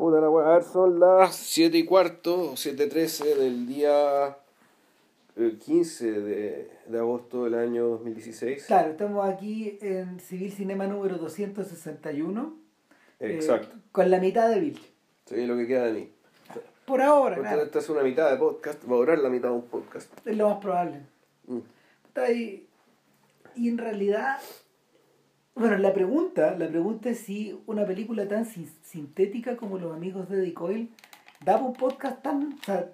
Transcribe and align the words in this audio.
Puta 0.00 0.18
la 0.18 0.28
a 0.28 0.54
ver, 0.54 0.62
son 0.62 0.98
las 0.98 1.36
7 1.36 1.76
y 1.76 1.84
cuarto, 1.84 2.52
7.13 2.54 3.34
del 3.36 3.66
día 3.66 4.34
eh, 5.36 5.58
15 5.62 6.10
de, 6.22 6.70
de 6.86 6.98
agosto 6.98 7.44
del 7.44 7.54
año 7.56 7.86
2016. 7.88 8.64
Claro, 8.64 8.92
estamos 8.92 9.28
aquí 9.28 9.76
en 9.82 10.18
Civil 10.18 10.52
Cinema 10.52 10.86
número 10.86 11.18
261. 11.18 12.56
eh, 13.20 13.34
Exacto. 13.34 13.76
con 13.92 14.10
la 14.10 14.18
mitad 14.20 14.48
de 14.48 14.60
Bill. 14.60 14.80
Sí, 15.26 15.44
lo 15.44 15.54
que 15.58 15.66
queda 15.66 15.84
de 15.84 15.92
mí. 15.92 16.08
Por 16.86 17.02
ahora, 17.02 17.36
Porque 17.36 17.48
claro, 17.50 17.64
esta 17.64 17.78
es 17.80 17.88
una 17.90 18.02
mitad 18.02 18.30
de 18.30 18.38
podcast, 18.38 18.82
va 18.90 18.94
a 18.94 18.98
durar 19.00 19.18
la 19.18 19.28
mitad 19.28 19.50
de 19.50 19.54
un 19.56 19.66
podcast. 19.66 20.10
es 20.26 20.34
lo 20.34 20.48
más 20.48 20.60
probable. 20.62 21.02
Mm. 21.46 21.58
Y, 22.34 22.66
y 23.54 23.68
en 23.68 23.76
realidad, 23.76 24.38
bueno, 25.54 25.76
la 25.78 25.92
pregunta, 25.92 26.56
la 26.56 26.68
pregunta 26.68 27.10
es 27.10 27.18
si 27.20 27.60
una 27.66 27.84
película 27.84 28.26
tan 28.28 28.44
sin- 28.46 28.70
sintética 28.82 29.56
como 29.56 29.78
Los 29.78 29.94
Amigos 29.94 30.28
de 30.28 30.38
Eddie 30.38 30.54
Coyle 30.54 30.88
daba 31.44 31.62
un 31.66 31.74
podcast 31.74 32.22
tan, 32.22 32.54
o 32.60 32.64
sea, 32.64 32.90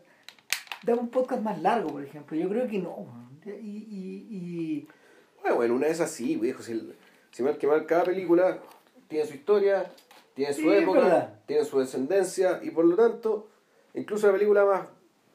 daba 0.83 1.01
un 1.01 1.09
podcast 1.11 1.43
más 1.43 1.61
largo, 1.63 1.91
por 1.91 2.03
ejemplo. 2.05 2.37
Yo 2.37 2.49
creo 2.49 2.67
que 2.67 2.79
no. 2.79 3.07
Y, 3.45 3.51
y, 3.51 4.27
y 4.31 4.89
Bueno, 5.41 5.57
bueno, 5.57 5.75
una 5.77 5.87
es 5.87 6.01
así, 6.01 6.37
viejo. 6.37 6.63
Si, 6.63 6.93
si 7.31 7.43
mal 7.43 7.59
que 7.59 7.67
mal, 7.67 7.87
cada 7.87 8.05
película 8.05 8.59
tiene 9.09 9.25
su 9.27 9.35
historia, 9.35 9.85
tiene 10.35 10.53
su 10.53 10.63
Sí, 10.63 10.69
época, 10.71 11.39
tiene 11.47 11.65
su 11.65 11.79
descendencia, 11.79 12.61
y 12.63 12.71
por 12.71 12.85
lo 12.85 12.97
tanto, 12.97 13.47
incluso 13.95 14.27
la 14.27 14.33
película 14.33 14.65
más 14.65 14.89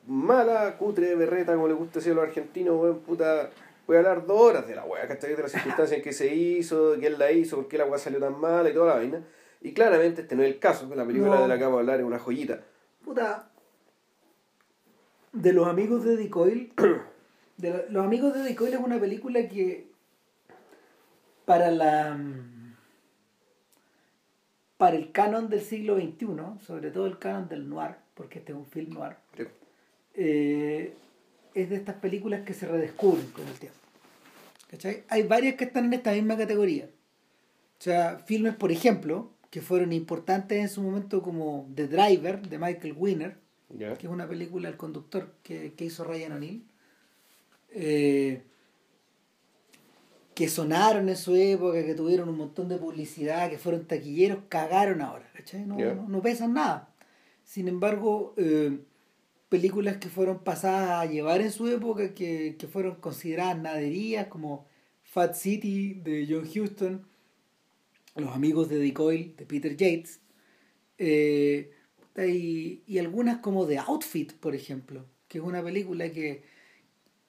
mala, 0.08 0.76
cutre, 0.77 1.16
berreta, 1.16 1.54
como 1.54 1.68
le 1.68 1.74
gusta 1.76 1.99
decir 1.99 2.12
a 2.12 2.16
los 2.16 2.24
argentinos, 2.26 2.76
weón, 2.82 2.99
puta, 2.99 3.49
voy 3.91 3.98
a 4.05 4.09
hablar 4.09 4.26
dos 4.26 4.40
horas 4.40 4.68
de 4.68 4.76
la 4.76 4.86
weá, 4.86 5.08
¿cachai? 5.08 5.36
De 5.36 5.41
las 5.44 5.52
circunstancias 5.52 5.98
en 5.98 6.04
que 6.04 6.13
se 6.13 6.34
hizo, 6.34 6.91
de 6.94 6.99
quién 6.99 7.20
la 7.20 7.32
hizo, 7.32 7.58
por 7.58 7.68
qué 7.68 7.77
la 7.77 7.86
weá 7.86 7.98
salió 7.99 8.20
tan 8.20 8.40
mala 8.40 8.70
y 8.70 8.73
toda 8.73 8.88
la 8.88 8.95
vaina. 8.95 9.22
Y 9.62 9.73
claramente 9.73 10.22
este 10.22 10.36
no 10.36 10.44
es 10.44 10.49
el 10.54 10.59
caso, 10.59 10.90
la 10.95 11.05
película 11.05 11.36
No. 11.36 11.41
de 11.44 11.48
la 11.48 11.58
que 11.58 11.63
vamos 11.63 11.77
a 11.77 11.80
hablar 11.82 11.99
es 11.99 12.05
una 12.05 12.20
joyita. 12.20 12.62
Puta. 13.04 13.49
De 15.34 15.54
los 15.54 15.68
amigos 15.68 16.04
de 16.04 16.13
Eddie 16.16 16.29
Coyle. 16.29 16.71
De 17.57 17.70
lo- 17.70 17.90
los 17.90 18.05
amigos 18.05 18.34
de 18.34 18.41
Eddie 18.41 18.55
Coyle 18.55 18.74
es 18.76 18.82
una 18.82 18.99
película 18.99 19.48
que. 19.48 19.88
Para 21.46 21.70
la. 21.71 22.18
Para 24.77 24.96
el 24.96 25.12
canon 25.12 25.49
del 25.49 25.62
siglo 25.62 25.96
XXI, 25.96 26.66
sobre 26.66 26.90
todo 26.91 27.05
el 27.05 27.20
canon 27.20 27.48
del 27.48 27.70
noir, 27.70 27.96
porque 28.16 28.40
este 28.40 28.51
es 28.51 28.57
un 28.57 28.66
film 28.66 28.94
noir, 28.96 29.16
Sí. 29.38 29.44
eh, 30.16 30.94
es 31.54 31.70
de 31.70 31.76
estas 31.76 31.96
películas 31.98 32.41
que 32.41 32.54
se 32.55 32.68
redescubren 32.68 33.27
con 33.27 33.48
el 33.48 33.54
tiempo. 33.60 33.77
¿Cachai? 34.72 35.04
Hay 35.10 35.24
varias 35.24 35.55
que 35.55 35.66
están 35.66 35.86
en 35.86 35.94
esta 35.94 36.14
misma 36.14 36.38
categoría. 36.38 36.86
O 37.80 37.84
sea, 37.84 38.20
filmes, 38.26 38.55
por 38.55 38.72
ejemplo, 38.72 39.32
que 39.50 39.62
fueron 39.62 39.91
importantes 39.91 40.60
en 40.60 40.70
su 40.70 40.82
momento 40.82 41.22
como 41.22 41.68
The 41.76 41.88
Driver, 41.88 42.41
de 42.48 42.58
Michael 42.58 42.94
Winner, 42.98 43.38
¿Ya? 43.70 43.94
que 43.96 44.08
es 44.08 44.12
una 44.13 44.28
película 44.28 44.70
El 44.70 44.78
conductor 44.78 45.34
que, 45.44 45.74
que 45.74 45.86
hizo 45.86 46.04
Ryan 46.05 46.34
O'Neill, 46.34 46.63
eh, 47.74 48.44
que 50.34 50.48
sonaron 50.48 51.10
en 51.10 51.18
su 51.18 51.35
época, 51.35 51.84
que 51.85 51.94
tuvieron 51.94 52.30
un 52.30 52.38
montón 52.38 52.70
de 52.70 52.78
publicidad, 52.78 53.50
que 53.50 53.58
fueron 53.58 53.85
taquilleros, 53.85 54.40
cagaron 54.48 55.02
ahora, 55.02 55.30
¿cachai? 55.35 55.66
No, 55.66 55.78
Ya. 55.78 55.94
no, 55.94 56.08
no 56.08 56.22
pesan 56.22 56.54
nada. 56.54 56.94
Sin 57.44 57.68
embargo, 57.68 58.34
eh, 58.38 58.80
películas 59.52 59.98
que 59.98 60.07
fueron 60.07 60.40
pasadas 60.40 60.91
a 60.91 61.12
llevar 61.12 61.41
en 61.41 61.52
su 61.52 61.68
época, 61.68 62.13
que, 62.13 62.55
que 62.57 62.68
fueron 62.68 62.96
consideradas 62.96 63.60
naderías, 63.60 64.28
como 64.28 64.66
Fat 65.03 65.35
City 65.35 65.94
de 65.94 66.25
John 66.25 66.47
Huston, 66.47 67.06
Los 68.16 68.34
amigos 68.34 68.69
de 68.69 68.79
Dick 68.79 68.96
Coyle 68.96 69.35
de 69.38 69.46
Peter 69.46 69.75
Yates, 69.75 70.22
eh, 70.97 71.69
y, 72.18 72.81
y 72.88 72.97
algunas 73.00 73.40
como 73.40 73.68
The 73.68 73.79
Outfit, 73.79 74.31
por 74.31 74.56
ejemplo, 74.56 75.06
que 75.28 75.40
es 75.40 75.44
una 75.44 75.62
película 75.62 76.09
que, 76.13 76.44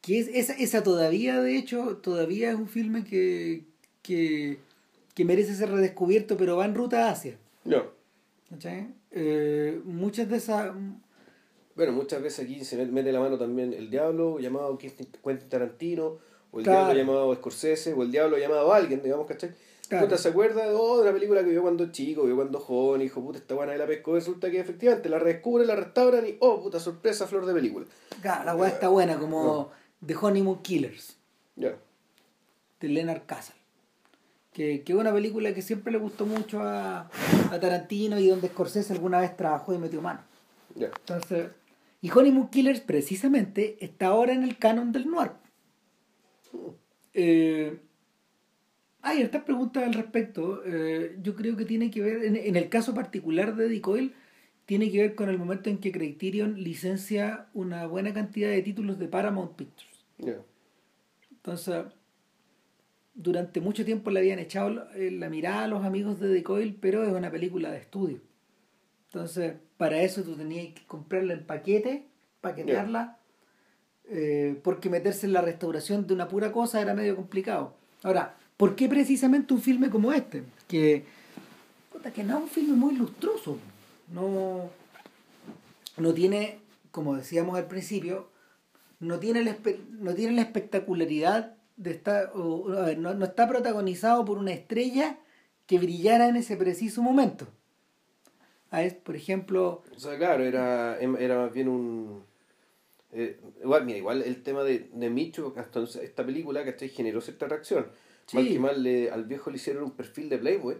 que 0.00 0.20
es 0.20 0.28
esa, 0.28 0.52
esa 0.52 0.84
todavía, 0.84 1.40
de 1.40 1.58
hecho, 1.58 1.96
todavía 1.96 2.50
es 2.50 2.56
un 2.56 2.68
filme 2.68 3.02
que, 3.02 3.64
que, 4.00 4.58
que 5.16 5.24
merece 5.24 5.56
ser 5.56 5.72
redescubierto, 5.72 6.36
pero 6.36 6.56
va 6.56 6.66
en 6.66 6.76
ruta 6.76 7.10
hacia. 7.10 7.36
No. 7.64 7.82
Eh, 9.10 9.80
muchas 9.84 10.28
de 10.28 10.36
esas... 10.36 10.72
Bueno, 11.74 11.92
muchas 11.92 12.20
veces 12.22 12.44
aquí 12.44 12.64
se 12.64 12.76
mete 12.86 13.12
la 13.12 13.20
mano 13.20 13.38
también 13.38 13.72
el 13.72 13.88
diablo 13.90 14.38
llamado 14.38 14.76
Quentin 14.78 15.06
Tarantino, 15.48 16.18
o 16.50 16.58
el 16.58 16.64
Claro. 16.64 16.86
diablo 16.86 17.02
llamado 17.02 17.34
Scorsese, 17.34 17.94
o 17.94 18.02
el 18.02 18.10
diablo 18.12 18.36
llamado 18.38 18.72
alguien, 18.72 19.02
digamos, 19.02 19.26
¿cachai? 19.26 19.54
Claro. 19.88 20.06
Puta, 20.06 20.18
¿se 20.18 20.28
acuerda 20.28 20.68
de, 20.68 20.74
una 20.74 21.12
película 21.12 21.42
que 21.44 21.50
vio 21.50 21.62
cuando 21.62 21.90
chico, 21.92 22.24
vio 22.24 22.36
cuando 22.36 22.58
joven, 22.60 23.02
hijo, 23.02 23.20
puta, 23.22 23.38
esta 23.38 23.54
buena 23.54 23.72
de 23.72 23.78
la 23.78 23.86
pescó? 23.86 24.14
Resulta 24.14 24.50
que 24.50 24.60
efectivamente 24.60 25.08
la 25.08 25.18
redescubren, 25.18 25.66
la 25.66 25.76
restauran 25.76 26.26
y, 26.26 26.36
oh, 26.40 26.62
puta, 26.62 26.78
sorpresa, 26.80 27.26
flor 27.26 27.46
de 27.46 27.52
película. 27.54 27.86
Claro, 28.20 28.44
la 28.44 28.54
weá 28.54 28.68
está 28.70 28.88
buena, 28.88 29.18
como 29.18 29.70
The 30.06 30.14
Honeymoon 30.20 30.62
Killers, 30.62 31.16
Ya. 31.56 31.74
de 32.80 32.88
Leonard 32.88 33.22
Castle. 33.26 33.56
Que, 34.52 34.82
que 34.82 34.92
es 34.92 34.98
una 34.98 35.12
película 35.12 35.54
que 35.54 35.62
siempre 35.62 35.92
le 35.92 35.98
gustó 35.98 36.26
mucho 36.26 36.60
a, 36.60 37.08
a 37.50 37.60
Tarantino 37.60 38.18
y 38.18 38.28
donde 38.28 38.48
Scorsese 38.48 38.92
alguna 38.92 39.20
vez 39.20 39.34
trabajó 39.36 39.72
y 39.74 39.78
metió 39.78 40.02
mano. 40.02 40.20
Ya. 40.74 40.86
Entonces, 40.86 41.48
y 42.02 42.10
Honeymoon 42.10 42.48
Killers 42.50 42.80
precisamente 42.80 43.78
está 43.80 44.08
ahora 44.08 44.34
en 44.34 44.42
el 44.42 44.58
canon 44.58 44.92
del 44.92 45.08
noir. 45.08 45.30
Eh, 47.14 47.78
hay 49.00 49.22
estas 49.22 49.44
preguntas 49.44 49.84
al 49.84 49.94
respecto. 49.94 50.62
Eh, 50.66 51.16
yo 51.22 51.34
creo 51.34 51.56
que 51.56 51.64
tiene 51.64 51.90
que 51.90 52.02
ver, 52.02 52.24
en, 52.24 52.36
en 52.36 52.56
el 52.56 52.68
caso 52.68 52.92
particular 52.92 53.54
de 53.54 53.80
Coyle, 53.80 54.12
tiene 54.66 54.90
que 54.90 55.00
ver 55.00 55.14
con 55.14 55.28
el 55.28 55.38
momento 55.38 55.70
en 55.70 55.78
que 55.78 55.92
Criterion 55.92 56.62
licencia 56.62 57.46
una 57.54 57.86
buena 57.86 58.12
cantidad 58.12 58.50
de 58.50 58.62
títulos 58.62 58.98
de 58.98 59.06
Paramount 59.08 59.52
Pictures. 59.52 60.04
Entonces, 61.30 61.84
durante 63.14 63.60
mucho 63.60 63.84
tiempo 63.84 64.10
le 64.10 64.20
habían 64.20 64.38
echado 64.38 64.70
la, 64.70 64.90
eh, 64.94 65.10
mirada 65.30 65.64
a 65.64 65.68
los 65.68 65.84
amigos 65.84 66.18
de 66.20 66.34
The 66.34 66.42
Coil, 66.42 66.76
pero 66.80 67.04
es 67.04 67.12
una 67.12 67.30
película 67.30 67.70
de 67.70 67.78
estudio. 67.78 68.20
Entonces, 69.12 69.54
para 69.76 70.00
eso 70.00 70.22
tú 70.22 70.34
tenías 70.36 70.72
que 70.74 70.86
comprarla 70.86 71.34
en 71.34 71.44
paquete, 71.44 72.06
paquetearla, 72.40 73.18
eh, 74.08 74.58
porque 74.64 74.88
meterse 74.88 75.26
en 75.26 75.34
la 75.34 75.42
restauración 75.42 76.06
de 76.06 76.14
una 76.14 76.28
pura 76.28 76.50
cosa 76.50 76.80
era 76.80 76.94
medio 76.94 77.14
complicado. 77.14 77.74
Ahora, 78.02 78.34
¿por 78.56 78.74
qué 78.74 78.88
precisamente 78.88 79.52
un 79.52 79.60
filme 79.60 79.90
como 79.90 80.12
este? 80.14 80.44
Que, 80.66 81.04
que 82.14 82.24
no 82.24 82.38
es 82.38 82.42
un 82.44 82.48
filme 82.48 82.72
muy 82.74 82.94
lustroso. 82.96 83.58
No, 84.12 84.70
no 85.98 86.14
tiene, 86.14 86.58
como 86.90 87.14
decíamos 87.14 87.58
al 87.58 87.66
principio, 87.66 88.28
no 88.98 89.18
tiene 89.18 89.44
la, 89.44 89.50
espe- 89.56 89.78
no 89.90 90.14
tiene 90.14 90.32
la 90.36 90.42
espectacularidad 90.42 91.54
de 91.76 91.90
estar, 91.90 92.30
o- 92.34 92.40
o, 92.66 92.72
a 92.78 92.86
ver, 92.86 92.98
no, 92.98 93.12
no 93.12 93.26
está 93.26 93.46
protagonizado 93.46 94.24
por 94.24 94.38
una 94.38 94.52
estrella 94.52 95.18
que 95.66 95.78
brillara 95.78 96.28
en 96.28 96.36
ese 96.36 96.56
preciso 96.56 97.02
momento. 97.02 97.46
A 98.72 98.80
ver, 98.80 98.98
por 99.00 99.14
ejemplo, 99.14 99.82
O 99.94 99.98
sea, 100.00 100.16
claro, 100.18 100.42
era, 100.44 100.98
em, 101.00 101.14
era 101.16 101.36
más 101.38 101.52
bien 101.52 101.68
un... 101.68 102.24
eh, 103.12 103.38
igual, 103.62 103.84
mira, 103.84 103.98
igual 103.98 104.22
el 104.22 104.42
tema 104.42 104.64
de, 104.64 104.88
de 104.92 105.10
Micho, 105.10 105.52
hasta 105.56 105.82
esta 106.02 106.24
película, 106.24 106.64
¿cachai? 106.64 106.88
Generó 106.88 107.20
cierta 107.20 107.46
reacción. 107.46 107.86
Sí. 108.26 108.36
Mal 108.36 108.48
que 108.48 108.58
mal, 108.58 108.82
le- 108.82 109.10
al 109.10 109.24
viejo 109.24 109.50
le 109.50 109.56
hicieron 109.56 109.84
un 109.84 109.90
perfil 109.92 110.28
de 110.28 110.38
Playboy. 110.38 110.76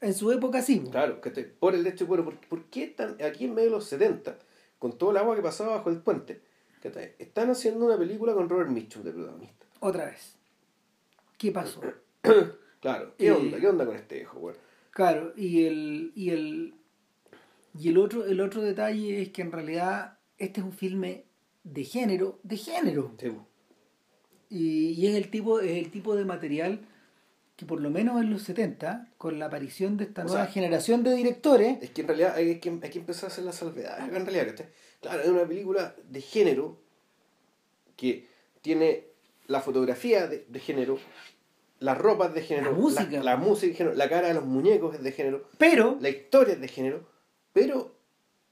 en 0.00 0.14
su 0.14 0.32
época 0.32 0.62
sí. 0.62 0.82
Claro, 0.90 1.20
que 1.20 1.30
por 1.30 1.74
el 1.74 1.86
hecho, 1.86 2.06
bueno, 2.06 2.24
¿por, 2.24 2.38
por 2.48 2.64
qué 2.70 2.84
están 2.84 3.16
aquí 3.22 3.44
en 3.44 3.54
medio 3.54 3.68
de 3.68 3.76
los 3.76 3.84
70, 3.86 4.38
con 4.78 4.96
todo 4.98 5.10
el 5.10 5.16
agua 5.18 5.36
que 5.36 5.42
pasaba 5.42 5.76
bajo 5.76 5.90
el 5.90 5.98
puente, 6.00 6.40
¿cachai? 6.82 7.14
están 7.18 7.50
haciendo 7.50 7.84
una 7.84 7.98
película 7.98 8.32
con 8.34 8.48
Robert 8.48 8.70
Mitchum 8.70 9.02
de 9.02 9.12
protagonista? 9.12 9.66
Otra 9.80 10.06
vez. 10.06 10.36
¿Qué 11.38 11.50
pasó? 11.52 11.82
Claro, 12.80 13.14
¿qué 13.18 13.26
Eh, 13.26 13.32
onda? 13.32 13.58
¿Qué 13.58 13.66
onda 13.68 13.84
con 13.86 13.96
este 13.96 14.14
viejo, 14.16 14.38
güey? 14.38 14.54
Claro, 14.90 15.32
y 15.36 15.64
el, 15.64 16.12
y 16.14 16.30
el, 16.30 16.74
y 17.78 17.88
el 17.88 17.98
otro, 17.98 18.26
el 18.26 18.40
otro 18.40 18.62
detalle 18.62 19.22
es 19.22 19.30
que 19.30 19.42
en 19.42 19.52
realidad 19.52 20.18
este 20.38 20.60
es 20.60 20.66
un 20.66 20.72
filme 20.72 21.24
de 21.64 21.84
género, 21.84 22.38
de 22.42 22.56
género. 22.56 23.14
Sí. 23.18 23.32
Y, 24.48 24.90
y 24.92 25.06
es 25.06 25.16
el 25.16 25.30
tipo, 25.30 25.60
es 25.60 25.84
el 25.84 25.90
tipo 25.90 26.14
de 26.14 26.24
material 26.24 26.80
que 27.56 27.64
por 27.64 27.80
lo 27.80 27.88
menos 27.90 28.20
en 28.20 28.30
los 28.30 28.42
70, 28.42 29.08
con 29.16 29.38
la 29.38 29.46
aparición 29.46 29.96
de 29.96 30.04
esta 30.04 30.22
O 30.22 30.26
nueva 30.26 30.44
sea, 30.44 30.52
generación 30.52 31.02
de 31.02 31.14
directores, 31.14 31.78
Es 31.82 31.90
que 31.90 32.02
en 32.02 32.08
realidad 32.08 32.34
hay 32.36 32.60
que, 32.60 32.68
hay 32.68 32.90
que 32.90 32.98
empezar 32.98 33.24
a 33.24 33.32
hacer 33.32 33.44
la 33.44 33.52
salvedad. 33.52 33.98
En 34.14 34.26
realidad. 34.26 34.54
Claro, 35.00 35.22
es 35.22 35.28
una 35.28 35.46
película 35.46 35.96
de 36.08 36.20
género 36.20 36.78
que 37.96 38.28
tiene 38.60 39.04
la 39.46 39.60
fotografía 39.60 40.26
de, 40.26 40.44
de 40.48 40.60
género, 40.60 40.98
las 41.78 41.96
ropas 41.96 42.34
de 42.34 42.42
género, 42.42 42.72
La 42.72 42.76
música. 42.76 43.22
la, 43.22 43.36
música 43.36 43.68
de 43.68 43.74
género, 43.74 43.96
la 43.96 44.08
cara 44.08 44.28
de 44.28 44.34
los 44.34 44.44
muñecos 44.44 44.94
es 44.94 45.02
de 45.02 45.12
género, 45.12 45.48
pero 45.56 45.96
la 46.00 46.10
historia 46.10 46.54
es 46.54 46.60
de 46.60 46.68
género, 46.68 47.08
pero 47.56 47.94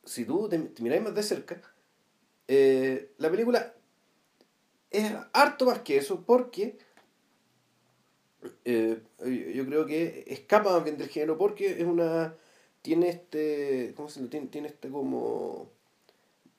si 0.02 0.24
tú 0.24 0.48
te, 0.48 0.58
te 0.58 0.82
miráis 0.82 1.02
más 1.02 1.14
de 1.14 1.22
cerca, 1.22 1.60
eh, 2.48 3.12
la 3.18 3.30
película 3.30 3.74
es 4.90 5.12
harto 5.34 5.66
más 5.66 5.80
que 5.80 5.98
eso 5.98 6.24
porque 6.24 6.78
eh, 8.64 9.02
yo 9.54 9.66
creo 9.66 9.84
que 9.84 10.24
escapa 10.26 10.72
más 10.72 10.82
bien 10.84 10.96
del 10.96 11.10
género 11.10 11.36
porque 11.36 11.72
es 11.72 11.84
una 11.84 12.34
tiene 12.80 13.10
este, 13.10 13.92
¿cómo 13.94 14.08
se 14.08 14.22
lo 14.22 14.28
tiene? 14.28 14.46
Tiene 14.46 14.68
este 14.68 14.88
como, 14.88 15.68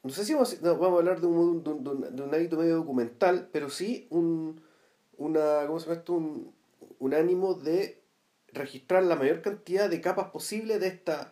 no 0.03 0.09
sé 0.11 0.23
si 0.23 0.35
vamos, 0.35 0.61
vamos 0.61 0.93
a 0.93 0.97
hablar 0.97 1.21
de 1.21 1.25
un, 1.25 1.63
de, 1.63 1.71
un, 1.71 2.15
de 2.15 2.21
un 2.21 2.31
hábito 2.31 2.57
medio 2.57 2.75
documental, 2.75 3.49
pero 3.51 3.71
sí 3.71 4.05
un, 4.11 4.61
una, 5.17 5.65
¿cómo 5.65 5.79
se 5.79 5.87
llama 5.87 5.97
esto? 5.97 6.13
Un, 6.13 6.53
un 6.99 7.13
ánimo 7.15 7.55
de 7.55 8.03
registrar 8.53 9.01
la 9.01 9.15
mayor 9.15 9.41
cantidad 9.41 9.89
de 9.89 9.99
capas 9.99 10.29
posible 10.29 10.77
de 10.77 10.89
esta 10.89 11.31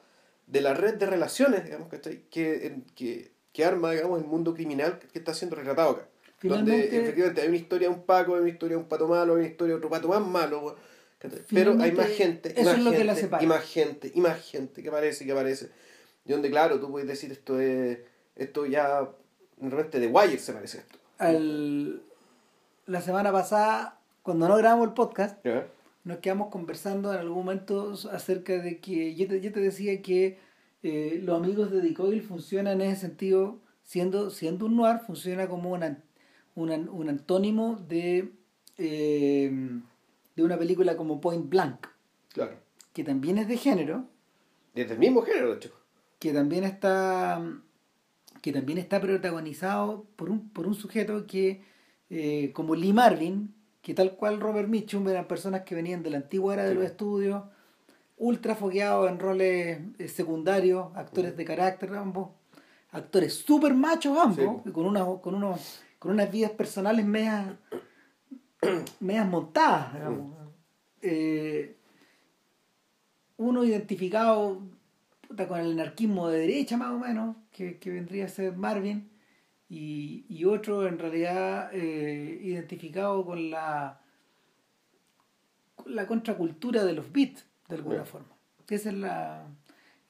de 0.54 0.62
la 0.62 0.74
red 0.74 0.94
de 0.94 1.06
relaciones 1.06 1.66
digamos 1.66 1.90
que, 1.90 2.24
que, 2.30 3.32
que 3.52 3.66
arma 3.66 3.92
digamos 3.92 4.22
el 4.22 4.28
mundo 4.28 4.54
criminal 4.54 5.00
que 5.00 5.20
está 5.20 5.34
siendo 5.34 5.56
retratado 5.58 5.90
acá 5.90 6.08
donde 6.50 6.86
efectivamente 6.98 7.42
hay 7.42 7.48
una 7.48 7.58
historia 7.58 7.90
de 7.90 7.94
un 7.94 8.04
Paco, 8.04 8.36
hay 8.36 8.42
una 8.42 8.50
historia 8.50 8.78
de 8.78 8.84
un 8.84 8.90
pato 8.90 9.08
malo, 9.08 9.34
hay 9.34 9.40
una 9.40 9.48
historia 9.48 9.74
de 9.74 9.78
otro 9.78 9.90
pato 9.90 10.08
más 10.10 10.22
malo. 10.22 10.76
Pero 11.50 11.72
hay 11.80 11.94
más 11.94 12.08
gente, 12.08 12.54
y 12.58 12.64
más, 12.64 12.76
gente 12.76 13.02
y 13.42 13.46
más 13.46 13.64
gente, 13.64 14.12
y 14.14 14.20
más 14.20 14.42
gente 14.42 14.84
que 14.84 14.90
aparece 14.90 15.26
que 15.26 15.32
aparece. 15.32 15.70
Y 16.26 16.32
donde, 16.34 16.50
claro, 16.50 16.80
tú 16.80 16.92
puedes 16.92 17.08
decir 17.08 17.32
esto 17.32 17.60
es. 17.60 18.00
Esto 18.36 18.66
ya. 18.66 19.08
Realmente 19.58 20.02
de 20.02 20.08
Wire 20.08 20.38
se 20.38 20.52
parece 20.52 20.80
esto. 20.80 20.98
Al, 21.20 22.02
la 22.88 23.02
semana 23.02 23.32
pasada, 23.32 24.00
cuando 24.22 24.50
no 24.50 24.58
grabamos 24.58 24.88
el 24.90 24.94
podcast, 24.94 25.38
nos 26.04 26.18
quedamos 26.18 26.50
conversando 26.50 27.14
en 27.14 27.20
algún 27.20 27.38
momento 27.38 27.94
acerca 28.12 28.54
de 28.60 28.80
que. 28.80 29.16
Yo 29.16 29.28
te, 29.28 29.42
yo 29.42 29.52
te 29.52 29.60
decía 29.60 30.02
que 30.02 30.38
eh, 30.84 31.20
los 31.24 31.40
amigos 31.40 31.72
de 31.72 31.82
Decoil 31.82 32.22
funcionan 32.22 32.82
en 32.82 32.92
ese 32.92 33.02
sentido, 33.02 33.62
siendo, 33.84 34.30
siendo 34.30 34.66
un 34.66 34.76
noir, 34.76 35.00
funciona 35.06 35.48
como 35.48 35.72
una 35.72 36.04
un, 36.56 37.10
antónimo 37.10 37.76
de, 37.88 38.32
eh, 38.78 39.52
de 40.36 40.44
una 40.44 40.58
película 40.58 40.96
como 40.96 41.22
Point 41.22 41.50
Blank. 41.50 41.88
Claro. 42.30 42.58
Que 42.94 43.04
también 43.04 43.38
es 43.38 43.48
de 43.48 43.58
género. 43.58 44.08
Desde 44.74 44.94
el 44.94 45.00
mismo 45.00 45.22
género, 45.22 45.52
de 45.52 45.56
hecho. 45.58 45.72
Que 46.20 46.34
también 46.34 46.64
está. 46.64 47.44
que 48.42 48.52
también 48.52 48.78
está 48.78 49.02
protagonizado 49.02 50.06
por 50.16 50.30
un, 50.30 50.50
por 50.50 50.68
un 50.68 50.76
sujeto 50.76 51.28
que, 51.28 51.64
eh, 52.10 52.52
como 52.54 52.76
Lee 52.76 52.94
Marvin, 52.94 53.54
que 53.83 53.94
tal 53.94 54.15
cual 54.15 54.39
Robert 54.39 54.68
Mitchum, 54.68 55.07
eran 55.09 55.27
personas 55.27 55.62
que 55.62 55.75
venían 55.75 56.01
de 56.01 56.09
la 56.09 56.18
antigua 56.18 56.56
era 56.56 56.63
de 56.63 56.74
los 56.74 56.83
estudios, 56.83 57.44
ultra 58.18 58.56
fogueados 58.56 59.12
en 59.12 59.19
roles 59.19 59.80
eh, 60.00 60.07
secundarios, 60.07 60.88
actores 60.95 61.38
de 61.38 61.45
carácter 61.45 61.94
ambos, 61.94 62.30
actores 62.91 63.35
súper 63.35 63.75
machos 63.75 64.18
ambos, 64.18 64.63
con, 64.71 64.88
una, 64.88 65.06
con 65.21 65.35
unos 65.35 65.83
con 66.03 66.12
unas 66.12 66.30
vidas 66.30 66.51
personales 66.51 67.06
medias, 67.06 67.56
medias 69.00 69.25
montadas, 69.25 69.94
digamos. 69.94 70.35
Eh, 71.01 71.77
uno 73.38 73.63
identificado 73.63 74.62
con 75.47 75.59
el 75.62 75.71
anarquismo 75.71 76.27
de 76.27 76.39
derecha 76.39 76.75
más 76.75 76.91
o 76.91 77.00
menos, 77.00 77.38
que, 77.53 77.80
vendría 77.85 78.25
a 78.25 78.27
ser 78.27 78.57
Marvin, 78.57 79.09
y, 79.74 80.46
otro 80.46 80.88
en 80.88 81.00
realidad 81.00 81.70
eh, 81.74 82.40
identificado 82.44 83.25
con 83.25 83.50
la, 83.50 84.02
la 85.86 86.08
contracultura 86.08 86.84
de 86.84 86.94
los 86.94 87.12
beats, 87.12 87.46
de 87.70 87.75
alguna 87.75 88.06
forma. 88.06 88.36
Esa 88.70 88.90
es 88.90 88.96
la... 88.96 89.48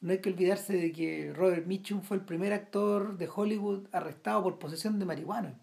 No 0.01 0.11
hay 0.11 0.19
que 0.19 0.29
olvidarse 0.29 0.73
de 0.73 0.91
que 0.91 1.31
Robert 1.33 1.65
Mitchum 1.65 2.01
fue 2.01 2.17
el 2.17 2.23
primer 2.23 2.51
actor 2.51 3.17
de 3.17 3.29
Hollywood 3.33 3.87
arrestado 3.93 4.43
por 4.43 4.59
posesión 4.59 4.99
de 4.99 5.05
marihuana. 5.05 5.59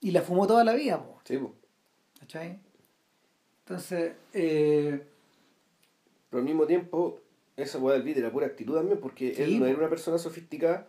Y 0.00 0.10
la 0.10 0.20
fumó 0.20 0.46
toda 0.46 0.64
la 0.64 0.74
vida, 0.74 1.02
po. 1.02 1.18
Sí, 1.24 1.38
po. 1.38 1.54
¿Cachai? 2.20 2.58
Entonces, 3.60 4.12
eh... 4.34 5.02
Pero 6.28 6.40
al 6.40 6.44
mismo 6.44 6.66
tiempo, 6.66 7.22
esa 7.56 7.78
weá 7.78 7.94
del 7.94 8.02
beat 8.02 8.18
era 8.18 8.30
pura 8.30 8.46
actitud 8.46 8.74
también, 8.74 9.00
porque 9.00 9.32
él 9.42 9.58
no 9.58 9.66
era 9.66 9.78
una 9.78 9.88
persona 9.88 10.18
sofisticada, 10.18 10.86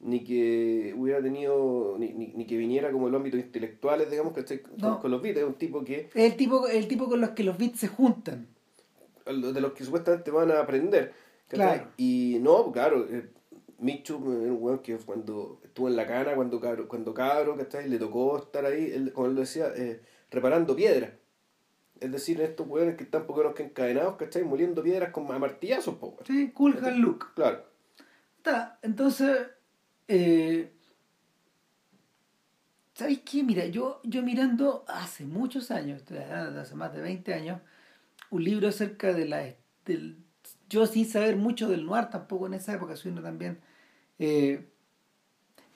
ni 0.00 0.24
que 0.24 0.94
hubiera 0.96 1.22
tenido, 1.22 1.96
ni, 1.98 2.12
ni, 2.12 2.46
que 2.46 2.56
viniera 2.56 2.92
como 2.92 3.08
el 3.08 3.14
ámbito 3.14 3.36
intelectuales, 3.36 4.10
digamos, 4.10 4.34
que 4.34 4.62
con, 4.62 4.98
con, 4.98 5.10
los 5.10 5.22
beats, 5.22 5.38
es 5.38 5.44
un 5.44 5.54
tipo 5.54 5.84
que... 5.84 6.10
Es 6.14 6.32
el 6.32 6.36
tipo, 6.36 6.66
el 6.68 6.86
tipo 6.86 7.08
con 7.08 7.20
los 7.20 7.30
que 7.30 7.44
los 7.44 7.56
beats 7.56 7.80
se 7.80 7.88
juntan. 7.88 8.48
De 9.24 9.60
los 9.60 9.72
que 9.72 9.84
supuestamente 9.84 10.30
van 10.30 10.50
a 10.50 10.60
aprender. 10.60 11.12
Claro. 11.48 11.88
Y 11.96 12.38
no, 12.40 12.70
claro, 12.72 13.06
eh, 13.08 13.28
Michu 13.78 14.14
era 14.42 14.52
un 14.52 14.58
weón 14.62 14.78
que 14.80 14.96
cuando 14.98 15.60
estuvo 15.64 15.88
en 15.88 15.96
la 15.96 16.06
cana, 16.06 16.34
cuando 16.34 16.60
cabro, 16.60 16.88
cuando 16.88 17.12
cabro, 17.12 17.56
¿cachai? 17.56 17.88
Le 17.88 17.98
tocó 17.98 18.38
estar 18.38 18.64
ahí, 18.64 18.90
él, 18.92 19.12
como 19.12 19.28
él 19.28 19.34
lo 19.34 19.40
decía, 19.40 19.72
eh, 19.76 20.02
reparando 20.30 20.76
piedras. 20.76 21.12
Es 22.00 22.12
decir, 22.12 22.40
estos 22.40 22.68
weones 22.68 22.96
que 22.96 23.04
están 23.04 23.26
poco 23.26 23.54
que 23.54 23.64
encadenados, 23.64 24.16
¿cachai? 24.16 24.44
Moliendo 24.44 24.82
piedras 24.82 25.12
con 25.12 25.26
martillazos, 25.26 25.94
po, 25.96 26.16
Sí, 26.26 26.50
cool 26.52 26.78
hand 26.82 26.98
look. 26.98 27.34
Claro. 27.34 27.64
Está, 28.38 28.78
entonces, 28.82 29.48
eh, 30.08 30.72
¿sabéis 32.94 33.20
qué? 33.20 33.42
Mira, 33.42 33.66
yo, 33.66 34.00
yo 34.04 34.22
mirando 34.22 34.84
hace 34.88 35.24
muchos 35.24 35.70
años, 35.70 36.02
hace 36.10 36.74
más 36.74 36.92
de 36.92 37.00
20 37.00 37.34
años, 37.34 37.60
un 38.30 38.44
libro 38.44 38.68
acerca 38.68 39.12
de 39.12 39.26
la, 39.26 39.54
del, 39.84 40.16
yo 40.68 40.86
sin 40.86 41.06
saber 41.06 41.36
mucho 41.36 41.68
del 41.68 41.84
noir 41.84 42.06
tampoco 42.10 42.46
en 42.46 42.54
esa 42.54 42.74
época, 42.74 42.96
soy 42.96 43.12
uno 43.12 43.22
también. 43.22 43.60
Eh, 44.18 44.66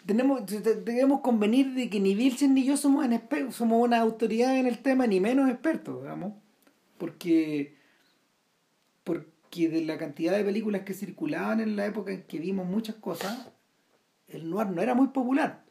tenemos, 0.06 0.42
debemos 0.46 1.20
convenir 1.20 1.74
de 1.74 1.90
que 1.90 2.00
ni 2.00 2.14
Vilchen 2.14 2.54
ni 2.54 2.64
yo 2.64 2.76
somos, 2.76 3.04
en, 3.04 3.52
somos 3.52 3.84
una 3.86 4.00
autoridad 4.00 4.56
en 4.56 4.66
el 4.66 4.78
tema, 4.78 5.06
ni 5.06 5.20
menos 5.20 5.50
expertos, 5.50 6.02
digamos, 6.02 6.34
porque, 6.98 7.76
porque 9.04 9.68
de 9.68 9.82
la 9.82 9.98
cantidad 9.98 10.36
de 10.36 10.44
películas 10.44 10.82
que 10.82 10.94
circulaban 10.94 11.60
en 11.60 11.76
la 11.76 11.86
época 11.86 12.12
en 12.12 12.22
que 12.22 12.38
vimos 12.38 12.66
muchas 12.66 12.96
cosas, 12.96 13.50
el 14.30 14.48
noir 14.48 14.68
no 14.68 14.82
era 14.82 14.94
muy 14.94 15.08
popular. 15.08 15.64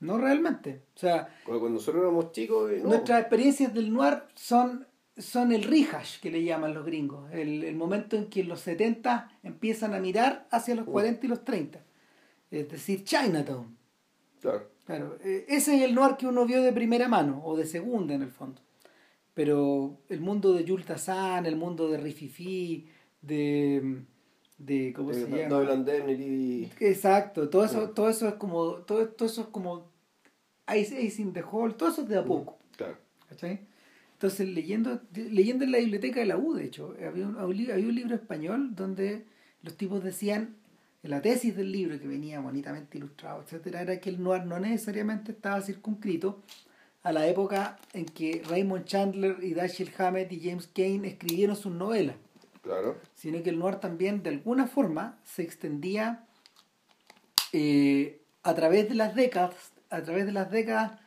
No 0.00 0.18
realmente. 0.18 0.82
O 0.94 0.98
sea, 0.98 1.28
cuando 1.44 1.70
nosotros 1.70 2.02
éramos 2.02 2.32
chicos. 2.32 2.70
Nuestras 2.82 3.20
experiencias 3.20 3.72
del 3.72 3.92
noir 3.92 4.22
son 4.34 4.86
son 5.16 5.52
el 5.52 5.64
rehash 5.64 6.20
que 6.20 6.30
le 6.30 6.44
llaman 6.44 6.74
los 6.74 6.84
gringos, 6.84 7.30
el, 7.32 7.74
momento 7.74 8.16
en 8.16 8.28
que 8.28 8.44
los 8.44 8.60
70 8.60 9.38
empiezan 9.42 9.94
a 9.94 10.00
mirar 10.00 10.46
hacia 10.50 10.74
los 10.74 10.84
40 10.84 11.24
y 11.24 11.28
los 11.28 11.44
30, 11.44 11.82
es 12.50 12.68
decir, 12.68 13.04
Chinatown. 13.04 13.76
Claro. 14.40 14.70
claro. 14.84 15.18
Eh, 15.24 15.46
ese 15.48 15.76
es 15.76 15.82
el 15.82 15.94
noir 15.94 16.16
que 16.16 16.26
uno 16.26 16.44
vio 16.44 16.62
de 16.62 16.72
primera 16.72 17.08
mano, 17.08 17.40
o 17.44 17.56
de 17.56 17.64
segunda 17.64 18.14
en 18.14 18.22
el 18.22 18.30
fondo. 18.30 18.60
Pero 19.32 20.00
el 20.08 20.20
mundo 20.20 20.52
de 20.52 20.66
Jules 20.66 20.86
Tassan, 20.86 21.46
el 21.46 21.56
mundo 21.56 21.88
de 21.88 21.98
Rififi, 21.98 22.86
de 23.22 24.04
de 24.58 24.92
cómo 24.94 25.12
se 25.12 25.28
llama 25.28 25.48
exacto 26.80 27.48
todo 27.48 27.64
eso 27.64 27.90
todo 27.90 28.08
eso 28.08 28.28
es 28.28 28.34
como 28.34 28.76
todo, 28.76 29.08
todo 29.08 29.28
eso 29.28 29.42
es 29.42 29.48
como 29.48 29.90
Ice, 30.74 31.00
Ice 31.00 31.20
in 31.20 31.32
the 31.32 31.42
Hall 31.42 31.76
todo 31.76 31.90
eso 31.90 32.02
es 32.02 32.08
de 32.08 32.18
a 32.18 32.24
poco 32.24 32.58
claro 32.76 32.96
¿cachai? 33.28 33.60
Entonces, 34.16 34.48
leyendo, 34.48 35.02
leyendo 35.12 35.64
en 35.64 35.72
la 35.72 35.78
biblioteca 35.78 36.20
de 36.20 36.26
la 36.26 36.38
U, 36.38 36.54
de 36.54 36.64
hecho, 36.64 36.94
había 37.06 37.26
un, 37.26 37.36
había 37.36 37.86
un 37.86 37.94
libro 37.94 38.14
español 38.14 38.74
donde 38.74 39.26
los 39.62 39.76
tipos 39.76 40.02
decían, 40.02 40.56
la 41.02 41.20
tesis 41.20 41.54
del 41.54 41.70
libro, 41.70 42.00
que 42.00 42.08
venía 42.08 42.40
bonitamente 42.40 42.96
ilustrado, 42.96 43.42
etcétera, 43.42 43.82
era 43.82 44.00
que 44.00 44.08
el 44.08 44.22
noir 44.22 44.46
no 44.46 44.58
necesariamente 44.58 45.32
estaba 45.32 45.60
circunscrito 45.60 46.42
a 47.02 47.12
la 47.12 47.28
época 47.28 47.78
en 47.92 48.06
que 48.06 48.42
Raymond 48.48 48.86
Chandler 48.86 49.36
y 49.42 49.52
Dashiell 49.52 49.92
Hammett 49.98 50.32
y 50.32 50.40
James 50.40 50.66
Kane 50.74 51.06
escribieron 51.08 51.54
sus 51.54 51.72
novelas. 51.72 52.16
Claro. 52.66 52.96
Sino 53.14 53.42
que 53.44 53.50
el 53.50 53.58
noir 53.60 53.76
también, 53.76 54.24
de 54.24 54.30
alguna 54.30 54.66
forma, 54.66 55.18
se 55.24 55.42
extendía 55.42 56.26
eh, 57.52 58.20
a 58.42 58.54
través 58.54 58.88
de 58.88 58.96
las 58.96 59.14
décadas, 59.14 59.54
a 59.88 60.02
través 60.02 60.26
de 60.26 60.32
las 60.32 60.50
décadas 60.50 60.98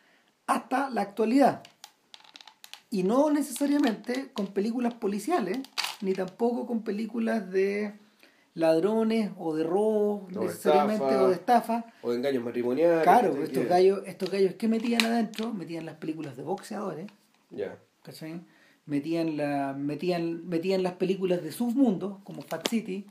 hasta 0.47 0.89
la 0.89 1.01
actualidad. 1.01 1.61
Y 2.89 3.03
no 3.03 3.29
necesariamente 3.29 4.31
con 4.31 4.47
películas 4.47 4.93
policiales, 4.93 5.59
ni 5.99 6.13
tampoco 6.13 6.65
con 6.65 6.83
películas 6.83 7.51
de 7.51 7.93
ladrones 8.53 9.31
o 9.37 9.53
de 9.53 9.63
robo 9.63 10.27
necesariamente 10.31 11.15
o 11.15 11.27
de 11.27 11.35
estafa 11.35 11.85
o 12.01 12.09
de 12.09 12.17
engaños 12.17 12.43
matrimoniales 12.43 13.03
claro 13.03 13.41
estos 13.43 13.65
gallos 13.67 14.01
estos 14.05 14.31
gallos 14.31 14.55
que 14.55 14.67
metían 14.67 15.05
adentro 15.05 15.53
metían 15.53 15.85
las 15.85 15.95
películas 15.95 16.35
de 16.35 16.43
boxeadores 16.43 17.07
ya 17.51 17.77
¿cachai? 18.01 18.41
Metían 18.89 19.38
la 19.38 19.74
metían 19.77 20.48
metían 20.48 20.84
las 20.84 20.93
películas 20.93 21.43
de 21.43 21.51
submundo 21.51 22.19
como 22.24 22.41
Fat 22.41 22.67
City 22.67 23.05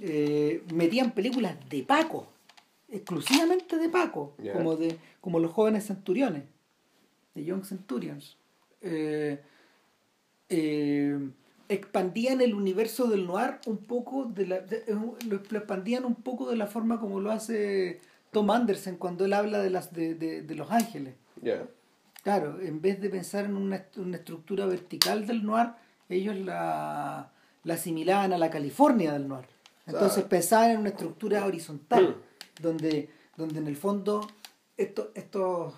eh, 0.00 0.62
metían 0.72 1.12
películas 1.12 1.56
de 1.68 1.82
Paco 1.82 2.28
exclusivamente 2.88 3.78
de 3.78 3.88
Paco 3.88 4.34
como 4.52 4.76
de 4.76 4.96
como 5.20 5.40
los 5.40 5.52
jóvenes 5.52 5.86
centuriones 5.86 6.44
de 7.34 7.44
Young 7.44 7.64
Centurions. 7.64 8.36
Eh, 8.80 9.40
eh, 10.48 11.18
expandían 11.68 12.40
el 12.40 12.54
universo 12.54 13.08
del 13.08 13.26
noir 13.26 13.58
un 13.66 13.78
poco 13.78 14.24
de 14.24 14.46
la, 14.46 14.64
lo 15.28 15.36
expandían 15.36 16.04
un 16.04 16.14
poco 16.14 16.48
de 16.48 16.56
la 16.56 16.66
forma 16.66 16.98
como 16.98 17.20
lo 17.20 17.30
hace 17.30 18.00
Tom 18.30 18.50
Anderson 18.50 18.96
cuando 18.96 19.24
él 19.26 19.34
habla 19.34 19.58
de 19.60 19.70
las 19.70 19.92
de, 19.92 20.14
de, 20.14 20.54
los 20.54 20.70
ángeles 20.70 21.14
claro 22.28 22.60
en 22.60 22.82
vez 22.82 23.00
de 23.00 23.08
pensar 23.08 23.46
en 23.46 23.56
una, 23.56 23.86
una, 23.96 24.18
estructura 24.18 24.66
vertical 24.66 25.26
del 25.26 25.44
noir 25.44 25.70
ellos 26.10 26.36
la, 26.36 27.32
la 27.64 27.74
asimilaban 27.74 28.34
a 28.34 28.38
la 28.38 28.50
California 28.50 29.12
del 29.12 29.28
noir. 29.28 29.46
Entonces 29.86 30.24
pensaban 30.24 30.72
en 30.72 30.78
una 30.78 30.90
estructura 30.90 31.46
horizontal, 31.46 32.16
donde, 32.60 33.08
donde 33.36 33.58
en 33.60 33.66
el 33.66 33.76
fondo 33.76 34.26
esto, 34.76 35.10
esto 35.14 35.72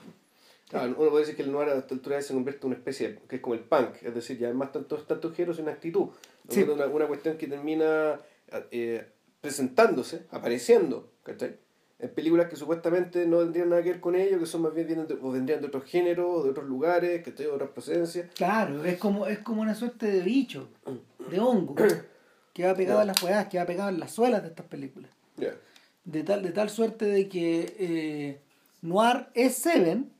Claro, 0.69 0.95
uno 0.99 1.11
puede 1.11 1.23
decir 1.23 1.37
que 1.37 1.42
el 1.42 1.52
noir 1.52 1.69
a 1.69 1.78
esta 1.78 1.95
altura 1.95 2.21
se 2.21 2.33
convierte 2.33 2.62
en 2.62 2.66
una 2.69 2.76
especie 2.76 3.09
de, 3.09 3.19
que 3.28 3.37
es 3.37 3.42
como 3.42 3.54
el 3.54 3.61
punk, 3.61 4.02
es 4.02 4.14
decir, 4.14 4.38
ya 4.38 4.49
es 4.49 4.54
más 4.54 4.73
tanto, 4.73 4.97
tanto 4.99 5.33
género 5.33 5.54
sino 5.54 5.71
actitud. 5.71 6.09
Sí. 6.49 6.62
Una, 6.62 6.87
una 6.87 7.07
cuestión 7.07 7.37
que 7.37 7.47
termina 7.47 8.21
eh, 8.71 9.04
presentándose, 9.40 10.26
apareciendo, 10.30 11.11
¿cachai? 11.25 11.57
En 12.02 12.09
películas 12.11 12.49
que 12.49 12.57
supuestamente 12.57 13.26
no 13.26 13.40
tendrían 13.40 13.69
nada 13.69 13.83
que 13.83 13.90
ver 13.90 14.00
con 14.00 14.14
ello, 14.16 14.38
que 14.38 14.47
son 14.47 14.62
más 14.62 14.75
bien 14.75 14.87
vienen 14.87 15.07
de, 15.07 15.14
o 15.21 15.30
vendrían 15.30 15.61
de 15.61 15.66
otros 15.66 15.85
géneros, 15.85 16.45
de 16.45 16.50
otros 16.50 16.66
lugares, 16.66 17.23
que 17.23 17.30
de 17.33 17.47
otras 17.49 17.71
procedencias. 17.71 18.30
Claro, 18.35 18.85
es 18.85 18.97
como, 18.99 19.26
es 19.26 19.38
como 19.40 19.61
una 19.62 19.75
suerte 19.75 20.07
de 20.11 20.21
bicho, 20.21 20.69
de 21.30 21.38
hongo, 21.38 21.75
que 22.54 22.64
va 22.66 22.75
pegado 22.75 23.00
a 23.00 23.04
las 23.04 23.23
hueás, 23.23 23.49
que 23.49 23.59
va 23.59 23.66
pegado 23.66 23.90
en 23.90 24.00
las 24.00 24.12
suelas 24.12 24.42
de 24.42 24.49
estas 24.49 24.66
películas. 24.66 25.11
De 26.04 26.23
tal, 26.25 26.42
de 26.42 26.50
tal 26.52 26.71
suerte 26.71 27.04
de 27.04 27.28
que 27.28 27.75
eh, 27.78 28.40
Noir 28.80 29.26
es 29.35 29.57
Seven, 29.57 30.11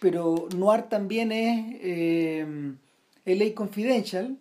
pero 0.00 0.48
Noir 0.54 0.82
también 0.84 1.32
es 1.32 1.76
eh, 1.80 2.46
LA 3.24 3.54
Confidential, 3.54 4.36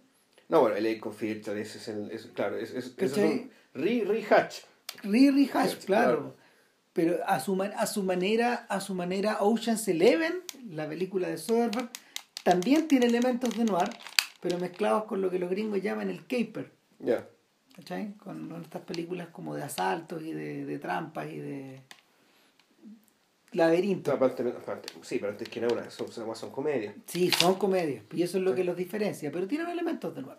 No, 0.50 0.62
bueno, 0.62 0.76
el 0.76 1.00
Confidential, 1.00 1.58
ese 1.58 1.78
es 1.78 1.88
el. 1.88 2.12
es- 2.12 2.26
claro, 2.28 2.58
es, 2.58 2.72
es, 2.74 2.94
es 2.98 3.18
un 3.18 3.50
re, 3.74 4.04
rehatch. 4.06 4.58
Riri 5.06 5.50
Hash, 5.54 5.76
claro. 5.86 6.36
Pero 6.94 7.18
a 7.28 7.40
su, 7.40 7.56
man- 7.56 7.74
a 7.78 7.88
su 7.88 8.04
manera, 8.04 8.66
a 8.70 8.80
su 8.80 8.94
manera, 8.96 9.38
Ocean's 9.42 9.88
Eleven, 9.88 10.34
la 10.70 10.88
película 10.88 11.28
de 11.28 11.38
Soderbergh, 11.38 11.90
también 12.44 12.88
tiene 12.88 13.06
elementos 13.08 13.58
de 13.58 13.66
noir, 13.66 13.90
pero 14.40 14.58
mezclados 14.60 15.04
con 15.06 15.22
lo 15.22 15.30
que 15.30 15.40
los 15.40 15.50
gringos 15.50 15.82
llaman 15.82 16.10
el 16.10 16.22
caper. 16.26 16.72
Ya. 17.00 17.28
¿Cachai? 17.76 18.14
Con 18.14 18.62
estas 18.62 18.82
películas 18.84 19.28
como 19.30 19.54
de 19.56 19.64
asaltos 19.64 20.22
y 20.24 20.32
de, 20.32 20.66
de 20.66 20.80
trampas 20.80 21.28
y 21.30 21.38
de 21.40 21.82
laberinto. 23.52 24.12
Aparte, 24.12 24.44
aparte, 24.44 24.94
sí, 25.02 25.18
pero 25.20 25.32
antes 25.32 25.48
que 25.50 25.62
nada, 25.62 25.90
son, 25.90 26.12
son, 26.12 26.34
son 26.36 26.52
comedias. 26.52 26.94
Sí, 27.08 27.32
son 27.32 27.56
comedias, 27.56 28.04
y 28.14 28.24
eso 28.24 28.38
es 28.38 28.44
lo 28.44 28.52
Sí. 28.52 28.58
que 28.58 28.64
los 28.64 28.78
diferencia, 28.78 29.32
pero 29.32 29.48
tienen 29.48 29.68
elementos 29.70 30.14
de 30.16 30.22
noir. 30.22 30.38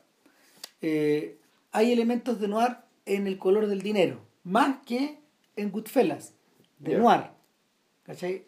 Eh, 0.82 1.38
hay 1.73 1.92
elementos 1.92 2.40
de 2.40 2.49
noir 2.49 2.76
en 3.06 3.26
el 3.26 3.38
color 3.38 3.66
del 3.66 3.82
dinero, 3.82 4.20
más 4.46 4.78
que 4.86 5.18
en 5.56 5.70
Goodfellas, 5.72 6.34
de 6.78 6.92
Ya. 6.92 6.98
noir. 6.98 7.22
¿Cachai? 8.04 8.44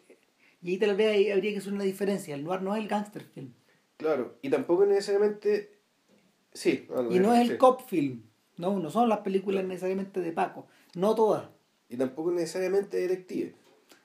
Y 0.61 0.71
ahí 0.71 0.77
tal 0.77 0.95
vez 0.95 1.11
ahí 1.11 1.29
habría 1.31 1.51
que 1.51 1.57
hacer 1.57 1.73
una 1.73 1.83
diferencia. 1.83 2.35
El 2.35 2.43
noir 2.45 2.61
no 2.61 2.73
es 2.75 2.81
el 2.81 2.87
gangster 2.87 3.23
film. 3.23 3.51
Claro, 3.97 4.37
y 4.41 4.49
tampoco 4.49 4.85
necesariamente. 4.85 5.71
Sí, 6.53 6.87
Y 7.11 7.19
no 7.19 7.33
es 7.33 7.41
el 7.41 7.49
sí. 7.51 7.57
cop 7.57 7.81
film. 7.87 8.23
No, 8.57 8.79
no 8.79 8.89
son 8.89 9.09
las 9.09 9.19
películas 9.19 9.65
necesariamente 9.65 10.21
de 10.21 10.31
Paco. 10.31 10.67
No 10.95 11.15
todas. 11.15 11.49
Y 11.89 11.97
tampoco 11.97 12.31
necesariamente 12.31 12.97
detective. 12.97 13.53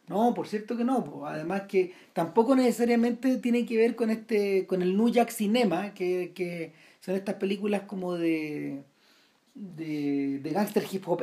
No, 0.08 0.34
por 0.34 0.48
cierto 0.48 0.76
que 0.76 0.84
no. 0.84 1.04
po. 1.04 1.26
Además 1.26 1.62
que 1.62 1.92
tampoco 2.12 2.54
necesariamente 2.56 3.36
tiene 3.38 3.64
que 3.66 3.76
ver 3.76 3.94
con 3.96 4.10
este, 4.10 4.66
con 4.66 4.82
el 4.82 4.96
New 4.96 5.08
Jack 5.10 5.30
Cinema, 5.30 5.94
que, 5.94 6.32
que 6.34 6.72
son 7.00 7.14
estas 7.14 7.36
películas 7.36 7.82
como 7.82 8.14
de 8.14 8.82
de, 9.54 10.40
de 10.42 10.50
gangster 10.50 10.84
hip 10.90 11.04
po. 11.04 11.16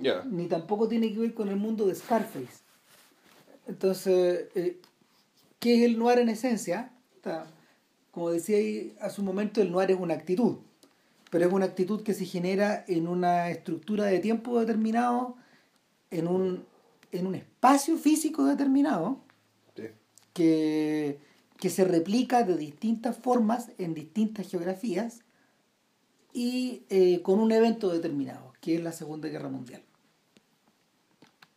Ya. 0.00 0.22
Ni 0.24 0.46
tampoco 0.46 0.88
tiene 0.88 1.12
que 1.12 1.18
ver 1.18 1.34
con 1.34 1.48
el 1.48 1.56
mundo 1.56 1.86
de 1.86 1.94
Scarface. 1.94 2.62
Entonces, 3.66 4.46
eh, 4.54 4.80
¿qué 5.58 5.76
es 5.76 5.82
el 5.82 5.98
noir 5.98 6.18
en 6.18 6.28
esencia? 6.28 6.92
Está- 7.16 7.46
como 8.10 8.30
decía 8.30 8.56
ahí 8.56 8.96
hace 9.00 9.20
un 9.20 9.26
momento, 9.26 9.60
el 9.60 9.70
noir 9.70 9.90
es 9.90 9.98
una 9.98 10.14
actitud. 10.14 10.58
Pero 11.30 11.46
es 11.46 11.52
una 11.52 11.66
actitud 11.66 12.02
que 12.02 12.14
se 12.14 12.24
genera 12.24 12.84
en 12.88 13.08
una 13.08 13.50
estructura 13.50 14.04
de 14.04 14.20
tiempo 14.20 14.58
determinado, 14.60 15.36
en 16.10 16.28
un, 16.28 16.64
en 17.12 17.26
un 17.26 17.34
espacio 17.34 17.96
físico 17.98 18.44
determinado, 18.44 19.20
Sí. 19.74 19.82
que, 20.32 21.18
que 21.58 21.68
se 21.68 21.84
replica 21.84 22.42
de 22.44 22.56
distintas 22.56 23.16
formas 23.18 23.70
en 23.76 23.92
distintas 23.92 24.48
geografías 24.48 25.20
y 26.36 26.84
eh, 26.90 27.22
con 27.22 27.40
un 27.40 27.50
evento 27.50 27.88
determinado, 27.90 28.52
que 28.60 28.74
es 28.74 28.82
la 28.82 28.92
Segunda 28.92 29.26
Guerra 29.30 29.48
Mundial. 29.48 29.82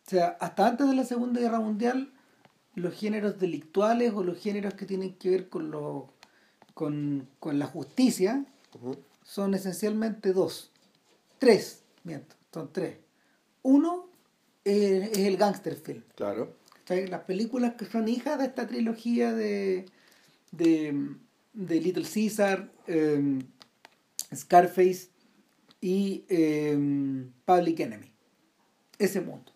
O 0.08 0.10
sea, 0.10 0.38
hasta 0.40 0.68
antes 0.68 0.88
de 0.88 0.96
la 0.96 1.04
Segunda 1.04 1.42
Guerra 1.42 1.60
Mundial, 1.60 2.14
los 2.76 2.94
géneros 2.96 3.38
delictuales 3.38 4.14
o 4.16 4.24
los 4.24 4.40
géneros 4.40 4.76
que 4.76 4.86
tienen 4.86 5.16
que 5.16 5.32
ver 5.32 5.50
con, 5.50 5.70
lo, 5.70 6.14
con, 6.74 7.28
con 7.42 7.60
la 7.60 7.66
justicia 7.66 8.46
son 9.22 9.54
esencialmente 9.54 10.32
dos. 10.32 10.72
Tres, 11.40 11.84
miento, 12.06 12.38
son 12.54 12.72
tres. 12.72 13.00
Uno 13.64 14.08
es, 14.64 15.12
es 15.12 15.18
el 15.18 15.36
gangster 15.36 15.76
film. 15.76 16.04
Claro. 16.16 16.56
¿cachai? 16.74 17.06
Las 17.08 17.26
películas 17.26 17.74
que 17.74 17.84
son 17.84 18.08
hijas 18.08 18.40
de 18.40 18.46
esta 18.46 18.66
trilogía 18.66 19.34
de, 19.34 19.88
de, 20.54 21.18
de 21.52 21.82
Little 21.82 22.06
Caesar, 22.06 22.72
em, 22.88 23.42
Scarface 24.34 25.10
y 25.82 26.24
em, 26.30 27.32
Public 27.46 27.80
Enemy. 27.80 28.12
Ese 28.98 29.22
mundo. 29.22 29.52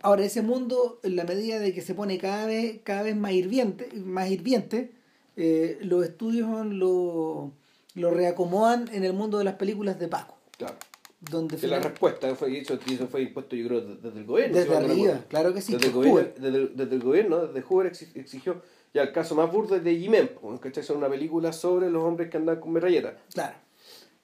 Ahora, 0.00 0.24
ese 0.24 0.42
mundo, 0.42 0.98
en 1.04 1.16
la 1.16 1.24
medida 1.24 1.58
de 1.60 1.72
que 1.72 1.80
se 1.80 1.94
pone 1.94 2.18
cada 2.18 2.46
vez, 2.46 2.80
cada 2.82 3.02
vez 3.02 3.14
más 3.16 3.32
hirviente, 3.32 3.88
más 3.96 4.30
hirviente 4.30 4.92
eh, 5.36 5.78
los 5.82 6.04
estudios 6.04 6.66
lo, 6.66 7.52
lo 7.94 8.10
reacomodan 8.10 8.88
en 8.92 9.04
el 9.04 9.12
mundo 9.12 9.38
de 9.38 9.44
las 9.44 9.54
películas 9.54 9.98
de 9.98 10.08
Paco. 10.08 10.36
Claro. 10.58 10.74
Donde 11.20 11.56
Que 11.56 11.68
la 11.68 11.78
respuesta 11.78 12.34
fue, 12.34 12.58
eso, 12.58 12.76
eso 12.84 13.06
fue 13.06 13.22
impuesto, 13.22 13.54
yo 13.54 13.68
creo, 13.68 13.80
desde 13.80 14.18
el 14.18 14.24
gobierno. 14.26 14.56
Desde 14.56 14.70
si 14.70 14.74
arriba, 14.76 15.24
claro 15.28 15.54
que 15.54 15.60
sí, 15.60 15.72
Desde 15.72 15.86
el, 15.86 15.92
gobierno, 15.92 16.20
desde, 16.36 16.66
desde 16.68 16.94
el 16.96 17.02
gobierno, 17.02 17.46
desde 17.46 17.62
Hoover 17.62 17.92
exi- 17.92 18.10
exigió. 18.16 18.60
Ya 18.94 19.02
el 19.02 19.12
caso 19.12 19.34
más 19.34 19.50
burdo 19.50 19.76
es 19.76 19.84
de 19.84 20.28
pues, 20.40 20.60
¿cachai? 20.60 20.84
Son 20.84 20.98
una 20.98 21.08
película 21.08 21.52
sobre 21.52 21.88
los 21.90 22.02
hombres 22.02 22.28
que 22.28 22.36
andan 22.36 22.60
con 22.60 22.72
metralletas. 22.72 23.14
Claro. 23.32 23.56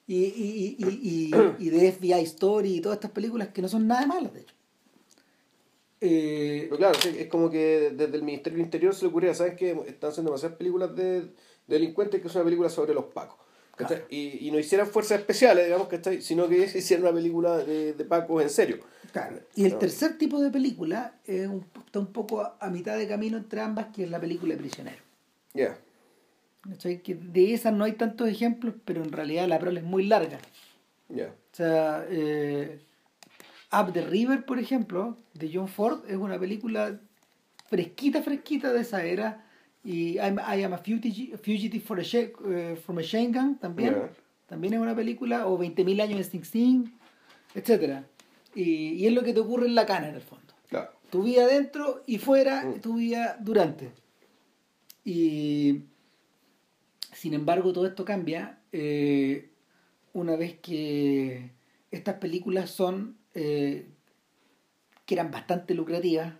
Y, 0.07 0.25
y, 0.25 0.77
y, 0.79 0.87
y, 0.87 1.31
y, 1.35 1.67
y 1.67 1.71
de 1.71 1.93
FBI 1.93 2.23
Story 2.25 2.77
y 2.77 2.81
todas 2.81 2.97
estas 2.97 3.11
películas 3.11 3.49
que 3.49 3.63
no 3.63 3.69
son 3.69 3.87
nada 3.87 4.07
malas, 4.07 4.33
de 4.33 4.41
hecho. 4.41 4.55
Eh, 6.01 6.67
Pero 6.71 6.77
claro, 6.77 6.99
sí, 7.01 7.15
es 7.19 7.27
como 7.29 7.51
que 7.51 7.91
desde 7.95 8.17
el 8.17 8.23
Ministerio 8.23 8.57
del 8.59 8.67
Interior 8.67 8.95
se 8.95 9.03
le 9.03 9.09
ocurría, 9.09 9.35
¿sabes 9.35 9.55
qué? 9.57 9.71
Están 9.87 10.11
haciendo 10.11 10.31
demasiadas 10.31 10.57
películas 10.57 10.95
de, 10.95 11.21
de 11.23 11.31
delincuentes 11.67 12.21
que 12.21 12.29
es 12.29 12.35
una 12.35 12.45
película 12.45 12.69
sobre 12.69 12.95
los 12.95 13.07
pacos. 13.07 13.39
Y, 14.11 14.47
y 14.49 14.51
no 14.51 14.59
hicieran 14.59 14.87
fuerzas 14.87 15.21
especiales, 15.21 15.65
digamos, 15.67 15.89
¿cachai? 15.89 16.21
Sino 16.23 16.49
que 16.49 16.59
hicieran 16.77 17.05
una 17.07 17.15
película 17.15 17.57
de, 17.59 17.93
de 17.95 18.05
pacos 18.05 18.43
en 18.43 18.51
serio. 18.51 18.79
claro. 19.13 19.39
Y 19.55 19.65
el 19.67 19.73
No. 19.73 19.79
tercer 19.79 20.19
tipo 20.19 20.41
de 20.41 20.51
película 20.51 21.15
es 21.25 21.47
un- 21.49 21.65
está 21.87 21.99
un 22.01 22.13
poco 22.13 22.41
a, 22.41 22.57
a 22.61 22.69
mitad 22.71 22.97
de 22.97 23.07
camino 23.09 23.37
entre 23.39 23.61
ambas, 23.61 23.87
que 23.95 24.05
es 24.05 24.11
la 24.11 24.21
película 24.21 24.55
de 24.55 24.61
prisionero. 24.61 25.03
Ya. 25.55 25.79
Que 26.79 27.15
de 27.15 27.55
esas 27.55 27.73
no 27.73 27.85
hay 27.85 27.93
tantos 27.93 28.29
ejemplos, 28.29 28.75
pero 28.85 29.03
en 29.03 29.11
realidad 29.13 29.49
la 29.49 29.59
prole 29.59 29.81
es 29.81 29.87
muy 29.87 30.05
larga. 30.05 30.39
Ya. 31.09 31.29
O 31.29 31.57
sea, 31.57 32.05
eh, 32.11 32.81
Up 33.73 33.93
the 33.93 34.03
River, 34.03 34.45
por 34.45 34.59
ejemplo, 34.59 35.17
de 35.35 35.51
John 35.53 35.69
Ford, 35.69 36.01
es 36.09 36.17
una 36.17 36.39
película 36.39 37.01
fresquita, 37.69 38.23
fresquita 38.23 38.73
de 38.73 38.81
esa 38.81 39.05
era. 39.05 39.47
Y 39.85 40.17
I'm- 40.19 40.41
I 40.41 40.63
Am 40.65 40.73
a 40.75 40.79
Fugitive, 40.79 41.39
fugitive 41.39 41.81
for 41.85 41.99
a 41.99 42.03
eh, 42.03 42.77
from 42.85 42.99
a 42.99 43.03
Shane 43.03 43.31
Gang 43.33 43.59
también. 43.59 43.95
También 44.47 44.75
es 44.75 44.81
una 44.81 44.95
película, 44.97 45.47
o 45.47 45.59
20.000 45.59 46.01
años 46.01 46.19
en 46.19 46.25
Sing 46.25 46.45
Sing, 46.45 46.85
etc. 47.55 48.03
Y, 48.55 48.95
y 48.95 49.07
es 49.07 49.13
lo 49.13 49.23
que 49.23 49.33
te 49.35 49.41
ocurre 49.41 49.67
en 49.67 49.75
la 49.75 49.85
cana, 49.87 50.09
en 50.09 50.15
el 50.15 50.23
fondo. 50.23 50.55
Claro. 50.69 50.91
Tu 51.11 51.23
vida 51.23 51.47
dentro 51.47 52.03
y 52.07 52.19
fuera, 52.19 52.65
Mm. 52.65 52.81
tu 52.81 52.95
vida 52.97 53.37
durante. 53.41 53.93
Y 55.05 55.83
sin 57.13 57.35
embargo, 57.35 57.73
todo 57.73 57.87
esto 57.87 58.05
cambia 58.05 58.59
eh, 58.73 59.51
una 60.13 60.37
vez 60.37 60.59
que 60.61 61.53
estas 61.91 62.17
películas 62.17 62.71
son, 62.71 63.17
eh, 63.35 63.87
que 65.07 65.15
eran 65.15 65.31
bastante 65.31 65.73
lucrativas, 65.75 66.35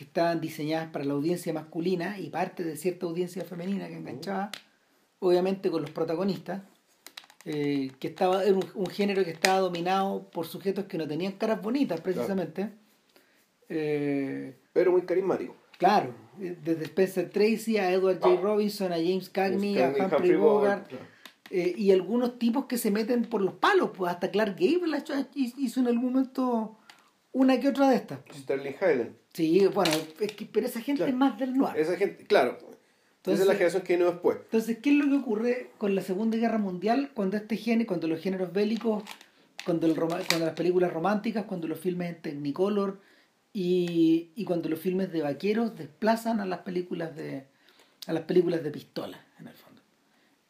que 0.00 0.04
estaban 0.04 0.40
diseñadas 0.40 0.88
para 0.88 1.04
la 1.04 1.12
audiencia 1.12 1.52
masculina 1.52 2.18
y 2.18 2.30
parte 2.30 2.64
de 2.64 2.74
cierta 2.78 3.04
audiencia 3.04 3.44
femenina 3.44 3.86
que 3.86 3.98
enganchaba, 3.98 4.50
obviamente 5.18 5.70
con 5.70 5.82
los 5.82 5.90
protagonistas, 5.90 6.62
eh, 7.44 7.92
que 8.00 8.08
estaba 8.08 8.42
era 8.42 8.54
un, 8.54 8.64
un 8.76 8.86
género 8.86 9.22
que 9.24 9.30
estaba 9.32 9.58
dominado 9.58 10.30
por 10.30 10.46
sujetos 10.46 10.86
que 10.86 10.96
no 10.96 11.06
tenían 11.06 11.32
caras 11.32 11.60
bonitas 11.60 12.00
precisamente. 12.00 12.70
Eh, 13.68 14.56
Pero 14.72 14.90
muy 14.92 15.02
carismático. 15.02 15.54
Claro, 15.76 16.14
eh, 16.40 16.56
desde 16.64 16.84
Spencer 16.86 17.28
Tracy 17.28 17.76
a 17.76 17.92
Edward 17.92 18.20
J. 18.20 18.40
Robinson, 18.40 18.92
a 18.94 18.96
James 18.96 19.28
Cagney, 19.28 19.76
a 19.82 19.92
Cagney, 19.92 20.06
Humphrey 20.06 20.36
Bogart, 20.36 20.88
claro. 20.88 21.04
eh, 21.50 21.74
y 21.76 21.90
algunos 21.90 22.38
tipos 22.38 22.64
que 22.64 22.78
se 22.78 22.90
meten 22.90 23.26
por 23.26 23.42
los 23.42 23.52
palos, 23.52 23.90
pues 23.94 24.10
hasta 24.10 24.30
Clark 24.30 24.56
Gable 24.58 24.96
hizo 25.34 25.80
en 25.80 25.88
algún 25.88 26.14
momento 26.14 26.78
una 27.32 27.60
que 27.60 27.68
otra 27.68 27.88
de 27.88 27.96
estas. 27.96 28.20
Sterling 28.34 28.74
Hayden. 28.80 29.16
Sí, 29.32 29.66
bueno, 29.68 29.92
es 30.20 30.32
que, 30.32 30.46
pero 30.46 30.66
esa 30.66 30.80
gente 30.80 30.98
Claro. 31.00 31.12
es 31.12 31.16
más 31.16 31.38
del 31.38 31.56
noir. 31.56 31.76
Esa 31.76 31.96
gente, 31.96 32.24
claro. 32.26 32.58
Esa 33.22 33.32
es 33.32 33.46
la 33.46 33.52
generación 33.52 33.82
que 33.82 33.96
vino 33.96 34.10
después. 34.10 34.38
Entonces, 34.44 34.78
¿qué 34.82 34.90
es 34.90 34.96
lo 34.96 35.04
que 35.06 35.16
ocurre 35.16 35.70
con 35.78 35.94
la 35.94 36.00
Segunda 36.02 36.38
Guerra 36.38 36.58
Mundial 36.58 37.10
cuando 37.14 37.36
este 37.36 37.56
género, 37.56 37.86
cuando 37.86 38.08
los 38.08 38.20
géneros 38.20 38.52
bélicos, 38.52 39.02
cuando, 39.64 39.86
el 39.86 39.94
cuando 39.94 40.38
las 40.46 40.54
películas 40.54 40.92
románticas, 40.92 41.44
cuando 41.44 41.68
los 41.68 41.78
filmes 41.78 42.08
en 42.08 42.22
Technicolor 42.22 42.98
y, 43.52 44.30
y 44.34 44.44
cuando 44.44 44.68
los 44.70 44.80
filmes 44.80 45.12
de 45.12 45.20
vaqueros 45.22 45.76
desplazan 45.76 46.40
a 46.40 46.46
las 46.46 46.60
películas 46.60 47.14
de 47.14 47.44
a 48.06 48.12
las 48.14 48.22
películas 48.22 48.64
de 48.64 48.70
pistola, 48.70 49.22
en 49.38 49.48
el 49.48 49.54
fondo. 49.54 49.82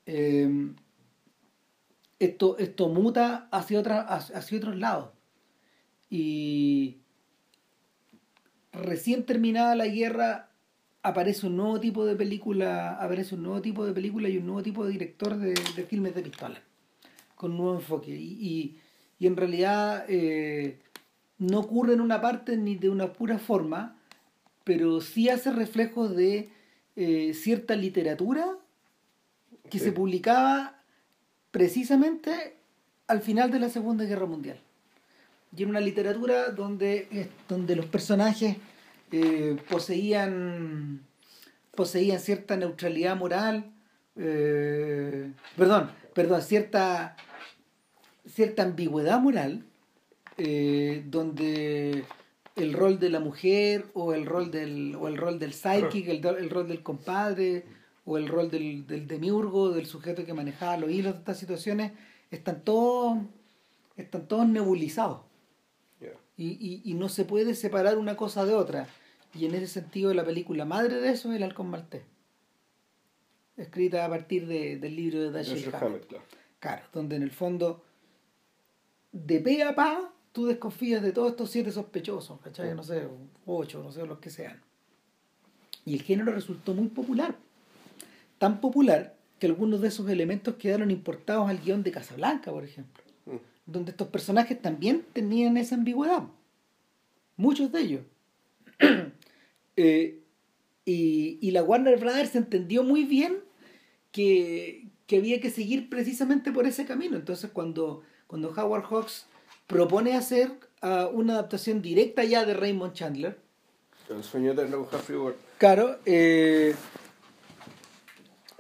Eh, 0.07 0.73
esto, 2.21 2.57
esto 2.59 2.89
muta 2.89 3.49
hacia, 3.51 3.81
otra, 3.81 4.03
hacia 4.03 4.59
otros 4.59 4.77
lados. 4.77 5.11
Y 6.11 6.99
recién 8.73 9.25
terminada 9.25 9.75
la 9.75 9.87
guerra 9.87 10.51
aparece 11.03 11.47
un 11.47 11.57
nuevo 11.57 11.81
tipo 11.81 12.05
de 12.05 12.17
película, 12.17 12.97
aparece 12.97 13.35
un 13.35 13.45
nuevo 13.45 13.63
tipo 13.63 13.87
de 13.87 13.93
película 13.93 14.29
y 14.29 14.37
un 14.37 14.47
nuevo 14.47 14.63
tipo 14.63 14.85
de 14.85 14.93
director 14.93 15.37
de, 15.37 15.55
filmes 15.85 16.15
de 16.15 16.23
pistola, 16.23 16.61
con 17.37 17.53
un 17.53 17.59
nuevo 17.59 17.75
enfoque. 17.77 18.11
Y, 18.11 18.77
y, 19.19 19.27
en 19.27 19.37
realidad 19.37 20.05
eh, 20.09 20.81
no 21.39 21.61
ocurre 21.61 21.95
en 21.95 22.01
una 22.01 22.21
parte 22.21 22.57
ni 22.57 22.77
de 22.77 22.91
una 22.91 23.13
pura 23.13 23.39
forma, 23.39 23.97
pero 24.65 25.01
sí 25.01 25.29
hace 25.29 25.53
reflejo 25.53 26.09
de 26.09 26.51
eh, 26.97 27.33
cierta 27.35 27.77
literatura 27.77 28.59
que 29.71 29.79
se 29.79 29.93
publicaba 29.93 30.83
precisamente 31.51 32.57
al 33.07 33.21
final 33.21 33.51
de 33.51 33.61
la 33.61 33.69
Segunda 33.69 34.05
Guerra 34.05 34.27
Mundial. 34.27 34.61
Y 35.57 35.65
en 35.65 35.71
una 35.71 35.81
literatura 35.81 36.51
donde, 36.51 37.29
donde 37.49 37.75
los 37.77 37.87
personajes 37.87 38.57
eh, 39.13 39.57
poseían, 39.69 41.01
poseían 41.75 42.21
cierta 42.21 42.57
neutralidad 42.57 43.17
moral, 43.17 43.73
eh, 44.17 45.33
perdón, 45.57 45.91
perdón, 46.15 46.43
cierta, 46.43 47.17
cierta 48.27 48.63
ambigüedad 48.63 49.21
moral, 49.21 49.65
eh, 50.39 51.03
donde 51.07 52.05
el 52.55 52.73
rol 52.73 53.01
de 53.01 53.11
la 53.11 53.19
mujer 53.19 53.87
o 53.95 54.15
el 54.15 54.27
rol 54.27 54.53
del, 54.53 54.95
o 54.95 55.09
el 55.09 55.17
rol 55.17 55.41
del 55.41 55.53
psychic, 55.53 56.09
el, 56.09 56.25
el 56.25 56.51
rol 56.51 56.69
del 56.69 56.83
compadre, 56.83 57.65
o 58.05 58.19
el 58.19 58.29
rol 58.29 58.51
del, 58.51 58.87
del 58.87 59.09
demiurgo, 59.09 59.71
del 59.71 59.87
sujeto 59.87 60.25
que 60.25 60.35
manejaba 60.35 60.77
los 60.77 60.91
hilos 60.91 61.15
de 61.15 61.19
estas 61.19 61.39
situaciones, 61.39 61.93
están 62.31 62.63
todos, 62.63 63.19
están 63.97 64.27
todos 64.27 64.47
nebulizados. 64.47 65.30
Y, 66.43 66.81
y, 66.85 66.95
no 66.95 67.11
se 67.11 67.27
puede 67.27 67.55
separar 67.55 67.99
una 67.99 68.17
cosa 68.17 68.47
de 68.47 68.55
otra. 68.55 68.89
Y 69.35 69.45
en 69.45 69.55
ese 69.55 69.67
sentido 69.67 70.15
la 70.15 70.25
película 70.25 70.65
madre 70.65 71.01
de 71.01 71.11
eso 71.11 71.31
es 71.31 71.37
El 71.37 71.43
Halcón 71.43 71.69
Maltés. 71.69 72.03
Escrita 73.59 74.07
a 74.07 74.09
partir 74.09 74.47
de, 74.47 74.79
del 74.79 74.97
libro 74.97 75.21
de 75.21 75.31
Dashiell 75.31 75.75
Hammett. 75.75 76.07
Claro. 76.07 76.25
claro, 76.59 76.83
donde 76.95 77.17
en 77.17 77.23
el 77.23 77.31
fondo, 77.31 77.85
de 79.13 79.41
pe 79.41 79.63
a 79.63 79.75
pa, 79.75 80.15
tú 80.33 80.47
desconfías 80.47 81.03
de 81.03 81.13
todos 81.13 81.33
estos 81.33 81.51
siete 81.51 81.71
sospechosos, 81.73 82.41
¿cachai? 82.41 82.75
No 82.75 82.85
sé, 82.85 83.07
ocho, 83.45 83.83
no 83.83 83.93
sé, 83.93 84.07
los 84.07 84.19
que 84.19 84.31
sean. 84.31 84.63
Y 85.85 85.93
el 85.93 86.03
género 86.03 86.33
resultó 86.33 86.73
muy 86.73 86.89
popular 86.89 87.37
tan 88.41 88.63
popular 88.63 89.15
que 89.39 89.47
algunos 89.47 89.83
de 89.83 89.89
esos 89.89 90.09
elementos 90.09 90.55
quedaron 90.55 90.91
importados 90.91 91.51
al 91.51 91.61
guion 91.61 91.83
de 91.83 91.93
Casablanca, 91.93 92.51
por 92.51 92.65
ejemplo. 92.65 93.05
Donde 93.71 93.93
estos 93.93 94.09
personajes 94.09 94.61
también 94.61 95.05
tenían 95.13 95.57
esa 95.57 95.75
ambigüedad. 95.75 96.25
Muchos 97.37 97.73
de 97.73 97.81
ellos. 97.81 98.03
Eh, 99.77 100.21
y, 100.85 101.51
la 101.53 101.63
Warner 101.63 101.99
Brothers 101.99 102.35
entendió 102.35 102.83
muy 102.83 103.05
bien 103.05 103.39
que, 104.13 104.89
había 105.11 105.41
que 105.41 105.49
seguir 105.49 105.89
precisamente 105.89 106.53
por 106.53 106.67
ese 106.67 106.85
camino. 106.85 107.17
Entonces, 107.17 107.51
cuando, 107.51 108.03
cuando 108.27 108.51
Howard 108.51 108.85
Hawks 108.91 109.25
propone 109.67 110.17
hacer 110.17 110.53
ah, 110.83 111.09
una 111.11 111.35
adaptación 111.35 111.81
directa 111.81 112.25
ya 112.25 112.45
de 112.45 112.53
Raymond 112.53 112.93
Chandler, 112.93 113.39
el 114.11 114.25
sueño 114.25 114.55
de 114.55 114.65
Humphrey 114.65 115.35
Claro, 115.59 115.99
eh, 116.05 116.75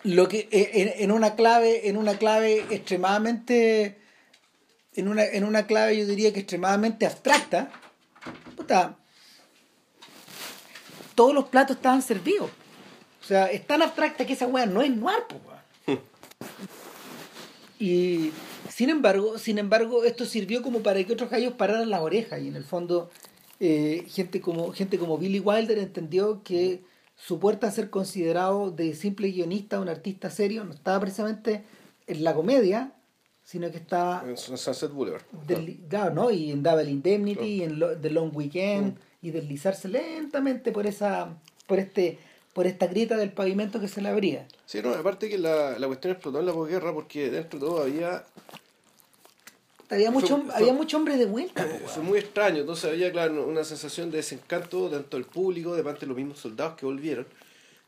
lo 0.04 0.28
que 0.28 0.48
eh, 0.50 0.96
en, 0.98 1.10
una 1.10 1.34
clave 1.34 1.88
en 1.88 1.96
una 1.96 2.16
clave 2.18 2.64
extremadamente 2.70 3.98
en 5.00 5.08
una, 5.08 5.24
en 5.24 5.44
una 5.44 5.66
clave 5.66 5.98
yo 5.98 6.06
diría 6.06 6.32
que 6.32 6.40
extremadamente 6.40 7.06
abstracta 7.06 7.70
puta, 8.56 8.96
todos 11.14 11.34
los 11.34 11.46
platos 11.46 11.76
estaban 11.76 12.02
servidos. 12.02 12.50
O 13.20 13.24
sea 13.24 13.46
es 13.46 13.66
tan 13.66 13.82
abstracta 13.82 14.26
que 14.26 14.34
esa 14.34 14.46
weá 14.46 14.66
no 14.66 14.82
es 14.82 14.90
noir 14.90 15.24
y 17.78 18.32
sin 18.68 18.90
embargo 18.90 19.38
sin 19.38 19.58
embargo 19.58 20.04
esto 20.04 20.26
sirvió 20.26 20.62
como 20.62 20.80
para 20.80 21.02
que 21.02 21.12
otros 21.12 21.30
gallos 21.30 21.54
pararan 21.54 21.90
las 21.90 22.00
orejas. 22.00 22.40
Y 22.40 22.48
en 22.48 22.56
el 22.56 22.64
fondo 22.64 23.10
eh, 23.58 24.04
gente 24.08 24.40
como 24.40 24.72
gente 24.72 24.98
como 24.98 25.18
Billy 25.18 25.40
Wilder 25.40 25.78
entendió 25.78 26.42
que 26.42 26.82
su 27.16 27.38
puerta 27.38 27.66
a 27.66 27.70
ser 27.70 27.90
considerado 27.90 28.70
de 28.70 28.94
simple 28.94 29.30
guionista, 29.30 29.80
un 29.80 29.90
artista 29.90 30.30
serio, 30.30 30.64
no 30.64 30.72
estaba 30.72 31.00
precisamente 31.00 31.64
en 32.06 32.24
la 32.24 32.34
comedia, 32.34 32.94
sino 33.50 33.68
que 33.72 33.78
estaba... 33.78 34.22
En 34.24 34.36
Sunset 34.36 34.92
Boulevard. 34.92 35.22
claro, 35.88 36.14
¿no? 36.14 36.30
Y 36.30 36.52
en 36.52 36.62
Double 36.62 36.88
Indemnity, 36.88 37.46
y 37.46 37.62
en 37.64 37.80
The 38.00 38.10
Long 38.10 38.30
Weekend, 38.32 38.94
mm. 38.94 39.26
y 39.26 39.30
deslizarse 39.32 39.88
lentamente 39.88 40.70
por 40.70 40.86
esa 40.86 41.34
por 41.66 41.80
este 41.80 42.18
por 42.52 42.66
esta 42.66 42.86
grieta 42.86 43.16
del 43.16 43.32
pavimento 43.32 43.80
que 43.80 43.88
se 43.88 44.00
le 44.00 44.08
abría. 44.08 44.46
Sí, 44.66 44.80
no, 44.82 44.90
aparte 44.90 45.28
que 45.28 45.38
la, 45.38 45.78
la 45.80 45.86
cuestión 45.88 46.12
explotó 46.12 46.38
en 46.38 46.46
la 46.46 46.52
posguerra 46.52 46.92
porque 46.92 47.28
dentro 47.30 47.58
de 47.58 47.66
todo 47.66 47.82
había 47.82 48.24
había 49.88 50.12
mucho, 50.12 50.44
había 50.54 50.72
mucho 50.72 50.96
hombre 50.98 51.16
de 51.16 51.26
vuelta. 51.26 51.64
Fue 51.86 52.04
muy 52.04 52.20
extraño, 52.20 52.60
entonces 52.60 52.92
había, 52.92 53.10
claro, 53.10 53.44
una 53.48 53.64
sensación 53.64 54.12
de 54.12 54.18
desencanto 54.18 54.88
tanto 54.88 55.16
del 55.16 55.26
público, 55.26 55.74
de 55.74 55.82
parte 55.82 56.02
de 56.02 56.06
los 56.06 56.16
mismos 56.16 56.38
soldados 56.38 56.76
que 56.76 56.86
volvieron, 56.86 57.26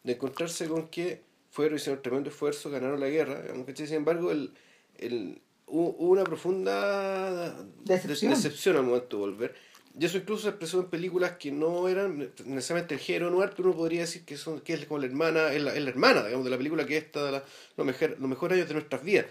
de 0.02 0.14
encontrarse 0.14 0.66
con 0.66 0.88
que 0.88 1.22
fueron, 1.52 1.76
hicieron 1.76 1.98
un 1.98 2.02
tremendo 2.02 2.30
esfuerzo, 2.30 2.68
ganaron 2.68 2.98
la 2.98 3.08
guerra, 3.08 3.44
aunque 3.50 3.76
sin 3.76 3.94
embargo 3.94 4.32
el, 4.32 4.52
el, 4.98 5.40
hubo 5.66 6.10
una 6.10 6.24
profunda 6.24 7.54
decepción. 7.84 8.76
al 8.76 8.82
momento 8.82 9.16
de 9.16 9.20
volver. 9.20 9.54
Y 9.98 10.06
eso 10.06 10.16
incluso 10.16 10.44
se 10.44 10.48
expresó 10.48 10.80
en 10.80 10.86
películas 10.86 11.32
que 11.32 11.52
no 11.52 11.86
eran 11.86 12.30
necesariamente 12.46 12.94
el 12.94 13.00
género 13.00 13.30
noir, 13.30 13.50
pero 13.54 13.68
uno 13.68 13.76
podría 13.76 14.00
decir 14.00 14.24
que, 14.24 14.38
son, 14.38 14.60
que 14.60 14.72
es 14.72 14.86
como 14.86 15.00
la 15.00 15.06
hermana, 15.06 15.52
es 15.52 15.62
la, 15.62 15.74
es 15.74 15.82
la 15.82 15.90
hermana, 15.90 16.24
digamos, 16.24 16.44
de 16.44 16.50
la 16.50 16.56
película 16.56 16.86
que 16.86 16.96
está 16.96 17.30
la, 17.30 17.44
los, 17.76 17.86
mejor, 17.86 18.16
los 18.18 18.28
mejores 18.28 18.56
años 18.56 18.68
de 18.68 18.74
nuestras 18.74 19.04
vidas. 19.04 19.26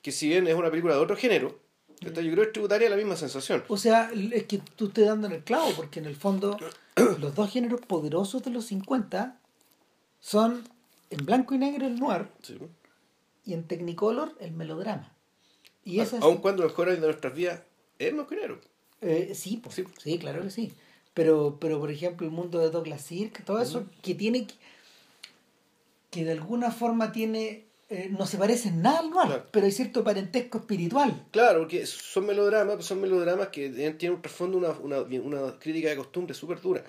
Que 0.00 0.12
si 0.12 0.28
bien 0.28 0.46
es 0.46 0.54
una 0.54 0.70
película 0.70 0.94
de 0.94 1.00
otro 1.00 1.16
género, 1.16 1.58
yo 2.00 2.12
creo 2.12 2.34
que 2.34 2.42
es 2.42 2.52
tributaria 2.52 2.88
la 2.88 2.96
misma 2.96 3.16
sensación. 3.16 3.64
O 3.68 3.76
sea, 3.76 4.10
es 4.32 4.44
que 4.44 4.58
tú 4.76 4.86
estás 4.86 5.06
dando 5.06 5.26
en 5.26 5.34
el 5.34 5.44
clavo, 5.44 5.70
porque 5.76 5.98
en 5.98 6.06
el 6.06 6.16
fondo 6.16 6.56
los 7.18 7.34
dos 7.34 7.50
géneros 7.50 7.80
poderosos 7.80 8.42
de 8.44 8.50
los 8.50 8.66
50 8.66 9.38
son 10.20 10.62
en 11.10 11.26
blanco 11.26 11.54
y 11.54 11.58
negro 11.58 11.86
el 11.86 11.98
noir 11.98 12.28
y 13.44 13.54
en 13.54 13.64
Technicolor 13.64 14.36
el 14.40 14.52
melodrama. 14.52 15.12
Y 15.90 16.00
Aun 16.20 16.38
cuando 16.38 16.62
mejor 16.62 16.90
de 16.90 16.98
nuestras 16.98 17.34
vidas 17.34 17.62
es 17.98 18.12
negro. 18.12 18.60
Eh, 19.00 19.32
sí, 19.34 19.62
sí, 19.70 19.84
sí, 19.98 20.18
claro 20.18 20.42
que 20.42 20.50
sí. 20.50 20.72
Pero, 21.14 21.58
pero 21.60 21.80
por 21.80 21.90
ejemplo, 21.90 22.26
el 22.26 22.32
mundo 22.32 22.58
de 22.58 22.70
Douglas 22.70 23.02
Sirk, 23.02 23.44
todo 23.44 23.60
eso, 23.60 23.84
que 24.02 24.14
tiene 24.14 24.46
que 26.10 26.24
de 26.24 26.32
alguna 26.32 26.70
forma 26.70 27.12
tiene 27.12 27.64
eh, 27.88 28.08
no 28.08 28.24
se 28.24 28.38
parecen 28.38 28.82
nada 28.82 29.00
al 29.00 29.10
noir, 29.10 29.42
pero 29.50 29.66
hay 29.66 29.72
cierto 29.72 30.04
parentesco 30.04 30.58
espiritual. 30.58 31.26
Claro, 31.32 31.60
porque 31.60 31.84
son 31.86 32.24
melodramas, 32.26 32.84
son 32.84 33.00
melodramas 33.00 33.48
que 33.48 33.68
tienen 33.98 34.14
un 34.16 34.22
trasfondo, 34.22 34.58
una, 34.58 34.70
una, 34.70 35.00
una 35.20 35.58
crítica 35.58 35.88
de 35.88 35.96
costumbre 35.96 36.34
súper 36.34 36.60
dura 36.60 36.84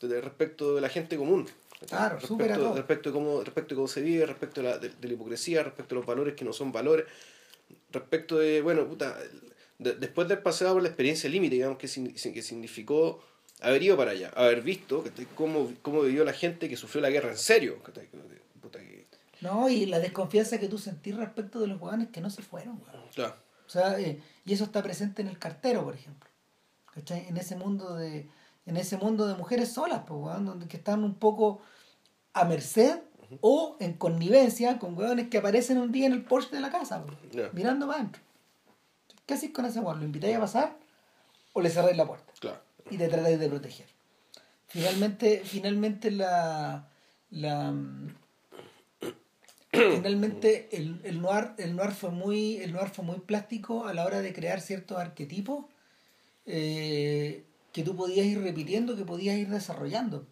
respecto 0.00 0.74
de 0.74 0.80
la 0.80 0.88
gente 0.88 1.16
común. 1.16 1.46
Claro, 1.86 2.18
respecto, 2.18 2.74
respecto, 2.74 3.08
de 3.10 3.12
cómo, 3.12 3.42
respecto 3.42 3.74
de 3.74 3.76
cómo 3.76 3.88
se 3.88 4.02
vive, 4.02 4.26
respecto 4.26 4.62
de 4.62 4.68
la, 4.68 4.78
de, 4.78 4.90
la 5.00 5.12
hipocresía, 5.12 5.62
respecto 5.62 5.94
de 5.94 6.00
los 6.00 6.06
valores 6.06 6.34
que 6.34 6.44
no 6.44 6.52
son 6.52 6.72
valores, 6.72 7.06
respecto 7.90 8.38
de, 8.38 8.62
bueno, 8.62 8.86
puta, 8.86 9.16
después 9.78 10.28
de 10.28 10.34
haber 10.34 10.42
pasado 10.42 10.74
por 10.74 10.82
la 10.82 10.88
experiencia 10.88 11.28
límite, 11.28 11.56
digamos, 11.56 11.78
que, 11.78 11.88
que 11.88 12.42
significó 12.42 13.22
haber 13.60 13.82
ido 13.82 13.96
para 13.96 14.12
allá, 14.12 14.30
haber 14.34 14.62
visto 14.62 15.04
cómo, 15.34 15.72
cómo 15.82 16.02
vivió 16.02 16.24
la 16.24 16.32
gente 16.32 16.68
que 16.68 16.76
sufrió 16.76 17.02
la 17.02 17.10
guerra 17.10 17.30
en 17.30 17.38
serio, 17.38 17.78
no, 19.40 19.70
y 19.70 19.86
la 19.86 19.98
desconfianza 19.98 20.58
que 20.58 20.68
tú 20.68 20.78
sentís 20.78 21.16
respecto 21.16 21.60
de 21.60 21.66
los 21.66 21.80
hueones 21.80 22.08
que 22.08 22.20
no 22.20 22.30
se 22.30 22.42
fueron, 22.42 22.80
Claro. 23.14 23.34
O 23.66 23.70
sea, 23.70 23.98
eh, 24.00 24.20
y 24.44 24.52
eso 24.52 24.64
está 24.64 24.82
presente 24.82 25.22
en 25.22 25.28
el 25.28 25.38
cartero, 25.38 25.84
por 25.84 25.94
ejemplo. 25.94 26.28
¿Cachai? 26.92 27.28
En 27.28 27.36
ese 27.36 27.54
mundo 27.54 27.94
de, 27.94 28.28
en 28.66 28.76
ese 28.76 28.96
mundo 28.96 29.28
de 29.28 29.34
mujeres 29.34 29.72
solas, 29.72 30.02
pues, 30.06 30.44
donde 30.44 30.66
que 30.66 30.76
están 30.76 31.04
un 31.04 31.14
poco 31.14 31.62
a 32.32 32.44
merced 32.44 33.00
o 33.40 33.76
en 33.80 33.94
connivencia 33.94 34.78
con 34.78 34.96
hueones 34.96 35.28
que 35.28 35.38
aparecen 35.38 35.78
un 35.78 35.92
día 35.92 36.06
en 36.06 36.12
el 36.12 36.24
Porsche 36.24 36.56
de 36.56 36.60
la 36.60 36.70
casa, 36.70 37.04
mirando 37.52 37.86
para 37.86 38.00
adentro. 38.00 38.22
¿Qué 39.26 39.34
haces 39.34 39.50
con 39.50 39.64
ese 39.64 39.80
hueón? 39.80 40.00
¿Lo 40.00 40.04
invitáis 40.04 40.36
a 40.36 40.40
pasar 40.40 40.76
o 41.52 41.60
le 41.60 41.70
cerráis 41.70 41.96
la 41.96 42.06
puerta? 42.06 42.32
Claro. 42.40 42.60
Y 42.90 42.96
te 42.96 43.08
tratáis 43.08 43.38
de 43.38 43.48
proteger. 43.48 43.86
Finalmente, 44.66 45.42
finalmente 45.44 46.10
la, 46.10 46.88
la, 47.30 47.74
finalmente 49.72 50.68
el, 50.72 51.00
el, 51.04 51.20
noir, 51.20 51.52
el, 51.58 51.76
noir 51.76 51.92
fue 51.92 52.10
muy, 52.10 52.56
el 52.56 52.72
noir 52.72 52.88
fue 52.88 53.04
muy 53.04 53.20
plástico 53.20 53.86
a 53.86 53.94
la 53.94 54.04
hora 54.04 54.20
de 54.20 54.32
crear 54.32 54.60
ciertos 54.60 54.98
arquetipos 54.98 55.66
eh, 56.46 57.44
que 57.72 57.82
tú 57.82 57.94
podías 57.94 58.26
ir 58.26 58.42
repitiendo, 58.42 58.96
que 58.96 59.04
podías 59.04 59.38
ir 59.38 59.48
desarrollando. 59.48 60.26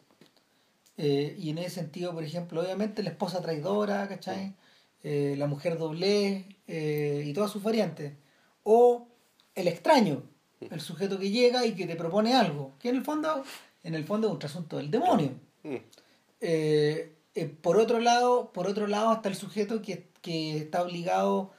Eh, 0.98 1.36
y 1.38 1.50
en 1.50 1.58
ese 1.58 1.70
sentido, 1.70 2.12
por 2.12 2.24
ejemplo, 2.24 2.60
obviamente 2.60 3.02
la 3.02 3.10
esposa 3.10 3.40
traidora, 3.40 4.06
¿cachai? 4.08 4.54
Eh, 5.02 5.36
la 5.38 5.46
mujer 5.46 5.78
doble 5.78 6.44
y 6.66 7.32
todas 7.32 7.50
sus 7.50 7.62
variantes. 7.62 8.12
O 8.64 9.08
el 9.54 9.68
extraño, 9.68 10.24
el 10.60 10.80
sujeto 10.80 11.18
que 11.18 11.30
llega 11.30 11.64
y 11.64 11.74
que 11.74 11.86
te 11.86 11.96
propone 11.96 12.34
algo, 12.34 12.74
que 12.78 12.90
en 12.90 12.96
el 12.96 13.04
fondo, 13.04 13.42
en 13.84 13.94
el 13.94 14.04
fondo 14.04 14.26
es 14.26 14.32
un 14.34 14.38
trasunto 14.38 14.76
del 14.76 14.90
demonio. 14.90 15.30
Mm. 15.62 15.76
por 17.62 17.78
otro 17.78 18.00
lado, 18.00 18.52
por 18.52 18.66
otro 18.66 18.86
lado 18.86 19.12
está 19.14 19.28
el 19.28 19.34
sujeto 19.36 19.80
que, 19.80 20.10
que 20.20 20.58
está 20.58 20.82
obligado 20.82 21.52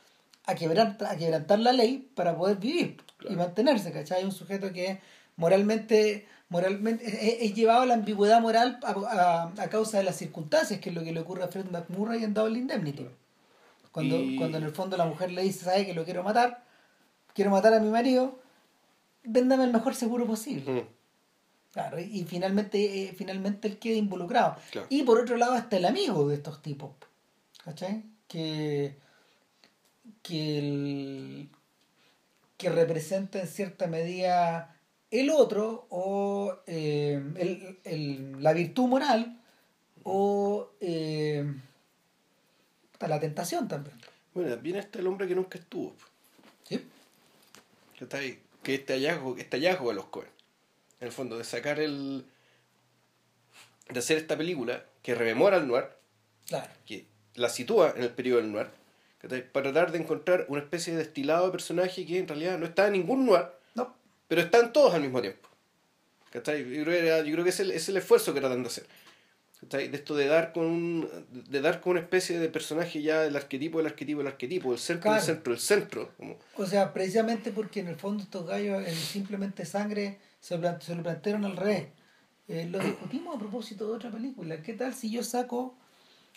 a, 0.46 0.56
quebrar, 0.56 0.98
a 1.08 1.16
quebrantar 1.16 1.60
la 1.60 1.74
ley 1.74 2.10
para 2.16 2.36
poder 2.36 2.58
vivir 2.58 2.98
y 3.28 3.36
mantenerse, 3.36 3.92
¿cachai? 3.92 4.24
Un 4.24 4.32
sujeto 4.32 4.72
que 4.74 5.00
moralmente, 5.36 6.28
moralmente 6.50 7.46
es, 7.46 7.54
llevado 7.54 7.82
a 7.82 7.86
la 7.86 7.94
ambigüedad 7.94 8.42
moral 8.42 8.80
a, 8.84 9.52
a, 9.58 9.70
causa 9.70 10.00
de 10.00 10.04
las 10.04 10.18
circunstancias, 10.18 10.80
que 10.80 10.90
es 10.90 10.96
lo 10.96 11.04
que 11.04 11.14
le 11.14 11.20
ocurre 11.22 11.44
a 11.44 11.48
Fred 11.48 11.70
McMurray 11.72 12.24
en 12.24 12.34
Double 12.34 12.58
Indemnity. 12.58 13.08
Cuando, 13.92 14.18
cuando 14.38 14.58
en 14.58 14.64
el 14.64 14.72
fondo 14.72 14.98
la 14.98 15.06
mujer 15.06 15.32
le 15.32 15.42
dice, 15.42 15.66
¿sabes 15.66 15.86
que 15.86 15.94
lo 15.94 16.06
quiero 16.06 16.24
matar? 16.24 16.64
Quiero 17.34 17.52
matar 17.52 17.74
a 17.74 17.80
mi 17.80 17.90
marido, 17.90 18.40
véndame 19.24 19.64
el 19.64 19.74
mejor 19.74 19.96
seguro 19.96 20.26
posible. 20.26 20.88
Claro, 21.72 22.00
y, 22.00 22.24
finalmente, 22.26 23.04
eh, 23.04 23.14
finalmente 23.16 23.68
él 23.68 23.78
queda 23.78 23.96
involucrado. 23.96 24.56
Y 24.90 25.04
por 25.04 25.20
otro 25.20 25.38
lado 25.38 25.56
está 25.56 25.78
el 25.78 25.86
amigo 25.86 26.28
de 26.28 26.36
estos 26.36 26.62
tipos, 26.62 26.92
¿cachai? 27.64 28.04
Que, 28.28 28.98
que 30.24 30.60
el, 30.60 31.50
que 32.58 32.70
representa 32.70 33.40
en 33.40 33.48
cierta 33.48 33.88
medida 33.88 34.79
el 35.12 35.30
otro 35.30 35.88
o 35.90 36.60
eh, 36.68 37.22
el, 37.38 37.80
el, 37.84 38.44
la 38.44 38.54
virtud 38.54 38.88
moral 38.88 39.40
o 40.04 40.72
eh, 40.80 41.46
la 43.08 43.20
tentación 43.20 43.68
también. 43.68 43.98
Bueno, 44.34 44.56
viene 44.58 44.80
está 44.80 45.00
el 45.00 45.08
hombre 45.08 45.28
que 45.28 45.36
nunca 45.36 45.58
estuvo. 45.58 45.96
¿Sí? 46.64 46.86
Que, 47.98 48.04
está 48.04 48.18
ahí, 48.18 48.40
que 48.64 48.76
este 48.76 48.94
hallazgo, 48.94 49.38
este 49.38 49.58
hallazgo 49.58 49.90
de 49.90 49.96
los 49.96 50.06
Cohen, 50.06 50.30
en 51.00 51.08
el 51.08 51.14
fondo, 51.14 51.38
de 51.38 51.44
sacar 51.44 51.80
el. 51.80 52.26
de 53.90 54.00
hacer 54.00 54.18
esta 54.18 54.38
película 54.38 54.86
que 55.02 55.16
rememora 55.16 55.58
al 55.58 55.68
noir, 55.68 55.86
claro. 56.48 56.70
que 56.86 57.06
la 57.36 57.50
sitúa 57.50 57.94
en 57.96 58.04
el 58.04 58.12
periodo 58.12 58.42
del 58.42 58.52
noir, 58.52 58.68
para 59.52 59.72
tratar 59.72 59.92
de 59.92 60.00
encontrar 60.00 60.46
una 60.50 60.62
especie 60.62 60.94
de 60.94 61.00
destilado 61.00 61.48
de 61.48 61.52
personaje 61.52 62.06
que 62.06 62.20
en 62.20 62.28
realidad 62.28 62.58
no 62.58 62.66
está 62.66 62.88
en 62.88 62.94
ningún 62.94 63.26
lugar, 63.26 63.58
no. 63.58 63.59
Pero 64.30 64.42
están 64.42 64.72
todos 64.72 64.94
al 64.94 65.02
mismo 65.02 65.22
tiempo. 65.22 65.50
Yo 66.34 66.42
creo, 66.44 67.26
yo 67.26 67.34
creo 67.34 67.44
que 67.44 67.50
es 67.50 67.60
el, 67.60 67.72
es 67.72 67.90
el 67.90 67.98
esfuerzo 67.98 68.34
que 68.34 68.40
tratan 68.40 68.62
de 68.64 68.68
hacer. 68.68 68.86
De 69.62 69.86
esto 69.94 70.16
de 70.16 70.28
dar 70.28 70.54
con 70.54 70.68
un, 70.68 71.10
de 71.50 71.60
dar 71.60 71.82
con 71.82 71.92
una 71.92 72.00
especie 72.00 72.40
de 72.40 72.48
personaje 72.48 73.02
ya 73.02 73.22
del 73.22 73.36
arquetipo 73.36 73.80
del 73.80 73.88
arquetipo 73.88 74.20
del 74.20 74.28
arquetipo, 74.28 74.72
el 74.72 74.80
centro 74.80 75.12
del 75.12 75.22
centro 75.22 75.52
del 75.52 75.60
centro. 75.60 76.10
O 76.56 76.66
sea, 76.66 76.94
precisamente 76.94 77.52
porque 77.52 77.82
en 77.82 77.88
el 77.88 77.98
fondo 77.98 78.24
estos 78.24 78.48
gallos 78.48 78.88
en 78.88 78.96
simplemente 78.96 79.66
sangre 79.66 80.20
se, 80.40 80.58
se 80.80 80.96
lo 80.96 81.04
plantearon 81.04 81.44
al 81.44 81.58
revés. 81.58 81.88
Eh, 82.48 82.68
lo 82.72 82.80
discutimos 82.80 83.36
a 83.36 83.40
propósito 83.40 83.88
de 83.88 83.94
otra 83.94 84.12
película. 84.12 84.62
¿Qué 84.62 84.74
tal 84.74 84.94
si 84.94 85.12
yo 85.12 85.24
saco 85.24 85.76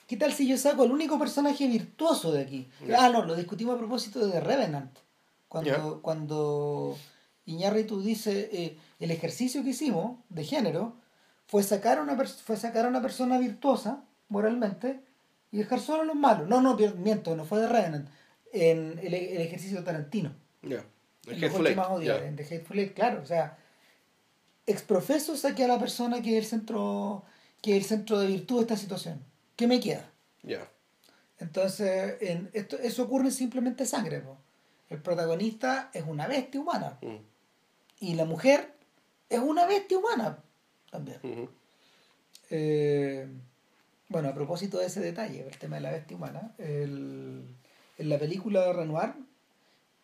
¿Qué 0.08 0.16
tal 0.16 0.32
si 0.32 0.48
yo 0.48 0.58
saco 0.58 0.84
el 0.84 0.90
único 0.90 1.18
personaje 1.18 1.66
virtuoso 1.68 2.32
de 2.32 2.42
aquí? 2.42 2.68
Ah, 2.98 3.08
no, 3.08 3.24
lo 3.24 3.34
discutimos 3.34 3.76
a 3.76 3.78
propósito 3.78 4.26
de 4.26 4.32
The 4.32 4.40
Revenant. 4.40 4.98
Cuando, 5.48 6.02
cuando 6.02 6.98
Iñárritu 7.44 8.02
dice 8.02 8.48
eh, 8.52 8.78
el 9.00 9.10
ejercicio 9.10 9.62
que 9.62 9.70
hicimos 9.70 10.18
de 10.28 10.44
género 10.44 10.96
fue 11.46 11.62
sacar, 11.62 11.98
a 11.98 12.02
una 12.02 12.16
fue 12.16 12.56
sacar 12.56 12.86
a 12.86 12.88
una 12.88 13.02
persona 13.02 13.38
virtuosa 13.38 14.04
moralmente 14.28 15.00
y 15.50 15.58
dejar 15.58 15.80
solo 15.80 16.02
a 16.02 16.06
los 16.06 16.16
malos. 16.16 16.48
No, 16.48 16.60
no, 16.60 16.76
miento, 16.96 17.36
no 17.36 17.44
fue 17.44 17.60
de 17.60 17.68
Revenant. 17.68 18.08
En 18.52 18.98
el, 19.02 19.14
ejercicio 19.14 19.78
de 19.78 19.84
Tarantino. 19.84 20.34
Ya. 20.62 20.84
En 22.26 22.36
The 22.36 22.44
Hateful 22.44 22.78
Eight, 22.78 22.94
claro. 22.94 23.20
O 23.22 23.26
sea, 23.26 23.58
exprofeso 24.66 25.36
saqué 25.36 25.64
a 25.64 25.68
la 25.68 25.78
persona 25.78 26.22
que 26.22 26.36
es 26.36 26.44
el 26.44 26.50
centro, 26.50 27.24
que 27.60 27.76
es 27.76 27.82
el 27.82 27.88
centro 27.88 28.18
de 28.18 28.26
virtud 28.26 28.56
de 28.56 28.62
esta 28.62 28.76
situación 28.76 29.32
¿qué 29.56 29.66
me 29.66 29.80
queda? 29.80 30.10
Ya. 30.42 30.68
Entonces, 31.38 32.16
en 32.20 32.50
esto, 32.52 32.78
eso 32.78 33.04
ocurre 33.04 33.30
simplemente 33.30 33.86
sangre. 33.86 34.24
El 34.88 35.00
protagonista 35.00 35.90
es 35.92 36.04
una 36.06 36.26
bestia 36.26 36.60
humana. 36.60 36.98
Mm. 37.00 37.31
Y 38.02 38.14
la 38.14 38.24
mujer 38.24 38.74
es 39.30 39.38
una 39.38 39.64
bestia 39.64 39.96
humana 39.96 40.38
también. 40.90 41.48
Eh, 42.50 43.28
bueno, 44.08 44.28
a 44.28 44.34
propósito 44.34 44.78
de 44.78 44.86
ese 44.86 45.00
detalle, 45.00 45.46
el 45.46 45.56
tema 45.56 45.76
de 45.76 45.82
la 45.82 45.92
bestia 45.92 46.16
humana, 46.16 46.52
en 46.58 47.56
la 47.96 48.18
película 48.18 48.66
de 48.66 48.72
Renoir, 48.72 49.12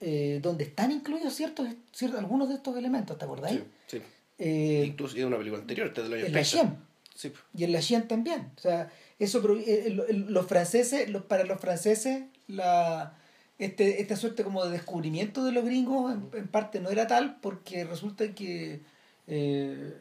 eh, 0.01 0.39
donde 0.41 0.63
están 0.63 0.93
incluidos 0.93 1.35
ciertos, 1.35 1.67
ciertos 1.93 2.21
algunos 2.21 2.49
de 2.49 2.55
estos 2.55 2.77
elementos, 2.77 3.19
¿te 3.19 3.25
acordáis? 3.25 3.63
Sí, 3.89 3.99
sí. 3.99 4.03
Eh, 4.39 4.85
Incluso 4.87 5.17
en 5.17 5.27
una 5.27 5.39
película 5.39 5.61
anterior, 5.61 5.93
te 5.93 6.03
En 6.03 6.33
la 6.33 6.45
Sí. 6.45 7.33
Y 7.53 7.65
en 7.65 7.73
la 7.73 7.81
Chien 7.81 8.07
también. 8.07 8.53
O 8.57 8.61
sea, 8.61 8.93
eso 9.19 9.41
los 9.41 10.47
franceses, 10.47 11.11
para 11.23 11.43
los 11.43 11.61
franceses, 11.61 12.23
la, 12.47 13.19
este, 13.59 14.01
esta 14.01 14.17
suerte 14.17 14.45
como 14.45 14.65
de 14.65 14.71
descubrimiento 14.71 15.45
de 15.45 15.53
los 15.53 15.65
gringos 15.65 16.13
en, 16.13 16.49
parte 16.49 16.81
no 16.81 16.91
era 16.91 17.07
tal 17.07 17.41
porque 17.41 17.85
resulta 17.85 18.35
que 18.35 18.83
eh, 19.27 19.97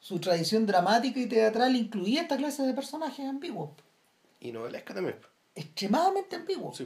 su 0.00 0.18
tradición 0.18 0.66
dramática 0.66 1.20
y 1.20 1.26
teatral 1.26 1.76
incluía 1.76 2.22
esta 2.22 2.36
clase 2.36 2.62
de 2.62 2.72
personajes 2.72 3.26
ambiguos. 3.26 3.70
Y 4.40 4.52
novelesca 4.52 4.94
también. 4.94 5.16
Extremadamente 5.54 6.36
ambiguos. 6.36 6.82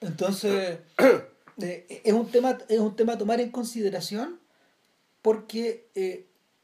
Entonces, 0.00 0.78
eh, 1.60 2.02
es, 2.04 2.12
un 2.12 2.30
tema, 2.30 2.58
es 2.68 2.78
un 2.78 2.96
tema 2.96 3.14
a 3.14 3.18
tomar 3.18 3.40
en 3.40 3.50
consideración 3.50 4.40
porque 5.20 5.88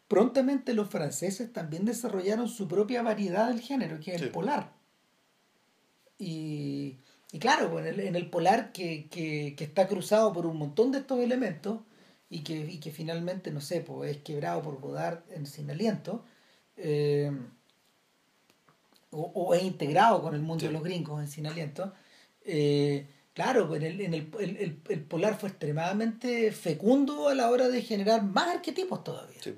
prontamente 0.09 0.73
los 0.73 0.89
franceses 0.89 1.53
también 1.53 1.85
desarrollaron 1.85 2.49
su 2.49 2.67
propia 2.67 3.03
variedad 3.03 3.49
del 3.49 3.61
género, 3.61 4.01
que 4.01 4.15
es 4.15 4.23
el 4.23 4.31
polar. 4.31 4.73
Y, 6.19 6.97
claro, 7.39 7.71
pues, 7.71 7.99
en, 7.99 8.17
el, 8.17 8.31
polar 8.31 8.73
que, 8.73 9.55
está 9.59 9.87
cruzado 9.87 10.33
por 10.33 10.47
un 10.47 10.57
montón 10.57 10.93
de 10.93 10.99
estos 10.99 11.21
elementos 11.21 11.81
y 12.31 12.43
que, 12.43 12.81
que 12.81 12.91
finalmente, 12.91 13.51
no 13.51 13.61
sé, 13.61 13.81
pues, 13.83 14.17
es 14.17 14.23
quebrado 14.23 14.63
por 14.63 14.81
Godard 14.81 15.21
en 15.31 15.47
Sin 15.47 15.71
Aliento, 15.71 16.25
eh, 16.77 17.31
o, 19.11 19.55
es 19.55 19.63
integrado 19.63 20.23
con 20.23 20.35
el 20.35 20.41
mundo 20.41 20.67
de 20.67 20.73
los 20.73 20.83
gringos 20.83 21.21
en 21.21 21.29
Sin 21.29 21.47
Aliento, 21.47 21.93
eh, 22.45 23.07
claro, 23.35 23.69
pues, 23.69 23.83
en, 23.83 24.15
el, 24.15 24.31
el, 24.89 25.05
polar 25.05 25.39
fue 25.39 25.51
extremadamente 25.51 26.51
fecundo 26.53 27.29
a 27.29 27.35
la 27.35 27.51
hora 27.51 27.69
de 27.69 27.83
generar 27.83 28.23
más 28.23 28.57
arquetipos 28.57 29.05
todavía. 29.05 29.41
Sí. 29.43 29.55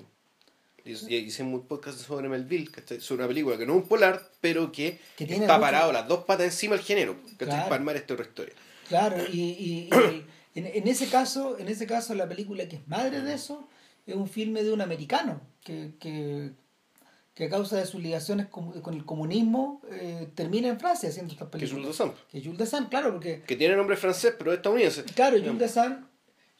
Y 0.83 1.15
hice 1.15 1.43
un 1.43 1.61
podcast 1.67 1.99
sobre 1.99 2.27
Melville, 2.27 2.71
que 2.71 2.95
es 2.95 3.11
una 3.11 3.27
película 3.27 3.57
que 3.57 3.65
no 3.65 3.73
es 3.73 3.83
un 3.83 3.87
polar, 3.87 4.29
pero 4.41 4.71
que, 4.71 4.99
está 5.17 5.59
parado 5.59 5.91
las 5.91 6.07
dos 6.07 6.25
patas 6.25 6.45
encima 6.47 6.75
del 6.75 6.83
género, 6.83 7.17
que 7.37 7.45
claro. 7.45 7.63
para 7.63 7.75
armar 7.75 7.95
esta 7.95 8.13
historia. 8.13 8.53
Claro, 8.87 9.17
y, 9.31 9.89
en, 10.55 10.87
ese 10.87 11.07
caso, 11.07 11.57
en 11.59 11.67
ese 11.67 11.85
caso 11.85 12.15
la 12.15 12.27
película 12.27 12.67
que 12.67 12.77
es 12.77 12.87
madre 12.87 13.21
de 13.21 13.33
eso 13.33 13.67
es 14.05 14.15
un 14.15 14.27
filme 14.27 14.63
de 14.63 14.73
un 14.73 14.81
americano 14.81 15.41
que, 15.63 15.91
que, 15.99 16.51
a 17.45 17.49
causa 17.49 17.77
de 17.77 17.87
sus 17.87 17.99
ligaciones 17.99 18.47
con, 18.47 18.71
el 18.93 19.03
comunismo 19.03 19.81
eh, 19.89 20.29
termina 20.35 20.67
en 20.67 20.79
Francia 20.79 21.09
haciendo 21.09 21.33
estas 21.33 21.47
películas. 21.47 21.71
Que 21.71 21.79
es 21.79 21.97
Jules 21.97 21.97
Dassin. 21.97 22.25
Que 22.29 22.41
Jules 22.43 22.57
Dassin, 22.59 22.85
claro, 22.87 23.13
porque... 23.13 23.41
Que 23.41 23.55
tiene 23.55 23.75
nombre 23.75 23.97
francés, 23.97 24.35
pero 24.37 24.51
es 24.51 24.57
estadounidense. 24.57 25.03
Claro, 25.05 25.37
Jules 25.39 25.57
Dassin 25.57 26.10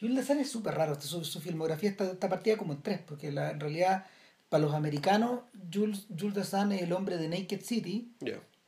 Jules 0.02 0.16
Dassin 0.16 0.40
es 0.40 0.50
súper 0.50 0.74
raro, 0.74 1.00
su, 1.00 1.24
su, 1.24 1.40
filmografía 1.40 1.92
está, 1.92 2.12
está, 2.12 2.28
partida 2.28 2.58
como 2.58 2.74
en 2.74 2.82
tres, 2.82 3.00
porque 3.06 3.32
la, 3.32 3.52
en 3.52 3.60
realidad 3.60 4.08
para 4.50 4.64
los 4.64 4.74
americanos 4.74 5.42
Jules, 5.72 6.08
Jules 6.20 6.34
Dassin 6.34 6.72
es 6.72 6.82
el 6.82 6.92
hombre 6.92 7.18
de 7.18 7.30
Naked 7.30 7.62
City 7.62 8.12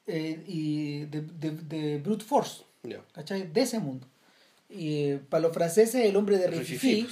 eh, 0.05 0.43
y 0.47 1.05
de, 1.05 1.21
de, 1.21 1.51
de, 1.51 1.97
Brute 1.97 2.23
Force, 2.23 2.63
¿cachai? 3.13 3.51
De 3.51 3.61
ese 3.61 3.79
mundo. 3.79 4.07
Y 4.69 5.09
eh, 5.09 5.21
para 5.27 5.41
los 5.41 5.53
franceses 5.53 6.05
el 6.05 6.15
hombre 6.15 6.37
de 6.37 6.47
Rififi, 6.47 7.07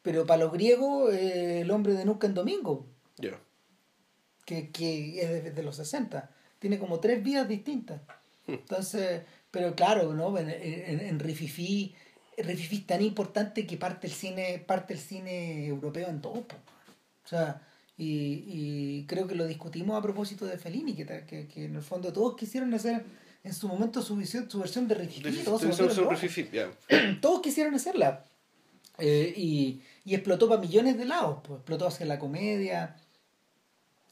pero 0.00 0.24
para 0.26 0.44
los 0.44 0.52
griegos 0.52 1.12
el 1.12 1.70
hombre 1.72 1.94
de 1.94 2.04
Nunca 2.04 2.28
en 2.28 2.34
Domingo, 2.34 2.86
que, 4.44 4.70
que, 4.70 5.20
es 5.22 5.44
desde 5.44 5.62
los 5.62 5.76
60. 5.76 6.30
Tiene 6.60 6.78
como 6.78 7.00
tres 7.00 7.22
vías 7.22 7.48
distintas. 7.48 8.00
Hmm. 8.46 8.54
Entonces, 8.54 9.22
pero 9.50 9.74
claro, 9.74 10.14
¿no? 10.14 10.38
En, 10.38 10.48
en, 10.50 11.00
en 11.00 11.18
Rififi 11.18 11.94
Rififi 12.42 12.76
es 12.76 12.86
tan 12.86 13.02
importante 13.02 13.66
que 13.66 13.76
parte 13.76 14.06
el 14.06 14.12
cine, 14.12 14.62
parte 14.66 14.94
el 14.94 15.00
cine 15.00 15.66
europeo 15.66 16.08
en 16.08 16.20
todo. 16.20 16.46
O 17.24 17.28
sea, 17.28 17.62
y, 17.96 18.44
y, 18.46 19.04
creo 19.06 19.26
que 19.26 19.34
lo 19.34 19.46
discutimos 19.46 19.98
a 19.98 20.02
propósito 20.02 20.46
de 20.46 20.56
Fellini, 20.58 20.94
que, 20.94 21.04
que, 21.04 21.46
que, 21.46 21.64
en 21.66 21.76
el 21.76 21.82
fondo 21.82 22.12
todos 22.12 22.34
quisieron 22.36 22.72
hacer, 22.72 23.04
en 23.44 23.52
su 23.52 23.68
momento 23.68 24.00
su, 24.02 24.16
visión, 24.16 24.50
su 24.50 24.58
versión 24.58 24.88
de 24.88 24.94
De- 24.94 25.44
todos, 25.44 25.62
ya. 26.50 26.70
Todos 27.20 27.40
quisieron 27.42 27.74
hacerla. 27.74 28.24
Eh, 28.98 29.32
y, 29.36 29.82
y 30.04 30.14
explotó 30.14 30.48
para 30.48 30.60
millones 30.60 30.98
de 30.98 31.04
lados. 31.04 31.40
Pues, 31.42 31.58
explotó 31.58 31.86
hacia 31.86 32.06
la 32.06 32.18
comedia, 32.18 32.96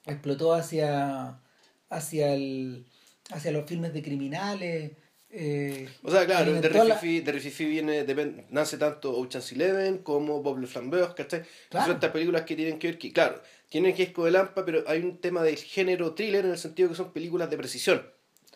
explotó 0.06 0.54
hacia, 0.54 1.40
hacia, 1.88 2.34
el, 2.34 2.86
hacia 3.30 3.52
los 3.52 3.66
filmes 3.66 3.92
de 3.92 4.02
criminales. 4.02 4.92
Eh, 5.30 5.88
O 6.02 6.10
sea, 6.10 6.24
claro, 6.26 6.44
de 6.52 6.58
alimentó 6.58 6.84
la- 6.84 6.94
Rififi, 6.94 7.20
de 7.20 7.32
Rififi 7.32 7.64
viene, 7.66 8.04
nace 8.50 8.78
tanto 8.78 9.16
Ocean's 9.16 9.52
Eleven 9.52 9.98
como 9.98 10.42
Bob 10.42 10.58
Le 10.58 10.66
Flambeur, 10.66 11.14
¿cachai? 11.14 11.42
Claro. 11.68 11.86
Son 11.86 11.94
estas 11.96 12.10
películas 12.12 12.42
que 12.42 12.56
tienen 12.56 12.78
que 12.78 12.88
ver, 12.88 12.98
que, 12.98 13.12
claro, 13.12 13.40
tienen 13.68 13.94
que 13.94 14.02
ir 14.04 14.12
con 14.12 14.26
el 14.26 14.36
AMPA, 14.36 14.64
pero 14.64 14.84
hay 14.86 15.00
un 15.02 15.18
tema 15.18 15.42
del 15.42 15.56
género 15.56 16.14
thriller 16.14 16.44
en 16.46 16.52
el 16.52 16.58
sentido 16.58 16.88
que 16.88 16.94
son 16.94 17.12
películas 17.12 17.50
de 17.50 17.56
precisión, 17.58 18.02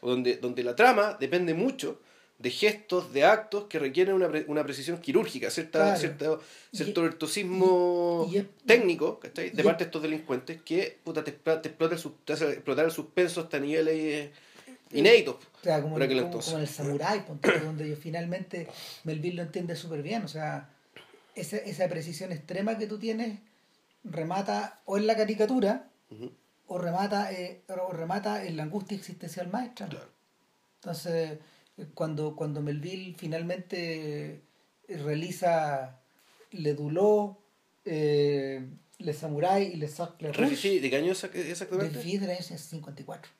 donde, 0.00 0.36
donde 0.38 0.62
la 0.64 0.74
trama 0.74 1.16
depende 1.20 1.52
mucho 1.54 2.00
de 2.38 2.50
gestos, 2.50 3.12
de 3.12 3.24
actos 3.24 3.66
que 3.66 3.78
requieren 3.78 4.14
una, 4.14 4.28
pre- 4.28 4.46
una 4.48 4.64
precisión 4.64 4.98
quirúrgica, 4.98 5.48
cierta, 5.50 5.78
Claro. 5.80 5.98
cierta- 6.00 6.38
cierto 6.72 7.02
virtuosismo 7.02 8.28
técnico, 8.66 9.20
¿cachai? 9.20 9.50
De 9.50 9.62
parte 9.62 9.84
de 9.84 9.88
estos 9.88 10.02
delincuentes 10.02 10.60
que 10.62 10.98
puta, 11.04 11.22
te, 11.22 11.30
te 11.32 11.68
explota 11.68 11.94
el, 11.94 12.02
te 12.24 12.32
hace 12.32 12.50
explotar 12.50 12.84
el 12.86 12.90
suspenso 12.90 13.42
hasta 13.42 13.60
niveles 13.60 14.30
inéditos. 14.92 15.36
O 15.36 15.64
sea, 15.64 15.80
como, 15.82 15.96
aquel 15.96 16.22
como- 16.22 16.40
como 16.40 16.56
en 16.56 16.62
el 16.62 16.68
Samurai, 16.68 17.24
ponte, 17.26 17.58
donde 17.60 17.88
yo 17.88 17.96
finalmente 17.96 18.68
Melville 19.04 19.36
lo 19.36 19.42
entiende 19.42 19.76
súper 19.76 20.02
bien. 20.02 20.22
O 20.24 20.28
sea, 20.28 20.68
esa, 21.34 21.56
esa 21.58 21.88
precisión 21.88 22.32
extrema 22.32 22.76
que 22.78 22.86
tú 22.86 22.98
tienes 22.98 23.38
remata 24.04 24.80
o 24.84 24.98
en 24.98 25.06
la 25.06 25.16
caricatura 25.16 25.88
o 26.66 26.78
remata 26.78 27.32
eh, 27.32 27.62
o 27.68 27.92
remata 27.92 28.44
en 28.44 28.56
la 28.56 28.64
angustia 28.64 28.96
existencial 28.96 29.48
maestra. 29.48 29.88
Claro. 29.88 30.08
Entonces, 30.76 31.38
eh, 31.78 31.86
cuando, 31.94 32.34
cuando 32.36 32.60
Melville 32.60 33.14
finalmente 33.16 34.42
eh, 34.88 34.96
realiza 34.98 36.00
Le 36.50 36.74
Duló, 36.74 37.38
eh, 37.84 38.66
Le 38.98 39.12
Samurai 39.14 39.72
y 39.72 39.76
Le 39.76 39.88
Sacre 39.88 40.32
Rififi, 40.32 40.80
¿de 40.80 40.90
qué 40.90 40.96
año 40.96 41.12
exac- 41.12 41.32
de 41.32 41.50
exactamente? 41.50 41.98
Es 42.00 42.50
en 42.50 42.58
54. 42.58 43.30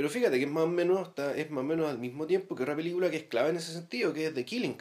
Pero 0.00 0.08
fíjate 0.08 0.38
que 0.38 0.44
es 0.46 0.50
más 0.50 0.64
o 0.64 0.66
menos 0.66 1.08
está, 1.08 1.36
es 1.36 1.50
más 1.50 1.60
o 1.60 1.66
menos 1.66 1.90
al 1.90 1.98
mismo 1.98 2.26
tiempo 2.26 2.56
que 2.56 2.62
otra 2.62 2.74
película 2.74 3.10
que 3.10 3.18
es 3.18 3.24
clave 3.24 3.50
en 3.50 3.56
ese 3.56 3.74
sentido, 3.74 4.14
que 4.14 4.28
es 4.28 4.32
The 4.34 4.46
Killing, 4.46 4.78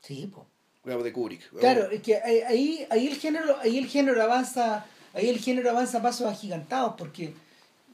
Sí, 0.00 0.30
pues. 0.32 0.46
digamos, 0.82 1.04
de 1.04 1.12
Kubrick. 1.12 1.50
Claro, 1.58 1.90
es 1.90 2.00
que 2.00 2.16
ahí, 2.16 2.86
ahí, 2.88 3.06
el 3.08 3.16
género, 3.16 3.58
ahí 3.60 3.76
el 3.76 3.86
género 3.88 4.22
avanza, 4.22 4.86
ahí 5.12 5.28
el 5.28 5.38
género 5.38 5.68
avanza 5.68 5.98
a 5.98 6.02
pasos 6.02 6.26
agigantados, 6.28 6.94
porque 6.96 7.34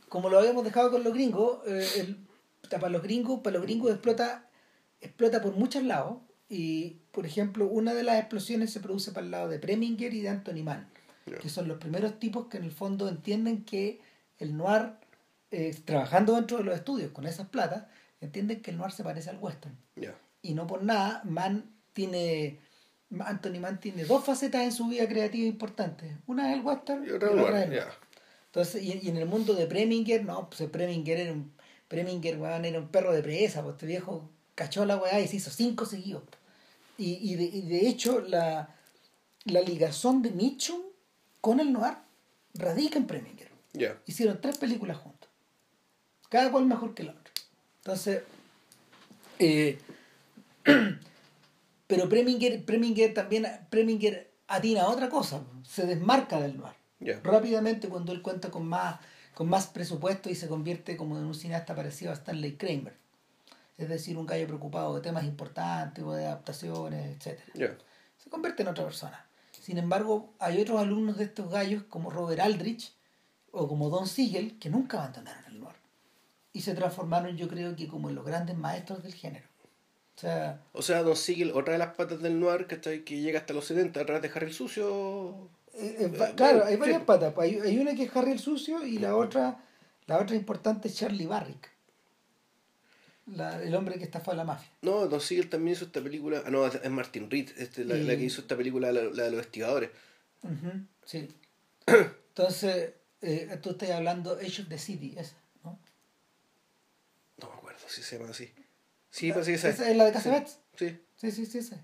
como 0.09 0.29
lo 0.31 0.39
habíamos 0.39 0.63
dejado 0.63 0.93
con 0.93 1.03
los 1.03 1.13
gringos, 1.13 1.59
eh, 1.67 1.85
el- 1.97 2.17
para 2.71 2.89
los 2.89 3.03
gringos, 3.03 3.41
para 3.41 3.55
los 3.57 3.63
gringos 3.67 3.91
explota, 3.91 4.49
explota 5.01 5.43
por 5.43 5.57
muchos 5.57 5.83
lados. 5.83 6.19
Y 6.49 6.99
por 7.11 7.27
ejemplo, 7.27 7.67
una 7.67 7.95
de 7.95 8.05
las 8.05 8.21
explosiones 8.21 8.73
se 8.73 8.79
produce 8.79 9.11
para 9.11 9.25
el 9.25 9.33
lado 9.33 9.49
de 9.49 9.59
Preminger 9.59 10.15
y 10.15 10.21
de 10.21 10.29
Anthony 10.29 10.63
Mann, 10.63 10.89
Ya. 11.27 11.39
que 11.39 11.49
son 11.49 11.67
los 11.67 11.79
primeros 11.79 12.21
tipos 12.21 12.47
que 12.47 12.59
en 12.59 12.63
el 12.65 12.71
fondo 12.71 13.09
entienden 13.09 13.65
que 13.65 14.01
el 14.39 14.57
noir, 14.57 14.93
eh, 15.51 15.75
trabajando 15.85 16.35
dentro 16.35 16.59
de 16.59 16.65
los 16.65 16.75
estudios 16.75 17.11
con 17.13 17.27
esas 17.27 17.49
platas, 17.49 17.85
entienden 18.21 18.61
que 18.63 18.71
el 18.71 18.79
noir 18.79 18.93
se 18.93 19.03
parece 19.05 19.31
al 19.31 19.39
western 19.39 19.77
Ya. 19.97 20.15
y 20.43 20.55
no 20.55 20.67
por 20.67 20.83
nada, 20.83 21.23
Mann 21.25 21.71
tiene, 21.93 22.59
Anthony 23.21 23.59
Mann 23.61 23.81
tiene 23.81 24.05
dos 24.05 24.25
facetas 24.25 24.63
en 24.63 24.73
su 24.73 24.89
vida 24.89 25.09
creativa 25.09 25.47
importantes. 25.47 26.15
Una 26.27 26.51
es 26.53 26.59
el 26.59 26.65
western 26.65 27.07
Y 27.07 27.11
otra 27.11 27.29
y 27.29 27.33
es 27.33 27.39
el 27.39 27.53
noir. 27.71 27.83
Entonces, 28.47 28.83
y, 28.83 29.01
y 29.03 29.09
en 29.09 29.17
el 29.17 29.27
mundo 29.27 29.55
de 29.55 29.67
Preminger, 29.67 30.25
no, 30.25 30.49
pues 30.49 30.61
el 30.61 30.71
Preminger 30.71 31.19
era 31.21 31.33
un, 31.33 31.53
Preminger, 31.89 32.39
weón, 32.39 32.65
era 32.65 32.79
un 32.79 32.89
perro 32.89 33.13
de 33.13 33.23
presa, 33.23 33.63
pues 33.63 33.75
este 33.75 33.87
viejo 33.87 34.31
cachó 34.55 34.85
la 34.85 34.97
weá 34.97 35.21
y 35.21 35.27
se 35.29 35.37
hizo 35.37 35.51
cinco 35.51 35.87
seguidos. 35.87 36.23
Y, 36.99 37.15
y, 37.15 37.35
de, 37.37 37.45
y 37.45 37.63
de 37.63 37.89
hecho, 37.89 38.21
la, 38.21 38.75
la 39.45 39.61
ligazón 39.63 40.21
de 40.23 40.31
Mitchum 40.31 40.81
con 41.41 41.59
el 41.61 41.73
noir 41.73 41.95
radica 42.55 42.99
en 42.99 43.07
Preminger 43.07 43.51
Ya. 43.73 43.99
hicieron 44.07 44.41
tres 44.41 44.59
películas 44.59 44.99
juntos. 44.99 45.10
Cada 46.31 46.51
cual 46.51 46.65
mejor 46.65 46.95
que 46.95 47.03
la 47.05 47.13
otra. 47.13 47.33
Entonces, 47.83 48.23
eh, 49.39 49.79
pero 51.87 52.09
Preminger, 52.09 52.65
Preminger 52.65 53.13
también, 53.15 53.47
Preminger 53.69 54.31
atina 54.49 54.83
a 54.83 54.89
otra 54.89 55.09
cosa, 55.11 55.43
se 55.69 55.87
desmarca 55.87 56.41
del 56.41 56.57
noir. 56.57 56.75
Rápidamente 57.23 57.89
cuando 57.89 58.13
él 58.13 58.23
cuenta 58.23 58.51
con 58.51 58.67
más, 58.67 59.01
con 59.35 59.49
más 59.49 59.67
presupuesto 59.67 60.29
y 60.31 60.35
se 60.35 60.49
convierte 60.49 60.97
como 60.97 61.19
en 61.19 61.25
un 61.25 61.35
cineasta 61.35 61.75
parecido 61.75 62.11
a 62.11 62.15
Stanley 62.15 62.57
Kramer. 62.57 62.95
Es 63.79 63.89
decir, 63.89 64.19
un 64.19 64.27
gallo 64.27 64.47
preocupado 64.47 64.95
de 64.95 65.01
temas 65.01 65.25
importantes, 65.25 66.05
o 66.05 66.13
de 66.13 66.27
adaptaciones, 66.27 67.17
Ya. 67.55 67.77
se 68.19 68.29
convierte 68.31 68.63
en 68.63 68.69
otra 68.69 68.85
persona. 68.85 69.27
Sin 69.59 69.79
embargo, 69.79 70.35
hay 70.39 70.61
otros 70.61 70.79
alumnos 70.81 71.17
de 71.17 71.25
estos 71.25 71.51
gallos, 71.51 71.83
como 71.89 72.11
Robert 72.11 72.41
Aldrich 72.41 72.93
o 73.53 73.67
como 73.67 73.89
Don 73.89 74.07
Siegel, 74.07 74.59
que 74.59 74.69
nunca 74.69 74.99
abandonaron 74.99 75.45
el. 75.47 75.50
Y 76.53 76.63
se 76.63 76.75
transformaron, 76.75 77.37
yo 77.37 77.49
creo 77.49 77.77
que, 77.77 77.87
como 77.89 78.09
en 78.09 78.17
los 78.17 78.25
grandes 78.25 78.57
maestros 78.57 79.03
del 79.03 79.15
género. 79.15 79.47
O 80.17 80.21
sea, 80.21 80.61
O 80.73 80.83
sea, 80.83 81.03
Don 81.03 81.17
Siegel, 81.17 81.53
otra 81.53 81.73
de 81.75 81.79
las 81.79 81.95
patas 81.95 82.21
del 82.21 82.39
noir 82.41 82.67
¿cachai? 82.67 83.05
que 83.05 83.21
llega 83.21 83.39
hasta 83.41 83.55
los 83.55 83.65
70 83.67 84.01
a 84.01 84.05
través 84.05 84.23
de 84.23 84.31
Harry 84.35 84.47
el 84.49 84.53
Sucio. 84.53 85.49
eh, 85.75 85.97
eh, 86.01 86.11
Eh, 86.13 86.33
claro, 86.37 86.65
hay 86.65 86.77
varias 86.77 86.99
sí. 86.99 87.05
patas. 87.07 87.33
pues, 87.33 87.51
Hay, 87.53 87.61
hay 87.61 87.79
una 87.79 87.95
que 87.95 88.03
es 88.03 88.17
Harry 88.17 88.33
el 88.33 88.39
Sucio 88.39 88.85
y 88.85 88.99
la 88.99 89.17
otra, 89.17 89.65
la 90.07 90.19
otra 90.19 90.37
importante 90.37 90.89
es 90.89 90.97
Charlie 90.97 91.27
Barrick. 91.27 91.71
La- 93.27 93.63
el 93.63 93.75
hombre 93.77 93.97
que 93.97 94.05
estafó 94.05 94.33
a 94.33 94.35
la 94.35 94.45
mafia. 94.45 94.69
No, 94.83 95.07
Don 95.07 95.21
Siegel 95.21 95.49
también 95.49 95.77
hizo 95.77 95.85
esta 95.85 96.01
película. 96.03 96.43
Ah, 96.45 96.51
no, 96.51 96.67
es 96.67 96.91
Martin 96.91 97.31
Reed, 97.31 97.51
este, 97.59 97.85
la, 97.85 97.97
Y- 97.97 98.03
la 98.05 98.17
que 98.17 98.25
hizo 98.25 98.41
esta 98.41 98.57
película, 98.57 98.91
la, 98.93 99.03
la 99.05 99.23
de 99.25 99.31
los 99.31 99.41
estibadores. 99.41 99.91
Ujú, 100.43 100.85
sí. 101.05 101.29
Entonces, 101.87 102.93
eh, 103.23 103.59
tú 103.63 103.71
estás 103.71 103.91
hablando 103.91 104.33
Age 104.35 104.63
of 104.63 104.69
the 104.69 104.79
City, 104.79 105.15
esa, 105.17 105.37
¿no? 105.63 105.79
No 107.41 107.49
me 107.49 107.55
acuerdo 107.55 107.80
si 107.91 108.03
se 108.03 108.19
llama 108.19 108.31
así. 108.31 108.51
Sí, 109.11 109.33
parece 109.33 109.51
que 109.53 109.57
esa 109.57 109.69
Esa 109.71 109.91
es 109.91 109.97
la 109.97 110.05
de 110.07 110.13
Casabets. 110.13 110.59
Sí. 110.79 110.99
Sí, 111.17 111.31
sí, 111.33 111.47
sí, 111.47 111.63
sí. 111.63 111.75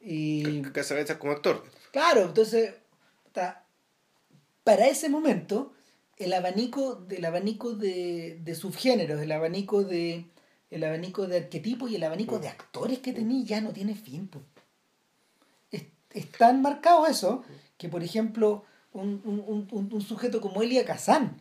Y 0.00 0.62
C- 0.64 0.72
Casablanca 0.72 1.18
como 1.18 1.32
actor. 1.32 1.64
claro, 1.92 2.22
entonces, 2.22 2.74
ta- 3.32 3.64
para 4.64 4.86
ese 4.88 5.08
momento, 5.08 5.72
el 6.16 6.32
abanico, 6.32 6.94
del 6.96 7.24
abanico 7.24 7.72
de, 7.72 8.38
de 8.42 8.54
subgéneros, 8.54 9.20
el 9.20 9.32
abanico 9.32 9.84
de 9.84 10.26
el 10.70 10.84
abanico 10.84 11.26
de 11.26 11.38
arquetipos 11.38 11.90
y 11.90 11.96
el 11.96 12.04
abanico 12.04 12.38
de 12.38 12.46
actores 12.48 13.00
que 13.00 13.12
tenía 13.12 13.44
ya 13.44 13.60
no 13.60 13.72
tiene 13.72 13.94
fin. 13.96 14.28
po. 14.28 14.40
Es, 15.72 15.82
es 16.12 16.30
tan 16.30 16.62
marcado 16.62 17.06
eso 17.08 17.42
que, 17.76 17.88
por 17.88 18.04
ejemplo, 18.04 18.64
un, 18.92 19.20
un, 19.24 19.66
un, 19.72 19.92
un 19.92 20.00
sujeto 20.00 20.40
como 20.40 20.62
Elia 20.62 20.84
Kazan, 20.84 21.40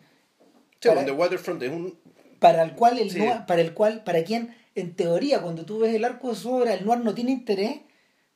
Sí, 0.82 0.88
Para- 0.88 1.04
The 1.06 1.12
Waterfront 1.12 1.62
es 1.62 1.72
un. 1.72 2.00
Para 2.40 2.64
el 2.64 2.74
cual 2.74 3.00
el 3.00 3.12
Sí. 3.12 3.20
noir- 3.20 3.46
para 3.46 3.62
el 3.62 3.74
cual 3.74 4.04
para 4.04 4.24
quien 4.24 4.56
en 4.76 4.96
teoría 4.96 5.42
cuando 5.42 5.66
tú 5.66 5.80
ves 5.80 5.94
el 5.94 6.06
arco 6.06 6.30
de 6.30 6.36
su 6.36 6.52
obra 6.52 6.74
el 6.74 6.86
noir 6.86 7.00
no 7.02 7.14
tiene 7.14 7.32
interés 7.32 7.82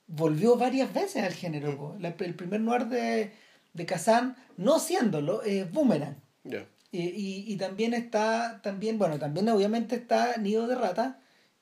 volvió 0.07 0.57
varias 0.57 0.93
veces 0.93 1.23
al 1.23 1.33
género. 1.33 1.95
La- 1.99 2.15
el 2.19 2.35
primer 2.35 2.59
noir 2.61 2.85
de, 2.87 3.31
de 3.73 3.85
Kazan 3.85 4.35
no 4.57 4.79
siéndolo 4.79 5.41
es 5.43 5.71
Boomerang 5.71 6.17
Ya. 6.43 6.65
y, 6.91 7.01
y, 7.01 7.45
y 7.53 7.57
también 7.57 7.93
está 7.93 8.59
también 8.61 8.97
bueno 8.99 9.17
también 9.19 9.47
obviamente 9.49 9.95
está 9.95 10.37
Nido 10.37 10.67
de 10.67 10.75
Rata 10.75 11.19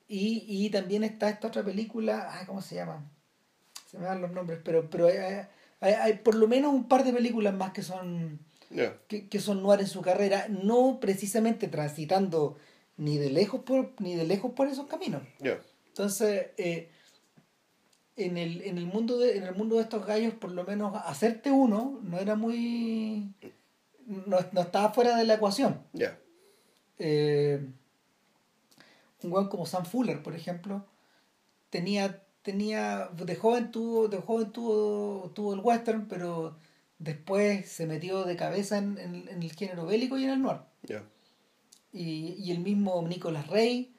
y, 0.07 0.43
y 0.47 0.69
también 0.71 1.03
está 1.03 1.29
esta 1.29 1.47
otra 1.47 1.63
película 1.63 2.29
ay, 2.33 2.45
¿cómo 2.45 2.61
se 2.61 2.75
llama? 2.75 3.05
se 3.89 3.97
me 3.99 4.05
dan 4.05 4.21
los 4.21 4.31
nombres 4.31 4.59
pero 4.63 4.89
pero 4.89 5.07
hay, 5.07 5.45
hay- 5.81 5.93
hay 5.93 6.13
por 6.17 6.35
lo 6.35 6.47
menos 6.47 6.73
un 6.73 6.87
par 6.87 7.03
de 7.03 7.13
películas 7.13 7.53
más 7.53 7.71
que 7.71 7.83
son 7.83 8.39
Que, 9.07 9.27
que 9.27 9.39
son 9.39 9.61
noir 9.61 9.81
en 9.81 9.87
su 9.87 10.01
carrera, 10.01 10.47
no 10.49 10.99
precisamente 11.01 11.67
transitando 11.67 12.57
ni 12.97 13.17
de 13.17 13.29
lejos 13.29 13.61
por, 13.61 13.93
ni 13.99 14.15
de 14.15 14.25
lejos 14.25 14.53
por 14.53 14.67
esos 14.67 14.87
caminos. 14.87 15.23
Entonces, 15.87 16.47
eh, 16.57 16.89
en, 18.15 18.37
el, 18.37 18.61
en, 18.61 18.77
el 18.77 18.85
mundo 18.85 19.17
de, 19.17 19.37
en 19.37 19.43
el 19.43 19.55
mundo 19.55 19.75
de 19.75 19.81
estos 19.81 20.05
gallos, 20.05 20.33
por 20.35 20.51
lo 20.51 20.63
menos 20.63 20.95
hacerte 21.05 21.51
uno 21.51 21.99
no 22.03 22.17
era 22.17 22.35
muy. 22.35 23.33
no, 24.05 24.37
no 24.51 24.61
estaba 24.61 24.93
fuera 24.93 25.17
de 25.17 25.25
la 25.25 25.35
ecuación. 25.35 25.81
Eh, 26.99 27.65
un 29.23 29.31
weón 29.31 29.49
como 29.49 29.65
Sam 29.65 29.85
Fuller, 29.85 30.21
por 30.23 30.35
ejemplo, 30.35 30.85
tenía, 31.69 32.23
tenía 32.41 33.09
de 33.13 33.35
joven 33.35 33.71
tuvo, 33.71 34.07
de 34.07 34.17
joven 34.17 34.51
tuvo, 34.51 35.31
tuvo 35.33 35.53
el 35.53 35.59
western, 35.59 36.07
pero 36.07 36.55
después 37.03 37.67
se 37.69 37.85
metió 37.87 38.23
de 38.25 38.35
cabeza 38.35 38.77
en, 38.77 38.97
en- 38.97 39.27
en 39.29 39.43
el 39.43 39.51
género 39.53 39.85
bélico 39.85 40.17
y 40.17 40.23
en 40.25 40.29
el 40.31 40.41
noir. 40.41 40.59
Y, 41.93 42.35
y 42.37 42.51
el 42.51 42.59
mismo 42.59 43.01
Nicolas 43.07 43.47
Rey 43.47 43.93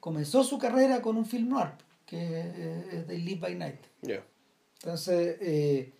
comenzó 0.00 0.44
su 0.44 0.58
carrera 0.58 1.00
con 1.00 1.16
un 1.16 1.24
film 1.26 1.48
noir, 1.48 1.70
que 2.06 2.40
es- 2.40 3.06
de 3.08 3.18
Live 3.18 3.40
by 3.40 3.54
Night. 3.54 3.80
Entonces, 4.82 5.36
eh, 5.40 5.92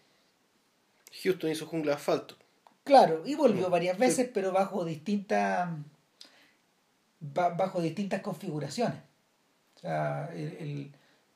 Houston 1.22 1.50
hizo 1.50 1.66
jungla 1.66 1.92
de 1.92 1.96
asfalto. 1.96 2.36
Claro, 2.84 3.22
y 3.26 3.34
volvió 3.34 3.68
Mm, 3.68 3.72
varias 3.72 3.96
sí. 3.96 4.00
veces, 4.00 4.30
pero 4.32 4.52
bajo 4.52 4.84
distintas 4.84 5.68
bajo 7.20 7.80
distintas 7.82 8.20
configuraciones. 8.22 8.98
O 9.76 9.80
sea, 9.80 10.30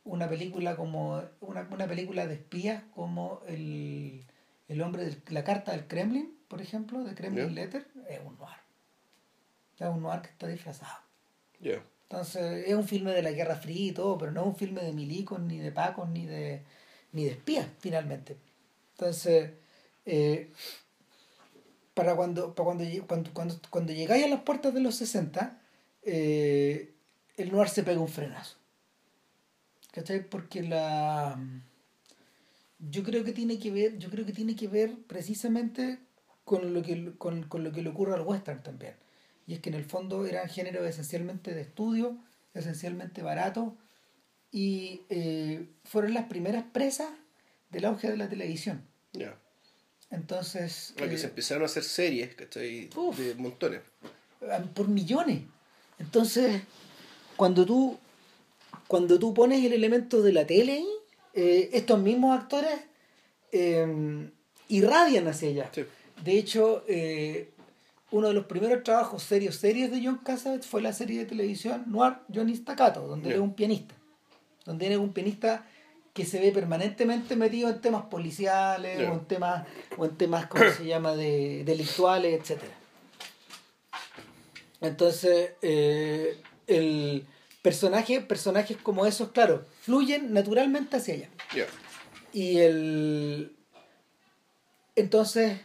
una 0.05 0.29
película 0.29 0.77
como 0.77 1.23
una, 1.41 1.69
película 1.89 2.27
de 2.27 2.35
espías 2.35 2.83
como 2.95 3.41
el, 3.47 4.25
hombre 4.81 5.05
de 5.05 5.20
la 5.29 5.44
carta 5.44 5.72
del 5.72 5.87
Kremlin, 5.87 6.38
por 6.48 6.61
ejemplo, 6.61 7.03
de 7.05 7.14
Kremlin 7.14 7.55
Letter, 7.55 7.87
es 8.09 8.20
un 8.25 8.37
noir. 8.38 8.57
Es 9.79 9.88
un 9.88 10.03
noir 10.03 10.22
que 10.22 10.29
está 10.29 10.46
disfrazado. 10.46 10.98
Entonces, 11.61 12.68
es 12.68 12.75
un 12.75 12.87
filme 12.87 13.12
de 13.12 13.22
la 13.22 13.33
Guerra 13.33 13.57
Fría 13.57 13.88
y 13.88 13.92
todo, 13.92 14.18
pero 14.18 14.33
no 14.33 14.42
es 14.42 14.46
un 14.48 14.57
filme 14.57 14.83
de 14.83 14.92
milicos, 14.92 15.40
ni 15.40 15.59
de 15.59 15.72
pacos, 15.72 16.09
ni 16.09 16.27
de, 16.27 16.62
ni 17.12 17.25
de 17.25 17.31
espías, 17.31 17.66
finalmente. 17.79 18.37
Entonces, 18.92 19.53
eh, 20.05 20.53
para 21.94 22.14
cuando, 22.14 22.55
para 22.55 22.64
cuando, 22.66 22.85
cuando, 23.07 23.33
cuando, 23.33 23.61
cuando 23.70 23.92
llegáis 23.92 24.25
a 24.25 24.29
las 24.29 24.42
puertas 24.42 24.75
de 24.75 24.81
los 24.81 24.94
60, 24.96 25.59
eh, 26.03 26.92
el 27.37 27.53
noir 27.53 27.68
se 27.68 27.83
pega 27.83 28.01
un 28.01 28.09
frenazo. 28.09 28.57
¿Cachai? 29.92 30.29
Porque 30.29 30.62
la 30.62 31.38
yo 32.90 33.03
creo 33.03 33.25
que 33.25 33.33
tiene 33.33 33.59
que 33.59 33.71
ver, 33.71 33.99
yo 33.99 34.11
creo 34.11 34.27
que 34.27 34.33
tiene 34.33 34.57
que 34.57 34.68
ver 34.68 34.95
precisamente 35.07 35.99
con 36.45 36.75
lo 36.75 36.83
que 36.83 37.12
con, 37.16 37.45
con 37.45 37.62
lo 37.64 37.73
que 37.73 37.83
le 37.83 37.90
ocurre 37.90 38.14
al 38.14 38.23
western 38.23 38.62
también. 38.62 38.95
Y 39.47 39.55
es 39.55 39.61
que 39.61 39.71
en 39.71 39.77
el 39.77 39.85
fondo 39.85 40.27
eran 40.27 40.49
géneros 40.49 40.87
esencialmente 40.87 41.55
de 41.55 41.62
estudio, 41.62 42.16
esencialmente 42.55 43.23
baratos, 43.23 43.73
y 44.51 45.03
eh, 45.09 45.66
fueron 45.85 46.14
las 46.14 46.27
primeras 46.27 46.64
presas 46.73 47.09
del 47.71 47.85
auge 47.87 48.11
de 48.11 48.16
la 48.16 48.29
televisión. 48.29 48.85
Ya. 49.12 49.37
Entonces. 50.11 50.95
que 50.97 51.18
se 51.18 51.27
eh, 51.27 51.29
empezaron 51.29 51.62
a 51.62 51.66
hacer 51.66 51.85
series, 51.85 52.35
¿cachai? 52.35 52.88
de 52.88 53.35
montones. 53.37 53.81
Por 54.75 54.88
millones. 54.88 55.42
Entonces, 55.99 56.62
cuando 57.37 57.64
tú, 57.64 57.99
cuando 58.88 59.18
tú 59.18 59.33
pones 59.33 59.64
el 59.64 59.73
elemento 59.73 60.21
de 60.21 60.33
la 60.33 60.47
tele 60.47 60.85
eh, 61.35 61.71
estos 61.73 61.99
mismos 62.01 62.38
actores 62.38 62.81
eh, 63.53 64.31
irradian 64.68 65.29
hacia 65.29 65.49
allá. 65.49 65.71
De 66.23 66.38
hecho, 66.38 66.85
eh, 66.88 67.51
uno 68.11 68.29
de 68.29 68.35
los 68.35 68.45
primeros 68.45 68.83
trabajos 68.83 69.23
serios, 69.23 69.57
serios 69.57 69.90
de 69.90 70.05
John 70.05 70.18
Cassavetes 70.18 70.66
fue 70.66 70.83
la 70.83 70.92
serie 70.92 71.21
de 71.21 71.27
televisión 71.27 71.85
Noir 71.87 72.18
Johnny 72.33 72.55
Staccato, 72.55 73.07
donde 73.07 73.31
él 73.31 73.37
es 73.37 73.40
un 73.40 73.55
pianista. 73.55 73.95
Donde 74.64 74.87
él 74.87 74.92
es 74.92 74.99
un 74.99 75.12
pianista 75.12 75.66
que 76.12 76.27
se 76.27 76.38
ve 76.38 76.53
permanentemente 76.53 77.37
metido 77.37 77.71
en 77.71 77.81
temas 77.81 78.05
policiales 78.05 79.09
o 79.09 79.14
en 79.14 79.25
temas, 79.25 79.66
o 79.97 80.05
en 80.05 80.16
temas, 80.16 80.47
¿cómo 80.47 80.64
se 80.71 80.85
llama?, 80.85 81.16
de 81.16 81.64
delictuales, 81.64 82.38
etcétera. 82.38 82.73
Entonces, 84.83 85.53
eh, 85.62 86.37
el 86.66 87.25
personaje, 87.62 88.21
personajes 88.21 88.77
como 88.77 89.07
esos, 89.07 89.31
claro, 89.31 89.64
fluyen 89.83 90.33
naturalmente 90.33 90.97
hacia 90.97 91.14
allá. 91.14 91.29
Y 92.33 92.59
el. 92.59 93.57
Entonces, 94.95 95.61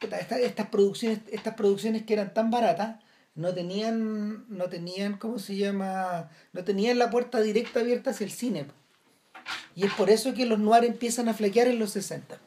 estas 0.00 0.68
producciones, 0.68 1.20
estas 1.30 1.54
producciones 1.54 2.04
que 2.04 2.14
eran 2.14 2.32
tan 2.32 2.50
baratas, 2.50 3.02
no 3.34 3.52
tenían, 3.52 4.46
no 4.48 4.68
tenían, 4.68 5.18
¿cómo 5.18 5.38
se 5.38 5.56
llama? 5.56 6.30
No 6.52 6.64
tenían 6.64 6.98
la 6.98 7.10
puerta 7.10 7.40
directa 7.40 7.80
abierta 7.80 8.10
hacia 8.10 8.24
el 8.24 8.30
cine. 8.30 8.66
Y 9.74 9.84
es 9.84 9.92
por 9.94 10.10
eso 10.10 10.34
que 10.34 10.46
los 10.46 10.58
noirs 10.58 10.86
empiezan 10.86 11.28
a 11.28 11.34
flaquear 11.34 11.66
en 11.68 11.78
los 11.78 11.90
60 11.90 12.38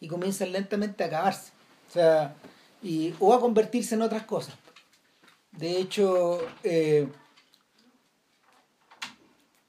y 0.00 0.08
comienzan 0.08 0.52
lentamente 0.52 1.02
a 1.02 1.08
acabarse. 1.08 1.52
O 1.88 1.92
sea, 1.92 2.34
y, 2.82 3.14
o 3.18 3.34
a 3.34 3.40
convertirse 3.40 3.94
en 3.94 4.02
otras 4.02 4.24
cosas. 4.24 4.54
De 5.52 5.78
hecho, 5.78 6.40
eh, 6.62 7.08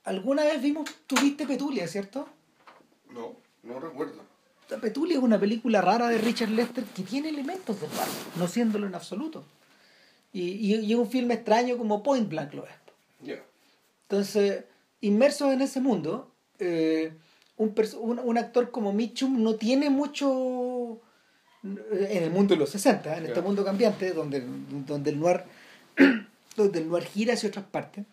alguna 0.03 0.43
vez 0.43 0.61
vimos, 0.61 0.89
tuviste 1.07 1.45
Petulia, 1.45 1.87
¿cierto? 1.87 2.27
No, 3.11 3.35
no 3.63 3.79
recuerdo. 3.79 4.21
Petulia 4.81 5.17
es 5.17 5.23
una 5.23 5.39
película 5.39 5.81
rara 5.81 6.07
de 6.07 6.17
Richard 6.17 6.49
Lester 6.49 6.83
que 6.83 7.03
tiene 7.03 7.29
elementos 7.29 7.79
de 7.79 7.87
barrio, 7.87 8.13
no 8.37 8.47
siéndolo 8.47 8.87
en 8.87 8.95
absoluto. 8.95 9.45
Y, 10.31 10.73
y, 10.73 10.91
es 10.91 10.97
un 10.97 11.09
filme 11.09 11.35
extraño 11.35 11.77
como 11.77 12.01
Point 12.01 12.27
Blank 12.27 12.53
lo 12.53 12.65
es. 12.65 12.73
Entonces, 14.03 14.65
inmersos 15.01 15.53
en 15.53 15.61
ese 15.61 15.79
mundo, 15.79 16.31
eh, 16.59 17.13
un, 17.57 17.73
un, 18.23 18.37
actor 18.37 18.69
como 18.69 18.93
Mitchum 18.93 19.41
no 19.41 19.55
tiene 19.55 19.89
mucho 19.89 20.99
en 21.63 22.23
el 22.23 22.29
mundo 22.29 22.53
de 22.53 22.59
los 22.59 22.69
60, 22.69 23.17
en 23.17 23.25
este 23.25 23.41
mundo 23.41 23.63
cambiante, 23.63 24.11
donde, 24.11 24.43
donde 24.85 25.11
el 25.11 25.19
noir 25.19 25.43
donde 26.55 26.79
el 26.79 26.89
noir 26.89 27.05
gira 27.05 27.33
hacia 27.33 27.49
otras 27.49 27.65
partes, 27.65 28.05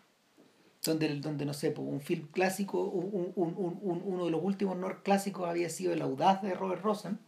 donde, 0.83 1.15
donde 1.19 1.45
no 1.45 1.53
sé, 1.53 1.73
un 1.77 2.01
film 2.01 2.27
clásico, 2.27 2.81
un, 2.83 3.33
un, 3.35 3.53
un, 3.57 4.01
uno 4.03 4.25
de 4.25 4.31
los 4.31 4.43
últimos 4.43 4.77
noir 4.77 4.97
clásicos 5.03 5.47
había 5.47 5.69
sido 5.69 5.93
El 5.93 6.01
Audaz 6.01 6.41
de 6.41 6.53
Robert 6.53 6.81
Rosen. 6.81 7.19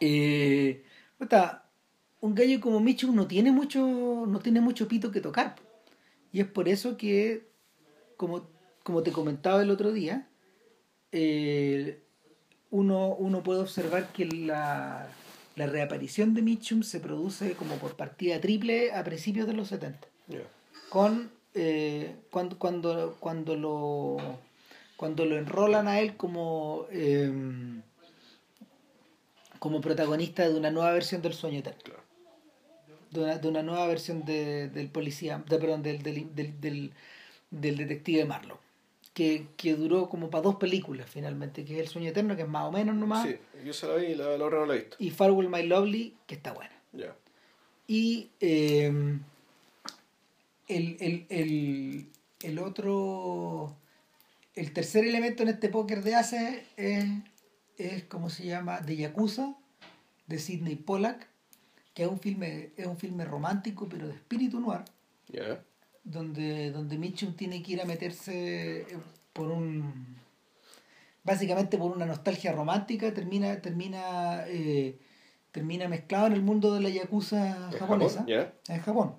Eh, 0.00 0.84
un 2.20 2.34
gallo 2.34 2.60
como 2.60 2.80
Michu 2.80 3.12
no 3.12 3.26
tiene 3.26 3.50
mucho 3.50 4.24
no 4.26 4.40
tiene 4.40 4.60
mucho 4.60 4.88
pito 4.88 5.10
que 5.10 5.22
tocar 5.22 5.56
y 6.32 6.40
es 6.40 6.46
por 6.46 6.68
eso 6.68 6.98
que 6.98 7.48
como, 8.18 8.46
como 8.82 9.02
te 9.02 9.10
comentaba 9.10 9.62
el 9.62 9.70
otro 9.70 9.92
día 9.92 10.28
eh, 11.12 12.02
uno, 12.70 13.14
uno 13.14 13.42
puede 13.42 13.60
observar 13.60 14.12
que 14.12 14.26
la 14.26 15.08
la 15.56 15.66
reaparición 15.66 16.34
de 16.34 16.42
Mitchum 16.42 16.82
se 16.82 17.00
produce 17.00 17.54
como 17.54 17.76
por 17.76 17.96
partida 17.96 18.40
triple 18.40 18.92
a 18.92 19.02
principios 19.02 19.46
de 19.46 19.54
los 19.54 19.68
70. 19.68 20.06
Con 20.90 21.30
eh, 21.54 22.14
cuando, 22.30 22.58
cuando, 22.58 23.16
cuando 23.18 23.56
lo 23.56 24.18
cuando 24.96 25.24
lo 25.24 25.36
enrolan 25.36 25.88
a 25.88 26.00
él 26.00 26.16
como 26.16 26.86
em, 26.90 27.82
como 29.58 29.80
protagonista 29.80 30.48
de 30.48 30.54
una 30.54 30.70
nueva 30.70 30.92
versión 30.92 31.22
del 31.22 31.32
sueño 31.32 31.58
eterno. 31.60 31.94
De, 33.10 33.48
una, 33.48 33.62
nueva 33.62 33.86
versión 33.86 34.26
de, 34.26 34.68
del 34.68 34.88
policía, 34.88 35.42
de, 35.48 35.58
perdón, 35.58 35.82
del, 35.82 36.02
del, 36.02 36.34
del, 36.60 36.92
del 37.50 37.76
detective 37.78 38.26
Marlowe 38.26 38.65
que, 39.16 39.46
que 39.56 39.74
duró 39.74 40.10
como 40.10 40.28
para 40.28 40.42
dos 40.42 40.56
películas 40.56 41.08
finalmente, 41.08 41.64
que 41.64 41.76
es 41.76 41.80
El 41.80 41.88
Sueño 41.88 42.10
Eterno, 42.10 42.36
que 42.36 42.42
es 42.42 42.48
más 42.48 42.64
o 42.64 42.70
menos 42.70 42.94
nomás. 42.94 43.26
Sí, 43.26 43.36
yo 43.64 43.72
se 43.72 43.86
la 43.88 43.94
vi 43.94 44.08
y 44.08 44.14
la, 44.14 44.36
la 44.36 44.44
otra 44.44 44.58
no 44.58 44.66
la 44.66 44.74
he 44.74 44.80
visto. 44.80 44.96
Y 44.98 45.08
Farewell 45.08 45.48
My 45.48 45.62
Lovely, 45.62 46.14
que 46.26 46.34
está 46.34 46.52
buena. 46.52 46.78
Ya. 46.92 47.16
Y 47.86 48.28
eh, 48.40 48.92
el, 50.68 50.96
el, 51.00 51.26
el, 51.30 52.08
el, 52.42 52.58
otro, 52.58 53.74
el 54.54 54.74
tercer 54.74 55.06
elemento 55.06 55.44
en 55.44 55.48
este 55.48 55.70
póker 55.70 56.02
de 56.02 56.14
Ace 56.14 56.66
es, 56.76 57.06
es, 57.78 58.04
¿cómo 58.04 58.28
se 58.28 58.44
llama? 58.44 58.80
De 58.80 58.96
Yakuza, 58.96 59.56
de 60.26 60.38
Sidney 60.38 60.76
Pollack, 60.76 61.26
que 61.94 62.02
es 62.02 62.08
un 62.10 62.20
filme, 62.20 62.72
es 62.76 62.86
un 62.86 62.98
filme 62.98 63.24
romántico, 63.24 63.88
pero 63.88 64.08
de 64.08 64.12
espíritu 64.12 64.60
noir. 64.60 64.82
Ya 65.28 65.64
donde, 66.06 66.70
donde 66.70 66.96
Mitchum 66.96 67.34
tiene 67.34 67.62
que 67.62 67.72
ir 67.72 67.82
a 67.82 67.84
meterse 67.84 68.82
eh, 68.82 68.86
por 69.32 69.50
un 69.50 70.16
básicamente 71.24 71.76
por 71.76 71.90
una 71.90 72.06
nostalgia 72.06 72.52
romántica 72.52 73.12
termina 73.12 73.60
termina 73.60 74.44
eh, 74.46 75.00
termina 75.50 75.88
mezclado 75.88 76.28
en 76.28 76.34
el 76.34 76.42
mundo 76.42 76.72
de 76.72 76.80
la 76.80 76.88
yakuza 76.88 77.70
japonesa 77.78 78.24
en 78.68 78.80
Japón. 78.80 79.16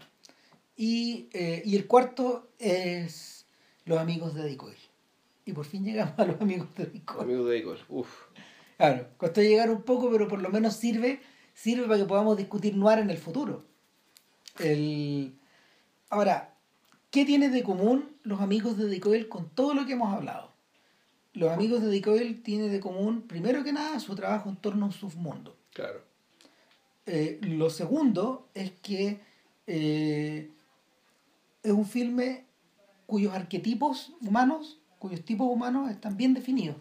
Y, 0.79 1.27
eh, 1.33 1.63
y, 1.65 1.75
el 1.75 1.87
cuarto 1.87 2.51
es 2.59 3.47
los 3.85 3.97
amigos 3.97 4.35
de 4.35 4.43
Decoy. 4.43 4.75
Y 5.43 5.53
por 5.53 5.65
fin 5.65 5.83
llegamos 5.83 6.13
a 6.19 6.25
los 6.25 6.39
amigos 6.39 6.73
de 6.75 6.85
Decoy. 6.85 7.23
Amigos 7.23 7.49
de 7.49 7.53
Decoy 7.55 7.77
uff 7.89 8.27
claro 8.77 9.07
costó 9.17 9.41
llegar 9.41 9.71
un 9.71 9.81
poco 9.81 10.09
pero 10.11 10.27
por 10.27 10.41
lo 10.41 10.49
menos 10.49 10.75
sirve 10.75 11.19
sirve 11.53 11.87
para 11.87 11.97
que 11.97 12.05
podamos 12.05 12.37
discutir 12.37 12.77
noir 12.77 12.99
en 12.99 13.09
el 13.09 13.17
futuro. 13.17 13.65
El 14.59 15.37
ahora 16.09 16.56
¿Qué 17.11 17.25
tiene 17.25 17.49
de 17.49 17.63
común 17.63 18.15
los 18.23 18.41
amigos 18.41 18.77
de 18.77 18.89
Dicoel 18.89 19.29
con 19.29 19.49
todo 19.49 19.73
lo 19.73 19.85
que 19.85 19.93
hemos 19.93 20.13
hablado? 20.13 20.51
Los 21.33 21.51
amigos 21.51 21.81
de 21.81 21.89
Dicoel 21.89 22.41
tienen 22.41 22.71
de 22.71 22.79
común, 22.79 23.21
primero 23.21 23.63
que 23.63 23.71
nada, 23.71 23.99
su 23.99 24.15
trabajo 24.15 24.49
en 24.49 24.57
torno 24.57 24.85
a 24.85 24.87
un 24.87 24.93
submundo. 24.93 25.55
Claro. 25.71 26.01
Eh, 27.05 27.39
lo 27.41 27.69
segundo 27.69 28.49
es 28.53 28.71
que 28.71 29.21
eh, 29.67 30.51
es 31.63 31.71
un 31.71 31.85
filme 31.85 32.45
cuyos 33.05 33.33
arquetipos 33.33 34.13
humanos, 34.19 34.79
cuyos 34.99 35.23
tipos 35.23 35.47
humanos 35.47 35.89
están 35.89 36.17
bien 36.17 36.33
definidos 36.33 36.77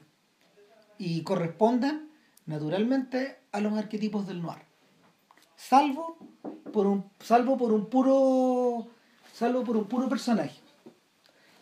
y 0.99 1.22
corresponden 1.22 2.11
naturalmente 2.47 3.39
a 3.53 3.61
los 3.61 3.74
arquetipos 3.74 4.27
del 4.27 4.43
noir. 4.43 4.62
Salvo 5.55 6.18
por 6.72 6.87
un, 6.87 7.05
salvo 7.20 7.57
por 7.57 7.72
un 7.72 7.89
puro 7.89 8.89
salvo 9.37 9.64
por 9.64 9.76
un 9.76 9.84
puro 9.84 10.09
personaje, 10.09 10.59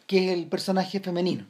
que 0.06 0.26
es 0.26 0.32
el 0.32 0.46
personaje 0.46 1.00
femenino. 1.00 1.46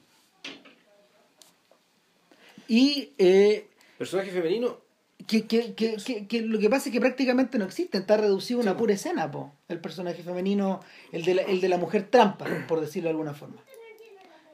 Y. 2.67 3.13
Eh, 3.19 3.69
¿Personaje 3.99 4.31
femenino? 4.31 4.85
que, 5.27 5.47
que, 5.47 5.75
que, 5.75 6.27
que, 6.27 6.43
lo 6.43 6.59
que 6.59 6.71
pasa 6.71 6.89
es 6.89 6.93
que 6.93 7.01
prácticamente 7.01 7.59
no 7.59 7.65
existe, 7.65 7.99
está 7.99 8.17
reducido 8.17 8.61
a 8.61 8.63
una 8.63 8.77
pura 8.77 8.95
escena, 8.95 9.31
po, 9.31 9.53
el 9.69 9.81
personaje 9.81 10.23
femenino, 10.23 10.81
el 11.13 11.25
de 11.25 11.35
la, 11.35 11.43
el 11.43 11.61
de 11.61 11.69
la 11.69 11.79
mujer 11.79 12.09
trampa, 12.11 12.47
por 12.69 12.81
decirlo 12.81 13.09
de 13.09 13.13
alguna 13.13 13.35
forma. 13.35 13.63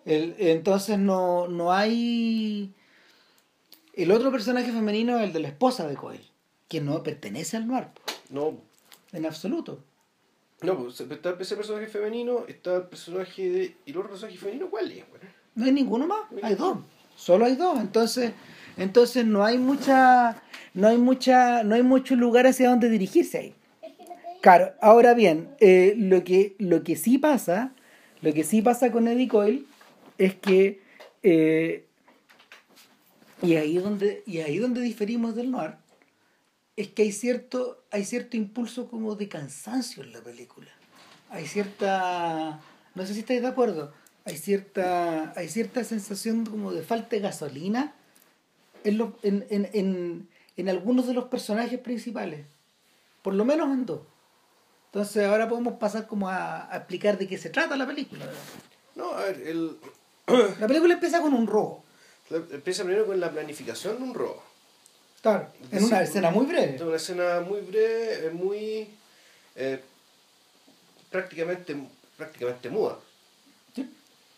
El, 0.04 0.34
entonces 0.38 0.98
no, 0.98 1.48
no 1.48 1.72
hay... 1.72 2.72
El 3.94 4.12
otro 4.12 4.30
personaje 4.30 4.72
femenino 4.72 5.18
es 5.18 5.24
el 5.24 5.32
de 5.32 5.40
la 5.40 5.48
esposa 5.48 5.86
de 5.86 5.96
Coyle, 5.96 6.24
que 6.68 6.80
no 6.80 7.02
pertenece 7.02 7.56
al 7.56 7.66
noir, 7.66 7.88
po, 7.88 8.02
No, 8.30 8.60
en 9.12 9.26
absoluto. 9.26 9.84
No, 10.62 10.76
pues 10.76 11.00
está 11.00 11.36
ese 11.40 11.56
personaje 11.56 11.86
femenino, 11.86 12.44
está 12.48 12.76
el 12.76 12.82
personaje 12.84 13.50
de. 13.50 13.76
¿Y 13.86 13.90
el 13.90 13.96
otro 13.96 14.10
personaje 14.10 14.36
femenino 14.38 14.68
cuál 14.68 14.90
es? 14.90 15.04
No 15.54 15.64
hay 15.64 15.72
ninguno 15.72 16.06
más, 16.06 16.20
hay 16.42 16.54
dos, 16.54 16.78
solo 17.16 17.44
hay 17.44 17.56
dos, 17.56 17.80
entonces, 17.80 18.32
entonces 18.76 19.26
no 19.26 19.44
hay 19.44 19.58
mucha, 19.58 20.42
no 20.74 20.88
hay 20.88 20.96
mucha, 20.96 21.64
no 21.64 21.74
hay 21.74 21.82
mucho 21.82 22.14
lugar 22.14 22.46
hacia 22.46 22.70
donde 22.70 22.88
dirigirse 22.88 23.38
ahí. 23.38 23.54
Claro, 24.40 24.72
ahora 24.80 25.12
bien, 25.14 25.50
eh, 25.60 25.94
lo 25.96 26.24
que, 26.24 26.54
lo 26.58 26.82
que 26.82 26.96
sí 26.96 27.18
pasa, 27.18 27.72
lo 28.22 28.32
que 28.32 28.44
sí 28.44 28.62
pasa 28.62 28.90
con 28.90 29.08
Eddie 29.08 29.28
Coyle 29.28 29.64
es 30.18 30.34
que 30.34 30.80
eh, 31.22 31.84
y 33.42 33.56
ahí 33.56 33.78
donde, 33.78 34.22
y 34.26 34.38
ahí 34.38 34.58
donde 34.58 34.80
diferimos 34.80 35.34
del 35.34 35.50
noir, 35.50 35.74
es 36.76 36.88
que 36.88 37.02
hay 37.02 37.12
cierto, 37.12 37.82
hay 37.90 38.04
cierto 38.04 38.36
impulso 38.36 38.88
como 38.88 39.14
de 39.16 39.28
cansancio 39.28 40.02
en 40.02 40.12
la 40.12 40.20
película. 40.20 40.70
Hay 41.28 41.46
cierta, 41.46 42.60
no 42.94 43.06
sé 43.06 43.14
si 43.14 43.20
estáis 43.20 43.42
de 43.42 43.48
acuerdo, 43.48 43.92
hay 44.24 44.36
cierta, 44.36 45.32
hay 45.36 45.48
cierta 45.48 45.84
sensación 45.84 46.44
como 46.46 46.72
de 46.72 46.82
falta 46.82 47.10
de 47.16 47.20
gasolina 47.20 47.94
en, 48.84 48.98
lo- 48.98 49.16
en, 49.22 49.46
en, 49.50 49.68
en, 49.72 50.28
en 50.56 50.68
algunos 50.68 51.06
de 51.06 51.14
los 51.14 51.24
personajes 51.26 51.78
principales. 51.78 52.46
Por 53.22 53.34
lo 53.34 53.44
menos 53.44 53.68
en 53.70 53.86
dos. 53.86 54.00
Entonces 54.86 55.24
ahora 55.26 55.48
podemos 55.48 55.74
pasar 55.74 56.06
como 56.08 56.28
a, 56.28 56.72
a 56.72 56.76
explicar 56.78 57.16
de 57.18 57.28
qué 57.28 57.38
se 57.38 57.50
trata 57.50 57.76
la 57.76 57.86
película. 57.86 58.26
No, 58.96 59.12
a 59.12 59.24
ver, 59.24 59.40
el. 59.46 59.76
La 60.58 60.66
película 60.66 60.94
empieza 60.94 61.20
con 61.20 61.32
un 61.34 61.46
robo. 61.46 61.84
Empieza 62.30 62.82
primero 62.84 63.06
con 63.06 63.20
la 63.20 63.30
planificación 63.30 63.98
de 63.98 64.02
un 64.04 64.14
robo. 64.14 64.42
Claro. 65.22 65.48
En 65.70 65.84
una 65.84 66.02
escena 66.02 66.30
muy 66.30 66.46
breve. 66.46 66.76
Es 66.76 66.80
una 66.82 66.96
escena 66.96 67.40
muy 67.40 67.60
breve, 67.60 68.26
eh, 68.26 68.30
muy. 68.30 68.88
eh, 69.56 69.80
prácticamente, 71.10 71.76
prácticamente 72.16 72.70
muda. 72.70 72.98
Sí. 73.74 73.88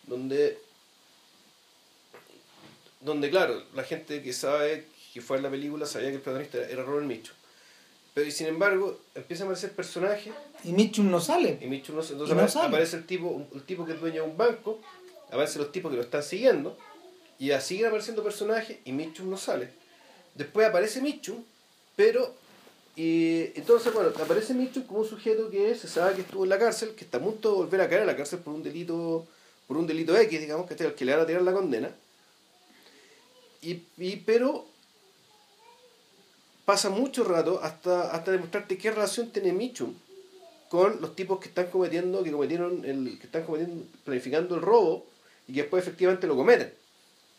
Donde. 0.06 0.58
Donde, 3.00 3.30
claro, 3.30 3.62
la 3.74 3.82
gente 3.84 4.22
que 4.22 4.32
sabe 4.32 4.86
que 5.12 5.20
fue 5.20 5.36
en 5.36 5.42
la 5.42 5.50
película 5.50 5.86
sabía 5.86 6.08
que 6.10 6.16
el 6.16 6.20
protagonista 6.20 6.58
era 6.58 6.82
Robert 6.84 7.06
Mitchum. 7.06 7.34
Pero 8.14 8.26
y 8.26 8.30
sin 8.30 8.46
embargo, 8.46 9.00
empiezan 9.14 9.46
a 9.46 9.50
aparecer 9.50 9.72
personajes 9.72 10.32
Y 10.64 10.72
Mitchum 10.72 11.10
no 11.10 11.20
sale. 11.20 11.58
y 11.60 11.66
Mitchum 11.66 11.96
no 11.96 12.02
Y 12.02 12.06
entonces 12.12 12.36
no 12.36 12.42
apare- 12.42 12.48
sale. 12.50 12.68
aparece 12.68 12.96
el 12.96 13.06
tipo, 13.06 13.46
el 13.54 13.62
tipo 13.64 13.84
que 13.86 13.92
es 13.94 14.00
dueño 14.00 14.22
de 14.22 14.28
un 14.30 14.36
banco, 14.36 14.80
aparecen 15.28 15.62
los 15.62 15.72
tipos 15.72 15.90
que 15.90 15.96
lo 15.96 16.02
están 16.02 16.22
siguiendo, 16.22 16.76
y 17.38 17.48
ya 17.48 17.60
siguen 17.60 17.86
apareciendo 17.86 18.22
personajes 18.22 18.78
y 18.84 18.92
Mitchum 18.92 19.28
no 19.30 19.36
sale. 19.36 19.70
Después 20.34 20.66
aparece 20.66 21.00
Mitchum, 21.00 21.42
pero 21.96 22.34
y 22.94 23.50
entonces 23.54 23.92
bueno, 23.92 24.10
aparece 24.10 24.52
Mitchum 24.52 24.84
como 24.84 25.00
un 25.00 25.08
sujeto 25.08 25.50
que 25.50 25.74
se 25.74 25.88
sabe 25.88 26.14
que 26.14 26.20
estuvo 26.22 26.44
en 26.44 26.50
la 26.50 26.58
cárcel, 26.58 26.94
que 26.94 27.04
está 27.04 27.18
a 27.18 27.22
punto 27.22 27.50
de 27.50 27.56
volver 27.56 27.80
a 27.80 27.88
caer 27.88 28.02
a 28.02 28.06
la 28.06 28.16
cárcel 28.16 28.40
por 28.40 28.52
un 28.52 28.62
delito, 28.62 29.26
por 29.66 29.76
un 29.78 29.86
delito 29.86 30.16
X, 30.16 30.40
digamos, 30.40 30.66
que, 30.66 30.76
que 30.76 31.04
le 31.04 31.12
van 31.12 31.22
a 31.22 31.26
tirar 31.26 31.42
la 31.42 31.52
condena. 31.52 31.90
Y, 33.62 33.82
y 33.96 34.16
pero 34.16 34.66
pasa 36.64 36.90
mucho 36.90 37.24
rato 37.24 37.60
hasta, 37.62 38.10
hasta 38.10 38.32
demostrarte 38.32 38.76
qué 38.76 38.90
relación 38.90 39.30
tiene 39.30 39.52
Mitchum 39.52 39.94
con 40.68 41.00
los 41.00 41.14
tipos 41.14 41.38
que 41.38 41.48
están 41.48 41.66
cometiendo, 41.66 42.22
que 42.22 42.32
cometieron 42.32 42.84
el, 42.84 43.18
que 43.18 43.26
están 43.26 43.44
cometiendo, 43.44 43.84
planificando 44.04 44.54
el 44.54 44.62
robo 44.62 45.06
y 45.46 45.54
que 45.54 45.62
después 45.62 45.82
efectivamente 45.82 46.26
lo 46.26 46.36
cometen. 46.36 46.72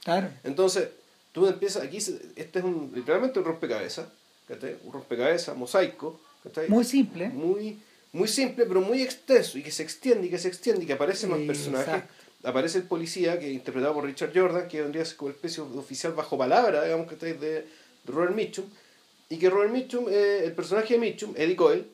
Claro. 0.03 0.29
Entonces, 0.43 0.89
tú 1.33 1.45
empiezas, 1.47 1.83
aquí, 1.83 1.97
este 1.97 2.59
es 2.59 2.63
un, 2.63 2.91
literalmente 2.95 3.39
un 3.39 3.45
rompecabezas, 3.45 4.07
¿cachai? 4.47 4.77
un 4.85 4.93
rompecabezas 4.93 5.57
mosaico, 5.57 6.21
¿cachai? 6.43 6.69
Muy 6.69 6.85
simple. 6.85 7.27
muy, 7.29 7.79
muy 8.13 8.27
simple, 8.29 8.65
pero 8.65 8.79
muy 8.79 9.01
extenso, 9.01 9.57
y 9.57 9.63
que 9.63 9.71
se 9.71 9.83
extiende, 9.83 10.27
y 10.27 10.29
que 10.29 10.37
se 10.37 10.47
extiende, 10.47 10.83
y 10.83 10.87
que 10.87 10.93
aparecen 10.93 11.31
más 11.31 11.39
Exacto. 11.39 11.71
personajes. 11.71 12.09
Aparece 12.43 12.77
el 12.77 12.83
policía, 12.83 13.39
que 13.39 13.51
interpretado 13.51 13.93
por 13.93 14.05
Richard 14.05 14.31
Jordan, 14.33 14.67
que 14.67 14.81
vendría 14.81 15.03
a 15.03 15.05
ser 15.05 15.17
como 15.17 15.29
el 15.29 15.35
especie 15.35 15.63
de 15.63 15.77
oficial 15.77 16.13
bajo 16.13 16.37
palabra, 16.37 16.83
digamos 16.83 17.07
que 17.07 17.15
de, 17.15 17.33
de 17.33 17.65
Robert 18.05 18.35
Mitchum, 18.35 18.65
y 19.29 19.37
que 19.37 19.49
Robert 19.49 19.71
Mitchum, 19.71 20.05
eh, 20.09 20.41
el 20.43 20.53
personaje 20.53 20.93
de 20.93 20.99
Mitchum, 20.99 21.33
Eddie 21.35 21.55
Coyle, 21.55 21.85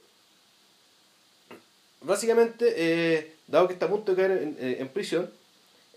básicamente, 2.01 2.73
eh, 2.75 3.35
dado 3.47 3.67
que 3.67 3.73
está 3.73 3.85
a 3.85 3.89
punto 3.89 4.13
de 4.13 4.17
caer 4.17 4.43
en, 4.43 4.57
eh, 4.59 4.77
en 4.79 4.89
prisión, 4.89 5.29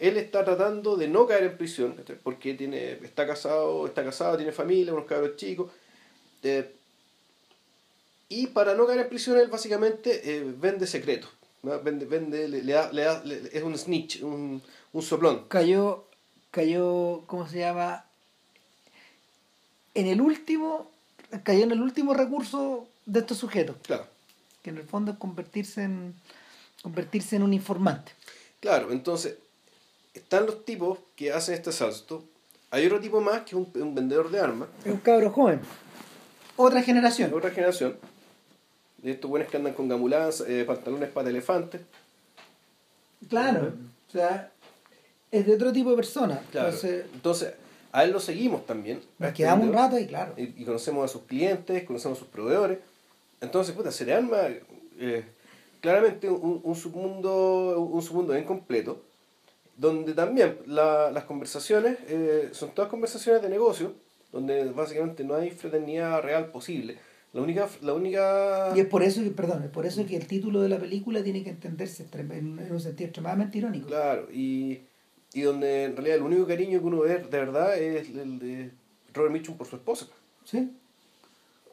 él 0.03 0.17
está 0.17 0.45
tratando 0.45 0.97
de 0.97 1.07
no 1.09 1.27
caer 1.27 1.45
en 1.45 1.57
prisión, 1.57 1.95
porque 2.25 2.55
tiene, 2.55 2.93
está 3.05 3.27
casado, 3.27 3.87
está 3.87 4.05
casado, 4.05 4.37
tiene 4.37 4.51
familia, 4.53 4.93
unos 4.93 5.07
cabros 5.07 5.37
chicos, 5.37 5.71
eh, 6.43 6.75
y 8.29 8.49
para 8.49 8.75
no 8.75 8.87
caer 8.87 9.01
en 9.01 9.09
prisión, 9.09 9.39
él 9.39 9.49
básicamente 9.49 10.21
eh, 10.37 10.45
vende 10.59 10.87
secretos. 10.87 11.31
¿no? 11.63 11.79
Vende, 11.81 12.07
vende, 12.07 12.49
le, 12.49 12.63
le 12.63 12.73
da, 12.73 12.91
le 12.93 13.03
da- 13.03 13.23
le- 13.25 13.49
es 13.53 13.63
un 13.63 13.79
snitch, 13.79 14.23
un, 14.23 14.61
un 14.93 15.03
soplón. 15.03 15.45
Cayó, 15.49 16.05
cayó, 16.51 17.23
¿cómo 17.27 17.49
se 17.49 17.59
llama? 17.61 18.05
En 19.95 20.07
el 20.09 20.21
último, 20.21 20.91
cayó 21.45 21.63
en 21.65 21.71
el 21.73 21.81
último 21.81 22.15
recurso 22.15 22.89
de 23.07 23.21
estos 23.21 23.39
sujetos, 23.39 23.77
Claro, 23.83 24.07
que 24.63 24.71
en 24.71 24.79
el 24.79 24.85
fondo 24.85 25.13
es 25.13 25.19
convertirse 25.19 25.83
en, 25.85 26.15
convertirse 26.83 27.37
en 27.37 27.43
un 27.45 27.53
informante. 27.55 28.13
claro. 28.61 28.91
Entonces, 28.91 29.37
están 30.15 30.47
los 30.47 30.65
tipos 30.65 30.99
que 31.17 31.33
hacen 31.33 31.55
este 31.55 31.71
asalto. 31.71 32.25
Hay 32.71 32.87
otro 32.87 33.01
tipo 33.01 33.21
más 33.21 33.41
que 33.43 33.51
es 33.51 33.55
un, 33.55 33.71
un 33.75 33.95
vendedor 33.95 34.31
de 34.31 34.41
armas, 34.41 34.69
Es 34.85 34.93
un 34.93 34.99
cabro 34.99 35.31
joven. 35.31 35.61
Otra 36.57 36.83
generación. 36.83 37.33
otra 37.35 37.51
generación. 37.51 37.97
De 38.99 39.11
estos 39.13 39.29
buenos 39.29 39.49
que 39.51 39.57
andan 39.57 39.73
con 39.75 39.89
gamulans, 39.89 40.43
eh, 40.47 40.65
pantalones 40.65 41.11
para 41.11 41.29
elefante. 41.31 41.81
Claro. 43.29 43.73
O 44.09 44.13
sea, 44.13 44.51
es 45.31 45.47
de 45.47 45.55
otro 45.55 45.73
tipo 45.73 45.91
de 45.91 45.97
persona. 45.97 46.41
Claro. 46.51 46.69
Entonces, 46.69 47.05
Entonces, 47.13 47.55
a 47.93 48.05
él 48.05 48.11
lo 48.13 48.21
seguimos 48.21 48.65
también. 48.67 49.01
nos 49.19 49.29
este 49.31 49.43
quedamos 49.43 49.67
un 49.69 49.73
rato 49.75 49.97
ahí, 49.97 50.07
claro. 50.07 50.35
y, 50.37 50.43
y 50.61 50.65
conocemos 50.65 51.05
a 51.05 51.13
sus 51.13 51.23
clientes, 51.23 51.85
conocemos 51.85 52.19
a 52.19 52.21
sus 52.21 52.29
proveedores. 52.29 52.79
Entonces, 53.41 53.75
puta, 53.75 53.91
Cerealma, 53.91 54.39
eh, 54.99 55.25
claramente 55.81 56.31
un, 56.31 56.61
un 56.63 56.75
submundo 56.77 57.81
un 57.81 58.03
submundo 58.03 58.33
bien 58.35 58.45
completo, 58.45 59.03
donde 59.77 60.15
también 60.15 60.59
la- 60.67 61.11
las 61.11 61.25
conversaciones 61.25 61.99
eh, 62.09 62.51
son 62.53 62.71
todas 62.75 62.91
conversaciones 62.91 63.43
de 63.43 63.49
negocio, 63.49 63.95
donde 64.33 64.65
básicamente 64.71 65.25
no 65.25 65.35
hay 65.35 65.51
fraternidad 65.51 66.23
real 66.23 66.47
posible. 66.51 66.99
La 67.33 67.41
única, 67.41 67.67
la 67.81 67.95
única 67.95 68.73
Y 68.77 68.81
es 68.81 68.87
por 68.87 69.03
eso 69.03 69.23
que, 69.23 69.31
perdón, 69.31 69.63
es 69.63 69.71
por 69.71 69.87
eso 69.87 70.05
que 70.05 70.17
el 70.17 70.27
título 70.27 70.61
de 70.61 70.69
la 70.69 70.79
película 70.79 71.23
tiene 71.23 71.43
que 71.43 71.51
entenderse 71.51 72.07
en, 72.13 72.59
un 72.71 72.81
sentido 72.81 73.07
extremadamente 73.07 73.59
irónico. 73.59 73.87
Claro, 73.87 74.29
y, 74.31 74.83
y 75.33 75.41
donde 75.41 75.85
en 75.85 75.97
realidad 75.97 76.17
el 76.19 76.23
único 76.23 76.47
cariño 76.47 76.81
que 76.81 76.87
uno 76.87 77.01
ve 77.01 77.19
de 77.19 77.39
verdad 77.39 77.79
es 77.79 78.11
el 78.11 78.39
de 78.39 78.71
Robert 79.15 79.33
Mitchum 79.33 79.57
por 79.57 79.67
su 79.67 79.77
esposa. 79.77 80.09
¿Sí? 80.45 80.73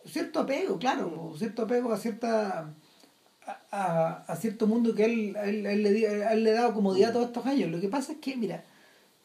Cierto 0.05 0.39
apego, 0.39 0.79
claro, 0.79 1.13
po, 1.13 1.37
cierto 1.37 1.63
apego 1.63 1.91
a 1.91 1.97
cierta 1.97 2.73
a, 3.71 4.23
a- 4.27 4.35
cierto 4.35 4.67
mundo 4.67 4.95
que 4.95 5.05
él, 5.05 5.35
él, 5.43 5.65
él 5.65 5.83
le, 5.83 6.31
él 6.33 6.43
le 6.43 6.51
ha 6.51 6.61
dado 6.61 6.73
comodidad 6.73 7.13
todos 7.13 7.27
estos 7.27 7.45
años. 7.45 7.69
Lo 7.69 7.79
que 7.79 7.87
pasa 7.87 8.13
es 8.13 8.17
que, 8.19 8.35
mira, 8.35 8.63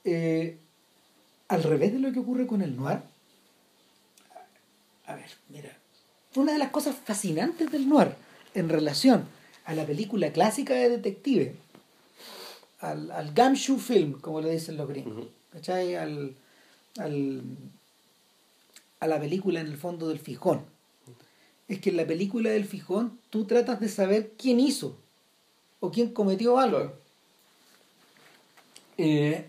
eh, 0.05 0.59
al 1.49 1.63
revés 1.63 1.93
de 1.93 1.99
lo 1.99 2.13
que 2.13 2.19
ocurre 2.21 2.47
con 2.47 2.63
el 2.63 2.77
noir, 2.77 3.01
a, 5.07 5.15
ver, 5.15 5.31
mira, 5.49 5.71
una 6.37 6.53
de 6.53 6.59
las 6.59 6.71
cosas 6.71 6.97
fascinantes 6.97 7.71
del 7.71 7.89
noir 7.89 8.15
en 8.55 8.69
relación 8.69 9.25
a 9.65 9.75
la 9.75 9.85
película 9.87 10.33
clásica 10.33 10.75
de 10.75 10.89
detective, 10.91 11.57
al, 12.81 13.11
al 13.11 13.33
gumshoe 13.35 13.79
film, 13.79 14.21
como 14.21 14.41
le 14.41 14.51
dicen 14.51 14.77
los 14.77 14.89
gringos. 14.89 15.27
¿cachai? 15.53 15.95
Al, 15.95 16.35
al, 16.99 17.43
a 19.01 19.07
la 19.07 19.21
película 19.21 19.61
en 19.61 19.69
el 19.69 19.77
fondo 19.79 20.09
del 20.09 20.19
fijón. 20.19 20.63
Es 21.69 21.81
que 21.81 21.91
en 21.91 21.97
la 21.97 22.07
película 22.07 22.51
del 22.51 22.67
fijón 22.67 23.19
tú 23.31 23.47
tratas 23.47 23.81
de 23.81 23.89
saber 23.89 24.33
quién 24.39 24.61
hizo 24.61 24.99
o 25.81 25.91
quién 25.91 26.13
cometió 26.13 26.59
algo. 26.59 26.93
Eh, 28.99 29.47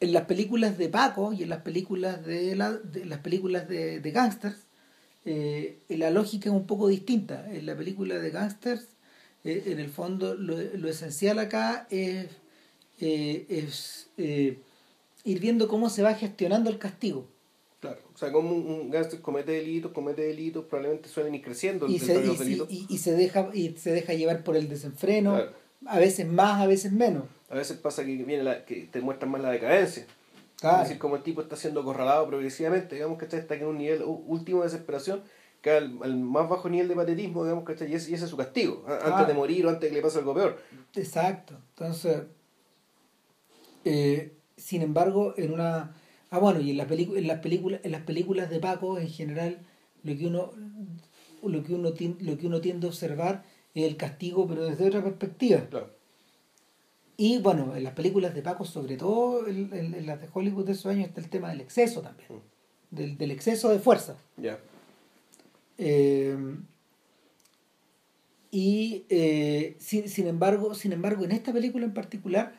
en 0.00 0.12
las 0.12 0.24
películas 0.26 0.78
de 0.78 0.88
Paco 0.88 1.32
y 1.32 1.42
en 1.42 1.48
las 1.48 1.62
películas 1.62 2.24
de, 2.24 2.54
la, 2.54 2.72
de 2.72 3.04
las 3.06 3.20
películas 3.20 3.68
de, 3.68 4.00
de 4.00 4.10
gangsters, 4.10 4.56
eh, 5.24 5.78
la 5.88 6.10
lógica 6.10 6.48
es 6.48 6.54
un 6.54 6.66
poco 6.66 6.88
distinta. 6.88 7.46
En 7.50 7.66
la 7.66 7.76
película 7.76 8.18
de 8.18 8.30
gangsters, 8.30 8.86
eh, 9.44 9.64
en 9.66 9.78
el 9.78 9.90
fondo, 9.90 10.34
lo, 10.34 10.56
lo 10.56 10.88
esencial 10.88 11.38
acá 11.38 11.86
es, 11.90 12.28
es 12.98 14.08
ir 14.16 15.40
viendo 15.40 15.68
cómo 15.68 15.90
se 15.90 16.02
va 16.02 16.14
gestionando 16.14 16.70
el 16.70 16.78
castigo. 16.78 17.26
Claro, 17.80 17.98
o 18.12 18.18
sea, 18.18 18.32
como 18.32 18.50
un, 18.50 18.90
gángster 18.90 19.20
comete 19.20 19.52
delitos, 19.52 19.92
comete 19.92 20.22
delitos, 20.22 20.64
probablemente 20.64 21.08
suelen 21.08 21.34
ir 21.36 21.42
creciendo 21.42 21.86
y 21.86 22.00
se, 22.00 22.12
y, 22.20 22.26
los 22.26 22.38
delitos. 22.38 22.66
y- 22.70 22.86
y 22.88 22.98
se 22.98 23.12
deja 23.14 23.50
y 23.54 23.76
se 23.76 23.92
deja 23.92 24.14
llevar 24.14 24.42
por 24.42 24.56
el 24.56 24.68
desenfreno 24.68 25.34
Claro. 25.34 25.52
a 25.86 25.98
veces 26.00 26.26
más 26.26 26.60
a 26.60 26.66
veces 26.66 26.90
menos 26.90 27.24
A 27.48 27.54
veces 27.54 27.76
pasa 27.76 28.04
que 28.04 28.16
viene 28.16 28.42
la, 28.42 28.64
que 28.64 28.88
te 28.90 29.00
muestran 29.00 29.30
más 29.30 29.40
la 29.42 29.50
decadencia. 29.52 30.06
Claro. 30.60 30.78
Es 30.82 30.88
decir, 30.88 30.98
como 30.98 31.14
el 31.16 31.22
tipo 31.22 31.40
está 31.40 31.54
siendo 31.54 31.80
acorralado 31.82 32.26
progresivamente, 32.26 32.96
digamos 32.96 33.16
que 33.16 33.24
está 33.26 33.54
en 33.54 33.64
un 33.66 33.78
nivel 33.78 34.02
último 34.04 34.62
de 34.62 34.64
desesperación, 34.70 35.22
que 35.62 35.70
al, 35.70 35.98
al 36.02 36.16
más 36.16 36.48
bajo 36.48 36.68
nivel 36.68 36.88
de 36.88 36.96
patetismo, 36.96 37.44
digamos 37.44 37.64
que 37.64 37.72
y 37.88 37.94
ese, 37.94 38.10
y 38.10 38.14
ese 38.14 38.24
es 38.24 38.30
su 38.30 38.36
castigo, 38.36 38.84
antes 39.04 39.28
de 39.28 39.34
morir 39.34 39.64
o 39.66 39.68
antes 39.68 39.82
de 39.82 39.88
que 39.90 39.94
le 39.96 40.02
pase 40.02 40.18
algo 40.18 40.34
peor. 40.34 40.58
Exacto. 40.96 41.54
Entonces, 41.70 42.22
eh, 43.84 44.32
sin 44.56 44.82
embargo, 44.82 45.34
en 45.36 45.52
una 45.52 45.94
ah 46.30 46.38
bueno 46.38 46.60
y 46.60 46.70
en 46.70 46.76
las 46.76 46.86
películas 46.86 47.20
en 47.22 47.26
las 47.28 47.40
películas 47.40 47.80
en 47.84 47.92
las 47.92 48.02
películas 48.02 48.50
de 48.50 48.58
Paco 48.60 48.98
en 48.98 49.08
general 49.08 49.58
lo 50.04 50.16
que 50.16 50.26
uno 50.26 50.52
lo 51.42 51.62
que 51.64 51.74
uno 51.74 51.90
lo 52.20 52.38
que 52.38 52.46
uno 52.46 52.60
tiende 52.60 52.86
a 52.86 52.90
observar 52.90 53.44
es 53.74 53.84
el 53.84 53.96
castigo 53.96 54.46
pero 54.48 54.64
desde 54.66 54.86
otra 54.86 55.02
perspectiva 55.02 55.60
Claro. 55.70 55.90
y 57.16 57.38
bueno 57.38 57.74
en 57.76 57.84
las 57.84 57.94
películas 57.94 58.34
de 58.34 58.42
Paco 58.42 58.64
sobre 58.64 58.96
todo 58.96 59.46
en, 59.46 59.72
en- 59.72 59.94
en 59.94 60.06
las 60.06 60.20
de 60.20 60.28
Hollywood 60.32 60.66
de 60.66 60.72
esos 60.72 60.86
años 60.86 61.08
está 61.08 61.20
el 61.20 61.28
tema 61.30 61.48
del 61.50 61.60
exceso 61.60 62.00
también 62.02 62.28
del, 62.90 63.16
del 63.18 63.30
exceso 63.30 63.68
de 63.70 63.78
fuerza 63.78 64.16
Ya. 64.36 64.58
Eh, 65.78 66.36
y 68.50 69.04
eh, 69.10 69.76
sin, 69.78 70.08
sin 70.08 70.26
embargo, 70.26 70.74
sin 70.74 70.92
embargo, 70.92 71.24
en 71.24 71.32
esta 71.32 71.52
película 71.52 71.84
en 71.84 71.92
particular, 71.92 72.54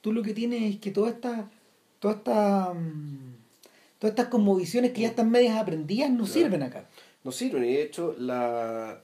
tú 0.00 0.12
lo 0.12 0.22
que 0.22 0.34
tienes 0.34 0.62
es 0.74 0.80
que 0.80 0.92
toda 0.92 1.10
esta, 1.10 1.50
toda 2.02 2.14
esta, 2.14 2.74
mm, 2.74 3.36
todas 4.00 4.16
estas 4.18 4.26
que 4.90 5.00
ya 5.02 5.08
están 5.08 5.30
medias 5.30 5.56
aprendidas 5.56 6.10
no 6.10 6.24
Claro. 6.24 6.32
sirven 6.32 6.62
acá. 6.64 6.88
No 7.22 7.30
sirven, 7.30 7.64
y 7.64 7.74
de 7.74 7.82
hecho, 7.82 8.16
la... 8.18 9.00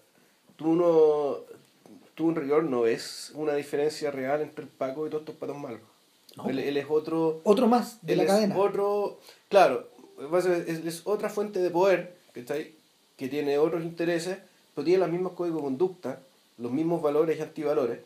tú 0.56 0.74
no. 0.74 1.36
Tú 2.16 2.30
en 2.30 2.34
rigor 2.34 2.64
no 2.64 2.80
ves 2.80 3.30
una 3.36 3.54
diferencia 3.54 4.10
real 4.10 4.40
entre 4.40 4.64
el 4.64 4.68
Paco 4.70 5.06
y 5.06 5.10
todos 5.10 5.22
estos 5.22 5.36
patos 5.36 5.56
malos. 5.56 5.80
No. 6.36 6.48
Él, 6.50 6.58
él 6.58 6.76
es 6.76 6.86
otro. 6.88 7.40
Otro 7.44 7.68
más 7.68 8.04
de 8.04 8.14
él 8.14 8.18
la 8.18 8.24
es 8.24 8.30
cadena. 8.30 8.56
otro. 8.58 9.20
Claro, 9.48 9.88
es, 10.34 10.44
es- 10.84 11.02
otra 11.06 11.28
fuente 11.30 11.60
de 11.60 11.70
poder 11.70 12.16
¿cachai? 12.32 12.72
que 13.16 13.28
tiene 13.28 13.56
otros 13.58 13.84
intereses, 13.84 14.38
pero 14.74 14.84
tiene 14.84 14.98
los 14.98 15.10
mismos 15.10 15.34
códigos 15.34 15.58
de 15.60 15.64
conducta, 15.64 16.18
los 16.58 16.72
mismos 16.72 17.00
valores 17.00 17.38
y 17.38 17.42
antivalores. 17.42 18.00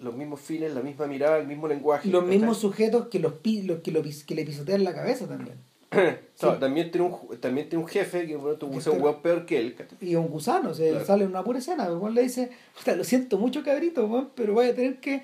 Los 0.00 0.14
mismos 0.14 0.40
fines, 0.40 0.72
la 0.74 0.80
misma 0.82 1.06
mirada, 1.06 1.38
el 1.38 1.46
mismo 1.46 1.68
lenguaje. 1.68 2.08
Los 2.08 2.24
mismos 2.24 2.58
sujetos 2.58 3.08
que 3.08 3.18
los, 3.18 3.34
pi- 3.34 3.62
los 3.62 3.80
que, 3.80 3.90
lo 3.92 4.02
que 4.02 4.34
le 4.34 4.44
pisotean 4.44 4.84
la 4.84 4.94
cabeza 4.94 5.26
también. 5.26 5.56
También, 6.60 6.90
tiene 6.90 7.06
un, 7.06 7.38
también 7.40 7.68
tiene 7.70 7.82
un 7.82 7.88
jefe 7.88 8.26
que 8.26 8.36
bueno, 8.36 8.58
es 8.76 8.86
un 8.88 9.00
hueón 9.00 9.22
peor 9.22 9.46
que 9.46 9.58
él. 9.58 9.76
Y 10.02 10.16
un 10.16 10.26
gusano, 10.28 10.74
se 10.74 10.90
Claro. 10.90 11.04
sale 11.06 11.24
en 11.24 11.30
una 11.30 11.42
pura 11.42 11.58
escena. 11.60 11.86
El 11.86 11.94
weón 11.96 12.14
le 12.14 12.22
dice, 12.22 12.50
"Puta, 12.76 12.94
lo 12.94 13.04
siento 13.04 13.38
mucho 13.38 13.62
cabrito, 13.62 14.04
weón, 14.06 14.30
pero 14.34 14.52
voy 14.52 14.66
a 14.66 14.74
tener 14.74 15.00
que... 15.00 15.22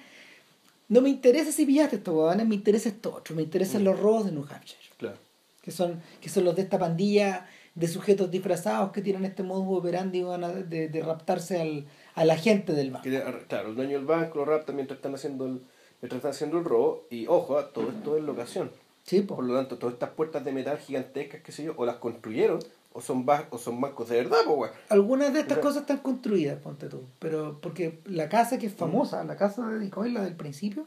No 0.89 1.01
me 1.03 1.11
interesa 1.11 1.53
si 1.53 1.67
pillaste 1.67 1.97
estos 1.97 2.15
weones, 2.15 2.47
me 2.47 2.55
interesa 2.55 2.89
esto 2.89 3.15
otro, 3.15 3.35
me 3.35 3.43
interesan 3.43 3.83
Mm. 3.83 3.85
los 3.85 4.01
robos 4.01 4.25
de 4.27 4.33
New 4.33 4.47
Hampshire. 4.49 4.81
Claro. 4.97 5.17
que 5.61 5.71
son, 5.71 6.01
que 6.21 6.29
son 6.31 6.45
los 6.45 6.57
de 6.57 6.63
esta 6.63 6.79
pandilla 6.79 7.47
de 7.75 7.87
sujetos 7.89 8.31
disfrazados 8.31 8.93
que 8.93 9.03
tienen 9.03 9.25
este 9.25 9.43
modus 9.43 9.79
operandi 9.79 10.23
van 10.23 10.45
a- 10.45 10.53
de, 10.53 10.89
de 10.89 11.03
raptarse 11.03 11.61
al, 11.61 11.85
a 12.15 12.25
la 12.25 12.37
gente 12.37 12.73
del 12.73 12.91
banco. 12.91 13.05
Que, 13.05 13.23
claro, 13.49 13.71
el 13.71 13.77
dueño 13.77 13.97
del 13.99 14.07
banco 14.07 14.39
lo 14.39 14.45
rapta 14.45 14.73
mientras 14.73 14.99
están 14.99 15.15
haciendo 15.15 15.47
el, 15.47 15.63
mientras 16.01 16.19
están 16.19 16.31
haciendo 16.33 16.59
el 16.59 16.65
robo. 16.65 17.07
Y 17.11 17.27
ojo, 17.27 17.59
ah, 17.59 17.71
todo 17.73 17.91
esto 17.91 18.17
es 18.17 18.25
locación. 18.25 18.71
Sí, 19.05 19.23
po. 19.23 19.37
Por 19.37 19.45
lo 19.45 19.55
tanto, 19.55 19.79
todas 19.79 19.95
estas 19.95 20.11
puertas 20.11 20.45
de 20.45 20.53
metal 20.53 20.79
gigantescas, 20.79 21.41
qué 21.43 21.53
sé 21.53 21.65
yo, 21.65 21.75
o 21.77 21.87
las 21.87 21.97
construyeron, 21.97 22.61
o 22.93 23.01
son, 23.01 23.27
o 23.51 23.59
son 23.59 23.81
bancos 23.81 24.09
de 24.09 24.17
verdad, 24.17 24.39
weón. 24.47 24.71
Algunas 24.89 25.33
de 25.33 25.41
estas 25.41 25.59
cosas 25.59 25.83
están 25.83 25.99
construidas, 25.99 26.59
ponte 26.61 26.89
tú. 26.89 27.05
Pero 27.19 27.59
porque 27.61 28.01
la 28.05 28.29
casa 28.29 28.59
que 28.59 28.67
es 28.67 28.75
famosa, 28.75 29.25
la 29.25 29.37
casa 29.37 29.69
de 29.69 29.79
Decoy, 29.79 30.13
la 30.13 30.23
del 30.23 30.37
principio, 30.37 30.87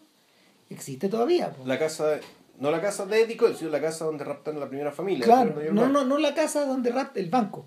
existe 0.69 1.09
todavía. 1.09 1.51
po. 1.51 1.65
La 1.65 1.79
casa, 1.79 2.19
no 2.59 2.71
la 2.71 2.81
casa 2.81 3.05
de 3.05 3.35
Cole, 3.35 3.55
sino 3.55 3.69
la 3.69 3.81
casa 3.81 4.05
donde 4.05 4.23
raptaron 4.23 4.61
a 4.61 4.65
la 4.65 4.69
primera 4.69 4.91
familia. 4.91 5.25
claro, 5.25 5.55
¿no? 5.71 5.73
no, 5.73 5.89
no, 5.89 6.05
no 6.05 6.17
la 6.17 6.33
casa 6.33 6.65
donde 6.65 6.91
rapta 6.91 7.19
el 7.19 7.29
banco. 7.29 7.65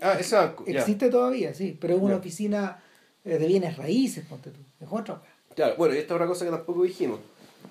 Ah. 0.00 0.18
Existe 0.66 1.10
todavía, 1.10 1.52
sí, 1.54 1.76
pero 1.80 1.94
es 1.96 2.02
una 2.02 2.16
oficina 2.16 2.82
eh, 3.24 3.36
de 3.38 3.46
bienes 3.46 3.76
raíces, 3.76 4.24
ponte 4.26 4.50
tú. 4.50 4.60
Es 4.80 4.88
otra. 4.90 5.20
Claro, 5.54 5.74
bueno, 5.76 5.94
y 5.94 5.98
esta 5.98 6.14
es 6.14 6.16
otra 6.16 6.26
cosa 6.26 6.44
que 6.44 6.50
tampoco 6.50 6.82
dijimos. 6.84 7.20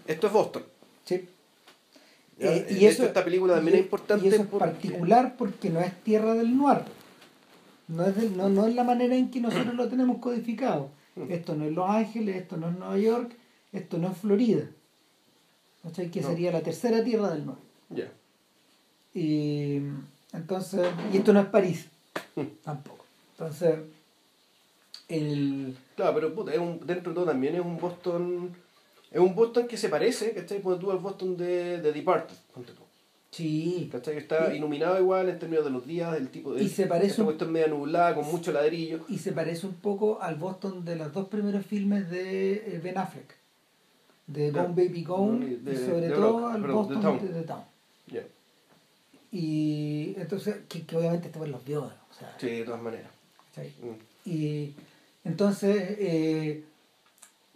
Esto 0.05 0.27
es 0.27 0.33
Boston. 0.33 0.63
Sí. 1.05 1.27
Eh, 2.41 2.65
De 2.69 2.87
hecho, 2.89 3.03
esta 3.05 3.23
película 3.25 3.55
también 3.55 3.77
y- 3.77 3.79
es 3.79 3.85
importante 3.85 4.25
y 4.25 4.29
eso 4.29 4.43
es 4.43 4.47
porque- 4.47 4.65
particular 4.65 5.35
porque 5.37 5.69
no 5.69 5.79
es 5.81 5.93
tierra 6.03 6.33
del 6.35 6.55
noir. 6.55 6.81
No 7.87 8.05
es, 8.05 8.15
del- 8.15 8.37
no, 8.37 8.47
no 8.49 8.67
es 8.67 8.75
la 8.75 8.83
manera 8.83 9.15
en 9.15 9.31
que 9.31 9.39
nosotros 9.41 9.73
lo 9.73 9.89
tenemos 9.89 10.19
codificado. 10.19 10.89
Mm. 11.15 11.31
Esto 11.31 11.55
no 11.55 11.65
es 11.65 11.71
Los 11.73 11.89
Ángeles, 11.89 12.35
esto 12.37 12.55
no 12.57 12.69
es 12.69 12.77
Nueva 12.77 12.97
York, 12.97 13.31
esto 13.73 13.97
no 13.97 14.11
es 14.11 14.17
Florida. 14.17 14.65
¿Cachai? 15.83 16.11
Que 16.11 16.21
No. 16.21 16.27
sería 16.29 16.51
la 16.51 16.61
tercera 16.61 17.03
tierra 17.03 17.31
del 17.33 17.45
noir. 17.45 17.57
Ya. 17.89 18.11
Y 19.13 19.81
entonces, 20.33 20.87
y 21.11 21.17
esto 21.17 21.33
no 21.33 21.39
es 21.41 21.47
París, 21.47 21.87
tampoco. 22.63 23.05
Entonces, 23.37 23.75
el, 25.07 25.75
Claro, 25.95 26.13
pero 26.15 26.33
puta, 26.35 26.53
es 26.53 26.59
un, 26.59 26.79
dentro 26.85 27.11
de 27.11 27.15
todo 27.15 27.25
también 27.25 27.55
es 27.55 27.61
un 27.61 27.77
Boston. 27.77 28.51
Es 29.11 29.19
un 29.19 29.33
Boston 29.33 29.67
que 29.67 29.77
se 29.77 29.89
parece, 29.89 30.33
¿cachai? 30.33 30.61
Ponte 30.61 30.79
tú 30.81 30.91
al 30.91 30.99
Boston 30.99 31.35
de, 31.35 31.81
de 31.81 31.91
Departed, 31.91 32.35
ponte 32.53 32.73
tú. 32.73 32.83
sí, 33.31 33.89
¿Cachai? 33.91 34.13
Que 34.13 34.19
está 34.19 34.53
iluminado 34.53 34.99
igual 34.99 35.29
en 35.29 35.39
términos 35.39 35.65
de 35.65 35.71
los 35.71 35.85
días, 35.87 36.11
del 36.13 36.29
tipo 36.29 36.53
de. 36.53 36.63
Y 36.63 36.69
se 36.69 36.85
parece 36.85 37.07
Esta 37.11 37.21
un- 37.23 37.25
cuestión 37.27 37.51
media 37.51 37.67
nublada, 37.67 38.13
con 38.13 38.25
mucho 38.27 38.51
ladrillo. 38.51 38.99
y 39.09 39.17
se 39.17 39.31
parece 39.31 39.65
un 39.65 39.73
poco 39.73 40.21
al 40.21 40.35
Boston 40.35 40.85
de 40.85 40.95
los 40.95 41.11
dos 41.11 41.27
primeros 41.27 41.65
filmes 41.65 42.09
de 42.11 42.53
eh, 42.75 42.79
Ben 42.83 42.99
Affleck, 42.99 43.35
de. 44.27 44.51
Gone 44.51 44.67
Baby 44.75 45.03
Gone, 45.03 45.45
Y 45.47 45.55
de- 45.55 45.73
y 45.73 45.77
sobre 45.77 46.09
todo 46.09 46.39
Rock, 46.41 46.53
al 46.53 46.61
perdón, 46.61 46.75
Boston 46.75 46.95
The 46.97 47.01
Town. 47.01 47.19
de 47.19 47.27
The 47.41 47.47
Town. 47.47 47.63
Y 49.31 50.15
entonces, 50.17 50.57
que, 50.67 50.83
que 50.85 50.95
obviamente 50.97 51.27
este 51.27 51.47
los 51.47 51.63
vio, 51.63 51.83
o 51.83 52.13
sea, 52.17 52.35
Sí, 52.39 52.47
de 52.47 52.63
todas 52.63 52.81
maneras. 52.81 53.11
Mm. 53.57 54.29
Y 54.29 54.73
entonces, 55.23 55.95
eh, 55.99 56.63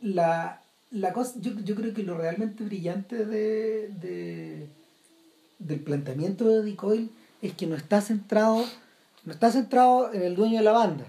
la, 0.02 0.62
la 0.92 1.14
cosa, 1.14 1.36
yo, 1.40 1.52
yo 1.64 1.76
creo 1.76 1.94
que 1.94 2.04
lo 2.04 2.18
realmente 2.18 2.64
brillante 2.64 3.26
de, 3.26 3.88
de- 3.90 4.68
del 5.60 5.80
planteamiento 5.80 6.48
de 6.48 6.62
Decoil 6.64 7.10
es 7.42 7.54
que 7.54 7.68
no 7.68 7.76
está 7.76 8.02
centrado, 8.02 8.64
no 9.26 9.34
está 9.34 9.52
centrado 9.52 10.14
en 10.14 10.22
el 10.24 10.36
dueño 10.36 10.58
de 10.58 10.64
la 10.66 10.74
banda, 10.74 11.06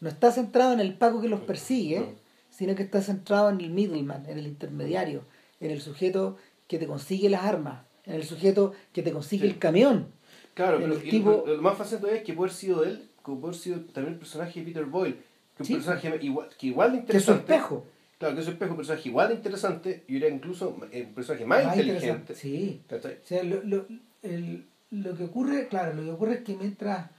no 0.00 0.08
está 0.08 0.32
centrado 0.32 0.72
en 0.72 0.80
el 0.80 0.94
Paco 0.94 1.20
que 1.20 1.28
los 1.28 1.40
persigue, 1.40 2.00
No. 2.00 2.06
sino 2.50 2.74
que 2.74 2.82
está 2.82 3.02
centrado 3.02 3.50
en 3.50 3.60
el 3.60 3.70
middleman, 3.70 4.24
en 4.28 4.38
el 4.38 4.46
intermediario, 4.46 5.22
en 5.60 5.70
el 5.70 5.80
sujeto 5.80 6.36
que 6.68 6.78
te 6.78 6.86
consigue 6.86 7.28
las 7.30 7.44
armas, 7.44 7.84
en 8.06 8.14
el 8.14 8.24
sujeto 8.24 8.72
que 8.92 9.02
te 9.02 9.12
consigue 9.12 9.46
Sí. 9.46 9.52
el 9.54 9.58
camión. 9.58 10.06
Claro, 10.54 10.78
El 10.78 10.92
y 11.06 11.10
tipo- 11.10 11.44
lo, 11.46 11.56
lo 11.56 11.62
más 11.62 11.76
fácil 11.76 11.98
todavía 11.98 12.20
es 12.20 12.24
que 12.26 12.32
puede 12.32 12.50
haber 12.50 12.58
sido 12.58 12.84
él, 12.84 13.08
que 13.18 13.32
puede 13.32 13.38
haber 13.44 13.54
sido 13.54 13.80
también 13.92 14.14
el 14.14 14.18
personaje 14.18 14.60
de 14.60 14.66
Peter 14.66 14.84
Boyle, 14.86 15.16
que 15.56 15.62
es 15.62 15.66
Sí. 15.66 15.74
un 15.74 15.80
personaje 15.82 16.18
igual, 16.24 16.48
que 16.58 16.66
igual 16.68 16.92
de 16.92 17.04
Que 17.04 17.16
es 17.16 17.24
su 17.24 17.32
interesante. 17.32 17.52
espejo. 17.54 17.84
Claro, 18.18 18.34
que 18.34 18.40
es 18.40 18.46
un 18.46 18.52
espejo, 18.54 18.70
un 18.70 18.76
personaje 18.78 19.08
igual 19.10 19.28
de 19.28 19.34
interesante, 19.34 20.04
y 20.08 20.16
era 20.16 20.28
incluso 20.28 20.70
un 20.70 21.14
personaje 21.14 21.44
más, 21.44 21.64
Más 21.66 21.76
inteligente. 21.76 22.06
interesante, 22.06 22.34
Sí. 22.34 22.80
O 22.90 23.26
sea, 23.26 23.42
lo, 23.42 23.62
lo, 23.62 23.86
el- 24.22 24.64
lo 24.90 25.14
que 25.16 25.24
ocurre, 25.24 25.68
claro, 25.68 25.92
lo 25.94 26.02
que 26.02 26.10
ocurre 26.12 26.34
es 26.36 26.40
que 26.40 26.56
mientras, 26.56 27.10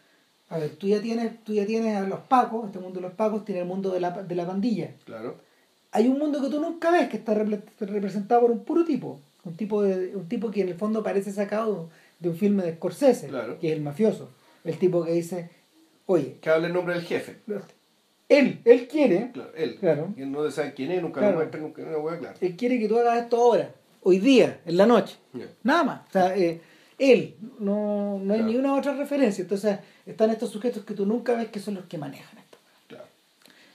a 0.50 0.58
ver, 0.58 0.72
tú 0.78 0.88
ya 0.88 1.00
tienes, 1.02 1.44
tú 1.44 1.54
ya 1.54 1.66
tienes 1.68 1.96
a 1.98 2.02
los 2.08 2.22
pacos, 2.22 2.66
este 2.66 2.80
mundo 2.80 2.96
de 3.00 3.08
los 3.08 3.14
pacos 3.14 3.46
tiene 3.46 3.62
el 3.62 3.68
mundo 3.68 3.92
de 3.92 4.00
la, 4.00 4.12
de 4.24 4.34
la 4.36 4.48
pandilla. 4.48 4.96
Claro. 5.06 5.38
Hay 5.92 6.08
un 6.08 6.18
mundo 6.18 6.42
que 6.42 6.50
tú 6.50 6.60
nunca 6.60 6.90
ves 6.90 7.10
que 7.10 7.18
está 7.18 7.36
repre- 7.36 7.62
representado 7.80 8.42
por 8.42 8.52
un 8.52 8.64
puro 8.64 8.84
tipo, 8.84 9.20
un 9.48 9.56
tipo 9.56 9.82
de, 9.84 10.16
un 10.16 10.28
tipo 10.28 10.52
que 10.52 10.62
en 10.62 10.70
el 10.70 10.76
fondo 10.76 11.04
parece 11.04 11.32
sacado 11.32 11.90
de 12.20 12.30
un 12.30 12.36
filme 12.36 12.64
de 12.64 12.76
Scorsese, 12.76 13.28
Claro. 13.28 13.60
que 13.60 13.68
es 13.70 13.74
el 13.74 13.82
mafioso, 13.82 14.30
el 14.64 14.78
tipo 14.78 15.04
que 15.06 15.12
dice, 15.14 15.50
oye, 16.06 16.38
Que 16.42 16.50
habla 16.50 16.68
el 16.68 16.74
nombre 16.74 16.96
del 16.96 17.04
jefe. 17.04 17.38
él, 18.30 18.60
él 18.66 18.88
quiere, 18.88 19.32
Claro, 19.34 19.52
él. 19.56 19.76
Claro. 19.80 20.14
Que 20.16 20.26
no 20.26 20.50
saben 20.52 20.74
quién 20.76 20.92
es, 20.92 21.02
nunca 21.02 21.22
Claro. 21.22 21.44
lo 21.44 21.60
nunca 21.60 21.82
hueá, 21.98 22.20
claro. 22.20 22.36
él 22.42 22.56
quiere 22.56 22.80
que 22.80 22.88
tú 22.88 22.98
hagas 23.00 23.24
esto 23.24 23.38
ahora, 23.38 23.72
hoy 24.04 24.20
día, 24.20 24.60
en 24.66 24.78
la 24.78 24.86
noche. 24.86 25.18
Nada 25.64 25.84
más. 25.84 26.02
O 26.08 26.12
sea, 26.12 26.36
eh, 26.38 26.60
él, 27.00 27.36
no, 27.60 28.20
no 28.22 28.34
hay 28.34 28.40
Claro. 28.40 28.52
ni 28.52 28.58
una 28.58 28.76
otra 28.76 28.94
referencia. 28.96 29.44
Entonces, 29.44 29.78
están 30.06 30.30
estos 30.32 30.50
sujetos 30.50 30.84
que 30.84 30.94
tú 30.96 31.06
nunca 31.06 31.34
ves 31.36 31.50
que 31.50 31.60
son 31.60 31.76
los 31.76 31.86
que 31.86 31.98
manejan 32.00 32.38
esto. 32.40 32.58
Claro. 32.88 33.06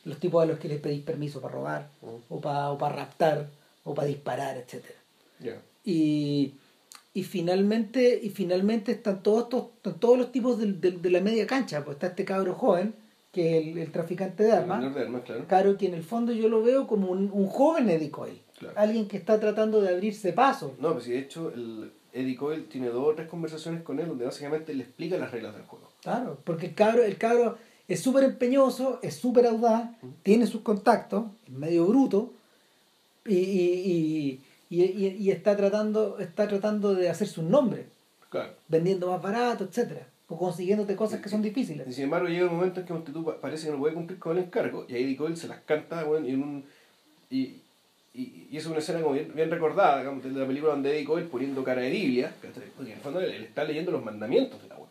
Los 0.05 0.19
tipos 0.19 0.43
a 0.43 0.47
los 0.47 0.59
que 0.59 0.69
les 0.69 0.81
pedís 0.81 1.03
permiso 1.05 1.41
para 1.41 1.55
robar, 1.55 1.89
o 2.29 2.41
para 2.41 2.71
o 2.73 2.79
para 2.79 2.97
raptar, 2.97 3.49
o 3.85 3.95
para 3.95 4.09
disparar, 4.09 4.57
etcétera 4.57 4.95
Ya. 5.43 5.61
Y, 5.85 6.55
y 7.15 7.23
finalmente 7.25 8.19
y 8.23 8.31
finalmente 8.31 8.93
están 8.93 9.23
todos 9.23 9.45
estos, 9.45 9.65
están 9.77 9.99
todos 10.01 10.17
los 10.19 10.33
tipos 10.33 10.59
del- 10.59 10.81
de, 10.81 11.11
la 11.11 11.21
media 11.21 11.47
cancha. 11.47 11.85
Pues 11.85 11.97
está 11.97 12.09
este 12.09 12.25
cabro 12.25 12.55
joven, 12.55 12.95
que 13.33 13.59
es 13.59 13.67
el, 13.67 13.79
el 13.79 13.91
traficante 13.93 14.45
de 14.45 14.51
El 14.51 14.57
armas. 14.57 14.81
vendedor 14.81 14.95
de 15.01 15.07
armas, 15.07 15.23
claro. 15.25 15.45
Claro 15.49 15.79
que 15.79 15.87
en 15.87 15.95
el 15.95 16.03
fondo 16.05 16.33
yo 16.33 16.49
lo 16.49 16.63
veo 16.63 16.87
como 16.87 17.11
un, 17.11 17.31
un 17.33 17.47
joven 17.47 17.89
Eddie 17.91 18.11
Coyle. 18.11 18.41
alguien 18.77 19.09
que 19.09 19.17
está 19.17 19.41
tratando 19.41 19.81
de 19.81 19.89
abrirse 19.91 20.33
paso. 20.33 20.75
No, 20.79 20.93
pues 20.93 21.07
de 21.07 21.19
hecho 21.19 21.53
el 21.55 21.91
Eddie 22.13 22.37
Coyle 22.37 22.63
tiene 22.65 22.89
dos 22.89 23.09
o 23.09 23.15
tres 23.15 23.29
conversaciones 23.29 23.83
con 23.83 23.99
él 23.99 24.07
donde 24.09 24.25
básicamente 24.27 24.73
le 24.75 24.85
explica 24.85 25.17
las 25.19 25.31
reglas 25.33 25.55
del 25.55 25.65
juego. 25.65 25.89
Claro, 26.03 26.39
porque 26.45 26.67
el 26.67 26.75
cabro, 26.75 27.03
el 27.03 27.17
cabro 27.17 27.57
es 27.89 28.01
súper 28.01 28.25
empeñoso, 28.25 29.01
es 29.03 29.15
súper 29.17 29.47
audaz, 29.47 29.91
tiene 30.23 30.47
sus 30.47 30.61
contactos, 30.63 31.25
es 31.47 31.53
medio 31.53 31.87
bruto, 31.87 32.33
y, 33.27 33.35
y, 33.35 33.91
y, 33.93 34.41
y, 34.77 35.31
está 35.31 35.57
tratando, 35.57 36.19
está 36.19 36.49
tratando 36.49 36.95
de 36.95 37.09
hacerse 37.09 37.41
un 37.41 37.51
nombre. 37.51 37.87
Claro. 38.31 38.53
Vendiendo 38.69 39.11
más 39.11 39.21
barato, 39.21 39.65
etcétera 39.65 40.07
o 40.33 40.39
consiguiéndote 40.39 40.97
cosas 40.97 41.21
que 41.21 41.29
son 41.29 41.43
difíciles. 41.43 41.87
Y 41.87 41.93
sin 41.93 42.05
embargo 42.05 42.29
llega 42.29 42.47
un 42.47 42.57
momento 42.57 42.81
en 42.81 42.87
que 42.87 43.13
tú 43.13 43.37
parece 43.41 43.67
que 43.67 43.73
no 43.73 43.79
puede 43.79 43.95
cumplir 43.95 44.19
con 44.19 44.37
el 44.37 44.45
encargo 44.45 44.87
y 44.89 44.95
ahí 44.95 45.15
Coyle 45.15 45.37
se 45.37 45.49
las 45.49 45.61
canta 45.61 46.05
bueno, 46.05 46.27
y, 46.27 46.35
un, 46.35 46.65
y, 47.31 47.61
y, 48.15 48.49
y, 48.51 48.57
es 48.57 48.65
una 48.67 48.79
escena 48.79 49.03
como 49.03 49.15
bien, 49.15 49.31
bien 49.35 49.51
recordada 49.51 49.99
digamos, 49.99 50.25
de 50.25 50.31
la 50.31 50.47
película 50.47 50.73
donde 50.73 50.91
Eddie 50.95 51.05
Coyle 51.05 51.29
poniendo 51.29 51.63
cara 51.63 51.83
de 51.83 51.91
Biblia, 51.91 52.35
porque 52.41 52.91
en 52.91 52.97
el 52.97 53.03
fondo 53.03 53.21
él, 53.21 53.45
está 53.45 53.65
leyendo 53.65 53.93
los 53.93 54.03
mandamientos 54.03 54.63
de 54.63 54.69
la 54.69 54.77
web. 54.77 54.89